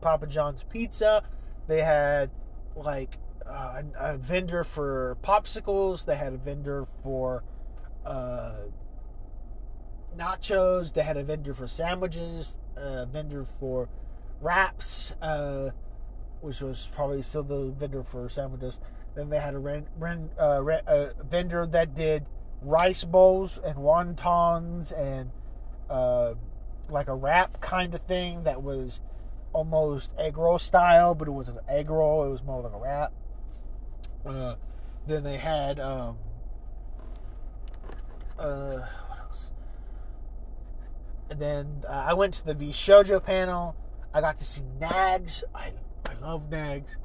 Papa 0.00 0.26
John's 0.26 0.64
Pizza. 0.64 1.22
They 1.66 1.82
had 1.82 2.30
like 2.76 3.18
uh, 3.46 3.82
a, 3.98 4.16
vendor 4.16 4.64
for 4.64 5.16
popsicles. 5.22 6.04
They 6.04 6.16
had 6.16 6.32
a 6.32 6.36
vendor 6.36 6.86
for 7.02 7.44
uh, 8.04 8.52
nachos. 10.16 10.92
They 10.92 11.02
had 11.02 11.16
a 11.16 11.24
vendor 11.24 11.54
for 11.54 11.66
sandwiches. 11.66 12.56
A 12.76 13.06
vendor 13.06 13.44
for 13.44 13.88
wraps, 14.40 15.12
uh, 15.20 15.70
which 16.40 16.60
was 16.60 16.88
probably 16.94 17.22
still 17.22 17.42
the 17.42 17.72
vendor 17.76 18.02
for 18.02 18.28
sandwiches. 18.28 18.80
Then 19.14 19.30
they 19.30 19.40
had 19.40 19.54
a, 19.54 19.58
ren, 19.58 19.86
ren, 19.98 20.30
uh, 20.38 20.62
a 20.86 21.10
vendor 21.24 21.66
that 21.66 21.94
did 21.94 22.26
rice 22.62 23.04
bowls 23.04 23.58
and 23.64 23.76
wontons 23.76 24.92
and 24.92 25.30
uh, 25.90 26.34
like 26.90 27.08
a 27.08 27.14
wrap 27.14 27.60
kind 27.60 27.94
of 27.94 28.02
thing 28.02 28.44
that 28.44 28.62
was 28.62 29.00
almost 29.52 30.12
egg 30.18 30.36
roll 30.36 30.58
style, 30.58 31.14
but 31.14 31.28
it 31.28 31.32
wasn't 31.32 31.58
an 31.58 31.64
egg 31.68 31.90
roll. 31.90 32.24
It 32.24 32.30
was 32.30 32.42
more 32.42 32.62
like 32.62 32.72
a 32.72 32.78
wrap. 32.78 33.12
Uh, 34.26 34.54
then 35.06 35.22
they 35.22 35.38
had 35.38 35.80
um, 35.80 36.16
uh, 38.38 38.78
what 39.08 39.18
else? 39.20 39.52
And 41.30 41.40
then 41.40 41.84
uh, 41.88 42.04
I 42.08 42.14
went 42.14 42.34
to 42.34 42.46
the 42.46 42.54
VShojo 42.54 43.22
panel. 43.24 43.74
I 44.12 44.20
got 44.20 44.38
to 44.38 44.44
see 44.44 44.62
Nags. 44.80 45.44
I 45.54 45.72
I 46.06 46.14
love 46.20 46.50
Nags. 46.50 46.96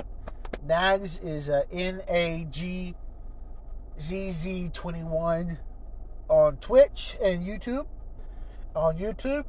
Nags 0.66 1.20
is 1.20 1.50
a 1.50 1.66
N 1.72 2.02
A 2.08 2.48
G 2.50 2.96
Z 4.00 4.32
Z 4.32 4.70
21 4.74 5.60
on 6.30 6.58
Twitch 6.58 7.18
and 7.22 7.46
YouTube. 7.46 7.86
On 8.76 8.98
YouTube, 8.98 9.46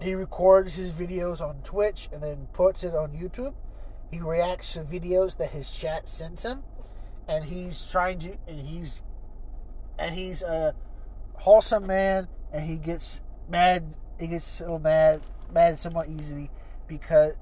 he 0.00 0.14
records 0.14 0.74
his 0.74 0.92
videos 0.92 1.40
on 1.40 1.56
Twitch 1.62 2.08
and 2.12 2.22
then 2.22 2.48
puts 2.52 2.84
it 2.84 2.94
on 2.94 3.12
YouTube. 3.12 3.54
He 4.10 4.20
reacts 4.20 4.72
to 4.74 4.80
videos 4.80 5.38
that 5.38 5.50
his 5.50 5.72
chat 5.72 6.08
sends 6.08 6.44
him, 6.44 6.62
and 7.26 7.44
he's 7.44 7.86
trying 7.90 8.18
to, 8.20 8.36
and 8.46 8.60
he's, 8.60 9.02
and 9.98 10.14
he's 10.14 10.42
a 10.42 10.74
wholesome 11.34 11.86
man, 11.86 12.28
and 12.52 12.64
he 12.66 12.76
gets 12.76 13.20
mad. 13.48 13.96
He 14.20 14.26
gets 14.28 14.60
a 14.60 14.64
little 14.64 14.78
mad, 14.78 15.26
mad 15.52 15.78
somewhat 15.78 16.08
easily 16.08 16.50
because 16.86 17.34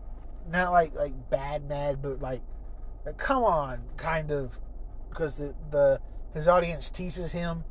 not 0.50 0.72
like 0.72 0.94
like 0.94 1.12
bad 1.30 1.68
mad, 1.68 2.00
but 2.00 2.20
like, 2.20 2.40
like 3.04 3.18
come 3.18 3.44
on, 3.44 3.80
kind 3.96 4.30
of, 4.30 4.58
because 5.10 5.36
the 5.36 5.54
the 5.70 6.00
his 6.32 6.48
audience 6.48 6.90
teases 6.90 7.32
him 7.32 7.64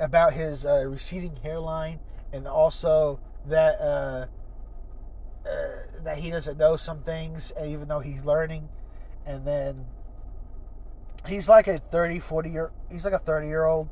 about 0.00 0.32
his 0.32 0.66
uh, 0.66 0.84
receding 0.86 1.36
hairline 1.42 2.00
and 2.32 2.48
also 2.48 3.20
that 3.46 3.80
uh, 3.80 4.26
uh, 5.46 5.68
that 6.04 6.18
he 6.18 6.30
doesn't 6.30 6.58
know 6.58 6.76
some 6.76 7.02
things, 7.02 7.52
even 7.64 7.88
though 7.88 8.00
he's 8.00 8.24
learning. 8.24 8.68
And 9.26 9.46
then 9.46 9.86
he's 11.26 11.48
like 11.48 11.68
a 11.68 11.78
30, 11.78 12.18
40 12.18 12.50
year 12.50 12.70
he's 12.90 13.04
like 13.04 13.14
a 13.14 13.18
30 13.18 13.46
year 13.46 13.66
old 13.66 13.88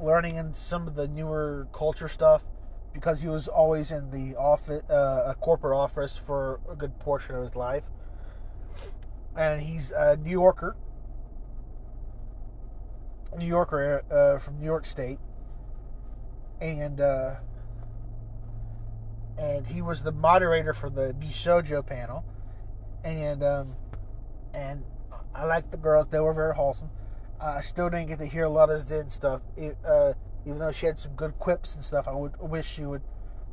learning 0.00 0.36
in 0.36 0.54
some 0.54 0.86
of 0.86 0.94
the 0.94 1.08
newer 1.08 1.66
culture 1.72 2.08
stuff 2.08 2.44
because 2.92 3.20
he 3.20 3.28
was 3.28 3.48
always 3.48 3.90
in 3.90 4.10
the 4.10 4.36
office, 4.36 4.82
uh, 4.88 5.24
a 5.26 5.34
corporate 5.40 5.76
office 5.76 6.16
for 6.16 6.60
a 6.70 6.76
good 6.76 6.98
portion 7.00 7.34
of 7.34 7.42
his 7.42 7.56
life. 7.56 7.84
And 9.36 9.60
he's 9.60 9.90
a 9.90 10.16
New 10.16 10.30
Yorker, 10.30 10.76
New 13.36 13.46
Yorker 13.46 14.04
uh, 14.10 14.38
from 14.38 14.60
New 14.60 14.64
York 14.64 14.86
State, 14.86 15.18
and 16.60 17.00
uh, 17.00 17.34
and 19.38 19.66
he 19.66 19.82
was 19.82 20.02
the 20.02 20.12
moderator 20.12 20.72
for 20.72 20.90
the 20.90 21.14
VShojo 21.18 21.86
panel, 21.86 22.24
and 23.02 23.42
um, 23.42 23.76
and 24.52 24.84
I 25.34 25.44
liked 25.44 25.70
the 25.70 25.76
girls; 25.76 26.06
they 26.10 26.20
were 26.20 26.34
very 26.34 26.54
wholesome. 26.54 26.90
I 27.40 27.60
still 27.60 27.90
didn't 27.90 28.08
get 28.08 28.18
to 28.18 28.26
hear 28.26 28.44
a 28.44 28.48
lot 28.48 28.70
of 28.70 28.80
Zen 28.82 29.10
stuff, 29.10 29.42
it, 29.56 29.76
uh, 29.86 30.14
even 30.46 30.58
though 30.58 30.72
she 30.72 30.86
had 30.86 30.98
some 30.98 31.12
good 31.12 31.38
quips 31.38 31.74
and 31.74 31.84
stuff. 31.84 32.06
I 32.08 32.12
would 32.12 32.40
wish 32.40 32.66
she 32.66 32.84
would 32.84 33.02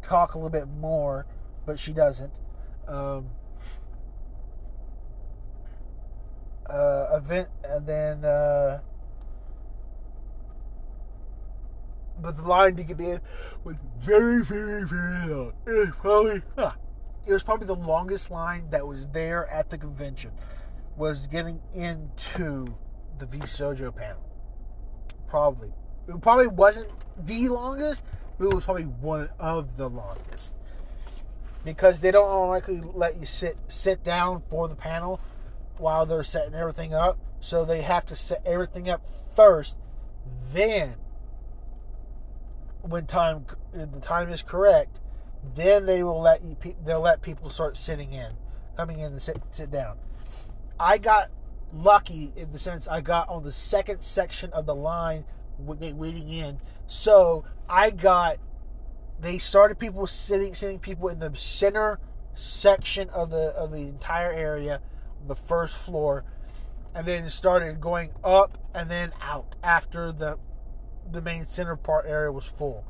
talk 0.02 0.34
a 0.34 0.38
little 0.38 0.50
bit 0.50 0.68
more, 0.68 1.26
but 1.66 1.80
she 1.80 1.92
doesn't. 1.92 2.34
Um, 2.88 3.30
uh, 6.70 7.08
event, 7.16 7.50
and 7.64 7.86
then. 7.86 8.26
Uh, 8.26 8.80
but 12.22 12.38
the 12.38 12.44
line 12.44 12.76
to 12.76 12.84
get 12.84 13.00
in 13.00 13.20
was 13.64 13.76
very, 14.00 14.44
very, 14.44 14.86
very 14.86 15.28
long. 15.28 15.54
It 15.66 15.72
was 15.72 15.90
probably, 16.00 16.42
huh, 16.56 16.72
it 17.28 17.34
was 17.34 17.44
probably 17.44 17.68
the 17.68 17.76
longest 17.76 18.32
line 18.32 18.70
that 18.72 18.86
was 18.86 19.08
there 19.10 19.48
at 19.48 19.70
the 19.70 19.78
convention. 19.78 20.32
Was 20.98 21.28
getting 21.28 21.62
into 21.74 22.76
the 23.18 23.26
VShojo 23.26 23.96
panel. 23.96 24.22
Probably, 25.28 25.72
it 26.08 26.22
probably 26.22 26.48
wasn't 26.48 26.92
the 27.26 27.50
longest, 27.50 28.04
but 28.38 28.46
it 28.46 28.54
was 28.54 28.66
probably 28.66 28.84
one 28.84 29.30
of 29.40 29.78
the 29.78 29.90
longest 29.90 30.52
because 31.64 32.00
they 32.00 32.12
don't 32.12 32.28
automatically 32.28 32.82
let 32.94 33.20
you 33.20 33.26
sit 33.26 33.58
sit 33.68 34.04
down 34.04 34.42
for 34.50 34.68
the 34.68 34.76
panel 34.76 35.20
while 35.78 36.06
they're 36.06 36.24
setting 36.24 36.56
everything 36.56 36.94
up. 36.94 37.18
So 37.40 37.66
they 37.66 37.82
have 37.82 38.06
to 38.08 38.16
set 38.16 38.42
everything 38.46 38.90
up 38.90 39.04
first, 39.36 39.76
then 40.54 40.96
when 42.82 43.06
time 43.06 43.46
the 43.74 44.00
time 44.00 44.32
is 44.32 44.42
correct, 44.42 45.00
then 45.56 45.86
they 45.86 46.04
will 46.04 46.22
let 46.22 46.44
you 46.44 46.56
they'll 46.86 47.02
let 47.02 47.22
people 47.22 47.50
start 47.50 47.78
sitting 47.78 48.14
in, 48.14 48.34
coming 48.78 49.00
in 49.00 49.14
and 49.14 49.22
sit 49.22 49.42
sit 49.50 49.72
down. 49.72 49.98
I 50.80 50.98
got 50.98 51.30
lucky 51.74 52.34
in 52.36 52.52
the 52.52 52.60
sense 52.60 52.88
I 52.88 53.02
got 53.02 53.30
on 53.30 53.44
the 53.44 53.52
second 53.52 54.02
section 54.02 54.52
of 54.54 54.66
the 54.66 54.76
line 54.76 55.26
waiting 55.58 56.30
in, 56.30 56.60
so 56.88 57.46
I 57.70 57.92
got 57.92 58.38
they 59.20 59.38
started 59.38 59.78
people 59.78 60.08
sitting 60.08 60.56
sitting 60.56 60.80
people 60.80 61.08
in 61.10 61.20
the 61.20 61.36
center 61.36 62.00
section 62.34 63.10
of 63.10 63.30
the 63.30 63.50
of 63.50 63.72
the 63.72 63.78
entire 63.78 64.32
area, 64.32 64.82
the 65.28 65.36
first 65.36 65.76
floor, 65.76 66.24
and 66.96 67.06
then 67.06 67.30
started 67.30 67.80
going 67.80 68.10
up 68.24 68.58
and 68.74 68.90
then 68.90 69.14
out 69.22 69.56
after 69.64 70.12
the 70.12 70.38
the 71.12 71.22
main 71.22 71.46
center 71.46 71.76
part 71.76 72.06
area 72.08 72.32
was 72.32 72.46
full. 72.46 72.86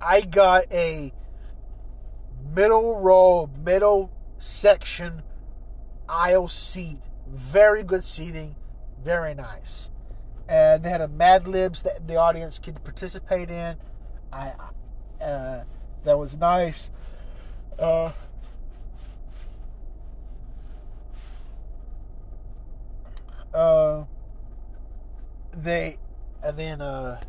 I 0.00 0.22
got 0.22 0.64
a 0.72 1.12
middle 2.54 2.98
row, 3.00 3.50
middle 3.64 4.10
section 4.38 5.22
aisle 6.08 6.48
seat. 6.48 6.98
Very 7.28 7.82
good 7.82 8.04
seating, 8.04 8.56
very 9.04 9.34
nice. 9.34 9.90
And 10.48 10.82
they 10.82 10.90
had 10.90 11.00
a 11.00 11.08
Mad 11.08 11.46
Libs 11.46 11.82
that 11.82 12.08
the 12.08 12.16
audience 12.16 12.58
could 12.58 12.82
participate 12.82 13.50
in. 13.50 13.76
I 14.32 14.52
uh, 15.22 15.64
that 16.04 16.18
was 16.18 16.36
nice. 16.36 16.90
Uh, 17.78 18.12
uh, 23.54 24.04
they 25.52 25.98
and 26.42 26.58
then 26.58 26.80
uh 26.80 27.20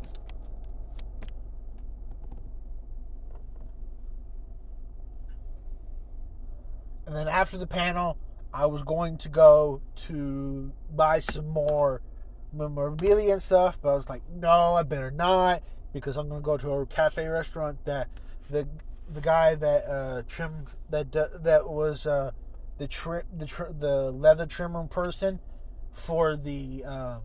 and 7.06 7.16
then 7.16 7.28
after 7.28 7.58
the 7.58 7.66
panel 7.66 8.16
I 8.54 8.66
was 8.66 8.82
going 8.82 9.16
to 9.18 9.28
go 9.28 9.80
to 10.08 10.72
buy 10.94 11.20
some 11.20 11.48
more 11.48 12.02
memorabilia 12.52 13.32
and 13.32 13.42
stuff, 13.42 13.78
but 13.80 13.94
I 13.94 13.96
was 13.96 14.10
like, 14.10 14.22
no, 14.30 14.74
I 14.74 14.82
better 14.82 15.10
not 15.10 15.62
because 15.92 16.16
I'm 16.16 16.28
gonna 16.28 16.40
go 16.40 16.56
to 16.56 16.70
a 16.72 16.86
cafe 16.86 17.26
restaurant 17.26 17.84
that 17.84 18.08
the 18.50 18.66
the 19.12 19.20
guy 19.20 19.54
that 19.54 19.84
uh, 19.84 20.22
trim 20.26 20.66
that 20.90 21.12
that 21.12 21.68
was 21.68 22.06
uh, 22.06 22.32
the 22.78 22.86
the 23.36 23.46
tr- 23.46 23.72
the 23.78 24.10
leather 24.10 24.46
trimmer 24.46 24.84
person 24.84 25.40
for 25.92 26.36
the 26.36 26.84
um, 26.84 27.20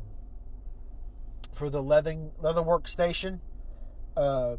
for 1.58 1.70
the 1.70 1.82
leather 1.82 2.16
leather 2.40 2.62
workstation. 2.62 3.40
Uh, 4.16 4.58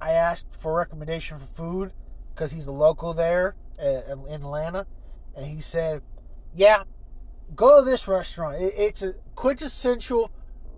I 0.00 0.12
asked 0.12 0.48
for 0.58 0.74
recommendation 0.74 1.38
for 1.38 1.46
food 1.46 1.92
because 2.34 2.50
he's 2.50 2.66
a 2.66 2.72
local 2.72 3.14
there 3.14 3.54
in 3.78 4.42
Atlanta, 4.42 4.86
and 5.36 5.46
he 5.46 5.60
said, 5.60 6.02
"Yeah, 6.54 6.82
go 7.54 7.78
to 7.78 7.84
this 7.88 8.08
restaurant. 8.08 8.60
it's 8.60 9.02
a 9.02 9.14
quintessential, 9.36 10.30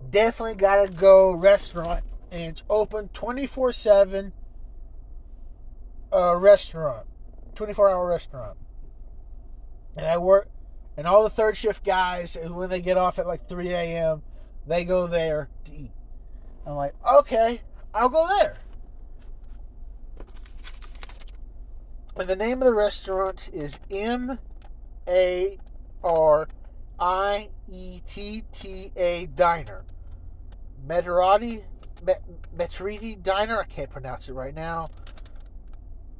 definitely 0.09 0.55
gotta 0.55 0.91
go 0.91 1.31
restaurant, 1.31 2.03
and 2.31 2.41
it's 2.43 2.63
open 2.69 3.09
twenty 3.09 3.47
four 3.47 3.71
seven. 3.71 4.31
Uh, 6.13 6.35
restaurant, 6.35 7.07
twenty 7.55 7.73
four 7.73 7.89
hour 7.89 8.07
restaurant, 8.07 8.57
and 9.97 10.05
I 10.05 10.17
work, 10.17 10.47
and 10.95 11.07
all 11.07 11.23
the 11.23 11.29
third 11.31 11.57
shift 11.57 11.83
guys, 11.83 12.35
and 12.35 12.55
when 12.55 12.69
they 12.69 12.79
get 12.79 12.95
off 12.95 13.17
at 13.19 13.27
like 13.27 13.49
three 13.49 13.73
a.m., 13.73 14.21
they 14.67 14.83
go 14.83 15.07
there 15.07 15.49
to 15.65 15.75
eat. 15.75 15.91
I'm 16.65 16.75
like, 16.75 16.93
okay, 17.05 17.61
I'll 17.93 18.09
go 18.09 18.27
there. 18.39 18.57
And 22.17 22.27
the 22.27 22.35
name 22.35 22.61
of 22.61 22.65
the 22.65 22.73
restaurant 22.73 23.49
is 23.53 23.79
M 23.91 24.39
A 25.07 25.57
R 26.03 26.47
I 26.99 27.49
E 27.71 28.01
T 28.05 28.43
T 28.51 28.91
A 28.95 29.25
Diner. 29.25 29.83
Meterati 30.87 31.63
Metriti 32.55 33.21
Diner. 33.21 33.59
I 33.59 33.65
can't 33.65 33.89
pronounce 33.89 34.29
it 34.29 34.33
right 34.33 34.55
now. 34.55 34.89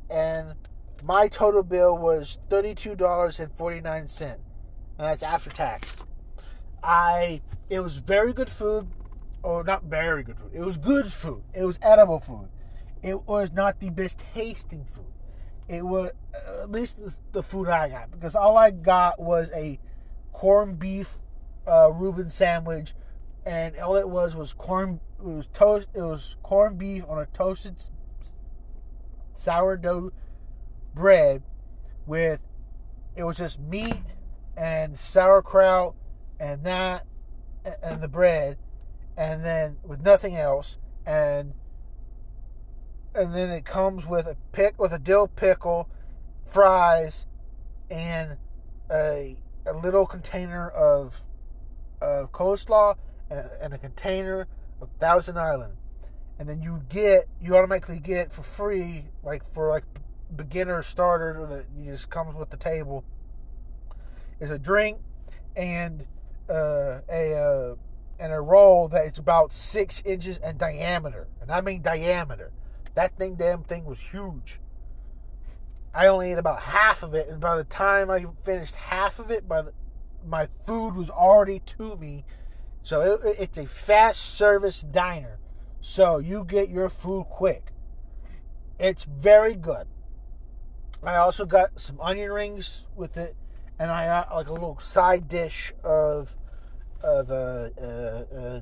And 0.09 0.55
my 1.03 1.27
total 1.27 1.63
bill 1.63 1.97
was 1.97 2.37
$32.49. 2.49 4.21
And 4.21 4.37
that's 4.97 5.23
after 5.23 5.49
tax. 5.49 5.97
I 6.83 7.41
it 7.69 7.79
was 7.81 7.97
very 7.97 8.33
good 8.33 8.49
food. 8.49 8.87
Or 9.43 9.63
not 9.63 9.83
very 9.83 10.23
good 10.23 10.39
food. 10.39 10.51
It 10.53 10.61
was 10.61 10.77
good 10.77 11.13
food. 11.13 11.43
It 11.53 11.63
was 11.65 11.77
edible 11.81 12.19
food. 12.19 12.49
It 13.03 13.27
was 13.27 13.51
not 13.51 13.79
the 13.79 13.91
best 13.91 14.23
tasting 14.33 14.85
food 14.85 15.05
it 15.67 15.83
was 15.83 16.11
at 16.61 16.71
least 16.71 16.97
the, 16.97 17.13
the, 17.31 17.43
food 17.43 17.67
I 17.67 17.89
got 17.89 18.11
because 18.11 18.35
all 18.35 18.57
I 18.57 18.71
got 18.71 19.19
was 19.19 19.49
a 19.53 19.79
corned 20.31 20.79
beef 20.79 21.17
uh, 21.67 21.91
Reuben 21.91 22.29
sandwich, 22.29 22.93
and 23.45 23.75
all 23.77 23.95
it 23.95 24.07
was 24.07 24.35
was 24.35 24.53
corn. 24.53 24.99
It 25.19 25.25
was 25.25 25.47
toast. 25.53 25.87
It 25.93 26.01
was 26.01 26.35
corned 26.43 26.77
beef 26.77 27.03
on 27.07 27.17
a 27.19 27.25
toasted 27.25 27.81
sourdough 29.33 30.11
bread 30.93 31.43
with 32.05 32.39
it 33.15 33.23
was 33.23 33.37
just 33.37 33.59
meat 33.59 34.01
and 34.55 34.97
sauerkraut 34.97 35.93
and 36.39 36.63
that 36.63 37.05
and 37.81 38.01
the 38.01 38.07
bread 38.07 38.57
and 39.17 39.43
then 39.43 39.77
with 39.83 40.01
nothing 40.01 40.35
else 40.35 40.77
and 41.05 41.53
and 43.15 43.33
then 43.33 43.49
it 43.49 43.65
comes 43.65 44.05
with 44.05 44.27
a 44.27 44.35
pick 44.51 44.79
with 44.79 44.91
a 44.91 44.99
dill 44.99 45.27
pickle, 45.27 45.89
fries, 46.43 47.25
and 47.89 48.37
a 48.91 49.37
a 49.65 49.73
little 49.73 50.05
container 50.05 50.69
of 50.69 51.21
of 52.01 52.31
coleslaw 52.31 52.95
and, 53.29 53.49
and 53.61 53.73
a 53.73 53.77
container 53.77 54.47
of 54.81 54.89
Thousand 54.99 55.37
Island, 55.37 55.73
and 56.37 56.49
then 56.49 56.61
you 56.61 56.83
get 56.89 57.27
you 57.41 57.55
automatically 57.55 57.99
get 57.99 58.31
for 58.31 58.41
free 58.41 59.05
like 59.23 59.43
for 59.53 59.69
like 59.69 59.85
beginner 60.35 60.83
starter 60.83 61.45
that 61.47 61.65
you 61.77 61.91
just 61.91 62.09
comes 62.09 62.35
with 62.35 62.49
the 62.49 62.57
table. 62.57 63.03
Is 64.37 64.51
a 64.51 64.59
drink 64.59 64.97
and 65.55 66.05
uh, 66.49 66.99
a 67.09 67.33
uh, 67.33 67.75
and 68.19 68.31
a 68.33 68.39
roll 68.39 68.87
that 68.89 69.05
is 69.05 69.17
about 69.17 69.51
six 69.51 70.01
inches 70.05 70.37
in 70.37 70.57
diameter, 70.57 71.27
and 71.41 71.51
I 71.51 71.61
mean 71.61 71.81
diameter. 71.81 72.51
That 72.93 73.17
thing, 73.17 73.35
damn 73.35 73.63
thing, 73.63 73.85
was 73.85 73.99
huge. 73.99 74.59
I 75.93 76.07
only 76.07 76.31
ate 76.31 76.37
about 76.37 76.61
half 76.61 77.03
of 77.03 77.13
it, 77.13 77.27
and 77.29 77.39
by 77.39 77.55
the 77.55 77.63
time 77.63 78.09
I 78.09 78.25
finished 78.43 78.75
half 78.75 79.19
of 79.19 79.31
it, 79.31 79.47
by 79.47 79.63
the, 79.63 79.73
my 80.25 80.47
food 80.65 80.95
was 80.95 81.09
already 81.09 81.61
to 81.77 81.95
me. 81.97 82.25
So 82.83 83.01
it, 83.01 83.37
it's 83.39 83.57
a 83.57 83.65
fast 83.65 84.21
service 84.21 84.81
diner, 84.81 85.39
so 85.81 86.17
you 86.17 86.43
get 86.43 86.69
your 86.69 86.89
food 86.89 87.25
quick. 87.29 87.71
It's 88.77 89.05
very 89.05 89.55
good. 89.55 89.87
I 91.03 91.15
also 91.15 91.45
got 91.45 91.79
some 91.79 91.99
onion 92.01 92.31
rings 92.31 92.85
with 92.95 93.15
it, 93.17 93.35
and 93.79 93.91
I 93.91 94.05
got 94.07 94.33
like 94.33 94.47
a 94.47 94.53
little 94.53 94.79
side 94.79 95.27
dish 95.27 95.73
of 95.83 96.35
of 97.03 97.29
uh, 97.29 97.69
uh, 97.79 98.23
uh, 98.35 98.61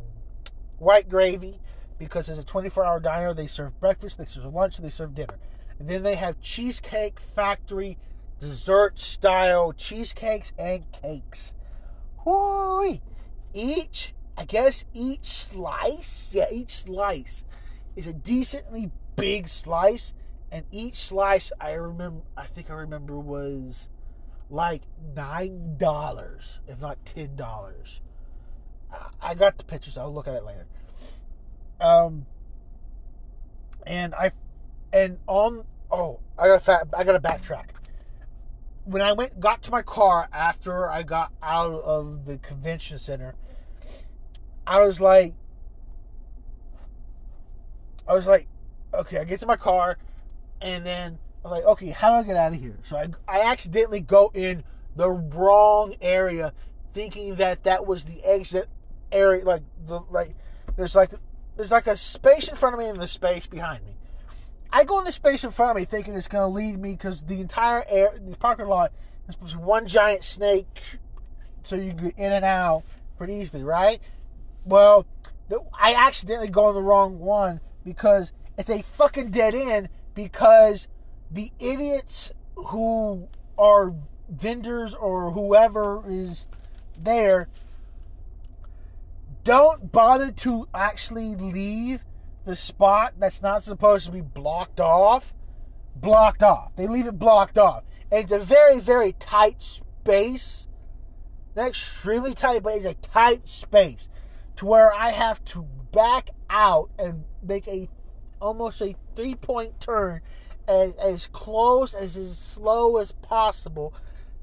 white 0.80 1.07
gravy 1.07 1.60
because 1.98 2.27
it's 2.30 2.40
a 2.40 2.44
24 2.44 2.84
hour 2.84 2.99
diner. 2.99 3.34
They 3.34 3.48
serve 3.48 3.80
breakfast, 3.80 4.18
they 4.18 4.26
serve 4.26 4.53
lunch, 4.53 4.77
they 4.77 4.90
serve 4.90 5.15
dinner. 5.15 5.38
And 5.80 5.90
then 5.90 6.03
they 6.03 6.15
have 6.15 6.40
Cheesecake 6.41 7.19
Factory 7.19 7.98
dessert 8.40 8.99
style 8.99 9.72
cheesecakes 9.72 10.52
and 10.57 10.91
cakes. 10.91 11.53
Whoo! 12.26 12.99
Each, 13.53 14.14
I 14.38 14.45
guess, 14.45 14.85
each 14.94 15.26
slice, 15.26 16.31
yeah, 16.34 16.48
each 16.52 16.72
slice 16.72 17.45
is 17.95 18.07
a 18.07 18.14
decently 18.14 18.91
big 19.15 19.48
slice. 19.48 20.14
And 20.52 20.65
each 20.72 20.95
slice, 20.95 21.52
I 21.60 21.72
remember, 21.72 22.22
I 22.38 22.45
think 22.45 22.69
I 22.69 22.73
remember 22.73 23.18
was 23.18 23.90
like 24.54 24.84
nine 25.16 25.78
dollars, 25.78 26.60
if 26.68 26.80
not 26.80 27.04
ten 27.06 27.36
dollars. 27.36 28.02
I 29.20 29.34
got 29.34 29.58
the 29.58 29.64
pictures. 29.64 29.98
I'll 29.98 30.14
look 30.14 30.28
at 30.28 30.36
it 30.36 30.46
later. 30.46 30.68
Um, 31.82 32.28
and 33.88 34.14
I, 34.14 34.32
and 34.94 35.18
on 35.26 35.66
oh, 35.92 36.20
I 36.38 36.48
got 36.48 36.64
fat, 36.64 36.88
I 36.96 37.04
got 37.04 37.14
to 37.14 37.20
backtrack. 37.20 37.70
When 38.86 39.02
I 39.02 39.14
went, 39.14 39.40
got 39.40 39.64
to 39.64 39.72
my 39.72 39.82
car 39.82 40.30
after 40.32 40.90
I 40.90 41.02
got 41.02 41.32
out 41.42 41.82
of 41.82 42.26
the 42.26 42.38
convention 42.38 43.00
center, 43.00 43.34
I 44.68 44.86
was 44.86 45.02
like, 45.02 45.34
I 48.08 48.14
was 48.14 48.28
like, 48.28 48.48
okay, 48.94 49.18
I 49.18 49.24
get 49.24 49.40
to 49.40 49.48
my 49.48 49.56
car, 49.56 49.98
and 50.62 50.86
then 50.86 51.18
I'm 51.44 51.52
like, 51.52 51.65
okay, 51.65 51.90
how 51.90 52.10
do 52.10 52.15
I 52.15 52.24
get 52.24 52.38
out 52.38 52.53
of 52.53 52.60
here? 52.60 52.78
So 52.88 52.98
I, 52.98 53.07
I 53.28 53.41
accidentally 53.52 53.99
go 53.99 54.32
in 54.34 54.64
the 54.95 55.10
wrong 55.10 55.95
area, 56.02 56.53
thinking 56.94 57.36
that 57.36 57.64
that 57.64 57.86
was 57.86 58.06
the 58.06 58.24
exit 58.24 58.70
area. 59.11 59.44
Like 59.44 59.64
the 59.86 60.02
like, 60.10 60.36
there's 60.78 60.95
like 60.95 61.11
there's 61.57 61.72
like 61.72 61.88
a 61.88 61.98
space 61.98 62.48
in 62.48 62.56
front 62.56 62.76
of 62.76 62.80
me 62.80 62.88
and 62.88 62.99
the 62.99 63.07
space 63.07 63.45
behind 63.45 63.86
me. 63.86 63.95
I 64.72 64.86
go 64.86 64.98
in 64.99 65.06
the 65.06 65.11
space 65.11 65.44
in 65.44 65.52
front 65.52 65.72
of 65.72 65.78
me 65.78 65.86
thinking 65.86 66.15
it's 66.15 66.28
going 66.28 66.49
to 66.49 66.56
lead 66.56 66.80
me 66.80 66.94
because 66.94 67.22
the 67.22 67.40
entire 67.40 67.86
air, 67.88 68.18
the 68.20 68.36
parking 68.38 68.65
lot 68.65 68.91
is 69.28 69.36
supposed 69.36 69.52
to 69.52 69.60
be 69.60 69.64
one 69.64 69.86
giant 69.86 70.24
snake 70.24 70.82
so 71.61 71.76
you 71.76 71.94
can 71.94 72.06
get 72.06 72.18
in 72.18 72.32
and 72.32 72.44
out 72.44 72.84
pretty 73.15 73.36
easily, 73.36 73.64
right? 73.64 74.02
Well, 74.65 75.06
the, 75.49 75.60
I 75.80 75.94
accidentally 75.94 76.49
go 76.49 76.70
in 76.70 76.76
the 76.76 76.82
wrong 76.82 77.20
one 77.20 77.60
because 77.86 78.32
it's 78.57 78.70
a 78.70 78.82
fucking 78.82 79.30
dead 79.30 79.53
end 79.53 79.90
because 80.15 80.88
the 81.34 81.52
idiots 81.60 82.32
who 82.56 83.28
are 83.58 83.94
vendors 84.30 84.94
or 84.94 85.32
whoever 85.32 86.04
is 86.08 86.46
there 87.00 87.50
don't 89.44 89.92
bother 89.92 90.32
to 90.32 90.68
actually 90.74 91.36
leave 91.36 92.06
the 92.46 92.56
spot 92.56 93.14
that's 93.20 93.42
not 93.42 93.64
supposed 93.64 94.06
to 94.06 94.12
be 94.12 94.22
blocked 94.22 94.80
off 94.80 95.34
blocked 95.96 96.44
off. 96.44 96.72
They 96.76 96.88
leave 96.88 97.08
it 97.08 97.20
blocked 97.20 97.58
off. 97.58 97.84
And 98.12 98.24
it's 98.24 98.32
a 98.32 98.40
very, 98.40 98.80
very 98.80 99.14
tight 99.14 99.62
space. 99.62 100.68
Not 101.56 101.70
extremely 101.70 102.34
tight, 102.34 102.64
but 102.64 102.76
it's 102.76 102.86
a 102.86 102.94
tight 102.96 103.48
space 103.48 104.10
to 104.58 104.66
where 104.66 104.94
I 104.94 105.12
have 105.12 105.44
to 105.46 105.64
back 105.92 106.30
out 106.50 106.90
and 106.98 107.26
make 107.42 107.68
a 107.68 107.90
almost 108.40 108.82
a 108.82 108.96
three 109.16 109.36
point 109.36 109.80
turn 109.80 110.22
as, 110.68 110.95
as 110.95 111.27
close 111.27 111.94
as 111.94 112.18
as 112.18 112.38
slow 112.38 112.98
as 112.98 113.11
possible 113.11 113.94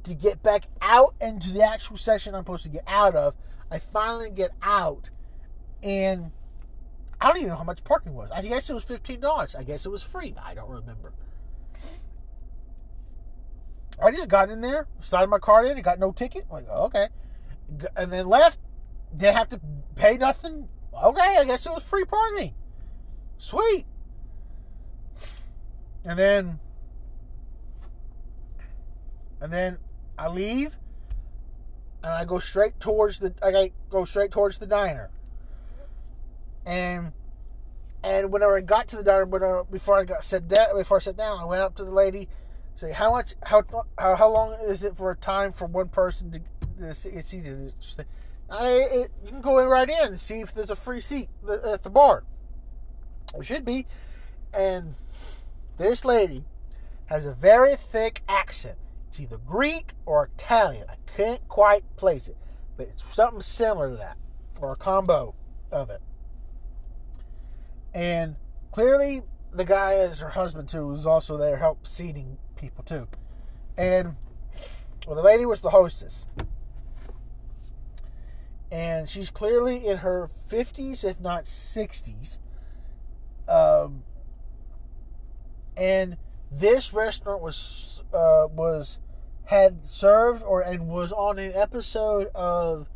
to 0.05 0.14
get 0.14 0.42
back 0.42 0.64
out 0.80 1.14
into 1.20 1.51
the 1.51 1.62
actual 1.62 1.97
session 1.97 2.34
I'm 2.34 2.42
supposed 2.42 2.62
to 2.64 2.68
get 2.70 2.84
out 2.86 3.14
of 3.14 3.34
I 3.70 3.78
finally 3.78 4.30
get 4.30 4.51
out, 4.62 5.10
and 5.82 6.32
I 7.20 7.28
don't 7.28 7.36
even 7.36 7.51
know 7.51 7.56
how 7.56 7.64
much 7.64 7.84
parking 7.84 8.14
was. 8.14 8.30
I 8.34 8.42
guess 8.42 8.68
it 8.68 8.74
was 8.74 8.82
fifteen 8.82 9.20
dollars. 9.20 9.55
I 9.55 9.62
guess 9.62 9.86
it 9.86 9.90
was 9.90 10.02
free. 10.02 10.34
I 10.42 10.55
don't 10.55 10.68
remember. 10.68 11.12
I 14.02 14.10
just 14.10 14.28
got 14.28 14.51
in 14.51 14.60
there, 14.60 14.88
started 15.01 15.28
my 15.28 15.38
car 15.38 15.66
in, 15.66 15.72
and 15.72 15.84
got 15.84 15.98
no 15.98 16.10
ticket. 16.10 16.47
I'm 16.48 16.55
like, 16.56 16.68
okay, 16.68 17.09
and 17.97 18.12
then 18.12 18.26
left. 18.26 18.59
didn't 19.16 19.36
have 19.36 19.51
to 19.51 19.60
pay 19.94 20.16
nothing. 20.16 20.68
Okay, 20.92 21.36
I 21.38 21.44
guess 21.44 21.64
it 21.66 21.72
was 21.72 21.84
free 21.84 22.05
parking. 22.05 22.55
Sweet. 23.38 23.86
And 26.05 26.18
then 26.18 26.60
and 29.40 29.52
then 29.52 29.78
I 30.18 30.28
leave 30.28 30.77
and 32.02 32.12
I 32.12 32.24
go 32.24 32.39
straight 32.39 32.78
towards 32.81 33.18
the 33.18 33.35
I 33.43 33.72
go 33.90 34.05
straight 34.05 34.31
towards 34.31 34.59
the 34.59 34.66
diner. 34.66 35.10
And 36.64 37.12
and 38.02 38.32
whenever 38.32 38.56
I 38.56 38.60
got 38.62 38.89
to 38.89 38.97
the 38.97 39.02
diner, 39.02 39.64
before 39.64 39.98
I 39.98 40.05
got 40.05 40.24
sit 40.24 40.48
down, 40.48 40.77
before 40.77 40.98
I 40.98 41.01
sat 41.01 41.16
down, 41.16 41.39
I 41.39 41.44
went 41.44 41.60
up 41.60 41.77
to 41.77 41.85
the 41.85 41.90
lady, 41.90 42.28
say, 42.77 42.93
"How 42.93 43.10
much? 43.10 43.35
How 43.43 43.62
how, 43.98 44.16
how 44.16 44.31
long 44.31 44.56
is 44.66 44.85
it 44.85 44.97
for 44.97 45.10
a 45.10 45.16
time 45.16 45.52
for 45.52 45.66
one 45.66 45.89
person 45.89 46.31
to, 46.32 46.40
to 46.81 46.94
see 46.94 47.22
seated?" 47.22 47.74
I, 48.48 48.68
it, 48.70 49.10
you 49.24 49.31
can 49.31 49.40
go 49.43 49.59
in 49.59 49.68
right 49.68 49.89
in 49.89 50.09
and 50.09 50.18
see 50.18 50.40
if 50.40 50.55
there's 50.55 50.70
a 50.70 50.77
free 50.77 51.01
seat 51.01 51.28
uh, 51.47 51.72
at 51.72 51.82
the 51.82 51.90
bar. 51.90 52.24
It 53.39 53.47
should 53.47 53.64
be. 53.64 53.86
And 54.52 54.94
this 55.81 56.05
lady 56.05 56.44
has 57.07 57.24
a 57.24 57.32
very 57.32 57.74
thick 57.74 58.23
accent. 58.28 58.77
It's 59.09 59.19
either 59.19 59.39
Greek 59.39 59.93
or 60.05 60.31
Italian. 60.36 60.85
I 60.89 60.97
can't 61.16 61.48
quite 61.48 61.85
place 61.97 62.28
it, 62.28 62.36
but 62.77 62.86
it's 62.89 63.02
something 63.12 63.40
similar 63.40 63.90
to 63.90 63.97
that, 63.97 64.19
or 64.61 64.73
a 64.73 64.77
combo 64.77 65.35
of 65.73 65.89
it. 65.90 66.02
And 67.94 68.36
clearly, 68.70 69.23
the 69.52 69.65
guy 69.65 69.94
is 69.94 70.20
her 70.20 70.28
husband 70.28 70.69
too, 70.69 70.86
who's 70.89 71.07
also 71.07 71.36
there 71.36 71.57
help 71.57 71.86
seating 71.86 72.36
people 72.57 72.85
too. 72.85 73.09
And 73.77 74.16
well, 75.07 75.16
the 75.16 75.23
lady 75.23 75.47
was 75.47 75.61
the 75.61 75.70
hostess, 75.70 76.27
and 78.70 79.09
she's 79.09 79.31
clearly 79.31 79.85
in 79.85 79.98
her 79.98 80.28
fifties, 80.47 81.02
if 81.05 81.20
not 81.20 81.47
sixties. 81.47 82.39
Um, 83.48 84.05
and 85.76 86.16
this 86.51 86.92
restaurant 86.92 87.42
was 87.42 88.01
uh, 88.12 88.47
was 88.51 88.98
had 89.44 89.80
served 89.84 90.42
or 90.42 90.60
and 90.60 90.88
was 90.88 91.12
on 91.12 91.38
an 91.38 91.52
episode 91.55 92.28
of 92.34 92.88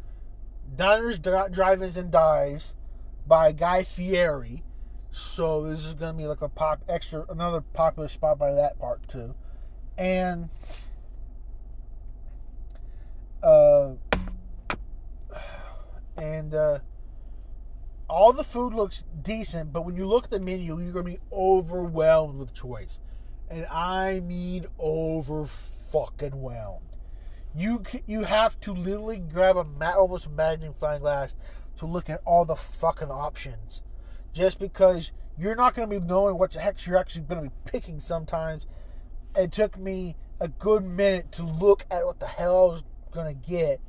Diners, 0.77 1.19
Drive-ins, 1.19 1.97
and 1.97 2.11
Dives 2.11 2.75
by 3.27 3.53
Guy 3.53 3.85
Fieri. 3.85 4.63
So 5.11 5.69
this 5.69 5.85
is 5.85 5.95
gonna 5.95 6.15
be 6.15 6.27
like 6.27 6.43
a 6.43 6.49
pop 6.49 6.83
extra 6.89 7.25
another 7.29 7.61
popular 7.61 8.09
spot 8.09 8.39
by 8.39 8.53
that 8.53 8.79
part 8.79 9.07
too, 9.09 9.35
and 9.97 10.49
uh, 13.43 13.93
and 16.17 16.55
uh, 16.55 16.79
all 18.09 18.33
the 18.33 18.45
food 18.45 18.75
looks 18.75 19.05
decent, 19.23 19.73
but 19.73 19.85
when 19.85 19.97
you 19.97 20.07
look 20.07 20.25
at 20.25 20.31
the 20.31 20.41
menu, 20.41 20.79
you're 20.81 20.93
gonna 20.93 21.05
be 21.05 21.21
overwhelmed 21.33 22.39
with 22.39 22.55
choice, 22.55 23.01
and 23.49 23.67
I 23.67 24.21
mean 24.21 24.67
over 24.79 25.47
fucking 25.47 26.41
whelmed. 26.43 26.87
You 27.55 27.83
you 28.07 28.25
have 28.25 28.61
to 28.61 28.73
literally 28.73 29.19
grab 29.19 29.57
a 29.57 29.95
almost 29.95 30.29
magnifying 30.29 31.01
glass 31.01 31.35
to 31.79 31.87
look 31.87 32.11
at 32.11 32.21
all 32.25 32.45
the 32.45 32.57
fucking 32.57 33.11
options 33.11 33.83
just 34.33 34.59
because 34.59 35.13
you're 35.39 35.55
not 35.55 35.75
going 35.75 35.89
to 35.89 36.01
be 36.01 36.05
knowing 36.05 36.39
what 36.39 36.53
the 36.53 36.61
heck 36.61 36.85
you're 36.87 36.97
actually 36.97 37.23
going 37.23 37.45
to 37.45 37.51
be 37.51 37.55
picking 37.65 38.01
sometimes. 38.01 38.67
It 39.37 39.53
took 39.53 39.79
me 39.79 40.17
a 40.41 40.49
good 40.49 40.85
minute 40.85 41.33
to 41.33 41.43
look 41.43 41.87
at 41.91 42.05
what 42.05 42.21
the 42.21 42.27
hell 42.27 42.57
I 42.57 42.73
was 42.73 42.83
going 43.13 43.41
to 43.41 43.49
get 43.49 43.81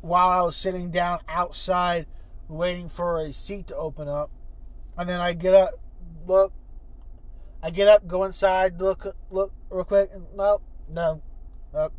while 0.00 0.28
I 0.28 0.42
was 0.42 0.56
sitting 0.56 0.90
down 0.90 1.20
outside 1.28 2.06
waiting 2.48 2.88
for 2.88 3.18
a 3.18 3.32
seat 3.32 3.68
to 3.68 3.76
open 3.76 4.08
up. 4.08 4.30
And 4.96 5.08
then 5.08 5.20
I 5.20 5.32
get 5.32 5.54
up, 5.54 5.80
look, 6.26 6.52
I 7.62 7.70
get 7.70 7.88
up, 7.88 8.06
go 8.06 8.24
inside, 8.24 8.80
look, 8.80 9.16
look 9.30 9.52
real 9.70 9.84
quick, 9.84 10.10
and 10.12 10.26
nope, 10.36 10.62
no, 10.88 11.22
nope. 11.72 11.92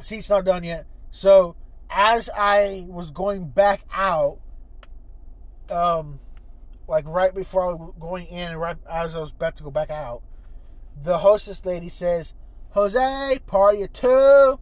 Seat's 0.00 0.28
not 0.28 0.44
done 0.44 0.64
yet. 0.64 0.86
So 1.10 1.56
as 1.90 2.28
I 2.36 2.84
was 2.88 3.10
going 3.10 3.48
back 3.48 3.82
out, 3.92 4.38
um, 5.70 6.20
like 6.86 7.06
right 7.06 7.34
before 7.34 7.62
I 7.62 7.74
was 7.74 7.94
going 7.98 8.26
in 8.26 8.50
and 8.52 8.60
right 8.60 8.76
as 8.90 9.14
I 9.14 9.20
was 9.20 9.32
about 9.32 9.56
to 9.56 9.62
go 9.62 9.70
back 9.70 9.90
out, 9.90 10.22
the 11.02 11.18
hostess 11.18 11.64
lady 11.64 11.88
says, 11.88 12.34
Jose, 12.70 13.38
party 13.46 13.82
of 13.82 13.92
two. 13.92 14.58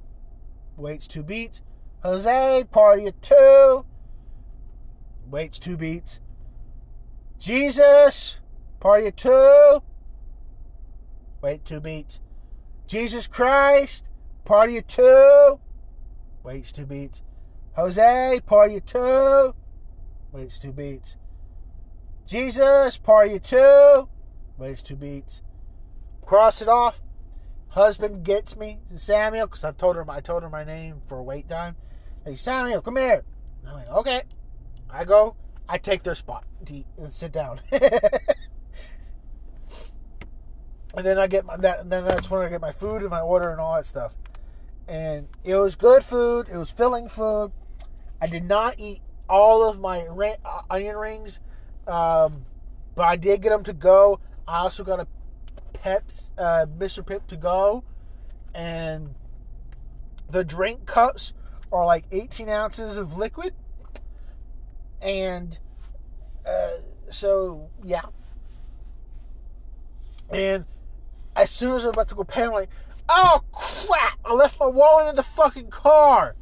Waits 0.77 1.07
two 1.07 1.23
beats. 1.23 1.61
Jose, 2.03 2.65
party 2.71 3.07
of 3.07 3.21
two. 3.21 3.85
Waits 5.31 5.59
two 5.59 5.77
beats. 5.77 6.21
Jesus, 7.39 8.37
party 8.81 9.07
of 9.07 9.17
two. 9.17 9.83
Wait 11.41 11.65
two 11.65 11.81
beats. 11.81 12.21
Jesus 12.87 13.27
Christ, 13.27 14.09
party 14.45 14.79
of 14.79 14.87
two. 14.87 15.61
Waits 16.43 16.73
two 16.73 16.87
beats. 16.87 17.23
Jose, 17.75 18.41
party 18.47 18.77
of 18.77 18.87
two. 18.87 19.55
Waits 20.33 20.59
two 20.59 20.73
beats. 20.73 21.17
Jesus, 22.27 22.99
party 22.99 23.37
of 23.37 23.43
two. 23.43 24.09
Waits 24.59 24.83
two 24.83 24.97
beats. 24.97 25.43
Cross 26.25 26.63
it 26.63 26.69
off. 26.69 27.01
Husband 27.69 28.23
gets 28.23 28.57
me 28.57 28.81
Samuel 28.93 29.47
because 29.47 29.65
I 29.65 29.73
told 29.73 29.97
her 29.97 30.05
I 30.11 30.21
told 30.21 30.43
her 30.43 30.51
my 30.51 30.63
name 30.65 31.01
for 31.07 31.23
wait 31.23 31.49
time. 31.49 31.77
Hey 32.25 32.37
Samuel, 32.37 32.83
come 32.83 32.99
here. 32.99 33.25
I'm 33.67 33.75
like, 33.75 33.89
okay. 33.89 34.23
I 34.89 35.05
go. 35.05 35.35
I 35.69 35.79
take 35.79 36.05
their 36.05 36.15
spot 36.15 36.45
and 36.97 37.13
sit 37.13 37.33
down. 37.33 37.61
and 37.73 37.83
then 40.95 41.19
I 41.19 41.27
get 41.27 41.45
my 41.45 41.57
that. 41.57 41.91
then 41.91 42.05
that's 42.05 42.31
when 42.31 42.43
I 42.43 42.49
get 42.49 42.61
my 42.61 42.71
food 42.71 43.03
and 43.03 43.11
my 43.11 43.21
order 43.21 43.51
and 43.51 43.61
all 43.61 43.75
that 43.75 43.87
stuff. 43.87 44.15
And 44.87 45.27
it 45.43 45.57
was 45.57 45.75
good 45.75 46.05
food. 46.05 46.47
It 46.49 46.57
was 46.57 46.71
filling 46.71 47.09
food. 47.09 47.51
I 48.21 48.29
did 48.29 48.45
not 48.45 48.77
eat 48.79 49.01
all 49.29 49.69
of 49.69 49.81
my 49.81 50.03
uh, 50.03 50.61
onion 50.71 50.97
rings, 50.97 51.41
um, 51.89 52.47
but 52.95 53.03
I 53.03 53.17
did 53.17 53.43
get 53.43 53.49
them 53.49 53.65
to 53.65 53.73
go. 53.73 54.21
I 54.47 54.59
also 54.59 54.85
got 54.85 55.01
a 55.01 55.09
Pep, 55.73 56.05
uh, 56.39 56.67
Mr. 56.79 57.05
Pibb 57.05 57.27
to 57.27 57.37
go, 57.37 57.83
and 58.55 59.17
the 60.31 60.45
drink 60.45 60.87
cups 60.87 61.33
are 61.73 61.87
like 61.87 62.05
18 62.13 62.49
ounces 62.49 62.97
of 62.97 63.17
liquid, 63.17 63.55
and 65.01 65.59
uh, 66.47 66.79
so 67.11 67.71
yeah. 67.83 68.03
And 70.31 70.65
as 71.37 71.51
soon 71.51 71.77
as 71.77 71.85
I'm 71.85 71.91
about 71.91 72.09
to 72.09 72.15
go 72.15 72.25
pay, 72.25 72.45
I'm 72.45 72.53
like, 72.53 72.71
oh 73.09 73.43
crap! 73.53 74.19
I 74.25 74.33
left 74.35 74.61
my 74.61 74.67
wallet 74.67 75.09
in 75.09 75.17
the 75.17 75.23
fucking 75.23 75.71
car, 75.71 76.37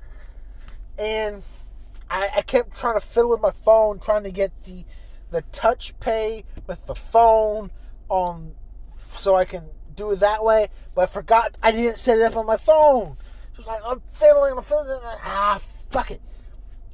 and 0.98 1.42
I, 2.10 2.28
I 2.36 2.42
kept 2.42 2.76
trying 2.76 2.94
to 2.94 3.00
fiddle 3.00 3.30
with 3.30 3.40
my 3.40 3.52
phone, 3.52 3.98
trying 4.00 4.24
to 4.24 4.30
get 4.30 4.52
the 4.64 4.84
the 5.30 5.42
touch 5.52 5.98
pay 6.00 6.44
with 6.66 6.86
the 6.86 6.94
phone 6.94 7.70
on 8.08 8.54
so 9.14 9.36
I 9.36 9.44
can 9.44 9.64
do 9.94 10.10
it 10.10 10.20
that 10.20 10.44
way. 10.44 10.68
But 10.94 11.02
I 11.02 11.06
forgot 11.06 11.56
I 11.62 11.72
didn't 11.72 11.98
set 11.98 12.18
it 12.18 12.22
up 12.22 12.36
on 12.36 12.46
my 12.46 12.56
phone. 12.56 13.16
Like 13.66 13.82
I'm 13.84 14.02
fiddling, 14.12 14.54
I'm 14.56 14.62
fiddling. 14.62 15.00
Ah, 15.04 15.60
fuck 15.90 16.10
it. 16.10 16.20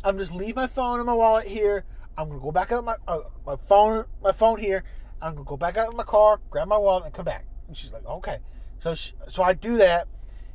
I'm 0.04 0.18
just 0.18 0.32
leave 0.32 0.56
my 0.56 0.66
phone 0.66 1.00
in 1.00 1.06
my 1.06 1.12
wallet 1.12 1.46
here. 1.46 1.84
I'm 2.16 2.28
gonna 2.28 2.40
go 2.40 2.52
back 2.52 2.72
out 2.72 2.84
my 2.84 2.96
uh, 3.06 3.20
my 3.44 3.56
phone 3.56 4.04
my 4.22 4.32
phone 4.32 4.58
here. 4.58 4.84
I'm 5.20 5.34
gonna 5.34 5.44
go 5.44 5.56
back 5.56 5.76
out 5.76 5.88
of 5.88 5.94
my 5.94 6.02
car, 6.02 6.40
grab 6.50 6.68
my 6.68 6.76
wallet, 6.76 7.06
and 7.06 7.14
come 7.14 7.24
back. 7.24 7.46
And 7.68 7.76
she's 7.76 7.92
like, 7.92 8.06
okay. 8.06 8.38
So 8.82 8.94
she, 8.94 9.12
so 9.28 9.42
I 9.42 9.52
do 9.52 9.76
that. 9.78 10.08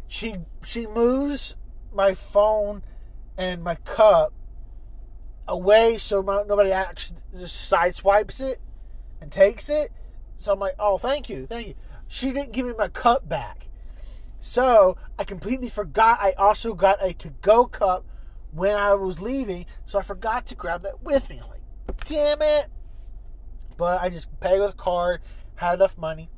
She 0.07 0.37
she 0.63 0.87
moves 0.87 1.55
my 1.93 2.13
phone 2.13 2.83
and 3.37 3.63
my 3.63 3.75
cup 3.75 4.33
away 5.47 5.97
so 5.97 6.21
my, 6.21 6.43
nobody 6.43 6.71
acts 6.71 7.13
just 7.37 7.67
side 7.67 7.95
swipes 7.95 8.39
it 8.39 8.61
and 9.19 9.31
takes 9.31 9.69
it. 9.69 9.91
So 10.39 10.53
I'm 10.53 10.59
like, 10.59 10.75
oh, 10.79 10.97
thank 10.97 11.29
you, 11.29 11.45
thank 11.45 11.67
you. 11.67 11.75
She 12.07 12.31
didn't 12.31 12.51
give 12.51 12.65
me 12.65 12.73
my 12.77 12.87
cup 12.87 13.27
back. 13.27 13.67
So 14.43 14.97
I 15.19 15.23
completely 15.23 15.69
forgot 15.69 16.17
I 16.19 16.31
also 16.31 16.73
got 16.73 16.97
a 16.99 17.13
to 17.13 17.29
go 17.41 17.67
cup 17.67 18.05
when 18.51 18.75
I 18.75 18.95
was 18.95 19.21
leaving. 19.21 19.67
So 19.85 19.99
I 19.99 20.01
forgot 20.01 20.47
to 20.47 20.55
grab 20.55 20.81
that 20.81 21.03
with 21.03 21.29
me. 21.29 21.39
Like, 21.47 21.61
damn 22.05 22.41
it. 22.41 22.65
But 23.77 24.01
I 24.01 24.09
just 24.09 24.39
paid 24.39 24.59
with 24.59 24.71
a 24.71 24.75
card, 24.75 25.21
had 25.55 25.75
enough 25.75 25.95
money, 25.95 26.31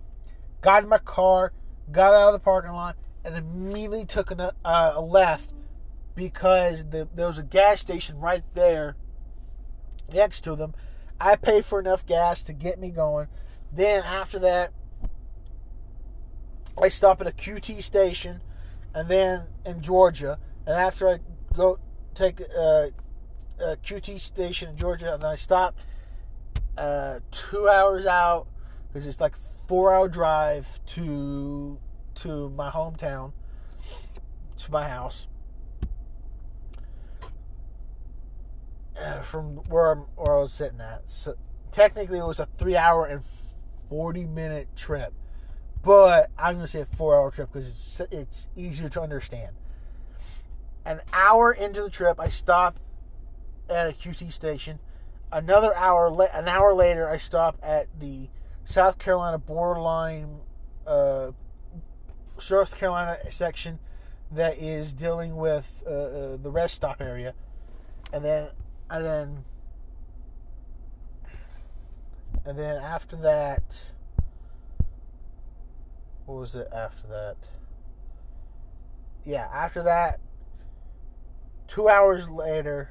got 0.59 0.83
in 0.83 0.89
my 0.89 0.97
car, 0.97 1.53
got 1.93 2.13
out 2.13 2.27
of 2.27 2.33
the 2.33 2.39
parking 2.39 2.73
lot, 2.73 2.97
and 3.23 3.37
immediately 3.37 4.05
took 4.05 4.31
a, 4.31 4.53
uh, 4.65 4.93
a 4.95 5.01
left 5.01 5.53
because 6.13 6.89
the, 6.89 7.07
there 7.15 7.27
was 7.27 7.37
a 7.37 7.43
gas 7.43 7.79
station 7.79 8.19
right 8.19 8.43
there 8.53 8.97
next 10.11 10.41
to 10.41 10.57
them. 10.57 10.75
I 11.21 11.37
paid 11.37 11.63
for 11.63 11.79
enough 11.79 12.05
gas 12.05 12.43
to 12.43 12.53
get 12.53 12.79
me 12.79 12.89
going. 12.89 13.29
Then 13.71 14.03
after 14.03 14.39
that, 14.39 14.73
I 16.81 16.89
stop 16.89 17.21
at 17.21 17.27
a 17.27 17.31
QT 17.31 17.81
station, 17.83 18.41
and 18.93 19.07
then 19.09 19.43
in 19.65 19.81
Georgia. 19.81 20.39
And 20.65 20.75
after 20.75 21.09
I 21.09 21.19
go 21.55 21.79
take 22.15 22.41
uh, 22.41 22.89
a 23.59 23.77
QT 23.77 24.19
station 24.19 24.69
in 24.69 24.77
Georgia, 24.77 25.13
and 25.13 25.23
then 25.23 25.29
I 25.29 25.35
stop 25.35 25.75
uh, 26.77 27.19
two 27.31 27.69
hours 27.69 28.05
out 28.05 28.47
because 28.87 29.05
it's 29.05 29.21
like 29.21 29.35
four 29.67 29.93
hour 29.93 30.07
drive 30.07 30.79
to 30.85 31.79
to 32.15 32.49
my 32.49 32.69
hometown, 32.69 33.33
to 34.57 34.71
my 34.71 34.87
house. 34.87 35.27
Uh, 38.99 39.21
from 39.21 39.55
where 39.69 39.91
I'm, 39.91 39.99
where 40.15 40.35
I 40.35 40.39
was 40.39 40.53
sitting 40.53 40.79
at. 40.79 41.09
So 41.09 41.35
technically, 41.71 42.19
it 42.19 42.25
was 42.25 42.39
a 42.39 42.47
three 42.57 42.77
hour 42.77 43.05
and 43.05 43.23
forty 43.89 44.25
minute 44.25 44.67
trip, 44.75 45.13
but 45.83 46.31
I'm 46.37 46.55
gonna 46.55 46.67
say 46.67 46.81
a 46.81 46.85
four 46.85 47.15
hour 47.15 47.29
trip 47.29 47.51
because 47.51 47.67
it's 47.67 48.01
it's 48.11 48.47
easier 48.55 48.89
to 48.89 49.01
understand. 49.01 49.55
An 50.85 51.01
hour 51.11 51.51
into 51.51 51.81
the 51.81 51.89
trip, 51.89 52.19
I 52.19 52.29
stop 52.29 52.79
at 53.69 53.89
a 53.89 53.93
QT 53.93 54.31
station. 54.31 54.79
Another 55.31 55.75
hour, 55.75 56.07
an 56.33 56.47
hour 56.47 56.73
later, 56.73 57.09
I 57.09 57.17
stop 57.17 57.57
at 57.63 57.87
the 57.99 58.29
South 58.65 58.99
Carolina 58.99 59.37
borderline, 59.37 60.39
uh, 60.85 61.31
South 62.39 62.77
Carolina 62.77 63.17
section 63.29 63.79
that 64.31 64.57
is 64.57 64.93
dealing 64.93 65.35
with 65.35 65.83
uh, 65.87 65.89
uh, 65.89 66.37
the 66.37 66.49
rest 66.49 66.75
stop 66.75 67.01
area, 67.01 67.33
and 68.11 68.23
then, 68.23 68.49
and 68.89 69.05
then, 69.05 69.43
and 72.45 72.57
then 72.57 72.77
after 72.77 73.15
that, 73.17 73.81
what 76.25 76.39
was 76.39 76.55
it 76.55 76.67
after 76.73 77.07
that? 77.07 77.35
Yeah, 79.25 79.47
after 79.53 79.83
that, 79.83 80.19
two 81.67 81.87
hours 81.87 82.29
later 82.29 82.89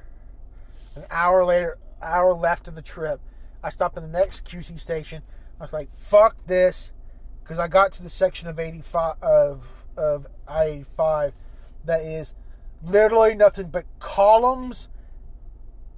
an 0.95 1.05
hour 1.09 1.43
later, 1.43 1.77
hour 2.01 2.33
left 2.33 2.67
of 2.67 2.75
the 2.75 2.81
trip, 2.81 3.19
I 3.63 3.69
stopped 3.69 3.97
at 3.97 4.03
the 4.03 4.09
next 4.09 4.45
QT 4.45 4.79
station. 4.79 5.23
I 5.59 5.63
was 5.63 5.73
like, 5.73 5.91
"Fuck 5.91 6.35
this," 6.45 6.91
because 7.41 7.59
I 7.59 7.67
got 7.67 7.91
to 7.93 8.03
the 8.03 8.09
section 8.09 8.47
of 8.47 8.59
eighty 8.59 8.81
five 8.81 9.15
of 9.21 9.65
of 9.97 10.27
I 10.47 10.65
eighty 10.65 10.83
five 10.83 11.33
that 11.85 12.01
is 12.01 12.33
literally 12.83 13.35
nothing 13.35 13.67
but 13.67 13.85
columns 13.99 14.89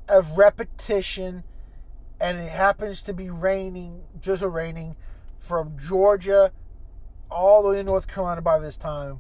of 0.08 0.38
repetition, 0.38 1.44
and 2.20 2.40
it 2.40 2.52
happens 2.52 3.02
to 3.04 3.14
be 3.14 3.30
raining, 3.30 4.04
drizzle 4.22 4.50
raining, 4.50 4.96
from 5.38 5.78
Georgia 5.78 6.52
all 7.30 7.64
the 7.64 7.70
way 7.70 7.76
to 7.76 7.84
North 7.84 8.08
Carolina 8.08 8.42
by 8.42 8.60
this 8.60 8.78
time, 8.78 9.20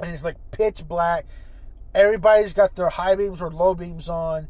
and 0.00 0.10
it's 0.10 0.24
like 0.24 0.36
pitch 0.50 0.86
black. 0.86 1.26
Everybody's 1.94 2.52
got 2.52 2.74
their 2.74 2.88
high 2.88 3.14
beams 3.14 3.40
or 3.40 3.50
low 3.50 3.74
beams 3.74 4.08
on, 4.08 4.48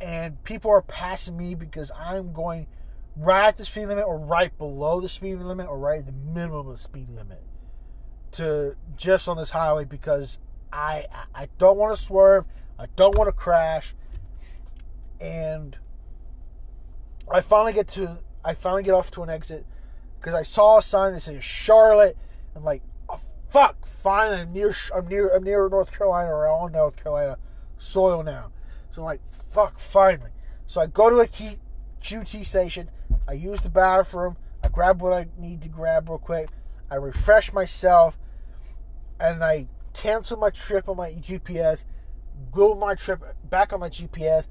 and 0.00 0.42
people 0.44 0.70
are 0.70 0.82
passing 0.82 1.36
me 1.36 1.54
because 1.54 1.90
I'm 1.98 2.32
going 2.32 2.66
right 3.16 3.48
at 3.48 3.56
the 3.56 3.64
speed 3.64 3.86
limit 3.86 4.04
or 4.06 4.18
right 4.18 4.56
below 4.58 5.00
the 5.00 5.08
speed 5.08 5.38
limit 5.40 5.66
or 5.66 5.78
right 5.78 6.00
at 6.00 6.06
the 6.06 6.12
minimum 6.12 6.68
of 6.68 6.76
the 6.76 6.82
speed 6.82 7.08
limit 7.10 7.42
to 8.32 8.76
just 8.96 9.28
on 9.28 9.38
this 9.38 9.50
highway 9.50 9.84
because 9.84 10.38
I 10.72 11.06
I 11.34 11.48
don't 11.58 11.78
want 11.78 11.96
to 11.96 12.02
swerve, 12.02 12.44
I 12.78 12.86
don't 12.96 13.16
want 13.16 13.28
to 13.28 13.32
crash, 13.32 13.94
and 15.20 15.76
I 17.30 17.40
finally 17.40 17.72
get 17.72 17.88
to 17.88 18.18
I 18.44 18.54
finally 18.54 18.82
get 18.82 18.94
off 18.94 19.10
to 19.12 19.22
an 19.22 19.30
exit 19.30 19.64
because 20.26 20.40
I 20.40 20.42
saw 20.42 20.78
a 20.78 20.82
sign 20.82 21.12
that 21.12 21.20
says 21.20 21.44
Charlotte. 21.44 22.16
I'm 22.56 22.64
like, 22.64 22.82
oh, 23.08 23.20
fuck, 23.48 23.86
finally 23.86 24.40
I'm 24.40 24.52
near 24.52 24.74
I'm 24.92 25.06
near 25.06 25.28
I'm 25.28 25.44
near 25.44 25.68
North 25.68 25.96
Carolina 25.96 26.30
or 26.30 26.48
on 26.48 26.72
North 26.72 26.96
Carolina 26.96 27.38
soil 27.78 28.24
now. 28.24 28.50
So 28.92 29.02
I'm 29.02 29.04
like, 29.04 29.20
fuck, 29.52 29.78
finally. 29.78 30.30
So 30.66 30.80
I 30.80 30.86
go 30.88 31.10
to 31.10 31.20
a 31.20 31.28
key, 31.28 31.58
QT 32.02 32.44
station. 32.44 32.90
I 33.28 33.34
use 33.34 33.60
the 33.60 33.68
bathroom. 33.68 34.36
I 34.64 34.68
grab 34.68 35.00
what 35.00 35.12
I 35.12 35.28
need 35.38 35.62
to 35.62 35.68
grab 35.68 36.08
real 36.08 36.18
quick. 36.18 36.48
I 36.90 36.96
refresh 36.96 37.52
myself, 37.52 38.18
and 39.20 39.44
I 39.44 39.68
cancel 39.92 40.38
my 40.38 40.50
trip 40.50 40.88
on 40.88 40.96
my 40.96 41.12
GPS. 41.12 41.84
Go 42.50 42.74
my 42.74 42.96
trip 42.96 43.22
back 43.48 43.72
on 43.72 43.78
my 43.78 43.90
GPS. 43.90 44.46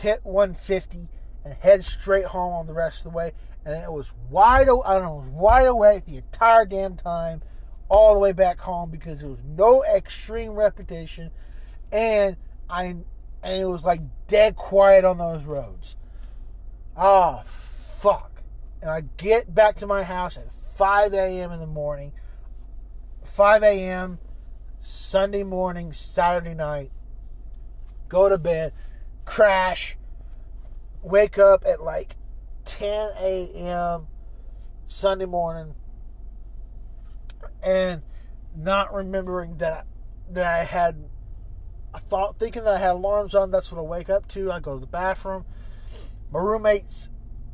Hit 0.00 0.24
150 0.24 1.10
and 1.44 1.52
head 1.52 1.84
straight 1.84 2.24
home 2.24 2.54
on 2.54 2.66
the 2.66 2.72
rest 2.72 3.04
of 3.04 3.12
the 3.12 3.16
way. 3.16 3.34
And 3.68 3.84
it 3.84 3.92
was 3.92 4.10
wide. 4.30 4.62
I 4.62 4.64
don't 4.64 5.02
know. 5.02 5.16
Was 5.16 5.28
wide 5.28 5.66
awake 5.66 6.06
the 6.06 6.16
entire 6.16 6.64
damn 6.64 6.96
time 6.96 7.42
all 7.90 8.14
the 8.14 8.18
way 8.18 8.32
back 8.32 8.58
home 8.58 8.90
because 8.90 9.18
there 9.18 9.28
was 9.28 9.42
no 9.44 9.84
extreme 9.84 10.52
repetition 10.52 11.30
and 11.92 12.36
I 12.68 12.84
and 12.84 13.04
it 13.42 13.66
was 13.66 13.82
like 13.82 14.00
dead 14.26 14.56
quiet 14.56 15.04
on 15.04 15.18
those 15.18 15.44
roads. 15.44 15.96
Oh 16.96 17.42
fuck. 17.44 18.42
And 18.80 18.90
I 18.90 19.02
get 19.18 19.54
back 19.54 19.76
to 19.76 19.86
my 19.86 20.02
house 20.02 20.38
at 20.38 20.50
5 20.50 21.12
a.m. 21.12 21.52
in 21.52 21.60
the 21.60 21.66
morning. 21.66 22.12
5 23.24 23.62
a.m. 23.64 24.18
Sunday 24.80 25.42
morning, 25.42 25.92
Saturday 25.92 26.54
night. 26.54 26.90
Go 28.08 28.30
to 28.30 28.38
bed, 28.38 28.72
crash, 29.26 29.98
wake 31.02 31.38
up 31.38 31.64
at 31.66 31.82
like 31.82 32.16
10 32.68 33.10
a.m. 33.18 34.06
Sunday 34.86 35.24
morning, 35.24 35.74
and 37.62 38.02
not 38.56 38.92
remembering 38.92 39.56
that 39.56 39.72
I, 39.72 39.82
that 40.32 40.46
I 40.46 40.64
had 40.64 41.08
I 41.94 41.98
thought 41.98 42.38
thinking 42.38 42.64
that 42.64 42.74
I 42.74 42.78
had 42.78 42.92
alarms 42.92 43.34
on. 43.34 43.50
That's 43.50 43.72
what 43.72 43.78
I 43.78 43.82
wake 43.82 44.10
up 44.10 44.28
to. 44.28 44.52
I 44.52 44.60
go 44.60 44.74
to 44.74 44.80
the 44.80 44.86
bathroom. 44.86 45.46
My 46.30 46.38
roommate 46.38 47.08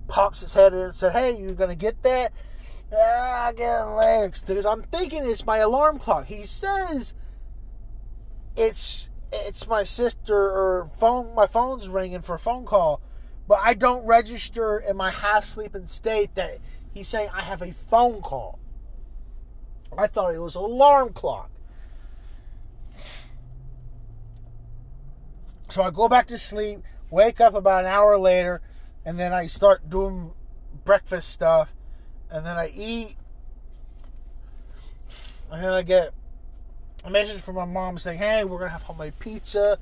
pops 0.09 0.41
his 0.41 0.55
head 0.55 0.73
in 0.73 0.81
and 0.81 0.95
said, 0.95 1.13
"Hey, 1.13 1.39
you're 1.39 1.55
gonna 1.55 1.77
get 1.77 2.03
that?" 2.03 2.33
Ah, 2.93 3.47
I 3.47 3.53
get 3.53 3.87
it 3.87 4.43
because 4.47 4.67
I'm 4.67 4.83
thinking 4.83 5.23
it's 5.25 5.47
my 5.47 5.59
alarm 5.59 5.99
clock. 5.99 6.27
He 6.27 6.45
says 6.45 7.15
it's 8.57 9.09
it's 9.33 9.67
my 9.67 9.85
sister 9.85 10.37
or 10.37 10.91
phone. 10.99 11.35
My 11.35 11.47
phone's 11.47 11.89
ringing 11.89 12.23
for 12.23 12.35
a 12.35 12.39
phone 12.39 12.65
call, 12.65 13.01
but 13.47 13.59
I 13.63 13.75
don't 13.75 14.05
register 14.07 14.79
in 14.79 14.97
my 14.97 15.11
half 15.11 15.45
sleeping 15.45 15.87
state 15.87 16.35
that 16.35 16.59
he's 16.93 17.09
saying 17.09 17.31
I 17.33 17.43
have 17.43 17.63
a 17.63 17.73
phone 17.73 18.23
call. 18.23 18.59
I 19.97 20.07
thought 20.07 20.35
it 20.35 20.41
was 20.41 20.57
an 20.57 20.63
alarm 20.63 21.13
clock. 21.13 21.51
So 25.69 25.83
I 25.83 25.91
go 25.91 26.09
back 26.09 26.27
to 26.29 26.39
sleep, 26.39 26.83
wake 27.11 27.41
up 27.41 27.55
about 27.55 27.85
an 27.85 27.91
hour 27.91 28.17
later, 28.19 28.61
and 29.05 29.19
then 29.19 29.33
I 29.33 29.47
start 29.47 29.91
doing 29.91 30.33
breakfast 30.85 31.31
stuff, 31.31 31.75
and 32.31 32.47
then 32.47 32.57
I 32.57 32.69
eat, 32.75 33.17
and 35.51 35.63
then 35.63 35.73
I 35.73 35.83
get 35.83 36.13
a 37.05 37.11
message 37.11 37.41
from 37.41 37.57
my 37.57 37.65
mom 37.65 37.99
saying, 37.99 38.19
"Hey, 38.19 38.45
we're 38.45 38.59
gonna 38.59 38.71
have 38.71 38.83
homemade 38.83 39.19
pizza 39.19 39.79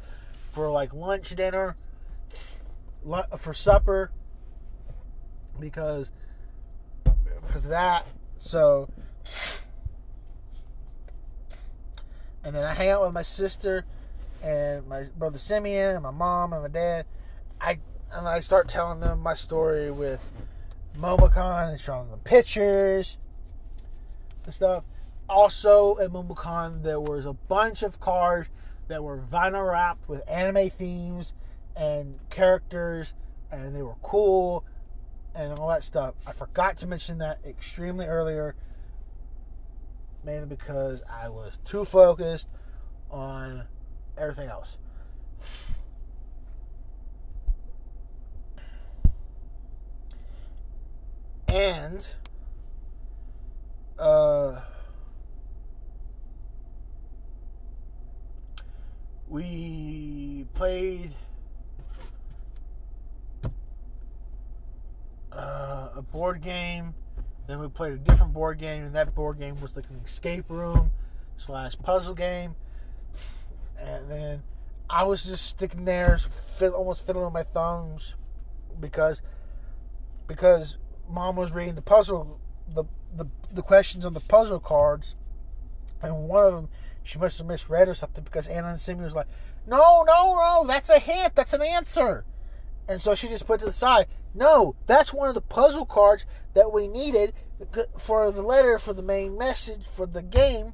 for 0.50 0.70
like 0.70 0.92
lunch, 0.92 1.34
dinner, 1.36 1.76
for 3.38 3.54
supper, 3.54 4.10
because 5.58 6.10
because 7.46 7.68
that." 7.68 8.06
So 8.38 8.88
and 12.44 12.54
then 12.54 12.64
I 12.64 12.74
hang 12.74 12.88
out 12.90 13.02
with 13.02 13.12
my 13.12 13.22
sister 13.22 13.84
and 14.42 14.86
my 14.88 15.04
brother 15.16 15.38
Simeon 15.38 15.94
and 15.94 16.02
my 16.02 16.10
mom 16.10 16.52
and 16.52 16.62
my 16.62 16.68
dad. 16.68 17.06
I 17.60 17.78
and 18.12 18.28
I 18.28 18.40
start 18.40 18.68
telling 18.68 19.00
them 19.00 19.20
my 19.20 19.34
story 19.34 19.90
with 19.90 20.20
MomoCon 20.98 21.70
and 21.70 21.80
showing 21.80 22.10
them 22.10 22.20
pictures 22.24 23.16
and 24.44 24.52
stuff. 24.52 24.84
Also 25.28 25.98
at 25.98 26.10
MomoCon 26.10 26.82
there 26.82 27.00
was 27.00 27.26
a 27.26 27.32
bunch 27.32 27.82
of 27.82 28.00
cars 28.00 28.48
that 28.88 29.02
were 29.02 29.18
vinyl 29.18 29.70
wrapped 29.70 30.08
with 30.08 30.22
anime 30.28 30.68
themes 30.68 31.32
and 31.76 32.18
characters 32.30 33.14
and 33.50 33.74
they 33.74 33.82
were 33.82 33.96
cool 34.02 34.64
and 35.34 35.58
all 35.58 35.68
that 35.68 35.82
stuff. 35.82 36.14
I 36.26 36.32
forgot 36.32 36.76
to 36.78 36.86
mention 36.86 37.18
that 37.18 37.38
extremely 37.44 38.06
earlier 38.06 38.54
mainly 40.24 40.46
because 40.46 41.02
I 41.08 41.28
was 41.28 41.58
too 41.64 41.84
focused 41.84 42.46
on 43.10 43.64
everything 44.16 44.48
else. 44.48 44.78
And 51.48 52.06
uh, 53.98 54.60
we 59.28 60.46
played 60.54 61.14
uh, 65.36 65.88
a 65.96 66.02
board 66.02 66.40
game. 66.42 66.94
Then 67.46 67.58
we 67.58 67.68
played 67.68 67.92
a 67.92 67.98
different 67.98 68.32
board 68.32 68.58
game, 68.58 68.84
and 68.84 68.94
that 68.94 69.14
board 69.14 69.38
game 69.38 69.60
was 69.60 69.74
like 69.74 69.88
an 69.90 70.00
escape 70.04 70.44
room 70.48 70.90
slash 71.36 71.76
puzzle 71.76 72.14
game. 72.14 72.54
And 73.78 74.10
then 74.10 74.42
I 74.88 75.04
was 75.04 75.24
just 75.24 75.46
sticking 75.46 75.84
there, 75.84 76.18
almost 76.60 77.06
fiddling 77.06 77.24
with 77.24 77.34
my 77.34 77.42
thumbs, 77.42 78.14
because 78.80 79.22
because 80.26 80.76
mom 81.08 81.36
was 81.36 81.52
reading 81.52 81.74
the 81.74 81.82
puzzle, 81.82 82.38
the 82.72 82.84
the 83.16 83.26
the 83.52 83.62
questions 83.62 84.06
on 84.06 84.14
the 84.14 84.20
puzzle 84.20 84.60
cards, 84.60 85.16
and 86.00 86.28
one 86.28 86.46
of 86.46 86.54
them 86.54 86.68
she 87.02 87.18
must 87.18 87.38
have 87.38 87.46
misread 87.46 87.88
or 87.88 87.94
something 87.94 88.22
because 88.22 88.46
Anna 88.46 88.68
and 88.68 88.80
Simeon 88.80 89.04
was 89.04 89.14
like, 89.14 89.26
"No, 89.66 90.04
no, 90.06 90.34
no, 90.34 90.64
that's 90.66 90.88
a 90.88 90.98
hint, 90.98 91.34
that's 91.34 91.52
an 91.52 91.62
answer," 91.62 92.24
and 92.88 93.00
so 93.00 93.14
she 93.14 93.28
just 93.28 93.46
put 93.46 93.60
to 93.60 93.66
the 93.66 93.72
side. 93.72 94.06
No, 94.34 94.76
that's 94.86 95.12
one 95.12 95.28
of 95.28 95.34
the 95.34 95.40
puzzle 95.40 95.86
cards 95.86 96.24
that 96.54 96.72
we 96.72 96.88
needed 96.88 97.34
for 97.98 98.30
the 98.30 98.42
letter 98.42 98.78
for 98.78 98.92
the 98.92 99.02
main 99.02 99.38
message 99.38 99.86
for 99.86 100.06
the 100.06 100.22
game, 100.22 100.72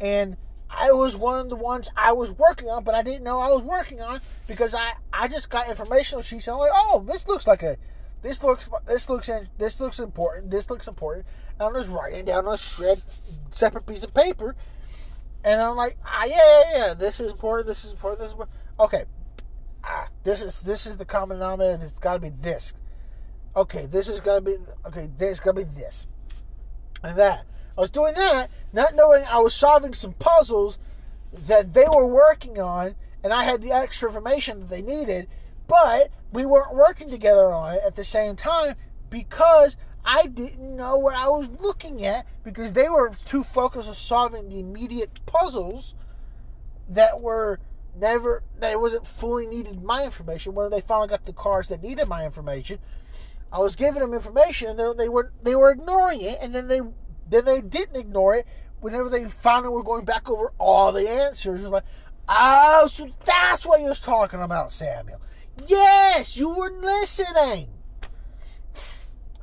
and 0.00 0.36
I 0.70 0.92
was 0.92 1.16
one 1.16 1.38
of 1.38 1.48
the 1.48 1.56
ones 1.56 1.90
I 1.96 2.12
was 2.12 2.30
working 2.32 2.68
on, 2.68 2.84
but 2.84 2.94
I 2.94 3.02
didn't 3.02 3.22
know 3.22 3.40
I 3.40 3.48
was 3.48 3.62
working 3.62 4.00
on 4.00 4.20
because 4.46 4.74
I 4.74 4.92
I 5.12 5.28
just 5.28 5.48
got 5.48 5.68
informational 5.68 6.22
sheets 6.22 6.46
and 6.46 6.54
I'm 6.54 6.60
like, 6.60 6.70
oh, 6.72 7.04
this 7.06 7.26
looks 7.26 7.46
like 7.46 7.62
a 7.62 7.76
this 8.22 8.42
looks 8.42 8.68
this 8.86 9.08
looks 9.08 9.30
this 9.58 9.80
looks 9.80 9.98
important. 9.98 10.50
This 10.50 10.70
looks 10.70 10.88
important. 10.88 11.26
And 11.58 11.68
I'm 11.68 11.74
just 11.74 11.90
writing 11.90 12.24
down 12.24 12.46
on 12.46 12.54
a 12.54 12.56
shred 12.56 13.02
separate 13.50 13.86
piece 13.86 14.02
of 14.02 14.12
paper, 14.14 14.56
and 15.44 15.60
I'm 15.60 15.76
like, 15.76 15.98
ah, 16.04 16.24
yeah, 16.24 16.36
yeah, 16.36 16.62
yeah. 16.72 16.94
This 16.94 17.20
is 17.20 17.30
important. 17.30 17.68
This 17.68 17.84
is 17.84 17.92
important. 17.92 18.20
This 18.20 18.28
is 18.28 18.32
important. 18.32 18.56
okay. 18.80 19.04
Ah, 19.86 20.08
this 20.24 20.40
is 20.42 20.60
this 20.60 20.86
is 20.86 20.96
the 20.96 21.04
common 21.04 21.38
denominator. 21.38 21.84
It's 21.84 21.98
got 21.98 22.14
to 22.14 22.18
be 22.20 22.30
this. 22.30 22.74
Okay, 23.54 23.86
this 23.86 24.08
is 24.08 24.20
gonna 24.20 24.40
be 24.40 24.56
okay. 24.86 25.08
This 25.16 25.32
is 25.32 25.40
gonna 25.40 25.64
be 25.64 25.80
this 25.80 26.06
and 27.02 27.16
that. 27.18 27.44
I 27.76 27.80
was 27.80 27.90
doing 27.90 28.14
that, 28.14 28.50
not 28.72 28.94
knowing 28.94 29.24
I 29.24 29.38
was 29.38 29.54
solving 29.54 29.94
some 29.94 30.12
puzzles 30.14 30.78
that 31.32 31.74
they 31.74 31.84
were 31.84 32.06
working 32.06 32.60
on, 32.60 32.94
and 33.22 33.32
I 33.32 33.44
had 33.44 33.62
the 33.62 33.72
extra 33.72 34.08
information 34.08 34.60
that 34.60 34.70
they 34.70 34.82
needed 34.82 35.28
but 35.66 36.10
we 36.32 36.44
weren't 36.44 36.74
working 36.74 37.08
together 37.08 37.52
on 37.52 37.74
it 37.74 37.82
at 37.84 37.94
the 37.94 38.04
same 38.04 38.36
time 38.36 38.76
because 39.10 39.76
I 40.04 40.26
didn't 40.26 40.76
know 40.76 40.98
what 40.98 41.14
I 41.14 41.28
was 41.28 41.48
looking 41.60 42.04
at 42.04 42.26
because 42.42 42.72
they 42.72 42.88
were 42.88 43.10
too 43.24 43.42
focused 43.42 43.88
on 43.88 43.94
solving 43.94 44.48
the 44.48 44.58
immediate 44.58 45.24
puzzles 45.26 45.94
that 46.88 47.20
were 47.20 47.60
never 47.96 48.42
that 48.58 48.72
it 48.72 48.80
wasn't 48.80 49.06
fully 49.06 49.46
needed 49.46 49.82
my 49.82 50.04
information. 50.04 50.54
When 50.54 50.70
they 50.70 50.80
finally 50.80 51.08
got 51.08 51.26
the 51.26 51.32
cars 51.32 51.68
that 51.68 51.82
needed 51.82 52.08
my 52.08 52.24
information, 52.24 52.78
I 53.52 53.58
was 53.58 53.76
giving 53.76 54.00
them 54.00 54.14
information 54.14 54.68
and 54.68 54.78
they, 54.78 55.04
they 55.04 55.08
were 55.08 55.32
they 55.42 55.54
were 55.54 55.70
ignoring 55.70 56.20
it, 56.20 56.38
and 56.40 56.54
then 56.54 56.68
they 56.68 56.80
then 57.28 57.44
they 57.44 57.60
didn't 57.60 57.96
ignore 57.96 58.36
it 58.36 58.46
whenever 58.80 59.08
they 59.08 59.24
finally 59.24 59.72
were 59.72 59.82
going 59.82 60.04
back 60.04 60.28
over 60.28 60.52
all 60.58 60.92
the 60.92 61.08
answers. 61.08 61.62
Like, 61.62 61.84
oh, 62.28 62.86
so 62.86 63.08
that's 63.24 63.64
what 63.66 63.80
you 63.80 63.86
was 63.86 64.00
talking 64.00 64.40
about, 64.40 64.72
Samuel. 64.72 65.20
Yes, 65.66 66.36
you 66.36 66.50
were 66.50 66.70
listening. 66.70 67.68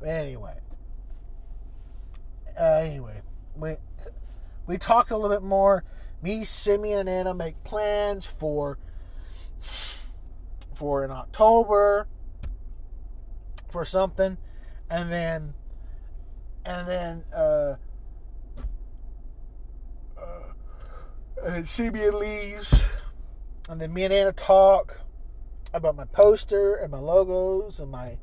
Anyway. 0.04 0.54
Uh, 2.58 2.80
anyway, 2.84 3.22
we 3.56 3.76
we 4.66 4.78
talk 4.78 5.10
a 5.10 5.16
little 5.16 5.34
bit 5.34 5.42
more. 5.42 5.84
Me, 6.22 6.44
Simeon, 6.44 7.00
and 7.00 7.08
Anna 7.08 7.34
make 7.34 7.62
plans 7.64 8.24
for 8.24 8.78
for 10.74 11.04
in 11.04 11.10
October 11.10 12.06
for 13.68 13.84
something, 13.84 14.38
and 14.88 15.10
then 15.10 15.54
and 16.64 16.86
then 16.86 17.24
uh, 17.34 17.74
uh 20.16 20.52
and 21.44 21.68
Simeon 21.68 22.20
leaves, 22.20 22.72
and 23.68 23.80
then 23.80 23.92
me 23.92 24.04
and 24.04 24.12
Anna 24.12 24.32
talk 24.32 25.00
about 25.74 25.96
my 25.96 26.04
poster 26.04 26.76
and 26.76 26.92
my 26.92 26.98
logos 26.98 27.80
and 27.80 27.90
my 27.90 28.18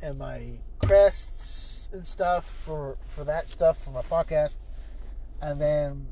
and 0.00 0.18
my 0.18 0.60
crests 0.78 1.90
and 1.92 2.06
stuff 2.06 2.48
for 2.48 2.96
for 3.06 3.24
that 3.24 3.50
stuff 3.50 3.76
for 3.76 3.90
my 3.90 4.02
podcast, 4.02 4.56
and 5.42 5.60
then 5.60 6.06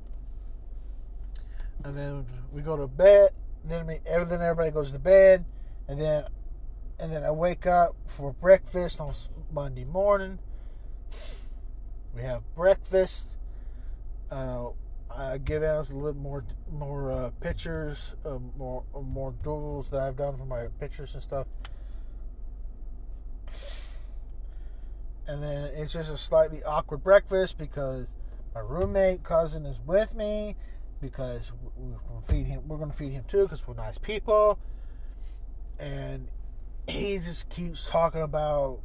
and 1.86 1.96
then 1.96 2.26
we 2.52 2.62
go 2.62 2.76
to 2.76 2.88
bed. 2.88 3.30
Then 3.64 3.86
we, 3.86 4.00
everything 4.06 4.40
everybody 4.42 4.70
goes 4.70 4.92
to 4.92 4.98
bed, 4.98 5.44
and 5.88 6.00
then 6.00 6.24
and 6.98 7.12
then 7.12 7.24
I 7.24 7.30
wake 7.30 7.66
up 7.66 7.94
for 8.04 8.32
breakfast 8.32 9.00
on 9.00 9.14
Monday 9.52 9.84
morning. 9.84 10.38
We 12.14 12.22
have 12.22 12.42
breakfast. 12.54 13.36
Uh, 14.30 14.70
I 15.14 15.38
give 15.38 15.62
us 15.62 15.90
a 15.90 15.94
little 15.94 16.12
bit 16.12 16.20
more 16.20 16.44
more 16.72 17.12
uh, 17.12 17.30
pictures, 17.40 18.14
uh, 18.24 18.38
more 18.56 18.82
more 19.00 19.32
doodles 19.44 19.90
that 19.90 20.00
I've 20.00 20.16
done 20.16 20.36
for 20.36 20.44
my 20.44 20.66
pictures 20.80 21.14
and 21.14 21.22
stuff. 21.22 21.46
And 25.28 25.42
then 25.42 25.70
it's 25.76 25.92
just 25.92 26.10
a 26.10 26.16
slightly 26.16 26.62
awkward 26.64 27.02
breakfast 27.02 27.58
because 27.58 28.12
my 28.54 28.60
roommate 28.60 29.22
cousin 29.24 29.66
is 29.66 29.80
with 29.84 30.14
me 30.14 30.56
because 31.00 31.52
we're 31.76 31.98
gonna 32.08 32.26
feed 32.26 32.46
him. 32.46 32.66
We're 32.66 32.78
gonna 32.78 32.92
feed 32.92 33.12
him 33.12 33.24
too 33.28 33.42
because 33.42 33.66
we're 33.66 33.74
nice 33.74 33.98
people. 33.98 34.58
And 35.78 36.28
he 36.88 37.18
just 37.18 37.48
keeps 37.48 37.86
talking 37.88 38.22
about. 38.22 38.80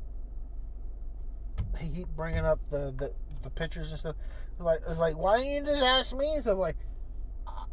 He 1.77 1.89
keep 1.89 2.07
bringing 2.09 2.45
up 2.45 2.59
the 2.69 2.93
the, 2.97 3.11
the 3.43 3.49
pictures 3.49 3.91
and 3.91 3.99
stuff 3.99 4.15
like, 4.63 4.81
it's 4.87 4.99
like, 4.99 5.17
why 5.17 5.37
didn't 5.37 5.53
you 5.53 5.71
just 5.71 5.83
ask 5.83 6.15
me? 6.15 6.39
So 6.43 6.55
like, 6.55 6.77
uh, 7.47 7.65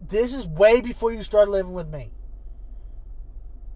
this 0.00 0.34
is 0.34 0.46
way 0.46 0.80
before 0.80 1.12
you 1.12 1.22
started 1.22 1.50
living 1.50 1.72
with 1.72 1.88
me. 1.88 2.12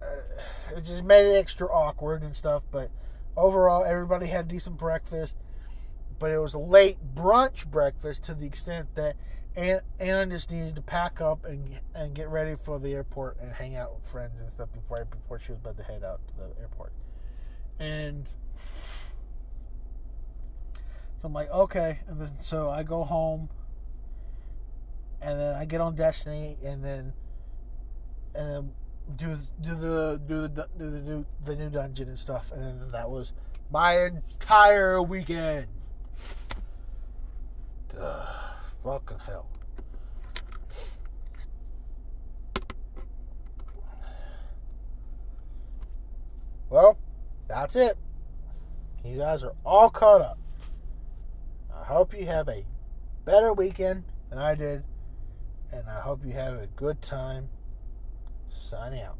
Uh, 0.01 0.77
it 0.77 0.81
just 0.85 1.03
made 1.03 1.25
it 1.25 1.37
extra 1.37 1.67
awkward 1.67 2.23
and 2.23 2.35
stuff. 2.35 2.63
But 2.71 2.91
overall, 3.35 3.83
everybody 3.83 4.27
had 4.27 4.47
decent 4.47 4.77
breakfast. 4.77 5.35
But 6.19 6.31
it 6.31 6.37
was 6.37 6.53
a 6.53 6.59
late 6.59 6.97
brunch 7.15 7.65
breakfast 7.65 8.23
to 8.23 8.35
the 8.35 8.45
extent 8.45 8.95
that 8.95 9.15
Anna 9.55 10.25
just 10.27 10.49
needed 10.49 10.75
to 10.75 10.81
pack 10.81 11.19
up 11.19 11.45
and 11.45 11.77
and 11.93 12.15
get 12.15 12.29
ready 12.29 12.55
for 12.55 12.79
the 12.79 12.93
airport 12.93 13.37
and 13.41 13.51
hang 13.51 13.75
out 13.75 13.93
with 13.95 14.09
friends 14.09 14.39
and 14.39 14.49
stuff 14.51 14.69
before 14.71 15.05
before 15.05 15.39
she 15.39 15.51
was 15.51 15.59
about 15.59 15.77
to 15.77 15.83
head 15.83 16.03
out 16.03 16.21
to 16.27 16.33
the 16.35 16.61
airport. 16.61 16.93
And 17.79 18.27
so 21.21 21.27
I'm 21.27 21.33
like, 21.33 21.51
okay. 21.51 21.99
And 22.07 22.21
then 22.21 22.31
so 22.41 22.69
I 22.69 22.83
go 22.83 23.03
home 23.03 23.49
and 25.21 25.39
then 25.39 25.55
I 25.55 25.65
get 25.65 25.81
on 25.81 25.95
Destiny 25.95 26.57
and 26.63 26.83
then 26.83 27.13
and 28.33 28.49
then 28.49 28.71
do 29.17 29.37
do 29.61 29.75
the 29.75 30.21
do 30.25 30.41
the 30.41 30.67
do 30.77 30.89
the 30.89 31.01
new 31.01 31.25
the 31.43 31.55
new 31.55 31.69
dungeon 31.69 32.07
and 32.07 32.17
stuff 32.17 32.51
and 32.53 32.63
then 32.63 32.91
that 32.91 33.09
was 33.09 33.33
my 33.69 34.05
entire 34.05 35.01
weekend. 35.01 35.67
Ugh, 37.99 38.50
fucking 38.83 39.19
hell. 39.19 39.47
Well, 46.69 46.97
that's 47.47 47.75
it. 47.75 47.97
You 49.03 49.17
guys 49.17 49.43
are 49.43 49.53
all 49.65 49.89
caught 49.89 50.21
up. 50.21 50.37
I 51.73 51.83
hope 51.83 52.17
you 52.17 52.25
have 52.25 52.47
a 52.47 52.63
better 53.25 53.51
weekend 53.51 54.05
than 54.29 54.39
I 54.39 54.55
did, 54.55 54.83
and 55.73 55.89
I 55.89 55.99
hope 55.99 56.25
you 56.25 56.31
have 56.33 56.53
a 56.53 56.67
good 56.75 57.01
time. 57.01 57.49
Signing 58.69 59.01
out. 59.01 59.17